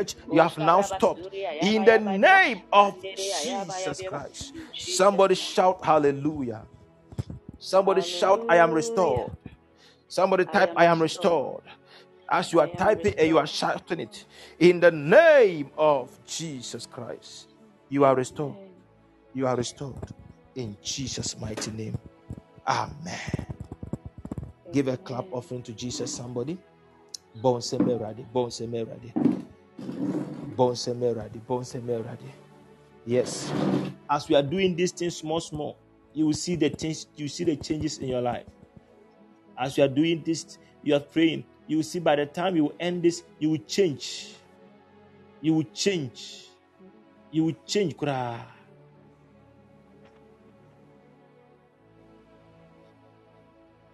you 0.31 0.39
have 0.39 0.57
now 0.57 0.81
stopped. 0.81 1.33
In 1.61 1.85
the 1.85 1.97
name 1.99 2.61
of 2.71 3.01
Jesus 3.01 4.01
Christ. 4.07 4.53
Somebody 4.75 5.35
shout 5.35 5.83
hallelujah. 5.83 6.63
Somebody 7.59 8.01
shout, 8.01 8.43
I 8.49 8.57
am 8.57 8.71
restored. 8.71 9.31
Somebody 10.07 10.45
type, 10.45 10.73
I 10.75 10.85
am 10.85 11.01
restored. 11.01 11.61
As 12.27 12.51
you 12.51 12.59
are 12.59 12.67
typing 12.67 13.13
and 13.17 13.27
you 13.27 13.37
are 13.37 13.45
shouting 13.45 13.99
it, 13.99 14.25
in 14.59 14.79
the 14.79 14.91
name 14.91 15.69
of 15.77 16.17
Jesus 16.25 16.85
Christ. 16.85 17.49
You 17.89 18.05
are 18.05 18.15
restored. 18.15 18.55
You 19.33 19.47
are 19.47 19.55
restored. 19.55 20.11
In 20.55 20.77
Jesus' 20.81 21.37
mighty 21.37 21.71
name. 21.71 21.97
Amen. 22.65 23.45
Give 24.71 24.87
a 24.87 24.97
clap 24.97 25.25
offering 25.31 25.61
to 25.63 25.73
Jesus, 25.73 26.13
somebody. 26.13 26.57
Bonse 27.35 27.73
meradi, 27.77 28.25
bonse 28.31 28.61
meradi. 28.61 29.11
Yes. 33.05 33.51
As 34.09 34.27
we 34.29 34.35
are 34.35 34.43
doing 34.43 34.75
these 34.75 34.91
things 34.91 35.17
small, 35.17 35.39
small, 35.39 35.77
you 36.13 36.25
will 36.25 36.33
see 36.33 36.55
the 36.55 36.69
things, 36.69 37.07
you 37.15 37.27
see 37.27 37.43
the 37.43 37.55
changes 37.55 37.97
in 37.97 38.09
your 38.09 38.21
life. 38.21 38.45
As 39.57 39.77
you 39.77 39.83
are 39.83 39.87
doing 39.87 40.21
this, 40.25 40.57
you 40.83 40.95
are 40.95 40.99
praying, 40.99 41.45
you 41.67 41.77
will 41.77 41.83
see 41.83 41.99
by 41.99 42.15
the 42.15 42.25
time 42.25 42.55
you 42.55 42.73
end 42.79 43.03
this, 43.03 43.23
you 43.39 43.49
will 43.51 43.63
change. 43.67 44.35
You 45.41 45.55
will 45.55 45.67
change 45.73 46.51
you 47.31 47.45
will 47.45 47.55
change. 47.65 47.97
By 47.97 48.53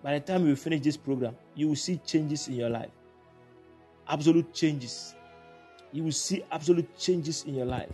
the 0.03 0.19
time 0.19 0.47
you 0.47 0.55
finish 0.55 0.81
this 0.81 0.97
program, 0.97 1.35
you 1.55 1.69
will 1.69 1.75
see 1.75 1.97
changes 1.97 2.47
in 2.47 2.55
your 2.55 2.69
life. 2.69 2.89
Absolute 4.07 4.53
changes. 4.53 5.13
You 5.91 6.03
will 6.03 6.11
see 6.11 6.43
absolute 6.51 6.97
changes 6.97 7.43
in 7.45 7.55
your 7.55 7.65
life. 7.65 7.91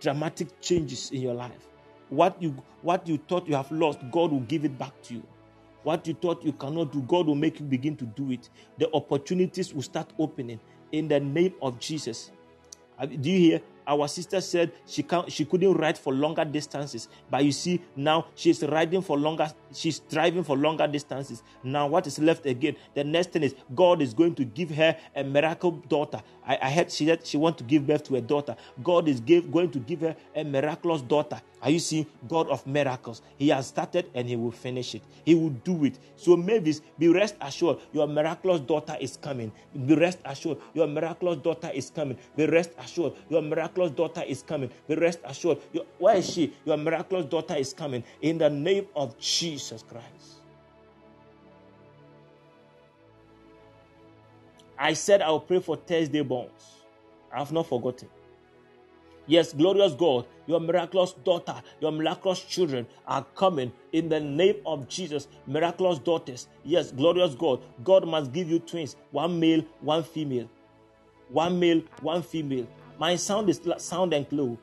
Dramatic 0.00 0.60
changes 0.60 1.10
in 1.10 1.22
your 1.22 1.34
life. 1.34 1.68
What 2.08 2.40
you 2.42 2.54
what 2.82 3.06
you 3.06 3.18
thought 3.18 3.46
you 3.48 3.54
have 3.54 3.70
lost, 3.70 4.00
God 4.10 4.32
will 4.32 4.40
give 4.40 4.64
it 4.64 4.78
back 4.78 5.00
to 5.04 5.14
you. 5.14 5.22
What 5.82 6.06
you 6.06 6.14
thought 6.14 6.44
you 6.44 6.52
cannot 6.52 6.92
do, 6.92 7.02
God 7.02 7.26
will 7.26 7.34
make 7.34 7.58
you 7.58 7.66
begin 7.66 7.96
to 7.96 8.04
do 8.04 8.30
it. 8.30 8.48
The 8.78 8.92
opportunities 8.94 9.74
will 9.74 9.82
start 9.82 10.12
opening 10.18 10.60
in 10.92 11.08
the 11.08 11.18
name 11.18 11.54
of 11.62 11.78
Jesus. 11.80 12.30
Do 13.00 13.30
you 13.30 13.38
hear? 13.38 13.60
Our 13.86 14.08
sister 14.08 14.40
said 14.40 14.72
she 14.86 15.02
can't 15.02 15.30
she 15.30 15.44
couldn't 15.44 15.74
ride 15.74 15.98
for 15.98 16.12
longer 16.12 16.44
distances. 16.44 17.08
But 17.30 17.44
you 17.44 17.52
see 17.52 17.80
now 17.96 18.26
she's 18.34 18.62
riding 18.62 19.02
for 19.02 19.18
longer 19.18 19.50
she's 19.74 19.98
driving 19.98 20.44
for 20.44 20.56
longer 20.56 20.86
distances. 20.86 21.42
Now 21.62 21.86
what 21.86 22.06
is 22.06 22.18
left 22.18 22.46
again? 22.46 22.76
The 22.94 23.04
next 23.04 23.32
thing 23.32 23.42
is 23.42 23.54
god 23.74 24.02
is 24.02 24.14
going 24.14 24.34
to 24.36 24.44
give 24.44 24.70
her 24.70 24.96
a 25.14 25.24
miracle 25.24 25.72
daughter. 25.88 26.22
I, 26.46 26.58
I 26.62 26.70
heard 26.70 26.90
she 26.90 27.06
said 27.06 27.26
she 27.26 27.36
want 27.36 27.58
to 27.58 27.64
give 27.64 27.86
birth 27.86 28.04
to 28.04 28.16
a 28.16 28.20
daughter. 28.20 28.56
God 28.82 29.08
is 29.08 29.20
give, 29.20 29.50
going 29.50 29.70
to 29.70 29.78
give 29.78 30.00
her 30.00 30.16
a 30.34 30.44
miraculous 30.44 31.02
daughter. 31.02 31.40
Are 31.62 31.70
you 31.70 31.78
seeing? 31.78 32.06
God 32.28 32.48
of 32.48 32.66
miracles. 32.66 33.22
He 33.38 33.48
has 33.50 33.68
started 33.68 34.10
and 34.14 34.28
he 34.28 34.34
will 34.34 34.50
finish 34.50 34.94
it. 34.96 35.02
He 35.24 35.34
will 35.34 35.50
do 35.50 35.84
it. 35.84 35.98
So 36.16 36.36
mavis 36.36 36.80
be 36.98 37.08
rest 37.08 37.36
assured 37.40 37.78
your 37.92 38.08
miraculous 38.08 38.60
daughter 38.60 38.96
is 39.00 39.16
coming. 39.16 39.52
Be 39.86 39.94
rest 39.94 40.18
assured 40.24 40.58
your 40.74 40.88
miraculous 40.88 41.36
daughter 41.38 41.70
is 41.72 41.90
coming. 41.90 42.18
Be 42.36 42.46
rest 42.46 42.70
assured 42.78 43.12
your 43.28 43.42
miraculous 43.42 43.71
miraculous 43.72 43.92
daughter 43.92 44.22
is 44.26 44.42
coming. 44.42 44.70
Be 44.88 44.94
rest 44.94 45.20
assured. 45.24 45.58
Your, 45.72 45.84
where 45.98 46.16
is 46.16 46.30
she? 46.30 46.52
Your 46.64 46.76
miraculous 46.76 47.26
daughter 47.26 47.54
is 47.56 47.72
coming 47.72 48.04
in 48.20 48.38
the 48.38 48.50
name 48.50 48.86
of 48.94 49.18
Jesus 49.18 49.82
Christ. 49.82 50.40
I 54.78 54.94
said 54.94 55.22
I'll 55.22 55.40
pray 55.40 55.60
for 55.60 55.76
Thursday 55.76 56.22
borns. 56.22 56.50
I 57.32 57.38
have 57.38 57.52
not 57.52 57.66
forgotten. 57.68 58.08
Yes, 59.26 59.52
glorious 59.52 59.94
God, 59.94 60.26
your 60.46 60.60
miraculous 60.60 61.12
daughter, 61.12 61.62
your 61.80 61.92
miraculous 61.92 62.40
children 62.42 62.86
are 63.06 63.24
coming 63.36 63.72
in 63.92 64.08
the 64.08 64.18
name 64.18 64.56
of 64.66 64.88
Jesus. 64.88 65.28
Miraculous 65.46 66.00
daughters. 66.00 66.48
Yes, 66.64 66.90
glorious 66.90 67.34
God. 67.36 67.62
God 67.84 68.06
must 68.06 68.32
give 68.32 68.50
you 68.50 68.58
twins, 68.58 68.96
one 69.12 69.38
male, 69.38 69.62
one 69.80 70.02
female 70.02 70.50
One 71.30 71.60
male, 71.60 71.82
one 72.02 72.22
female. 72.22 72.66
My 72.98 73.16
sound 73.16 73.48
is 73.48 73.60
sound 73.78 74.12
and 74.12 74.28
clear. 74.28 74.56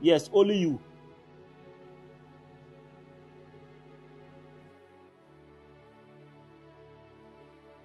Yes, 0.00 0.30
only 0.32 0.58
you. 0.58 0.80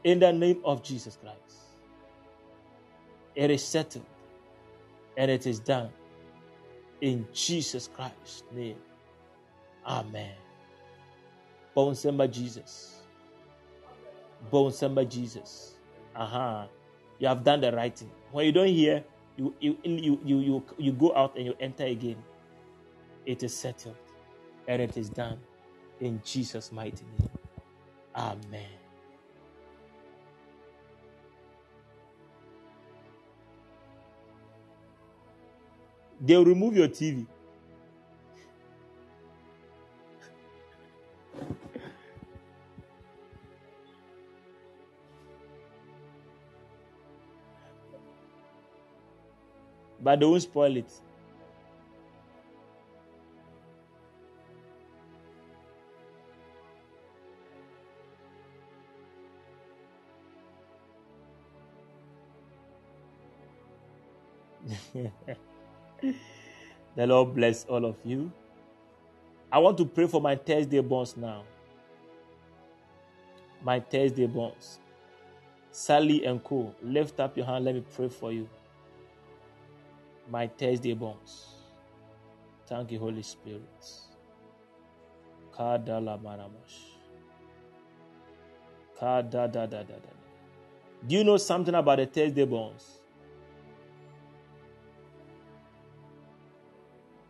In 0.03 0.19
the 0.19 0.31
name 0.31 0.61
of 0.63 0.81
Jesus 0.81 1.17
Christ. 1.21 1.37
It 3.35 3.51
is 3.51 3.63
settled 3.63 4.05
and 5.17 5.29
it 5.29 5.45
is 5.45 5.59
done. 5.59 5.89
In 7.01 7.27
Jesus 7.33 7.89
Christ's 7.93 8.43
name. 8.51 8.77
Amen. 9.85 10.33
Bonsamba 11.75 12.29
Jesus. 12.29 13.01
Bonsamba 14.51 15.07
Jesus. 15.07 15.75
Aha. 16.15 16.63
Uh-huh. 16.63 16.78
You 17.19 17.27
have 17.27 17.43
done 17.43 17.61
the 17.61 17.71
right 17.71 17.95
thing. 17.95 18.11
When 18.31 18.45
you 18.45 18.51
don't 18.51 18.67
hear, 18.67 19.03
you 19.37 19.53
you, 19.59 19.77
you 19.83 20.19
you 20.23 20.39
you 20.39 20.63
you 20.77 20.91
go 20.93 21.13
out 21.15 21.35
and 21.37 21.45
you 21.45 21.55
enter 21.59 21.85
again. 21.85 22.17
It 23.25 23.43
is 23.43 23.55
settled 23.55 23.97
and 24.67 24.81
it 24.81 24.97
is 24.97 25.09
done 25.09 25.39
in 25.99 26.21
Jesus' 26.25 26.71
mighty 26.71 27.05
name. 27.19 27.29
Amen. 28.15 28.67
They'll 36.21 36.45
remove 36.45 36.75
your 36.75 36.87
TV. 36.89 37.25
But 50.09 50.21
they 50.21 50.25
won't 50.25 50.41
spoil 50.41 50.75
it. 50.75 50.91
the 66.95 67.05
Lord 67.05 67.35
bless 67.35 67.65
all 67.65 67.85
of 67.85 67.97
you. 68.03 68.31
I 69.51 69.59
want 69.59 69.77
to 69.77 69.85
pray 69.85 70.07
for 70.07 70.19
my 70.19 70.35
Thursday 70.35 70.81
borns 70.81 71.15
now. 71.15 71.43
My 73.63 73.79
Thursday 73.79 74.25
borns. 74.25 74.79
Sally 75.69 76.25
and 76.25 76.43
Co. 76.43 76.73
Lift 76.81 77.19
up 77.19 77.37
your 77.37 77.45
hand. 77.45 77.65
Let 77.65 77.75
me 77.75 77.83
pray 77.95 78.09
for 78.09 78.31
you 78.31 78.49
my 80.29 80.47
Thursday 80.47 80.93
borns. 80.95 81.45
Thank 82.67 82.91
you, 82.91 82.99
Holy 82.99 83.23
Spirit. 83.23 83.85
Kadala 85.51 86.21
maramash. 86.21 86.77
Kada 88.99 89.47
da 89.47 89.65
da 89.65 89.83
da 89.83 89.97
da. 89.97 90.13
Do 91.07 91.15
you 91.15 91.23
know 91.23 91.37
something 91.37 91.73
about 91.73 91.97
the 91.97 92.05
Thursday 92.05 92.45
borns? 92.45 92.99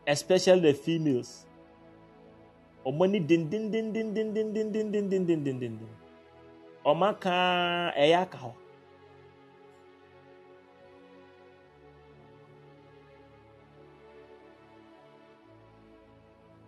Especially 0.05 0.59
the 0.59 0.73
females. 0.73 1.45
Omani 2.85 3.19
din 3.25 3.49
din 3.49 3.69
din 3.71 3.93
din 3.93 4.13
din 4.13 4.33
din 4.33 4.51
din 4.51 4.71
din 4.71 4.91
din 4.91 5.07
din 5.09 5.25
din 5.25 5.43
din 5.43 5.59
din. 5.59 5.79
Omaka 6.83 7.93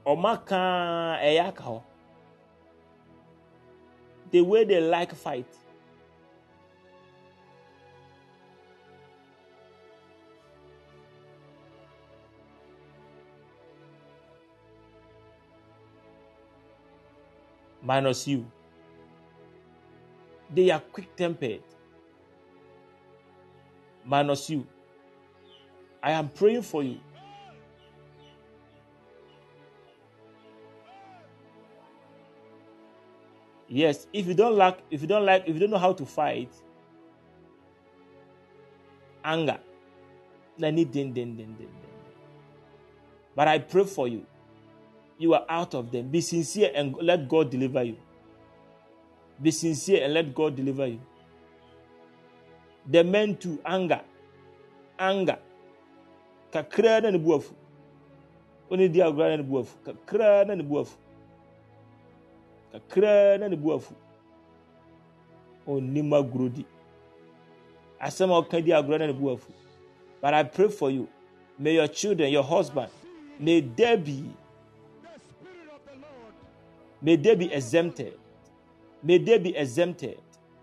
eyaka. 0.05 0.09
ɔmaka 0.09 0.59
ɛyɛ 1.21 1.43
eh, 1.43 1.47
aka 1.47 1.81
the 4.31 4.41
way 4.41 4.63
they 4.63 4.79
like 4.79 5.13
fight. 5.13 5.45
Minus 17.83 18.27
you. 18.27 18.45
They 20.53 20.69
are 20.69 20.79
quick 20.79 21.13
tempered 21.15 21.61
minus 24.05 24.49
you. 24.49 24.65
I 26.01 26.11
am 26.11 26.29
praying 26.29 26.61
for 26.61 26.83
you 26.83 26.99
Yes, 33.71 34.05
if 34.11 34.27
you 34.27 34.33
don't 34.33 34.57
like, 34.57 34.79
if 34.91 35.01
you 35.01 35.07
don't 35.07 35.25
like, 35.25 35.47
if 35.47 35.53
you 35.53 35.59
don't 35.61 35.69
know 35.69 35.77
how 35.77 35.93
to 35.93 36.05
fight, 36.05 36.51
anger, 39.23 39.59
then 40.59 40.77
it 40.77 40.91
din 40.91 41.13
din 41.13 41.37
din 41.37 41.55
din. 41.55 41.69
But 43.33 43.47
I 43.47 43.59
pray 43.59 43.85
for 43.85 44.09
you. 44.09 44.25
You 45.17 45.35
are 45.35 45.45
out 45.47 45.73
of 45.73 45.89
them. 45.89 46.09
Be 46.09 46.19
sincere 46.19 46.71
and 46.75 46.97
let 46.99 47.29
God 47.29 47.49
deliver 47.49 47.81
you. 47.83 47.95
Be 49.41 49.51
sincere 49.51 50.03
and 50.03 50.13
let 50.15 50.35
God 50.35 50.57
deliver 50.57 50.87
you. 50.87 50.99
The 52.91 53.05
men 53.05 53.37
to 53.37 53.57
anger, 53.63 54.01
anger. 54.99 55.39
Kakra 56.51 57.01
na 57.03 57.09
ne 57.09 57.19
buafu. 57.19 57.53
Oni 58.69 58.89
di 58.89 58.99
agora 59.01 59.29
na 59.29 59.37
ne 59.37 59.43
buafu. 59.43 59.77
Kakra 59.85 60.45
na 60.45 60.55
ne 60.55 60.63
buafu 60.63 60.97
kakra 62.71 63.37
na 63.39 63.47
ne 63.49 63.55
bu 63.55 63.73
afu 63.73 63.93
ɔnnim 65.67 66.11
agorɔ 66.13 66.49
di 66.53 66.65
asɛm 67.99 68.31
a 68.31 68.41
ɔka 68.41 68.63
di 68.63 68.71
agorɔ 68.71 68.99
na 68.99 69.07
ne 69.07 69.13
bu 69.13 69.29
afu 69.29 69.51
but 70.21 70.33
i 70.35 70.43
pray 70.43 70.69
for 70.69 70.91
you. 70.91 71.07
May 71.57 71.73
your 71.75 71.87
children 71.87 72.31
your 72.31 72.43
husband 72.43 72.89
may 73.39 73.59
they 73.61 73.95
be 73.97 74.23
may 77.01 77.15
they 77.15 77.35
be 77.35 77.51
exempted. 77.51 78.13
May 79.03 79.17
they 79.17 79.39
be 79.39 79.55
exempted. 79.57 80.17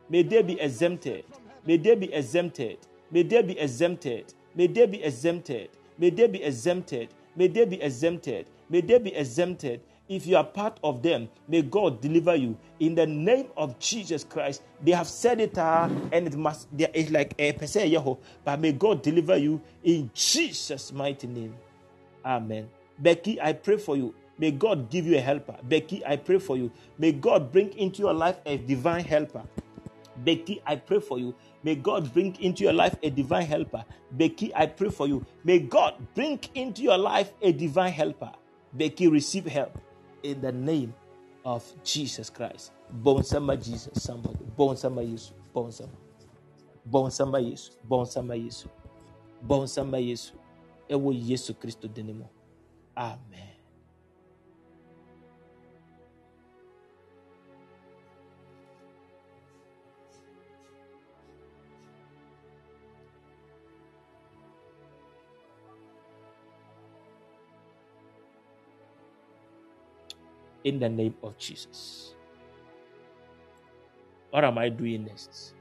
May 0.09 0.23
they 0.23 0.43
be 0.43 0.61
exempted. 0.61 1.25
May 1.67 1.77
they 1.77 1.97
be 1.97 2.13
exempted. 2.13 2.79
May 3.11 3.23
they 3.25 3.43
be 3.43 3.59
exempted. 3.59 4.27
May 4.55 4.67
they 4.69 4.87
be 4.87 5.03
exempted. 5.03 5.69
May 5.99 6.09
they 6.11 6.27
be 6.29 6.43
exempted. 6.43 7.09
May 7.37 7.49
they 7.49 7.65
be 7.65 7.83
exempted. 7.83 8.47
May 8.71 8.81
they 8.81 8.99
be 8.99 9.15
exempted 9.15 9.81
if 10.09 10.27
you 10.27 10.37
are 10.37 10.45
part 10.45 10.79
of 10.83 11.03
them, 11.03 11.29
may 11.47 11.63
God 11.63 12.01
deliver 12.01 12.35
you 12.35 12.57
in 12.81 12.95
the 12.95 13.07
name 13.07 13.49
of 13.57 13.79
Jesus 13.79 14.25
Christ. 14.25 14.63
They 14.83 14.93
have 14.93 15.07
said 15.07 15.41
it, 15.41 15.59
uh, 15.59 15.89
and 16.13 16.27
it 16.27 16.37
must, 16.37 16.69
it's 16.79 17.11
like 17.11 17.35
a 17.39 17.53
per 17.53 17.67
but 18.45 18.61
may 18.61 18.73
God 18.73 19.03
deliver 19.03 19.37
you 19.37 19.61
in 19.85 20.11
Jesus' 20.15 20.93
mighty 20.93 21.27
name. 21.27 21.55
Amen. 22.25 22.69
Becky, 22.99 23.41
I 23.41 23.53
pray 23.53 23.77
for 23.77 23.97
you. 23.97 24.15
May 24.39 24.53
God 24.53 24.89
give 24.89 25.05
you 25.07 25.17
a 25.17 25.21
helper. 25.21 25.57
Becky, 25.65 26.05
I 26.07 26.17
pray 26.17 26.39
for 26.39 26.57
you. 26.57 26.71
May 26.97 27.13
God 27.13 27.53
bring 27.53 27.77
into 27.77 28.03
your 28.03 28.15
life 28.15 28.39
a 28.47 28.57
divine 28.57 29.05
helper. 29.05 29.43
Becky, 30.19 30.63
I 30.67 30.77
pray 30.77 31.01
for 31.01 31.19
you. 31.19 31.35
May 31.65 31.75
God 31.75 32.13
bring 32.13 32.37
into 32.37 32.63
your 32.65 32.73
life 32.73 32.97
a 33.03 33.11
divine 33.11 33.47
helper. 33.47 33.85
Becky, 34.13 34.55
I 34.55 34.67
pray 34.67 34.91
for 34.91 35.09
you. 35.09 35.27
May 35.45 35.59
God 35.59 35.95
bring 36.15 36.41
into 36.55 36.83
your 36.83 36.99
life 36.99 37.33
a 37.43 37.53
divine 37.53 37.93
helper. 37.93 38.31
Becky, 38.73 39.09
receive 39.09 39.47
help 39.47 39.77
in 40.23 40.41
the 40.41 40.53
name 40.53 40.95
of 41.45 41.65
Jesus 41.85 42.31
Christ. 42.31 42.73
Bonsama 43.03 43.57
Jesus, 43.63 44.03
somebody. 44.03 44.45
Bonsama 44.59 45.03
Yesu. 45.03 45.33
Bonsama. 45.55 45.91
Bonsama 46.91 47.41
Yesu. 47.41 47.73
Bonsama 47.89 48.35
Yesu. 48.37 48.69
Bonsama 49.47 49.99
Yesu. 49.99 50.33
Ewo 50.89 51.13
Yesu 51.13 51.55
Kristo 51.55 51.89
dinimo. 51.89 52.29
Amen. 52.97 53.48
In 70.65 70.79
the 70.79 70.89
name 70.89 71.15
of 71.23 71.37
Jesus. 71.39 72.15
What 74.31 74.45
am 74.45 74.59
I 74.59 74.69
doing 74.69 75.05
next? 75.05 75.55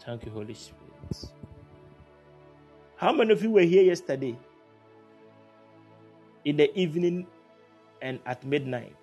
Thank 0.00 0.24
you, 0.24 0.32
Holy 0.32 0.54
Spirit. 0.54 1.32
How 2.96 3.12
many 3.12 3.32
of 3.32 3.42
you 3.42 3.50
were 3.50 3.62
here 3.62 3.82
yesterday 3.82 4.36
in 6.44 6.56
the 6.56 6.76
evening 6.78 7.26
and 8.02 8.18
at 8.26 8.44
midnight? 8.44 8.96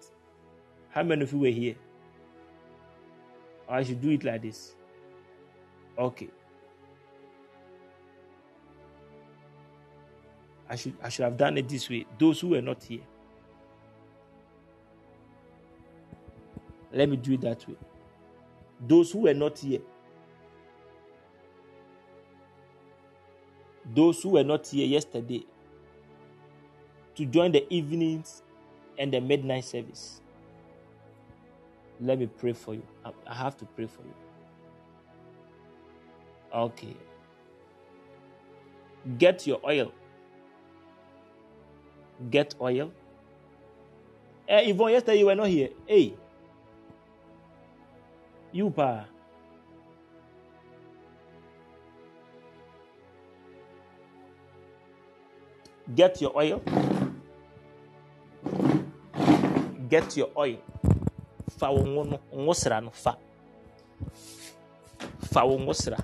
How 0.90 1.04
many 1.04 1.24
of 1.24 1.32
you 1.34 1.40
were 1.40 1.48
here? 1.48 1.76
I 3.70 3.84
should 3.84 4.02
do 4.02 4.10
it 4.12 4.24
like 4.24 4.41
this. 4.41 4.76
Okay. 5.98 6.30
I 10.70 10.76
should 10.76 10.94
I 11.02 11.10
should 11.10 11.24
have 11.24 11.38
done 11.38 11.58
it 11.58 11.70
this 11.70 11.90
way. 11.90 12.06
Those 12.20 12.40
who 12.40 12.49
were 12.49 12.62
not 12.62 12.84
here. 12.84 13.02
Let 16.98 17.10
me 17.10 17.15
do 17.15 17.34
it 17.34 17.41
that 17.41 17.68
way. 17.68 17.76
Those 18.88 19.11
who 19.11 19.19
were 19.19 19.34
not 19.36 19.60
here. 19.60 19.82
Those 23.94 24.24
who 24.24 24.30
were 24.30 24.44
not 24.44 24.65
here 24.65 24.88
yesterday 24.88 25.45
to 27.15 27.26
join 27.26 27.52
the 27.52 27.72
evenings 27.72 28.41
and 28.98 29.14
the 29.14 29.22
midnight 29.22 29.65
service. 29.65 30.22
Let 32.02 32.18
me 32.18 32.26
pray 32.26 32.53
for 32.53 32.74
you. 32.74 32.84
I 33.28 33.36
have 33.36 33.56
to 33.57 33.65
pray 33.65 33.86
for 33.86 34.02
you. 34.02 34.15
Okay. 36.53 36.95
Get 39.19 39.45
your 39.45 39.60
oil. 39.64 39.94
Get 42.32 42.56
oil. 42.60 42.91
Eh, 44.48 44.69
Yvonne, 44.72 44.94
yesterday 44.94 45.19
you 45.19 45.28
were 45.28 45.36
not 45.36 45.48
here. 45.48 45.69
Hey, 45.86 46.15
you 48.58 48.72
pa. 48.72 49.06
Get 55.94 56.20
your 56.22 56.34
oil. 56.36 56.62
Get 59.88 60.18
your 60.18 60.30
oil. 60.36 60.58
Fa 61.58 61.70
wo 61.72 61.86
ngo 61.86 62.04
no, 62.04 62.18
ngo 62.34 62.54
sra 62.54 62.82
no 62.82 62.92
fa. 62.92 63.14
Fa 65.32 65.46
wo 65.46 65.58
ngo 65.62 65.74
sra. 65.74 65.98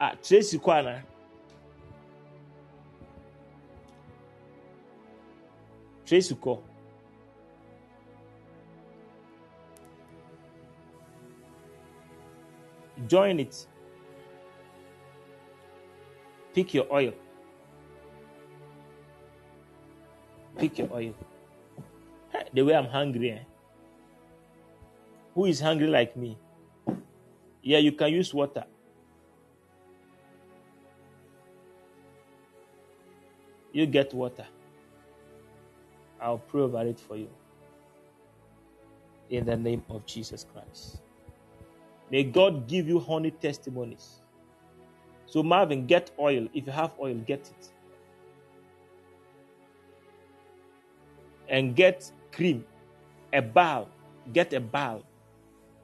Ah, 0.00 0.14
Tracy 0.22 0.58
kɔ 0.58 0.70
ana? 0.78 0.94
Tracy 6.06 6.34
kɔ. 6.34 6.73
Join 13.06 13.40
it. 13.40 13.66
Pick 16.54 16.72
your 16.72 16.86
oil. 16.92 17.12
Pick 20.56 20.78
your 20.78 20.92
oil. 20.92 21.14
The 22.52 22.62
way 22.62 22.74
I'm 22.74 22.86
hungry. 22.86 23.32
Eh? 23.32 23.38
Who 25.34 25.46
is 25.46 25.60
hungry 25.60 25.88
like 25.88 26.16
me? 26.16 26.38
Yeah, 27.62 27.78
you 27.78 27.92
can 27.92 28.12
use 28.12 28.32
water. 28.32 28.64
You 33.72 33.86
get 33.86 34.14
water. 34.14 34.46
I'll 36.20 36.38
pray 36.38 36.62
over 36.62 36.86
it 36.86 37.00
for 37.00 37.16
you. 37.16 37.28
In 39.30 39.44
the 39.44 39.56
name 39.56 39.82
of 39.90 40.06
Jesus 40.06 40.46
Christ. 40.52 41.03
May 42.10 42.24
God 42.24 42.66
give 42.68 42.88
you 42.88 43.00
honey 43.00 43.30
testimonies. 43.30 44.20
So, 45.26 45.42
Marvin, 45.42 45.86
get 45.86 46.10
oil. 46.18 46.48
If 46.54 46.66
you 46.66 46.72
have 46.72 46.92
oil, 47.00 47.14
get 47.14 47.40
it. 47.40 47.72
And 51.48 51.74
get 51.74 52.10
cream, 52.32 52.64
a 53.32 53.42
bowl. 53.42 53.88
Get 54.32 54.52
a 54.52 54.60
bowl. 54.60 55.04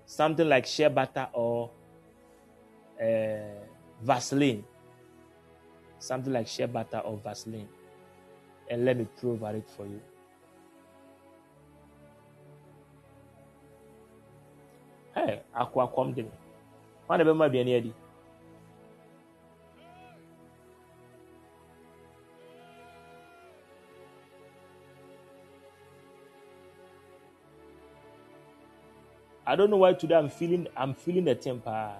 Something 0.07 0.49
like 0.49 0.67
shea 0.67 0.89
butter 0.89 1.29
or 1.33 1.71
uh, 3.01 3.65
Vaseline. 4.03 4.65
Something 5.99 6.33
like 6.33 6.47
shea 6.47 6.67
butter 6.67 6.99
or 6.99 7.19
Vaseline. 7.19 7.69
And 8.71 8.85
let 8.85 8.97
me 8.97 9.07
pray 9.21 9.31
over 9.31 9.57
it 9.57 9.69
for 9.77 9.85
you. 9.87 10.01
Kwam 15.67 16.15
de 16.15 16.23
me. 16.23 16.31
Wana 17.09 17.25
bɛma 17.25 17.47
aduane 17.47 17.77
adi. 17.77 17.95
I 29.47 29.57
don't 29.57 29.71
know 29.71 29.79
why 29.79 29.95
today 29.95 30.15
I'm 30.15 30.29
feeling 30.29 30.69
I'm 30.77 30.95
feeling 30.95 31.25
the 31.25 31.35
temper. 31.35 31.93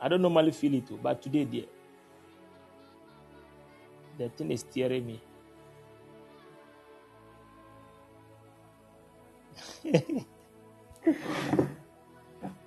I 0.00 0.08
don't 0.08 0.22
normally 0.22 0.52
feel 0.52 0.74
it, 0.74 1.02
but 1.02 1.22
today, 1.22 1.44
dear, 1.46 1.64
the 4.18 4.28
thing 4.28 4.52
is 4.52 4.62
tearing 4.62 5.06
me. 5.06 5.20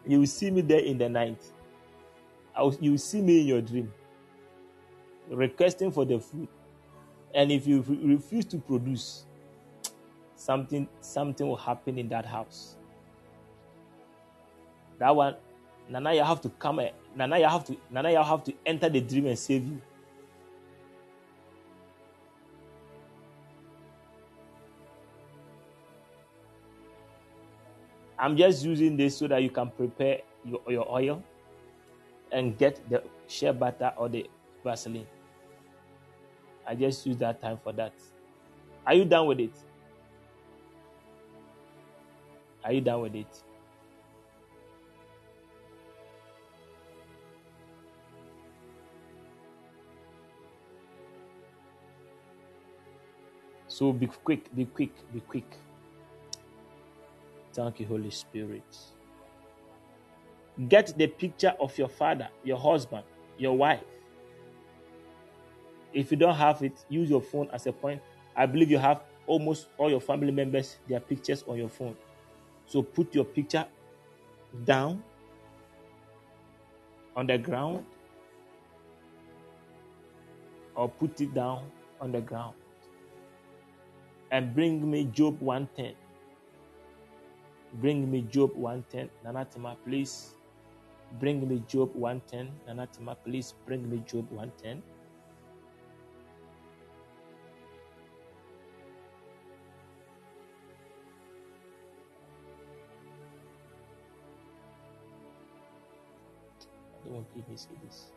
you 0.07 0.19
will 0.19 0.27
see 0.27 0.51
me 0.51 0.61
there 0.61 0.79
in 0.79 0.97
the 0.97 1.09
night. 1.09 1.41
Will, 2.57 2.75
you 2.81 2.91
will 2.91 2.97
see 2.99 3.21
me 3.21 3.41
in 3.41 3.47
your 3.47 3.61
dream, 3.61 3.93
requesting 5.29 5.91
for 5.91 6.05
the 6.05 6.19
food. 6.19 6.47
And 7.35 7.51
if 7.51 7.67
you 7.67 7.81
re- 7.81 8.15
refuse 8.15 8.45
to 8.45 8.57
produce, 8.59 9.25
something 10.35 10.87
something 11.01 11.47
will 11.47 11.57
happen 11.57 11.97
in 11.99 12.09
that 12.09 12.25
house. 12.25 12.77
That 14.99 15.15
one, 15.15 15.35
Nana, 15.89 16.13
you 16.13 16.23
have 16.23 16.41
to 16.41 16.49
come. 16.49 16.81
Nana, 17.15 17.39
you 17.39 17.45
have 17.47 17.65
to. 17.65 17.77
Nana, 17.91 18.11
you 18.11 18.23
have 18.23 18.43
to 18.45 18.53
enter 18.65 18.89
the 18.89 19.01
dream 19.01 19.27
and 19.27 19.39
save 19.39 19.65
you. 19.65 19.81
I'm 28.19 28.35
just 28.35 28.65
using 28.65 28.97
this 28.97 29.17
so 29.17 29.27
that 29.27 29.43
you 29.43 29.49
can 29.49 29.69
prepare 29.69 30.21
your, 30.43 30.61
your 30.67 30.91
oil 30.91 31.23
and 32.31 32.57
get 32.57 32.81
the 32.89 33.03
shea 33.27 33.51
butter 33.51 33.93
or 33.95 34.09
the 34.09 34.29
Vaseline. 34.63 35.05
I 36.65 36.75
just 36.75 37.05
use 37.05 37.17
that 37.17 37.41
time 37.41 37.59
for 37.63 37.71
that. 37.73 37.93
Are 38.85 38.93
you 38.93 39.05
done 39.05 39.27
with 39.27 39.39
it? 39.39 39.53
Are 42.63 42.73
you 42.73 42.81
done 42.81 43.01
with 43.01 43.15
it? 43.15 43.43
So 53.67 53.93
be 53.93 54.07
quick, 54.07 54.53
be 54.55 54.65
quick, 54.65 54.91
be 55.13 55.19
quick. 55.19 55.45
Thank 57.57 57.79
you, 57.79 57.87
Holy 57.87 58.11
Spirit. 58.11 58.77
Get 60.69 60.95
the 60.95 61.07
picture 61.07 61.55
of 61.59 61.75
your 61.75 61.89
father, 61.89 62.29
your 62.43 62.59
husband, 62.59 63.03
your 63.39 63.57
wife. 63.57 63.81
If 65.91 66.11
you 66.11 66.17
don't 66.17 66.35
have 66.35 66.61
it, 66.61 66.85
use 66.87 67.09
your 67.09 67.21
phone 67.21 67.49
as 67.51 67.65
a 67.65 67.71
point. 67.71 67.99
I 68.35 68.45
believe 68.45 68.69
you 68.69 68.77
have 68.77 69.01
almost 69.25 69.69
all 69.79 69.89
your 69.89 69.99
family 69.99 70.31
members, 70.31 70.77
their 70.87 70.99
pictures 70.99 71.43
on 71.47 71.57
your 71.57 71.67
phone. 71.67 71.97
So 72.67 72.83
put 72.83 73.15
your 73.15 73.25
picture 73.25 73.65
down 74.63 75.03
on 77.15 77.25
the 77.25 77.39
ground 77.39 77.83
or 80.75 80.87
put 80.89 81.19
it 81.21 81.33
down 81.33 81.71
on 81.99 82.11
the 82.11 82.21
ground 82.21 82.53
and 84.29 84.53
bring 84.53 84.87
me 84.91 85.05
Job 85.05 85.41
110. 85.41 85.95
Bring 87.73 88.09
me 88.09 88.21
Job 88.21 88.55
110. 88.55 89.09
Nanatima, 89.25 89.75
please. 89.85 90.35
Bring 91.19 91.47
me 91.47 91.63
Job 91.67 91.93
110. 91.93 92.49
Nanatima, 92.67 93.15
please 93.23 93.53
bring 93.65 93.89
me 93.89 94.03
Job 94.07 94.29
110. 94.31 94.81
I 106.89 107.09
don't 107.09 107.13
want 107.13 107.27
to 107.35 107.43
this. 107.85 108.11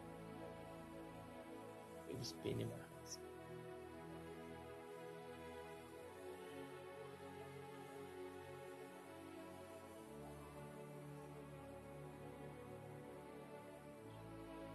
It 2.09 2.17
is 2.21 2.35
paining 2.43 2.69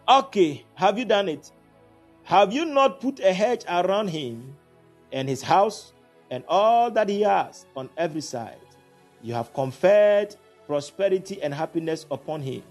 Okay, 0.08 0.64
have 0.76 1.00
you 1.00 1.06
done 1.06 1.28
it? 1.30 1.52
Have 2.24 2.54
you 2.54 2.66
not 2.66 3.02
put 3.02 3.20
a 3.20 3.34
hedge 3.34 3.64
around 3.68 4.10
him 4.10 4.56
and 5.12 5.28
his 5.28 5.42
house 5.42 5.94
and 6.30 6.44
all 6.48 6.92
that 6.92 7.10
he 7.10 7.22
has 7.22 7.66
on 7.76 7.90
every 7.98 8.22
side? 8.22 8.60
You 9.24 9.34
have 9.34 9.52
conferred 9.54 10.36
prosperity 10.68 11.42
and 11.42 11.54
happiness 11.54 12.06
upon 12.12 12.42
him 12.42 12.62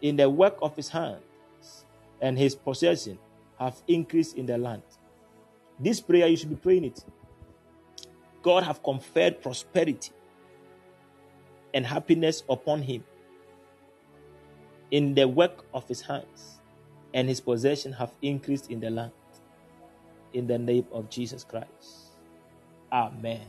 in 0.00 0.16
the 0.16 0.30
work 0.30 0.56
of 0.62 0.74
his 0.74 0.88
hands, 0.88 1.84
and 2.22 2.38
his 2.38 2.54
possession 2.54 3.18
have 3.58 3.82
increased 3.86 4.36
in 4.38 4.46
the 4.46 4.56
land. 4.56 4.82
This 5.78 6.00
prayer, 6.00 6.26
you 6.26 6.36
should 6.38 6.50
be 6.50 6.56
praying 6.56 6.84
it. 6.84 7.04
God 8.42 8.64
have 8.64 8.82
conferred 8.82 9.42
prosperity 9.42 10.10
and 11.74 11.84
happiness 11.84 12.42
upon 12.48 12.80
him 12.82 13.04
in 14.90 15.14
the 15.14 15.28
work 15.28 15.64
of 15.72 15.86
his 15.86 16.00
hands, 16.00 16.60
and 17.14 17.28
his 17.28 17.40
possession 17.40 17.92
have 17.92 18.10
increased 18.22 18.70
in 18.70 18.80
the 18.80 18.90
land. 18.90 19.12
In 20.32 20.46
the 20.46 20.58
name 20.58 20.86
of 20.92 21.10
Jesus 21.10 21.44
Christ. 21.44 22.12
Amen. 22.90 23.42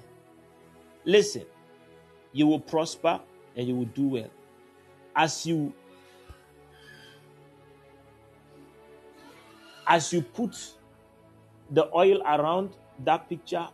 Listen, 1.06 1.46
you 2.32 2.48
will 2.48 2.60
prosper 2.60 3.20
and 3.56 3.68
you 3.68 3.76
will 3.76 3.86
do 3.86 4.08
well. 4.08 4.30
As 5.16 5.46
you 5.46 5.74
as 9.88 10.14
you 10.14 10.22
put 10.22 10.58
the 11.70 11.90
oil 11.96 12.22
around 12.24 12.72
that 13.04 13.28
picture, 13.30 13.68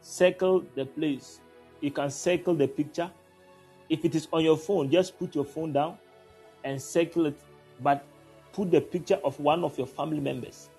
circle 0.00 0.64
the 0.74 0.86
place. 0.86 1.40
You 1.80 1.90
can 1.90 2.10
circle 2.10 2.54
the 2.54 2.66
picture. 2.66 3.10
If 3.88 4.04
it 4.04 4.14
is 4.14 4.26
on 4.32 4.42
your 4.42 4.56
phone, 4.56 4.90
just 4.90 5.18
put 5.18 5.34
your 5.34 5.44
phone 5.44 5.72
down 5.72 5.98
and 6.64 6.80
circle 6.80 7.26
it. 7.26 7.38
But 7.80 8.04
put 8.56 8.70
the 8.70 8.80
picture 8.80 9.20
of 9.22 9.38
one 9.38 9.62
of 9.62 9.76
your 9.76 9.86
family 9.86 10.18
members, 10.18 10.70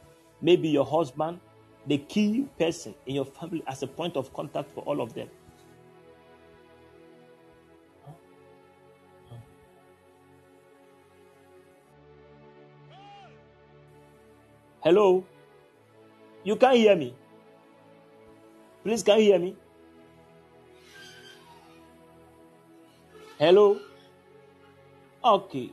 maybe 0.41 0.67
your 0.67 0.83
husband, 0.83 1.39
the 1.85 1.99
key 1.99 2.47
person 2.57 2.95
in 3.05 3.13
your 3.13 3.25
family 3.25 3.63
as 3.67 3.83
a 3.83 3.87
point 3.87 4.17
of 4.17 4.33
contact 4.33 4.71
for 4.71 4.81
all 4.81 4.99
of 4.99 5.13
them. 5.13 5.29
Hello? 14.81 15.23
You 16.43 16.55
can't 16.55 16.77
hear 16.77 16.95
me. 16.95 17.13
Please, 18.83 19.03
can 19.03 19.19
you 19.19 19.25
hear 19.25 19.39
me? 19.39 19.55
Hello? 23.37 23.79
Okay. 25.23 25.71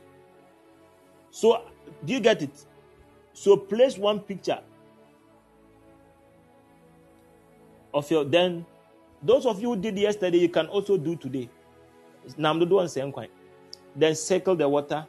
So, 1.31 1.63
do 2.03 2.13
you 2.13 2.19
get 2.19 2.41
it? 2.41 2.65
So, 3.33 3.57
place 3.57 3.97
one 3.97 4.19
picture 4.19 4.59
of 7.93 8.09
your. 8.09 8.23
Then, 8.23 8.65
those 9.21 9.45
of 9.45 9.61
you 9.61 9.69
who 9.69 9.81
did 9.81 9.97
yesterday, 9.97 10.37
you 10.39 10.49
can 10.49 10.67
also 10.67 10.97
do 10.97 11.15
today. 11.15 11.49
Then, 13.95 14.15
circle 14.15 14.55
the 14.55 14.67
water. 14.67 15.07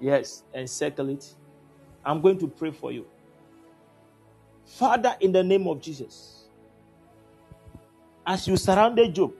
Yes, 0.00 0.44
and 0.54 0.68
circle 0.68 1.10
it. 1.10 1.34
I'm 2.04 2.20
going 2.20 2.38
to 2.38 2.48
pray 2.48 2.70
for 2.70 2.90
you. 2.92 3.06
Father, 4.64 5.16
in 5.20 5.32
the 5.32 5.42
name 5.42 5.66
of 5.66 5.80
Jesus, 5.80 6.44
as 8.26 8.46
you 8.46 8.56
surrounded 8.56 9.14
Job, 9.14 9.32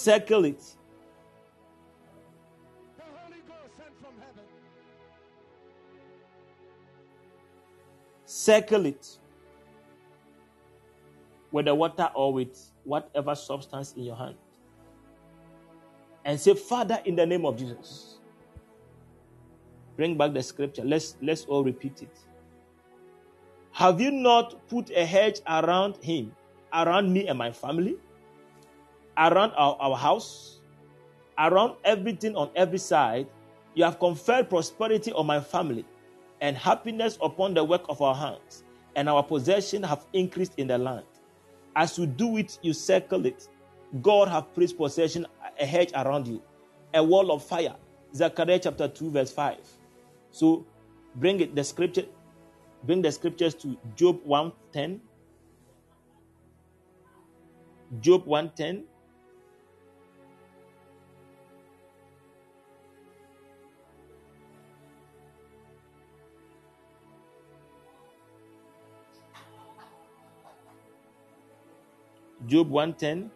circle 0.00 0.44
it. 0.44 0.62
Circle 8.24 8.86
it 8.86 9.18
with 11.50 11.66
the 11.66 11.74
water 11.74 12.10
or 12.14 12.32
with 12.32 12.70
whatever 12.84 13.34
substance 13.34 13.92
in 13.94 14.04
your 14.04 14.16
hand. 14.16 14.36
And 16.24 16.38
say, 16.38 16.54
Father, 16.54 17.00
in 17.04 17.16
the 17.16 17.26
name 17.26 17.44
of 17.44 17.56
Jesus. 17.56 18.18
Bring 19.96 20.16
back 20.16 20.32
the 20.32 20.42
scripture. 20.42 20.84
Let's 20.84 21.16
let's 21.20 21.44
all 21.44 21.62
repeat 21.64 22.02
it. 22.02 22.16
Have 23.72 24.00
you 24.00 24.10
not 24.10 24.66
put 24.68 24.90
a 24.90 25.04
hedge 25.04 25.40
around 25.46 25.96
him, 25.96 26.32
around 26.72 27.12
me 27.12 27.26
and 27.26 27.36
my 27.36 27.50
family, 27.50 27.96
around 29.20 29.52
our, 29.52 29.76
our 29.78 29.96
house, 29.96 30.60
around 31.38 31.76
everything 31.84 32.34
on 32.34 32.50
every 32.56 32.78
side? 32.78 33.28
You 33.74 33.84
have 33.84 34.00
conferred 34.00 34.50
prosperity 34.50 35.12
on 35.12 35.26
my 35.26 35.40
family 35.40 35.84
and 36.40 36.56
happiness 36.56 37.18
upon 37.22 37.54
the 37.54 37.62
work 37.62 37.82
of 37.88 38.02
our 38.02 38.14
hands, 38.14 38.64
and 38.96 39.08
our 39.08 39.22
possession 39.22 39.82
have 39.82 40.06
increased 40.12 40.54
in 40.56 40.66
the 40.66 40.78
land. 40.78 41.04
As 41.76 41.98
you 41.98 42.06
do 42.06 42.36
it, 42.38 42.58
you 42.62 42.72
circle 42.72 43.26
it. 43.26 43.48
God 44.02 44.28
have 44.28 44.52
placed 44.54 44.76
possession, 44.76 45.26
a 45.58 45.66
hedge 45.66 45.90
around 45.94 46.26
you, 46.26 46.42
a 46.94 47.02
wall 47.02 47.30
of 47.30 47.44
fire. 47.44 47.76
Zechariah 48.14 48.58
chapter 48.58 48.88
2, 48.88 49.10
verse 49.10 49.32
5. 49.32 49.58
So 50.30 50.66
bring 51.16 51.40
it, 51.40 51.54
the 51.54 51.62
scripture, 51.62 52.06
bring 52.84 53.02
the 53.02 53.12
scriptures 53.12 53.54
to 53.56 53.76
Job 53.94 54.20
110. 54.24 55.00
Job 58.00 58.26
110. 58.26 58.84
Job 72.50 72.68
110. 72.68 73.30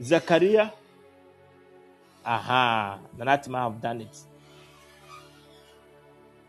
Zechariah. 0.00 0.70
Aha, 2.24 3.00
man 3.48 3.62
have 3.62 3.80
done 3.80 4.02
it. 4.02 4.16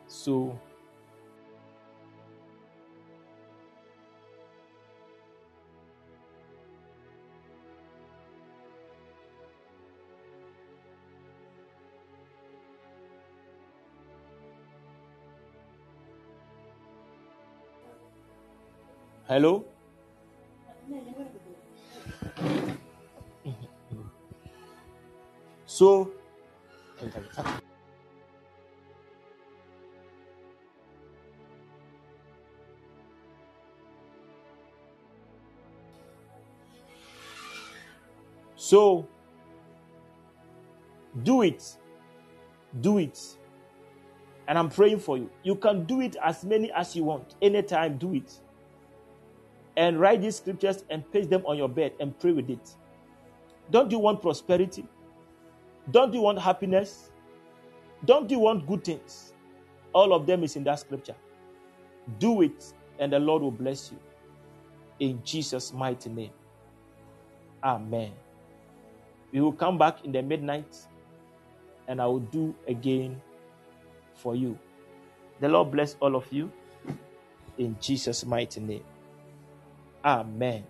So 0.08 0.60
hello. 19.30 19.64
So 25.66 26.12
So 38.56 39.08
do 41.24 41.44
it. 41.44 41.78
Do 42.82 42.98
it. 42.98 43.20
And 44.48 44.58
I'm 44.58 44.70
praying 44.70 45.00
for 45.00 45.18
you. 45.18 45.30
You 45.44 45.56
can 45.56 45.86
do 45.86 46.02
it 46.02 46.16
as 46.24 46.44
many 46.44 46.72
as 46.72 46.96
you 46.96 47.04
want. 47.04 47.36
Anytime, 47.42 47.98
do 47.98 48.16
it. 48.16 48.40
And 49.80 50.00
write 50.00 50.22
these 50.22 50.36
scriptures 50.36 50.84
and 50.90 51.10
paste 51.12 51.32
them 51.32 51.44
on 51.48 51.58
your 51.58 51.70
bed 51.70 51.94
and 52.02 52.18
pray 52.20 52.34
with 52.34 52.50
it. 52.50 52.76
Don't 53.72 53.90
you 53.92 54.00
want 54.00 54.22
prosperity? 54.22 54.86
Don't 55.90 56.14
you 56.14 56.22
want 56.22 56.38
happiness? 56.40 57.12
Don't 58.06 58.30
you 58.30 58.40
want 58.40 58.68
good 58.68 58.84
things? 58.84 59.34
All 59.94 60.14
of 60.14 60.28
them 60.28 60.44
is 60.44 60.58
in 60.58 60.66
that 60.66 60.82
scripture. 60.82 61.16
Do 62.20 62.42
it, 62.42 62.74
and 63.00 63.14
the 63.14 63.20
Lord 63.20 63.42
will 63.42 63.52
bless 63.52 63.92
you. 63.92 64.00
In 65.00 65.22
Jesus' 65.24 65.74
mighty 65.74 66.10
name. 66.10 66.32
Amen. 67.64 68.12
We 69.32 69.42
will 69.42 69.54
come 69.54 69.78
back 69.78 70.04
in 70.04 70.12
the 70.12 70.22
midnight 70.22 70.76
and 71.88 72.02
I 72.02 72.06
will 72.06 72.20
do 72.20 72.54
again 72.68 73.22
for 74.16 74.36
you. 74.36 74.60
The 75.40 75.50
Lord 75.50 75.72
bless 75.72 75.96
all 76.02 76.16
of 76.16 76.32
you 76.32 76.52
in 77.58 77.78
Jesus' 77.80 78.26
mighty 78.26 78.60
name. 78.60 78.84
Amen. 80.06 80.66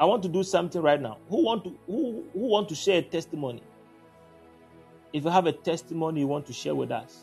I 0.00 0.04
want 0.06 0.22
to 0.24 0.28
do 0.28 0.42
something 0.44 0.82
right 0.82 1.00
now. 1.00 1.18
Who 1.30 1.44
want 1.44 1.64
to 1.64 1.78
who, 1.86 2.24
who 2.34 2.40
want 2.48 2.68
to 2.70 2.74
share 2.76 2.98
a 2.98 3.02
testimony? 3.02 3.62
If 5.12 5.24
you 5.24 5.30
have 5.30 5.46
a 5.46 5.52
testimony 5.52 6.20
you 6.20 6.28
want 6.28 6.46
to 6.46 6.52
share 6.52 6.74
with 6.74 6.92
us, 6.92 7.18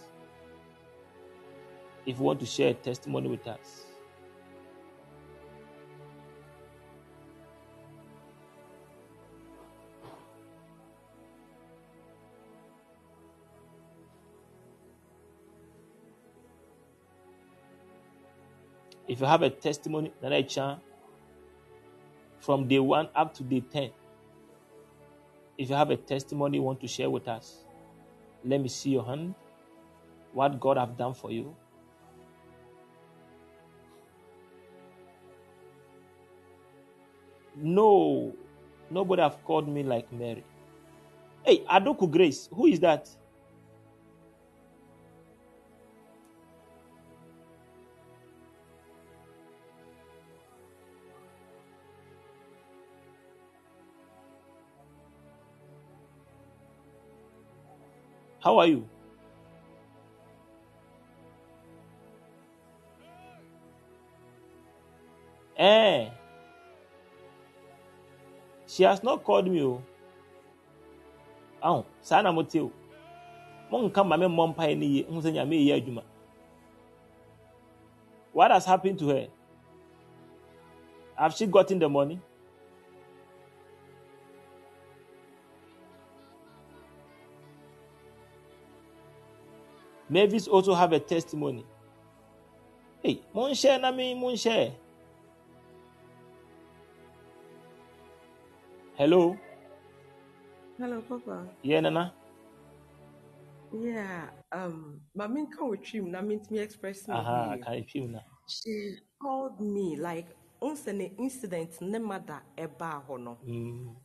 if 2.05 2.17
you 2.19 2.23
want 2.23 2.39
to 2.41 2.45
share 2.47 2.71
a 2.71 2.75
testimony 2.75 3.29
with 3.29 3.47
us. 3.47 3.84
If 19.07 19.19
you 19.19 19.25
have 19.27 19.43
a 19.43 19.49
testimony, 19.51 20.13
Nana 20.21 20.43
Chan, 20.43 20.77
from 22.39 22.67
day 22.67 22.79
one 22.79 23.09
up 23.15 23.33
to 23.35 23.43
day 23.43 23.61
10, 23.61 23.91
if 25.57 25.69
you 25.69 25.75
have 25.75 25.91
a 25.91 25.97
testimony 25.97 26.57
you 26.57 26.63
want 26.63 26.81
to 26.81 26.87
share 26.87 27.09
with 27.09 27.27
us, 27.27 27.65
let 28.43 28.61
me 28.61 28.67
see 28.69 28.91
your 28.91 29.05
hand. 29.05 29.35
What 30.33 30.59
God 30.59 30.77
have 30.77 30.97
done 30.97 31.13
for 31.13 31.31
you. 31.31 31.55
No, 37.55 38.35
nobody 38.89 39.21
have 39.21 39.43
called 39.45 39.67
me 39.69 39.83
like 39.83 40.11
Mary. 40.11 40.43
Hey, 41.45 41.63
Adoku 41.65 42.11
Grace, 42.11 42.49
who 42.53 42.67
is 42.67 42.79
that? 42.81 43.07
How 58.45 58.59
are 58.59 58.67
you? 58.67 58.87
Eh, 65.57 66.09
she 68.67 68.83
has 68.83 69.01
not 69.01 69.23
called 69.23 69.49
me. 69.49 69.63
Oh, 69.63 69.81
oh 71.63 71.85
saa 72.01 72.21
na 72.21 72.31
mote 72.31 72.61
o. 72.61 72.71
Monka 73.71 74.05
ma 74.05 74.15
me 74.15 74.27
mmɔ 74.27 74.53
mpae 74.53 74.77
ne 74.77 74.85
yie, 74.85 75.03
hu 75.09 75.21
sɛ 75.21 75.33
nyame. 75.33 76.03
What 78.31 78.51
has 78.51 78.65
happened 78.65 78.99
to 78.99 79.07
her? 79.09 79.27
Have 81.15 81.33
she 81.33 81.47
gotten 81.47 81.79
the 81.79 81.89
money? 81.89 82.19
Mavis 90.15 90.47
also 90.47 90.73
have 90.73 90.93
a 90.93 90.99
testimony. 90.99 91.65
Hey, 93.03 93.19
na 93.35 93.91
me, 93.91 94.15
mon 94.15 94.37
share. 94.37 94.71
Hello, 98.97 99.35
Hello, 100.79 101.01
Papa. 101.01 101.47
yeah, 101.63 101.81
Nana. 101.81 102.13
Yeah, 103.73 104.29
um, 104.53 105.01
my 105.13 105.27
main 105.27 105.51
come 105.51 105.71
with 105.71 105.83
him, 105.85 106.11
na 106.11 106.21
meant 106.21 106.49
me 106.49 106.59
express 106.59 107.05
me 107.09 107.13
Aha, 107.13 107.57
can 107.61 107.73
you 107.73 107.83
feel 107.83 108.07
now? 108.07 108.23
She 108.47 108.95
called 109.21 109.59
me 109.59 109.97
like 109.99 110.27
on 110.61 110.77
an 110.87 111.01
incident 111.19 111.71
ne 111.81 111.99
mother 111.99 112.41
eba 112.57 113.03
hono. 113.05 113.35
Mm, 113.45 113.95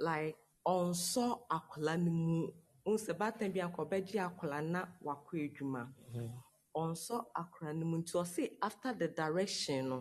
Like 0.00 0.34
on 0.64 0.94
saw 0.94 1.36
akwala 1.52 2.00
ni 2.00 2.08
mu 2.10 2.48
unse 2.88 3.12
batten 3.20 3.52
bi 3.54 3.60
akọbẹji 3.66 4.16
akwala 4.26 4.58
na 4.72 4.80
wakọ 5.06 5.32
edwuma. 5.44 5.82
mhm. 6.14 6.28
On 6.74 6.94
saw 6.94 7.22
akwala 7.40 7.72
ni 7.78 7.84
mu 7.90 7.96
nti 8.00 8.12
ọ 8.16 8.24
sị 8.34 8.42
after 8.66 8.92
the 9.00 9.08
direction 9.08 9.88
no. 9.90 9.98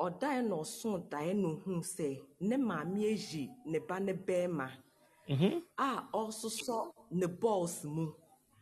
Ọdae 0.00 0.38
na 0.48 0.54
ọso 0.62 0.90
dae 1.10 1.30
na 1.34 1.48
ohun 1.48 1.80
sɛ 1.94 2.08
ne 2.40 2.56
maame 2.68 3.00
eyi 3.12 3.42
ne 3.70 3.78
ba 3.88 3.96
ne 4.00 4.12
bɛrima. 4.26 4.68
Mhm. 5.28 5.62
a 5.78 6.08
ɔsosɔ 6.20 6.92
ne 7.10 7.26
balls 7.26 7.84
mu 7.84 8.04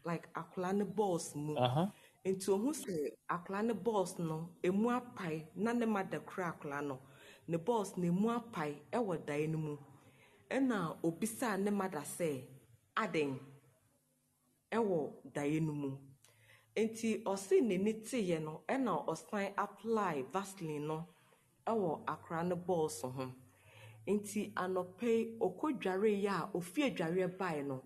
like 0.05 0.26
akwadaa 0.34 0.72
ne 0.78 0.84
balls 0.84 1.26
mu 1.34 1.55
nti 2.24 2.48
ohun 2.55 2.72
sɛ 2.82 2.94
akwadaa 3.28 3.66
ne 3.68 3.74
balls 3.74 4.18
no 4.18 4.36
emu 4.62 4.88
apae 4.90 5.46
na 5.56 5.72
ne 5.72 5.86
ma 5.86 6.02
da 6.02 6.18
kura 6.20 6.46
akwadaa 6.52 6.82
no 6.88 6.98
ne 7.48 7.56
balls 7.59 7.96
no 7.96 8.05
emu 8.06 8.28
apae 8.38 8.72
ɛwɔ 8.92 9.24
dan 9.26 9.52
no 9.52 9.59
mu 9.59 9.76
ɛna 10.51 10.96
obisaa 11.02 11.56
ne 11.64 11.70
ma 11.70 11.86
da 11.88 12.01
sɛ 12.01 12.30
aden 12.96 13.38
ɛwɔ 14.72 15.12
dan 15.34 15.66
no 15.66 15.72
mu 15.72 15.90
nti 16.76 17.22
ɔsi 17.24 17.60
n'ani 17.62 17.92
teeɛ 18.06 18.42
no 18.42 18.62
ɛna 18.68 19.06
ɔsan 19.06 19.54
apply 19.56 20.22
vaseline 20.32 20.86
no 20.86 21.06
ɛwɔ 21.66 22.04
akwadaa 22.06 22.48
ne 22.48 22.54
balls 22.54 23.00
ho. 23.02 23.32
nti 24.06 24.52
anɔpɛ 24.54 25.06
yi 25.06 25.38
ɔkɔ 25.40 25.80
dware 25.80 26.06
yi 26.06 26.26
a 26.26 26.50
ofie 26.54 26.90
dware 26.96 27.28
bae 27.38 27.62
no 27.62 27.82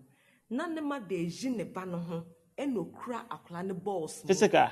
na 0.49 0.67
ne 0.67 0.81
ma 0.81 0.99
da 0.99 1.15
eyi 1.15 1.55
ne 1.55 1.63
ba 1.63 1.85
no 1.85 1.97
ho 1.97 2.25
ɛna 2.57 2.77
okura 2.77 3.27
akwadaa 3.29 3.65
ne 3.67 3.73
balls 3.73 4.23
mu 4.23 4.27
Physical. 4.27 4.69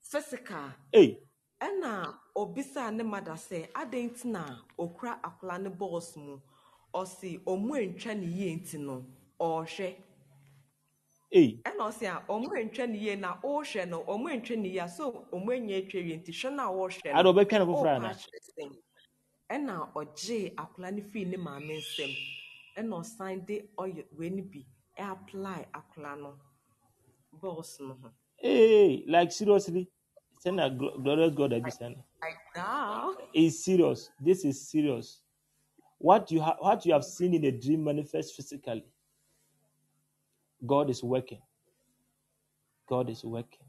physical 0.00 0.72
Hey. 0.92 1.18
ɛna 1.60 2.14
obisaa 2.36 2.92
ne 2.94 3.02
ma 3.04 3.20
da 3.20 3.34
sɛ 3.34 3.68
adan 3.74 4.10
nti 4.10 4.24
na 4.26 4.44
okura 4.78 5.20
akwadaa 5.22 5.62
ne 5.62 5.70
balls 5.70 6.16
mu 6.16 6.40
ɔsi 6.94 7.40
ɔmo 7.44 7.72
antwa 7.76 8.14
ne 8.16 8.26
yie 8.26 8.56
nti 8.56 8.78
no 8.78 9.04
ɔrehwɛ 9.40 9.96
ɛna 11.64 11.82
ɔsi 11.88 12.06
a 12.06 12.24
ɔmo 12.28 12.48
antwa 12.56 12.88
ne 12.88 12.98
yie 12.98 13.16
na 13.16 13.36
ɔrehwɛ 13.42 13.88
no 13.88 14.04
ɔmo 14.04 14.28
antwa 14.32 14.56
ne 14.56 14.68
yie 14.68 14.78
a 14.80 14.88
so 14.88 15.26
ɔmo 15.32 15.50
anya 15.56 15.76
atwa 15.82 16.02
wie 16.04 16.16
nti 16.18 16.32
hwɛ 16.32 16.54
no 16.54 16.62
a 16.62 16.88
ɔrehwɛ 16.88 17.22
no 17.22 17.32
obetwa 17.32 17.58
no 17.58 17.66
foforɔ 17.66 17.96
ana? 17.96 18.18
ɛna 19.50 19.92
ɔgyee 19.94 20.54
akwadaa 20.54 20.92
no 20.94 21.02
fii 21.10 21.24
ne 21.26 21.36
maame 21.36 21.76
nsam 21.78 22.10
ɛna 22.76 23.00
ɔsan 23.00 23.46
de 23.46 23.68
ɔyɛ 23.78 24.04
wei 24.16 24.30
no 24.30 24.42
bi 24.42 24.64
ɛapply 24.98 25.66
akwadaa 25.72 26.20
no 26.20 26.38
balls 27.32 27.78
no 27.80 27.94
ho 28.02 28.10
Hey, 28.40 29.04
like 29.08 29.32
seriously. 29.32 29.90
Send 30.40 30.60
a 30.60 30.70
gl- 30.70 31.02
glorious 31.02 31.34
God 31.34 31.50
that 31.50 31.64
be 31.64 31.70
send. 31.72 31.96
like 32.22 32.36
now 32.54 33.16
It's 33.34 33.64
serious. 33.64 34.10
This 34.20 34.44
is 34.44 34.68
serious. 34.70 35.20
What 35.98 36.30
you 36.30 36.40
have 36.40 36.56
what 36.60 36.86
you 36.86 36.92
have 36.92 37.04
seen 37.04 37.34
in 37.34 37.44
a 37.44 37.52
dream 37.52 37.84
manifest 37.84 38.34
physically. 38.34 38.84
God 40.64 40.90
is 40.90 41.02
working. 41.02 41.42
God 42.88 43.10
is 43.10 43.24
working. 43.24 43.66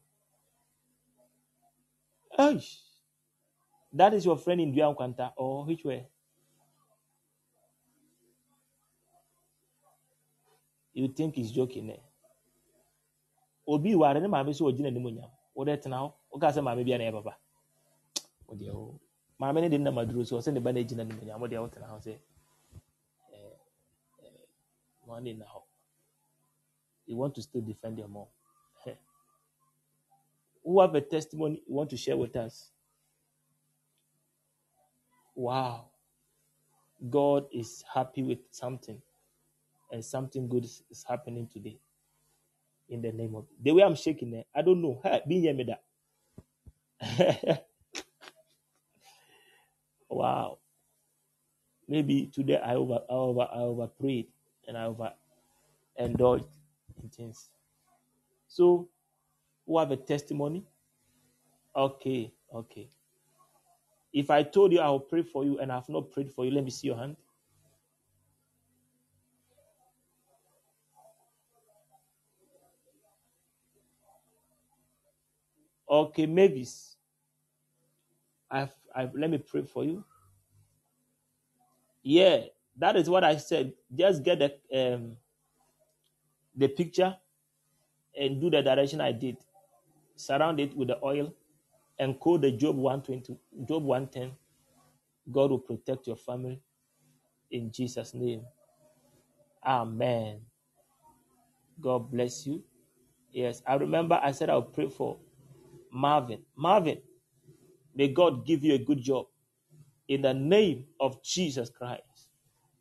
Hey, 2.38 2.62
that 3.94 4.14
is 4.14 4.26
your 4.26 4.38
friend 4.38 4.62
in 4.62 4.74
Duan 4.74 4.96
Kwanta 4.96 5.32
or 5.38 5.66
which 5.66 5.84
way? 5.84 6.08
You 10.94 11.08
think 11.08 11.36
he's 11.36 11.52
joking, 11.52 11.92
eh? 11.92 11.98
Obi 13.68 13.96
ware 13.96 14.20
ne 14.20 14.28
maame 14.28 14.54
so 14.56 14.66
ogyina 14.66 14.92
ne 14.92 15.00
munyam. 15.00 15.30
Wo 15.56 15.66
de 15.66 15.78
tena 15.78 15.98
hɔ. 15.98 16.14
Wo 16.32 16.40
ka 16.40 16.48
sɛ 16.48 16.62
maame 16.64 16.86
bia 16.86 16.98
na 16.98 17.06
ɛyɛ 17.06 17.14
papa. 17.14 17.38
Wo 18.48 18.56
deɛ 18.56 18.74
wo. 18.74 19.00
Maame 19.40 19.62
ne 19.62 19.70
de 19.70 19.78
nam 19.78 19.98
aduro 19.98 20.26
so 20.28 20.38
ɔsɛ 20.40 20.54
ne 20.54 20.60
ba 20.62 20.74
na 20.74 20.82
gyina 20.84 21.04
ne 21.06 21.14
munyam. 21.16 21.40
Wo 21.42 21.48
deɛ 21.48 21.62
wo 21.62 21.68
tena 21.70 21.88
hɔ 21.88 22.00
sɛ 22.02 22.20
wɔn 25.08 25.38
na 25.38 25.46
hɔ. 25.46 25.64
You 27.08 27.18
want 27.18 27.36
to 27.36 27.42
still 27.42 27.62
defend 27.62 27.98
your 28.00 28.08
mom. 28.08 28.28
Who 30.64 30.82
have 30.82 30.96
a 30.96 31.02
testimony 31.02 31.64
you 31.68 31.76
want 31.76 31.90
to 31.92 31.98
share 31.98 32.18
with 32.18 32.36
us? 32.36 32.72
Wow. 35.36 35.90
God 37.10 37.48
is 37.54 37.84
happy 37.94 38.24
with 38.24 38.40
something, 38.52 39.02
and 39.92 40.04
something 40.06 40.48
good 40.50 40.66
is, 40.66 40.84
is 40.92 41.04
happening 41.08 41.48
today. 41.52 41.80
In 42.90 43.02
the 43.02 43.12
name 43.12 43.36
of 43.36 43.46
the 43.62 43.72
way 43.72 43.84
I'm 43.84 43.96
shaking, 43.96 44.36
eh, 44.36 44.44
I 44.56 44.62
don't 44.64 44.82
know. 44.82 45.00
Hey, 45.04 45.22
here, 45.28 45.56
that. 47.02 47.66
wow. 50.10 50.60
Maybe 51.88 52.28
today 52.28 52.60
I 52.64 52.76
over, 52.76 53.02
I 53.10 53.14
over, 53.14 53.42
I 53.54 53.60
over 53.60 53.88
prayed 53.88 54.28
and 54.68 54.78
I 54.78 54.86
over 54.86 55.14
indulged 55.98 56.46
in 57.04 57.10
things. 57.10 57.50
So, 58.48 58.90
who 59.66 59.80
have 59.80 59.92
a 59.92 59.98
testimony? 59.98 60.66
Okay, 61.76 62.34
okay. 62.54 62.90
If 64.14 64.30
I 64.32 64.44
told 64.44 64.74
you 64.74 64.80
I 64.80 64.90
will 64.90 65.00
pray 65.00 65.22
for 65.24 65.44
you 65.46 65.60
and 65.60 65.72
I 65.72 65.76
have 65.76 65.90
not 65.90 66.12
prayed 66.12 66.32
for 66.32 66.46
you, 66.46 66.52
let 66.52 66.64
me 66.64 66.72
see 66.72 66.88
your 66.88 66.98
hand. 66.98 67.16
Okay, 75.90 76.26
Mavis. 76.26 76.98
I've, 78.52 78.76
I've 78.96 79.16
let 79.16 79.30
me 79.32 79.40
pray 79.40 79.64
for 79.64 79.84
you. 79.86 80.04
Yeah, 82.04 82.44
that 82.78 82.96
is 82.98 83.10
what 83.10 83.24
I 83.24 83.38
said. 83.38 83.74
Just 83.96 84.24
get 84.24 84.40
the 84.40 84.54
um 84.94 85.18
the 86.56 86.68
picture 86.70 87.16
and 88.20 88.42
do 88.42 88.50
the 88.50 88.62
direction 88.64 89.02
I 89.02 89.12
did. 89.14 89.38
surround 90.16 90.60
it 90.60 90.76
with 90.78 90.90
the 90.90 91.04
oil, 91.06 91.34
and 92.00 92.20
quote 92.20 92.42
the 92.42 92.52
Job 92.52 92.78
120, 92.78 93.38
Job 93.68 93.84
110. 93.84 94.34
God 95.32 95.52
will 95.52 95.60
protect 95.60 96.08
your 96.08 96.18
family 96.18 96.62
in 97.52 97.72
Jesus' 97.72 98.14
name. 98.14 98.44
Amen. 99.66 100.42
God 101.82 102.12
bless 102.12 102.48
you. 102.48 102.64
Yes, 103.32 103.62
I 103.68 103.76
remember 103.76 104.20
I 104.24 104.32
said 104.34 104.50
I'll 104.50 104.64
pray 104.64 104.90
for 104.90 105.20
Marvin. 105.92 106.44
Marvin, 106.58 107.00
may 108.00 108.08
God 108.08 108.46
give 108.46 108.64
you 108.64 108.76
a 108.76 108.78
good 108.78 109.02
job 109.02 109.26
in 110.08 110.22
the 110.22 110.34
name 110.34 110.86
of 111.02 111.22
Jesus 111.22 111.70
Christ. 111.70 112.30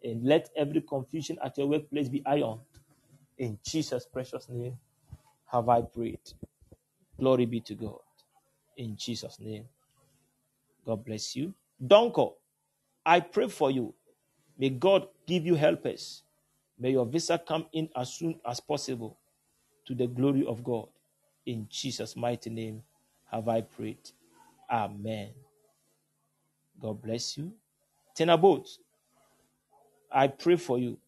And 0.04 0.22
let 0.22 0.48
every 0.56 0.80
confusion 0.80 1.36
at 1.44 1.58
your 1.58 1.66
workplace 1.66 2.08
be 2.08 2.22
ironed. 2.24 2.60
In 3.36 3.58
Jesus' 3.64 4.06
precious 4.06 4.48
name 4.48 4.78
have 5.50 5.68
I 5.68 5.82
prayed. 5.82 6.20
Glory 7.18 7.46
be 7.46 7.58
to 7.62 7.74
God. 7.74 7.98
In 8.76 8.96
Jesus' 8.96 9.40
name. 9.40 9.64
God 10.86 11.04
bless 11.04 11.34
you. 11.34 11.52
Donko, 11.84 12.34
I 13.04 13.18
pray 13.18 13.48
for 13.48 13.72
you. 13.72 13.92
May 14.56 14.70
God 14.70 15.08
give 15.26 15.44
you 15.44 15.56
helpers. 15.56 16.22
May 16.78 16.92
your 16.92 17.06
visa 17.06 17.38
come 17.44 17.66
in 17.72 17.88
as 17.96 18.12
soon 18.12 18.38
as 18.46 18.60
possible 18.60 19.18
to 19.84 19.96
the 19.96 20.06
glory 20.06 20.46
of 20.46 20.62
God. 20.62 20.86
In 21.44 21.66
Jesus' 21.68 22.14
mighty 22.14 22.50
name 22.50 22.84
have 23.32 23.48
I 23.48 23.62
prayed. 23.62 24.12
Amen. 24.70 25.30
God 26.80 27.02
bless 27.02 27.36
you. 27.38 27.52
Tenabot, 28.16 28.66
I 30.12 30.28
pray 30.28 30.56
for 30.56 30.78
you. 30.78 30.98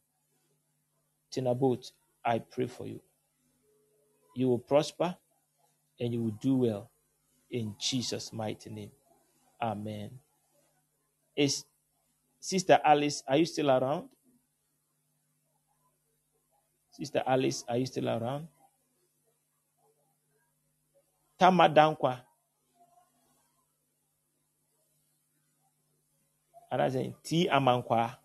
Tenabot, 1.35 1.93
I 2.25 2.39
pray 2.41 2.67
for 2.67 2.87
you. 2.87 3.01
You 4.37 4.49
will 4.49 4.59
prosper 4.59 5.17
and 5.99 6.13
you 6.15 6.23
will 6.23 6.39
do 6.41 6.57
well 6.57 6.91
in 7.51 7.75
Jesus' 7.79 8.33
mighty 8.33 8.71
name. 8.71 8.91
Amen. 9.61 10.11
Is 11.37 11.65
Sister 12.41 12.81
Alice, 12.85 13.23
are 13.29 13.37
you 13.37 13.47
still 13.47 13.71
around? 13.71 14.09
Sister 16.93 17.23
Alice, 17.27 17.65
are 17.69 17.77
you 17.79 17.87
still 17.87 18.09
around? 18.09 18.49
Tamadankwa. 21.41 22.21
And 22.21 22.30
I 26.71 26.89
say 26.89 27.15
T 27.25 27.49
Amankwa. 27.51 28.17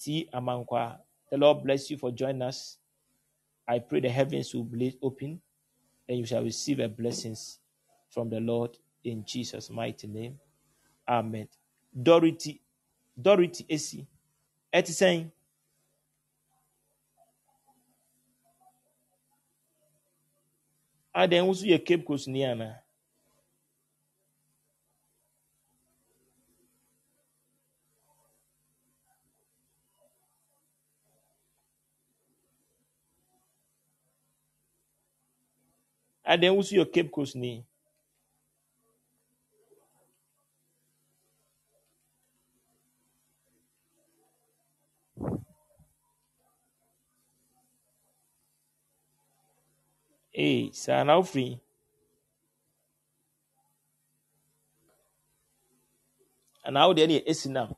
T 0.00 0.28
Amankwa. 0.32 0.98
The 1.30 1.36
Lord 1.36 1.62
bless 1.64 1.90
you 1.90 1.96
for 1.98 2.10
joining 2.10 2.42
us. 2.42 2.78
I 3.68 3.78
pray 3.78 4.00
the 4.00 4.08
heavens 4.08 4.54
will 4.54 4.66
open 5.02 5.40
and 6.08 6.18
you 6.18 6.24
shall 6.26 6.42
receive 6.42 6.80
a 6.80 6.88
blessings 6.88 7.58
from 8.10 8.30
the 8.30 8.40
Lord 8.40 8.76
in 9.04 9.24
Jesus' 9.26 9.70
mighty 9.70 10.06
name. 10.06 10.38
Amen. 11.06 11.48
Dorothy, 12.02 12.60
Dorothy 13.20 13.64
Esi, 13.64 14.06
sɛn 14.72 15.30
adan 21.14 21.52
so 21.54 21.66
yɛ 21.66 21.84
Cape 21.84 22.04
Coast 22.06 22.28
ni 22.28 22.44
adan 36.32 36.54
wo 36.56 36.62
so 36.66 36.74
yɛ 36.78 36.84
Cape 36.94 37.10
Coast 37.14 37.34
ni 37.42 37.52
ee 50.44 50.70
saa 50.72 51.04
na 51.04 51.16
wofiri 51.18 51.58
anaa 56.66 56.86
wo 56.88 56.92
deɛ 56.96 57.06
ne 57.08 57.14
yɛ 57.18 57.22
esi 57.30 57.48
nam 57.54 57.68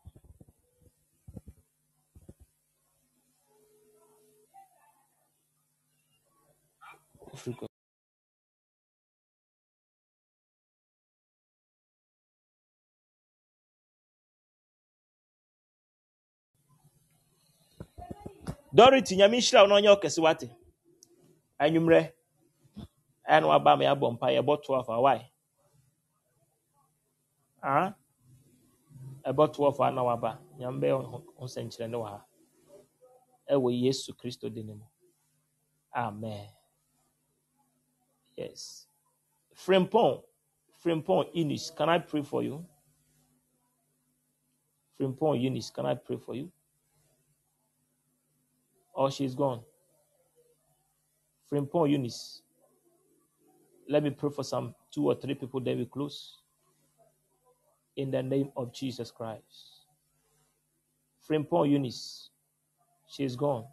wofiri 7.30 7.69
Dorothy 18.72 19.16
nyame 19.16 19.36
nhyira 19.38 19.62
wo 19.62 19.68
na 19.68 19.74
ɔnyɛ 19.78 19.90
ɔkɛse 19.96 20.20
wate. 20.22 20.48
Anwummerɛ. 21.60 22.12
Ɛna 23.28 23.46
waba 23.48 23.76
ma 23.76 23.84
yɛabɔ 23.84 24.06
mpa 24.14 24.26
yɛbɔ 24.36 24.62
to 24.62 24.74
afa 24.74 25.00
wae 25.00 25.32
ah 27.62 27.94
ɛbɔ 29.24 29.52
to 29.54 29.66
afa 29.66 29.90
na 29.90 30.02
waba. 30.02 30.38
Nyame 30.58 30.80
bɛyɛ 30.80 30.94
wo 30.98 31.02
ho 31.36 31.44
nsɛnkyerɛnne 31.46 31.96
wɔ 31.98 32.06
ha. 32.08 32.24
Ɛwɔ 33.50 33.82
yesu 33.82 34.12
kristo 34.14 34.48
mu. 34.50 34.84
Amen. 35.94 36.48
Yes. 38.36 38.86
Frimpong 39.54 40.22
frimpong 40.82 41.28
eunice 41.34 41.70
can 41.70 41.88
i 41.88 41.98
pray 41.98 42.22
for 42.22 42.42
you? 42.42 42.64
Frimpong 44.98 45.40
eunice 45.40 45.70
can 45.70 45.86
i 45.86 45.94
pray 45.94 46.16
for 46.16 46.34
you 46.36 46.50
or 48.94 49.10
she's 49.10 49.34
gone. 49.34 49.60
Frimpong 51.50 51.90
eunice. 51.90 52.42
Let 53.88 54.02
me 54.02 54.10
pray 54.10 54.30
for 54.30 54.44
some 54.44 54.74
two 54.92 55.06
or 55.06 55.14
three 55.14 55.34
people 55.34 55.60
that 55.60 55.76
we 55.76 55.84
close. 55.84 56.38
In 57.96 58.10
the 58.10 58.22
name 58.22 58.50
of 58.56 58.72
jesus 58.72 59.10
christ. 59.10 59.86
Frimpong 61.28 61.70
eunice. 61.70 62.30
She's 63.08 63.34
gone. 63.34 63.64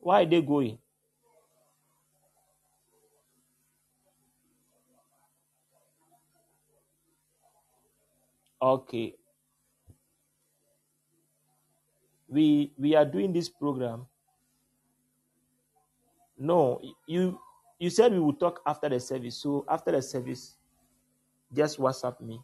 Why 0.00 0.22
are 0.22 0.26
they 0.26 0.40
going? 0.40 0.78
Okay. 8.60 9.14
We 12.28 12.72
we 12.76 12.94
are 12.94 13.04
doing 13.04 13.32
this 13.32 13.48
program 13.48 14.06
no 16.38 16.80
you 17.06 17.38
you 17.78 17.90
said 17.90 18.12
we 18.12 18.18
would 18.18 18.40
talk 18.40 18.60
after 18.66 18.88
the 18.88 18.98
service. 18.98 19.36
So 19.36 19.64
after 19.68 19.92
the 19.92 20.02
service 20.02 20.56
just 21.52 21.78
whatsapp 21.78 22.20
me. 22.20 22.40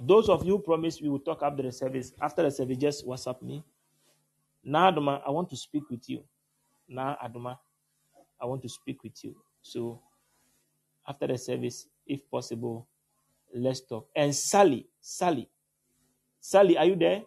Those 0.00 0.28
of 0.28 0.44
you 0.44 0.58
promised 0.58 1.02
we 1.02 1.08
will 1.08 1.20
talk 1.20 1.42
after 1.42 1.62
the 1.62 1.72
service 1.72 2.12
after 2.20 2.42
the 2.42 2.50
service 2.50 2.76
just 2.78 3.06
whatsapp 3.06 3.40
me. 3.42 3.62
Now 4.64 4.90
aduma 4.90 5.22
i 5.26 5.30
want 5.30 5.48
to 5.50 5.56
speak 5.56 5.88
with 5.90 6.08
you. 6.08 6.22
Now 6.88 7.16
aduma 7.22 7.58
i 8.40 8.46
want 8.46 8.62
to 8.62 8.68
speak 8.68 9.02
with 9.02 9.22
you. 9.24 9.34
So 9.62 10.00
after 11.08 11.26
the 11.26 11.38
service 11.38 11.88
if 12.06 12.28
possible 12.30 12.86
let's 13.54 13.80
talk. 13.80 14.08
And 14.14 14.34
sally 14.34 14.88
sally 15.00 15.48
sally 16.40 16.76
are 16.76 16.86
you 16.86 16.96
there 16.96 17.22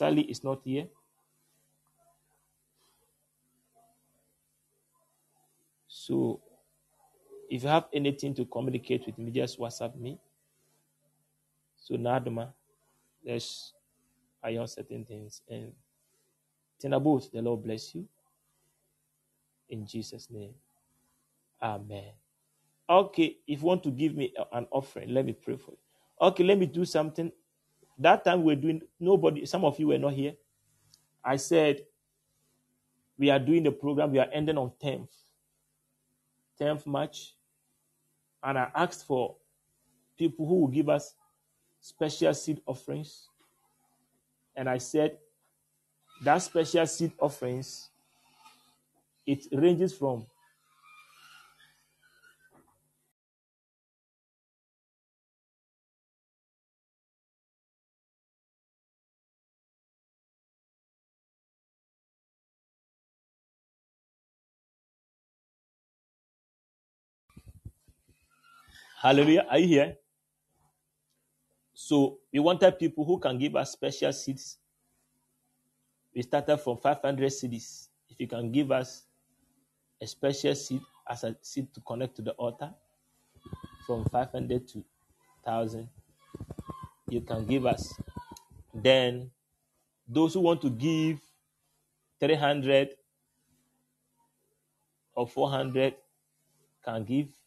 sally 0.00 0.22
is 0.22 0.42
not 0.42 0.62
here. 0.64 0.86
So 5.88 6.40
if 7.50 7.62
you 7.62 7.68
have 7.68 7.84
anything 7.92 8.32
to 8.36 8.46
communicate 8.46 9.04
with 9.04 9.18
me 9.18 9.30
just 9.30 9.58
whatsapp 9.58 9.94
me. 9.96 10.18
So 11.76 11.96
aduma 11.96 12.48
let's 13.26 13.74
iron 14.42 14.66
certain 14.66 15.04
things 15.04 15.42
and 15.50 15.72
Tenabot, 16.82 17.30
the 17.30 17.42
lord 17.42 17.62
bless 17.62 17.94
you. 17.94 18.08
In 19.68 19.86
jesus 19.86 20.30
name. 20.30 20.54
Amen. 21.60 22.12
Okay 22.88 23.36
if 23.46 23.60
you 23.60 23.66
want 23.66 23.82
to 23.82 23.90
give 23.90 24.14
me 24.14 24.32
an 24.52 24.66
offering 24.70 25.10
let 25.10 25.26
me 25.26 25.34
pray 25.34 25.58
for 25.58 25.72
you. 25.72 25.78
Okay 26.22 26.42
let 26.42 26.58
me 26.58 26.64
do 26.64 26.86
something 26.86 27.30
that 28.00 28.24
time 28.24 28.42
we 28.42 28.54
were 28.54 28.60
doing 28.60 28.82
nobody 28.98 29.46
some 29.46 29.64
of 29.64 29.78
you 29.78 29.88
were 29.88 29.98
not 29.98 30.14
here. 30.14 30.34
I 31.24 31.36
said 31.36 31.84
we 33.18 33.30
are 33.30 33.38
doing 33.38 33.62
the 33.62 33.70
program 33.70 34.10
we 34.10 34.18
are 34.18 34.28
ending 34.32 34.58
on 34.58 34.72
10th 34.82 35.08
10th 36.60 36.86
march. 36.86 37.34
And 38.42 38.58
i 38.58 38.70
asked 38.74 39.06
for 39.06 39.36
people 40.18 40.46
who 40.46 40.60
will 40.60 40.68
give 40.68 40.88
us 40.88 41.14
special 41.80 42.32
seed 42.34 42.60
offerings. 42.66 43.28
And 44.56 44.68
i 44.68 44.78
said 44.78 45.18
that 46.22 46.38
special 46.38 46.86
seed 46.86 47.12
offerings, 47.18 47.88
it 49.26 49.46
ranges 49.52 49.94
from 49.94 50.26
Hallelujah. 69.00 69.46
Are 69.48 69.58
you 69.58 69.66
here? 69.66 69.96
So 71.72 72.18
we 72.30 72.38
wanted 72.38 72.78
people 72.78 73.02
who 73.02 73.18
can 73.18 73.38
give 73.38 73.56
us 73.56 73.72
special 73.72 74.12
seeds. 74.12 74.58
We 76.14 76.20
started 76.20 76.58
from 76.58 76.76
500 76.76 77.32
cedis. 77.32 77.88
If 78.10 78.20
you 78.20 78.26
can 78.26 78.52
give 78.52 78.70
us 78.70 79.04
a 80.02 80.06
special 80.06 80.54
seed 80.54 80.82
as 81.08 81.24
a 81.24 81.34
seed 81.40 81.72
to 81.72 81.80
connect 81.80 82.16
to 82.16 82.22
the 82.22 82.32
altar, 82.32 82.74
from 83.86 84.04
500 84.04 84.68
to 84.68 84.84
1000, 85.44 85.88
you 87.08 87.22
can 87.22 87.46
give 87.46 87.64
us. 87.64 87.94
Then 88.74 89.30
those 90.06 90.34
who 90.34 90.40
want 90.40 90.60
to 90.60 90.68
give 90.68 91.20
300 92.20 92.90
or 95.14 95.26
400 95.26 95.94
can 96.84 97.04
give. 97.04 97.39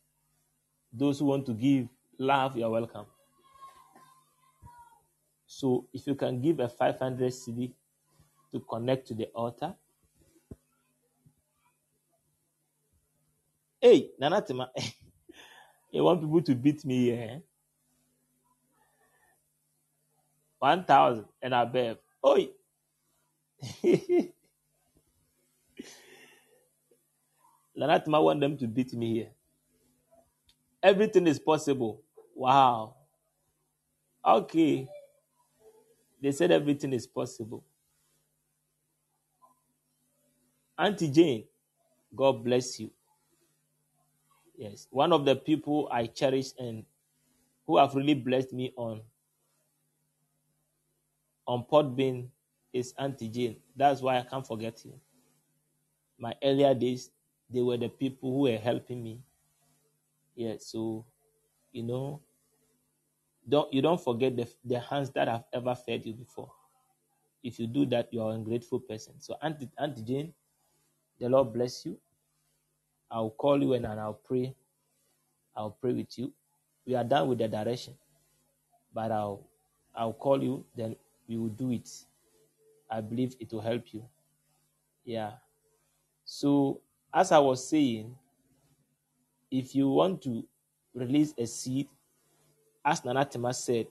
Those 0.93 1.19
who 1.19 1.25
want 1.25 1.45
to 1.47 1.53
give 1.53 1.87
love, 2.19 2.57
you 2.57 2.65
are 2.65 2.71
welcome. 2.71 3.07
So 5.47 5.87
if 5.93 6.07
you 6.07 6.15
can 6.15 6.41
give 6.41 6.59
a 6.59 6.69
500 6.69 7.31
cedi 7.31 7.73
to 8.51 8.59
connect 8.61 9.07
to 9.07 9.13
the 9.15 9.25
altar. 9.35 9.75
Hey, 13.81 14.11
Nanatima, 14.21 14.69
you 15.91 16.03
want 16.03 16.21
people 16.21 16.41
to 16.43 16.55
beat 16.55 16.85
me 16.85 17.05
here? 17.05 17.29
eh? 17.31 17.39
1,000 20.59 21.25
and 21.41 21.53
above. 21.53 21.97
Oi! 22.25 22.49
Nanatima 27.77 28.23
want 28.23 28.39
them 28.41 28.57
to 28.57 28.67
beat 28.67 28.93
me 28.93 29.13
here. 29.15 29.31
Everything 30.83 31.27
is 31.27 31.39
possible. 31.39 32.01
Wow. 32.35 32.95
Okay. 34.25 34.87
They 36.21 36.31
said 36.31 36.51
everything 36.51 36.93
is 36.93 37.07
possible. 37.07 37.63
Auntie 40.77 41.09
Jane, 41.09 41.45
God 42.15 42.43
bless 42.43 42.79
you. 42.79 42.91
Yes. 44.57 44.87
One 44.91 45.13
of 45.13 45.25
the 45.25 45.35
people 45.35 45.87
I 45.91 46.07
cherish 46.07 46.47
and 46.59 46.85
who 47.65 47.77
have 47.77 47.95
really 47.95 48.13
blessed 48.13 48.53
me 48.53 48.73
on 48.75 49.01
on 51.47 51.65
Podbean 51.71 52.27
is 52.71 52.93
Auntie 52.97 53.29
Jane. 53.29 53.57
That's 53.75 54.01
why 54.01 54.19
I 54.19 54.23
can't 54.23 54.45
forget 54.45 54.83
you. 54.85 54.93
My 56.17 56.33
earlier 56.43 56.73
days, 56.73 57.11
they 57.49 57.61
were 57.61 57.77
the 57.77 57.89
people 57.89 58.31
who 58.31 58.39
were 58.51 58.57
helping 58.57 59.03
me. 59.03 59.19
Yeah, 60.35 60.55
so 60.59 61.05
you 61.71 61.83
know, 61.83 62.21
don't 63.47 63.73
you 63.73 63.81
don't 63.81 64.01
forget 64.01 64.35
the 64.35 64.47
the 64.65 64.79
hands 64.79 65.11
that 65.11 65.27
have 65.27 65.43
ever 65.53 65.75
fed 65.75 66.05
you 66.05 66.13
before. 66.13 66.51
If 67.43 67.59
you 67.59 67.67
do 67.67 67.85
that, 67.87 68.13
you 68.13 68.21
are 68.21 68.31
an 68.31 68.37
ungrateful 68.37 68.79
person. 68.79 69.15
So 69.19 69.35
Auntie 69.41 69.69
Auntie 69.77 70.01
Jane, 70.03 70.33
the 71.19 71.29
Lord 71.29 71.53
bless 71.53 71.85
you. 71.85 71.97
I'll 73.11 73.29
call 73.31 73.61
you 73.61 73.73
and 73.73 73.85
I'll 73.85 74.13
pray. 74.13 74.55
I'll 75.55 75.71
pray 75.71 75.93
with 75.93 76.17
you. 76.17 76.33
We 76.85 76.95
are 76.95 77.03
done 77.03 77.29
with 77.29 77.37
the 77.39 77.47
direction, 77.47 77.95
but 78.93 79.11
I'll 79.11 79.47
I'll 79.95 80.13
call 80.13 80.41
you. 80.43 80.65
Then 80.75 80.95
we 81.27 81.37
will 81.37 81.49
do 81.49 81.71
it. 81.71 81.89
I 82.89 83.01
believe 83.01 83.35
it 83.39 83.51
will 83.53 83.61
help 83.61 83.93
you. 83.93 84.03
Yeah. 85.05 85.33
So 86.25 86.81
as 87.13 87.31
I 87.31 87.39
was 87.39 87.67
saying, 87.67 88.15
if 89.53 89.75
you 89.75 89.87
want 89.87 90.23
to 90.23 90.43
release 90.95 91.35
a 91.37 91.45
seed, 91.45 91.87
as 92.83 93.05
Nana 93.05 93.23
Tema 93.23 93.53
said, 93.53 93.85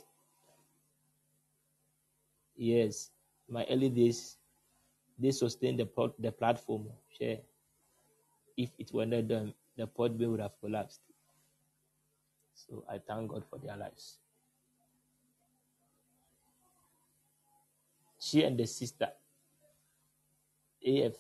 yes, 2.57 3.11
my 3.49 3.65
early 3.71 3.89
days 3.89 4.39
they 5.17 5.31
sustained 5.31 5.79
the 5.79 5.89
the 6.19 6.33
platform. 6.33 6.89
Share. 7.17 7.39
If 8.57 8.71
it 8.77 8.93
were 8.93 9.07
not 9.07 9.29
done, 9.29 9.55
the 9.77 9.87
pod 9.87 10.19
would 10.19 10.41
have 10.41 10.59
collapsed. 10.61 11.01
So 12.55 12.85
I 12.91 12.99
thank 12.99 13.31
God 13.31 13.45
for 13.49 13.59
their 13.59 13.77
lives. 13.77 14.19
She 18.19 18.43
and 18.43 18.59
the 18.59 18.67
sister, 18.67 19.09
AF. 20.85 21.15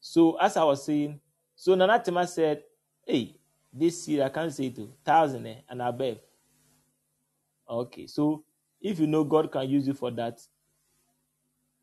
So 0.00 0.36
as 0.38 0.56
I 0.56 0.64
was 0.64 0.84
saying, 0.84 1.20
so 1.62 1.76
Nana 1.76 2.02
Tema 2.04 2.26
said, 2.26 2.64
Hey, 3.06 3.36
this 3.72 4.02
seed 4.02 4.18
I 4.18 4.30
can't 4.30 4.52
say 4.52 4.70
to 4.70 4.92
thousand 5.04 5.46
eh, 5.46 5.54
and 5.68 5.80
above. 5.80 6.18
Okay, 7.70 8.08
so 8.08 8.42
if 8.80 8.98
you 8.98 9.06
know 9.06 9.22
God 9.22 9.52
can 9.52 9.68
use 9.68 9.86
you 9.86 9.94
for 9.94 10.10
that, 10.10 10.40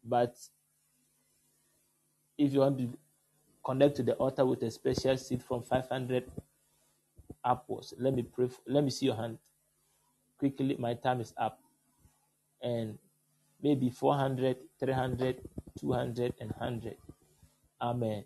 but 0.04 0.36
if 2.38 2.52
you 2.52 2.60
want 2.60 2.78
to 2.78 2.90
connect 3.64 3.96
to 3.96 4.04
the 4.04 4.16
altar 4.16 4.46
with 4.46 4.62
a 4.64 4.70
special 4.70 5.16
seed 5.16 5.42
from 5.42 5.64
500 5.64 6.30
upwards, 7.46 7.94
let 7.98 8.14
me 8.14 8.24
pray. 8.24 8.50
For, 8.50 8.60
let 8.68 8.84
me 8.84 8.90
see 8.90 9.06
your 9.06 9.16
hand 9.16 9.38
quickly. 10.38 10.76
My 10.78 10.94
time 10.94 11.22
is 11.22 11.34
up, 11.38 11.58
and 12.62 12.98
maybe 13.64 13.90
400, 13.90 14.58
300, 14.78 15.38
200, 15.80 16.34
and 16.42 16.52
100. 16.52 16.98
Amen. 17.82 18.26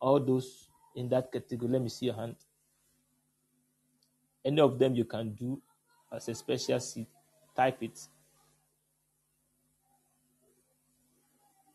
All 0.00 0.20
those 0.20 0.68
in 0.94 1.08
that 1.08 1.32
category, 1.32 1.72
let 1.72 1.82
me 1.82 1.88
see 1.88 2.06
your 2.06 2.14
hand. 2.14 2.36
Any 4.44 4.60
of 4.60 4.78
them 4.78 4.94
you 4.94 5.04
can 5.04 5.34
do 5.34 5.60
as 6.12 6.28
a 6.28 6.34
special 6.34 6.80
seed. 6.80 7.06
Type 7.54 7.82
it. 7.82 7.98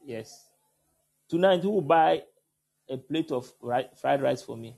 Yes. 0.05 0.49
Tonight, 1.27 1.61
who 1.61 1.71
will 1.71 1.81
buy 1.81 2.23
a 2.89 2.97
plate 2.97 3.31
of 3.31 3.51
fried 3.59 4.21
rice 4.21 4.41
for 4.41 4.57
me? 4.57 4.75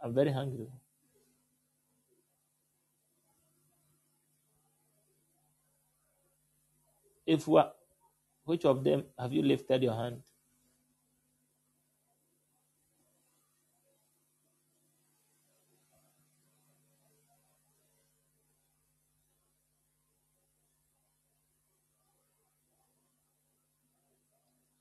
I'm 0.00 0.14
very 0.14 0.32
hungry. 0.32 0.68
If 7.26 7.48
what, 7.48 7.76
which 8.44 8.64
of 8.64 8.84
them 8.84 9.04
have 9.18 9.32
you 9.32 9.42
lifted 9.42 9.82
your 9.82 9.94
hand? 9.94 10.22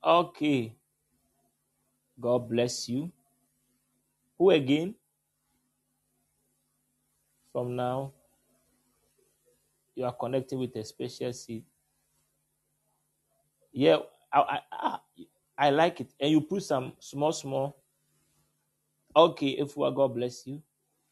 Okay. 0.06 0.76
God 2.20 2.48
bless 2.50 2.88
you. 2.88 3.12
Who 4.38 4.52
again? 4.52 4.96
From 7.52 7.76
now, 7.76 8.12
you 9.96 10.06
are 10.06 10.14
connecting 10.14 10.60
with 10.60 10.76
a 10.76 10.84
special 10.84 11.32
seed. 11.34 11.64
Yeah, 13.72 13.98
I, 14.32 14.40
I, 14.40 14.60
I, 14.72 14.98
I 15.58 15.70
like 15.70 16.02
it. 16.02 16.14
And 16.20 16.32
you 16.32 16.42
put 16.42 16.64
some 16.64 16.94
small, 17.00 17.32
small. 17.32 17.78
Okay, 19.16 19.52
if 19.52 19.76
we 19.78 19.86
are, 19.86 19.92
God 19.92 20.14
bless 20.14 20.46
you. 20.46 20.62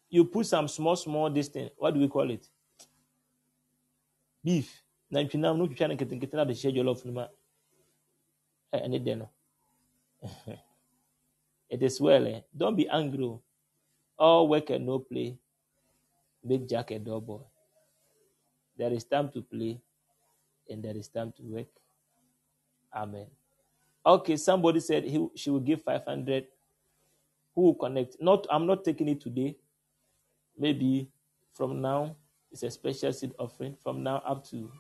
You 0.10 0.26
put 0.26 0.46
some 0.46 0.68
small, 0.68 0.96
small 0.98 1.30
this 1.30 1.48
thing. 1.48 1.70
What 1.78 1.94
do 1.94 2.02
we 2.02 2.08
call 2.10 2.30
it? 2.30 2.48
Beef. 4.44 4.84
ɛne 8.86 9.18
no. 9.18 9.30
It 11.70 11.82
is 11.82 12.00
well. 12.00 12.28
Eh? 12.28 12.42
Don't 12.56 12.76
be 12.76 12.88
angry. 12.88 13.24
oh. 13.24 13.42
All 14.18 14.48
work 14.48 14.70
and 14.70 14.86
no 14.86 15.00
play 15.00 15.36
make 16.44 16.68
Jack 16.70 16.92
a 16.92 17.00
dull 17.00 17.22
boy. 17.22 17.40
There 18.78 18.94
is 18.94 19.04
time 19.04 19.30
to 19.30 19.42
play 19.42 19.80
and 20.70 20.84
there 20.84 20.96
is 20.96 21.08
time 21.08 21.32
to 21.38 21.42
work. 21.44 21.68
Amen. 22.94 23.28
Okay, 24.06 24.38
somebody 24.38 24.80
said 24.82 25.04
he, 25.06 25.28
she 25.36 25.50
will 25.50 25.60
give 25.60 25.82
500. 25.82 26.46
Who 27.56 27.62
will 27.62 27.76
connect? 27.76 28.18
Not, 28.22 28.46
I'm 28.52 28.68
not 28.68 28.84
taking 28.84 29.08
it 29.08 29.22
today. 29.22 29.56
Maybe 30.58 31.10
from 31.54 31.82
now, 31.82 32.16
it's 32.52 32.64
a 32.64 32.70
special 32.70 33.14
seed 33.14 33.34
offering. 33.40 33.78
From 33.82 34.04
now 34.04 34.22
up 34.28 34.46
to 34.50 34.72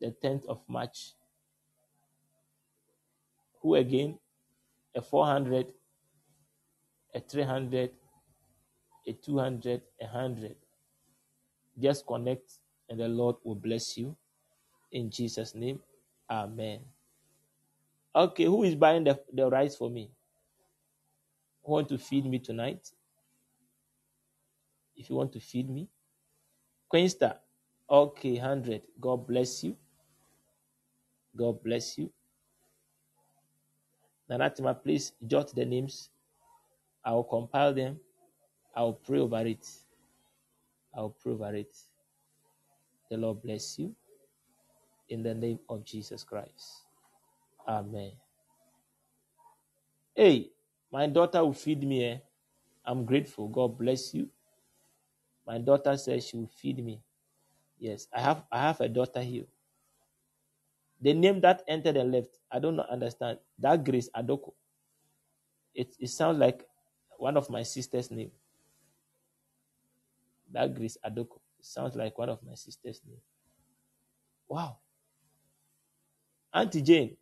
the 0.00 0.14
10th 0.24 0.46
of 0.46 0.60
March. 0.66 1.12
Who 3.60 3.74
again? 3.76 4.18
A 4.94 5.02
400, 5.02 5.66
a 7.14 7.20
300, 7.20 7.90
a 9.06 9.12
200, 9.12 9.82
a 10.00 10.04
100. 10.04 10.56
Just 11.78 12.06
connect 12.06 12.52
and 12.88 13.00
the 13.00 13.08
Lord 13.08 13.36
will 13.44 13.54
bless 13.54 13.96
you. 13.96 14.16
In 14.92 15.10
Jesus' 15.10 15.54
name, 15.54 15.80
Amen. 16.28 16.80
Okay, 18.14 18.44
who 18.44 18.64
is 18.64 18.74
buying 18.74 19.04
the, 19.04 19.20
the 19.32 19.48
rice 19.48 19.76
for 19.76 19.90
me? 19.90 20.10
Who 21.64 21.72
want 21.72 21.88
to 21.90 21.98
feed 21.98 22.26
me 22.26 22.38
tonight? 22.38 22.88
If 24.96 25.10
you 25.10 25.16
want 25.16 25.32
to 25.32 25.40
feed 25.40 25.70
me, 25.70 25.88
Queensta. 26.92 27.36
Okay, 27.88 28.34
100. 28.38 28.82
God 29.00 29.26
bless 29.26 29.64
you. 29.64 29.76
God 31.36 31.62
bless 31.62 31.98
you. 31.98 32.12
Nanatima, 34.30 34.74
please 34.80 35.12
jot 35.26 35.54
the 35.54 35.64
names. 35.64 36.10
I 37.04 37.12
will 37.12 37.24
compile 37.24 37.74
them. 37.74 37.98
I 38.74 38.82
will 38.82 38.94
pray 38.94 39.18
over 39.18 39.44
it. 39.46 39.66
I 40.96 41.00
will 41.00 41.16
pray 41.22 41.32
over 41.32 41.54
it. 41.54 41.76
The 43.10 43.16
Lord 43.16 43.42
bless 43.42 43.78
you. 43.78 43.94
In 45.08 45.22
the 45.22 45.34
name 45.34 45.58
of 45.68 45.84
Jesus 45.84 46.22
Christ. 46.22 46.84
Amen. 47.66 48.12
Hey, 50.14 50.50
my 50.92 51.06
daughter 51.06 51.44
will 51.44 51.52
feed 51.52 51.82
me. 51.82 52.04
Eh? 52.04 52.18
I'm 52.84 53.04
grateful. 53.04 53.48
God 53.48 53.76
bless 53.78 54.14
you. 54.14 54.28
My 55.46 55.58
daughter 55.58 55.96
says 55.96 56.26
she 56.28 56.36
will 56.36 56.50
feed 56.60 56.84
me. 56.84 57.00
Yes, 57.78 58.06
I 58.14 58.20
have 58.20 58.44
I 58.52 58.58
have 58.60 58.80
a 58.80 58.88
daughter 58.88 59.22
here. 59.22 59.46
The 61.00 61.14
name 61.14 61.40
that 61.42 61.62
entered 61.68 61.96
and 61.96 62.12
left, 62.12 62.38
I 62.52 62.58
don't 62.60 62.80
understand. 62.80 63.38
That 63.58 63.84
Grace 63.84 64.10
Adoko. 64.16 64.52
It 65.74 65.96
it 66.00 66.10
sounds 66.10 66.38
like 66.38 66.66
one 67.18 67.36
of 67.36 67.50
my 67.50 67.62
sister's 67.64 68.10
name. 68.10 68.32
That 70.52 70.74
Grace 70.74 70.98
Adoko. 71.06 71.40
Sounds 71.62 71.96
like 71.96 72.18
one 72.18 72.30
of 72.30 72.42
my 72.44 72.54
sister's 72.54 73.02
name. 73.06 73.20
Wow. 74.48 74.78
Auntie 76.54 76.82
Jane, 76.82 77.16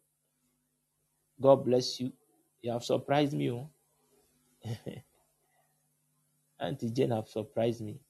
God 1.41 1.65
bless 1.65 2.01
you. 2.01 2.13
You 2.63 2.73
have 2.73 2.85
surprised 2.85 3.35
me. 3.35 3.51
Oh. 3.51 3.71
Auntie 6.61 6.91
Jane 6.91 7.11
have 7.13 7.29
surprised 7.29 7.83
me. 7.83 8.01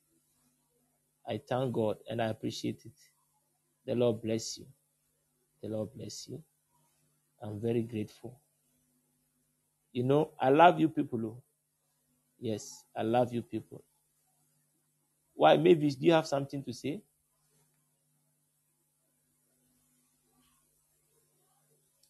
I 1.29 1.41
thank 1.49 1.73
God 1.75 1.99
and 2.11 2.23
I 2.23 2.27
appreciate 2.29 2.83
it. 2.87 2.93
The 3.87 3.95
Lord 3.95 4.23
bless 4.23 4.59
you. 4.59 4.67
The 5.63 5.69
Lord 5.69 5.91
bless 5.95 6.29
you. 6.29 6.43
I'm 7.43 7.61
very 7.61 7.83
grateful. 7.83 8.39
You 9.93 10.05
know, 10.05 10.31
I 10.41 10.51
love 10.51 10.81
you 10.81 10.89
people. 10.89 11.21
Oh. 11.25 11.43
Yes, 12.41 12.85
I 12.97 13.03
love 13.03 13.33
you 13.33 13.43
people. 13.43 13.83
Why, 15.35 15.57
Mavis, 15.57 15.97
do 15.97 16.07
you 16.07 16.13
have 16.13 16.27
something 16.27 16.63
to 16.65 16.73
say? 16.73 17.03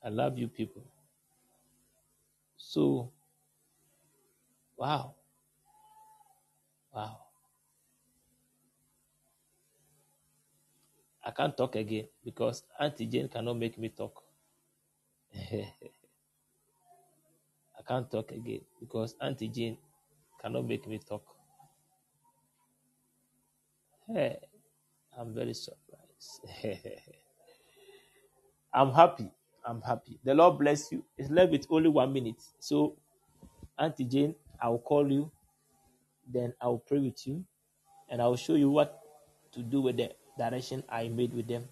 I 0.04 0.10
love 0.10 0.38
you 0.38 0.48
people. 0.48 0.84
So, 2.56 3.12
wow. 4.76 5.14
Wow. 6.94 7.27
I 11.28 11.32
can't 11.32 11.56
talk 11.56 11.76
again 11.76 12.08
because 12.24 12.64
Auntie 12.80 13.06
Jane 13.06 13.28
cannot 13.28 13.58
make 13.58 13.78
me 13.78 13.90
talk. 13.90 14.24
I 15.36 15.72
can't 17.86 18.10
talk 18.10 18.32
again 18.32 18.62
because 18.80 19.14
Auntie 19.20 19.48
Jane 19.48 19.76
cannot 20.40 20.66
make 20.66 20.86
me 20.88 20.98
talk. 20.98 21.22
Hey, 24.08 24.38
I'm 25.18 25.34
very 25.34 25.54
surprised. 25.54 26.42
I'm 28.74 28.92
happy. 28.92 29.30
I'm 29.66 29.82
happy. 29.82 30.18
The 30.24 30.34
Lord 30.34 30.58
bless 30.58 30.92
you. 30.92 31.04
It's 31.18 31.30
left 31.30 31.52
with 31.52 31.66
only 31.70 31.90
one 31.90 32.12
minute. 32.12 32.42
So, 32.58 32.96
Auntie 33.78 34.04
Jane, 34.04 34.36
I 34.62 34.70
will 34.70 34.80
call 34.80 35.10
you. 35.12 35.32
Then 36.26 36.54
I 36.60 36.66
will 36.68 36.78
pray 36.80 36.98
with 37.00 37.26
you. 37.26 37.44
And 38.10 38.22
I 38.22 38.26
will 38.28 38.36
show 38.36 38.54
you 38.54 38.70
what 38.70 39.00
to 39.52 39.62
do 39.62 39.82
with 39.82 39.96
the 39.98 40.10
direction 40.38 40.84
I 40.88 41.08
made 41.08 41.34
with 41.34 41.48
them. 41.48 41.68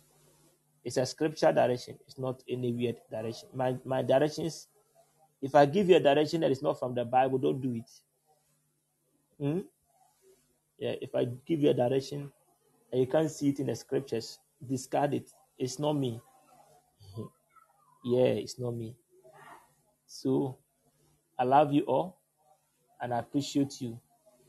It's 0.85 0.99
a 0.99 1.07
scripture 1.07 1.53
direction. 1.53 1.99
It's 2.07 2.19
not 2.19 2.43
any 2.49 2.73
weird 2.73 2.97
direction. 3.11 3.49
My 3.55 3.77
my 3.85 4.03
directions. 4.03 4.69
If 5.43 5.55
I 5.55 5.67
give 5.67 5.89
you 5.91 5.97
a 5.97 6.01
direction 6.01 6.41
that 6.43 6.51
is 6.51 6.63
not 6.63 6.79
from 6.79 6.95
the 6.95 7.05
Bible, 7.05 7.39
don't 7.39 7.61
do 7.61 7.75
it. 7.75 7.91
Hmm? 9.41 9.61
Yeah. 10.79 10.95
If 11.03 11.15
I 11.15 11.27
give 11.47 11.61
you 11.61 11.71
a 11.71 11.75
direction 11.75 12.33
and 12.93 13.01
you 13.01 13.07
can't 13.07 13.31
see 13.31 13.51
it 13.51 13.61
in 13.61 13.67
the 13.67 13.77
scriptures, 13.77 14.39
discard 14.67 15.15
it. 15.15 15.31
It's 15.59 15.79
not 15.79 15.95
me. 15.95 16.21
Yeah, 18.05 18.39
it's 18.39 18.59
not 18.59 18.73
me. 18.77 18.95
So 20.07 20.59
I 21.39 21.45
love 21.45 21.73
you 21.73 21.83
all 21.83 22.19
and 23.01 23.13
I 23.15 23.19
appreciate 23.19 23.81
you. 23.81 24.01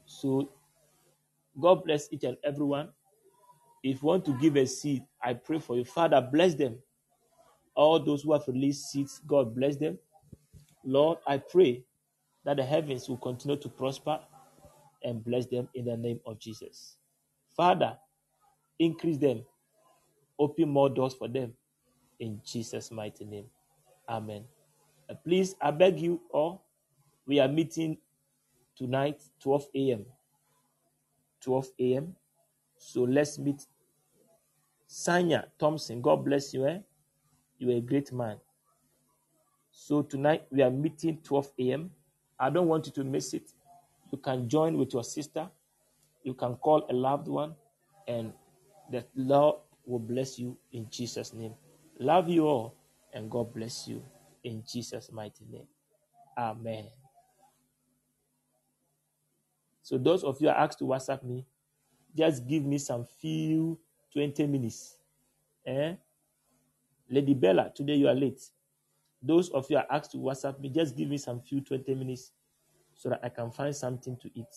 So 0.06 0.50
God 1.60 1.84
bless 1.86 2.12
each 2.14 2.24
and 2.24 2.38
everyone. 2.44 2.90
If 3.84 4.02
you 4.02 4.08
want 4.08 4.26
to 4.26 4.34
give 4.34 4.56
a 4.56 4.66
seed, 4.66 5.04
I 5.22 5.34
pray 5.34 5.60
for 5.60 5.76
you. 5.78 5.86
Father, 5.86 6.22
bless 6.22 6.56
them. 6.56 6.78
All 7.76 8.00
those 8.00 8.24
who 8.24 8.34
have 8.34 8.48
released 8.48 8.92
seeds, 8.92 9.22
God 9.26 9.56
bless 9.56 9.78
them. 9.78 9.98
Lord, 10.84 11.20
I 11.28 11.38
pray 11.38 11.84
that 12.44 12.58
the 12.58 12.64
heavens 12.64 13.08
will 13.08 13.18
continue 13.18 13.58
to 13.58 13.70
prosper 13.70 14.20
and 15.04 15.24
bless 15.24 15.46
them 15.46 15.70
in 15.76 15.86
the 15.86 15.98
name 15.98 16.20
of 16.26 16.40
Jesus. 16.40 16.98
Father, 17.56 17.98
increase 18.80 19.18
them, 19.18 19.44
open 20.40 20.70
more 20.70 20.90
doors 20.90 21.14
for 21.14 21.28
them 21.28 21.54
in 22.20 22.42
Jesus' 22.46 22.92
mighty 22.92 23.26
name. 23.26 23.46
Amen. 24.10 24.44
Uh, 25.10 25.16
please, 25.24 25.56
I 25.62 25.72
beg 25.72 26.00
you 26.00 26.22
all, 26.32 26.66
we 27.26 27.40
are 27.40 27.48
meeting 27.48 27.98
tonight, 28.78 29.22
12 29.42 29.66
a.m. 29.76 30.06
12 31.42 31.68
a.m. 31.80 32.16
So 32.78 33.04
let's 33.04 33.38
meet 33.38 33.66
Sanya 34.90 35.46
Thompson. 35.60 36.02
God 36.02 36.24
bless 36.24 36.54
you. 36.54 36.68
Eh? 36.68 36.80
You 37.58 37.72
are 37.72 37.78
a 37.78 37.82
great 37.82 38.12
man. 38.12 38.38
So 39.72 40.02
tonight 40.02 40.44
we 40.50 40.62
are 40.62 40.72
meeting 40.72 41.20
12 41.24 41.52
a.m. 41.60 41.92
I 42.40 42.50
don't 42.50 42.68
want 42.68 42.86
you 42.88 42.92
to 42.94 43.04
miss 43.04 43.34
it. 43.34 43.52
You 44.12 44.18
can 44.18 44.48
join 44.48 44.78
with 44.78 44.94
your 44.94 45.04
sister. 45.04 45.50
You 46.24 46.34
can 46.34 46.56
call 46.56 46.86
a 46.90 46.94
loved 46.94 47.28
one, 47.28 47.56
and 48.08 48.34
the 48.92 49.06
Lord 49.16 49.56
will 49.86 50.00
bless 50.00 50.38
you 50.38 50.58
in 50.72 50.88
Jesus' 50.90 51.34
name. 51.34 51.54
Love 52.00 52.30
you 52.30 52.46
all, 52.46 52.76
and 53.14 53.30
God 53.30 53.54
bless 53.54 53.88
you 53.88 54.04
in 54.44 54.64
Jesus' 54.68 55.12
mighty 55.12 55.46
name. 55.50 55.68
Amen. 56.38 56.86
So 59.82 59.98
those 59.98 60.24
of 60.24 60.42
you 60.42 60.50
are 60.50 60.58
asked 60.58 60.80
to 60.80 60.86
WhatsApp 60.86 61.24
me, 61.24 61.46
just 62.16 62.48
give 62.48 62.64
me 62.64 62.78
some 62.78 63.06
few 63.06 63.80
20 64.14 64.48
minutes. 64.48 64.98
Eh? 65.66 65.96
Lady 67.10 67.34
Bella, 67.34 67.72
today 67.74 67.96
you 67.96 68.08
are 68.08 68.16
late. 68.16 68.42
Those 69.22 69.50
of 69.50 69.70
you 69.70 69.78
are 69.78 69.86
asked 69.90 70.12
to 70.12 70.18
WhatsApp 70.18 70.60
me, 70.60 70.70
just 70.70 70.96
give 70.96 71.10
me 71.10 71.18
some 71.18 71.42
few 71.42 71.62
20 71.62 71.96
minutes 71.96 72.32
so 72.96 73.10
that 73.10 73.20
I 73.24 73.30
can 73.30 73.52
find 73.52 73.76
something 73.76 74.18
to 74.18 74.30
eat. 74.34 74.54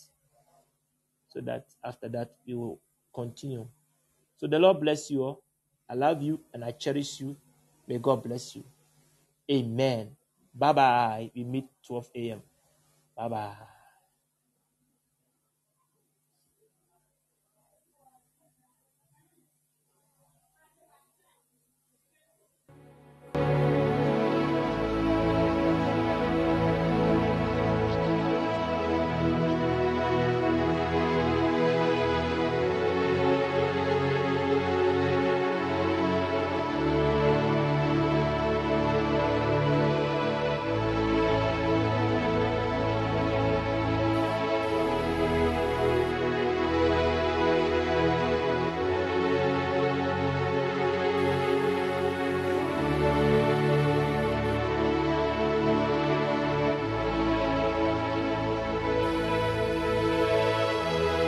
So 1.29 1.41
that 1.43 1.67
after 1.85 2.09
that, 2.09 2.33
we 2.47 2.55
will 2.55 2.81
continue. 3.15 3.67
So 4.37 4.47
the 4.47 4.59
Lord 4.59 4.81
bless 4.81 5.11
you 5.11 5.23
all. 5.23 5.43
I 5.89 5.95
love 5.95 6.23
you 6.23 6.41
and 6.53 6.65
I 6.65 6.73
cherish 6.73 7.21
you. 7.21 7.37
May 7.87 7.99
God 7.99 8.23
bless 8.23 8.57
you. 8.57 8.65
Amen. 9.51 10.17
Bye 10.55 10.73
bye. 10.73 11.31
We 11.35 11.45
meet 11.45 11.67
12 11.87 12.11
a.m. 12.15 12.43
Bye 13.17 13.29
bye. 13.29 13.80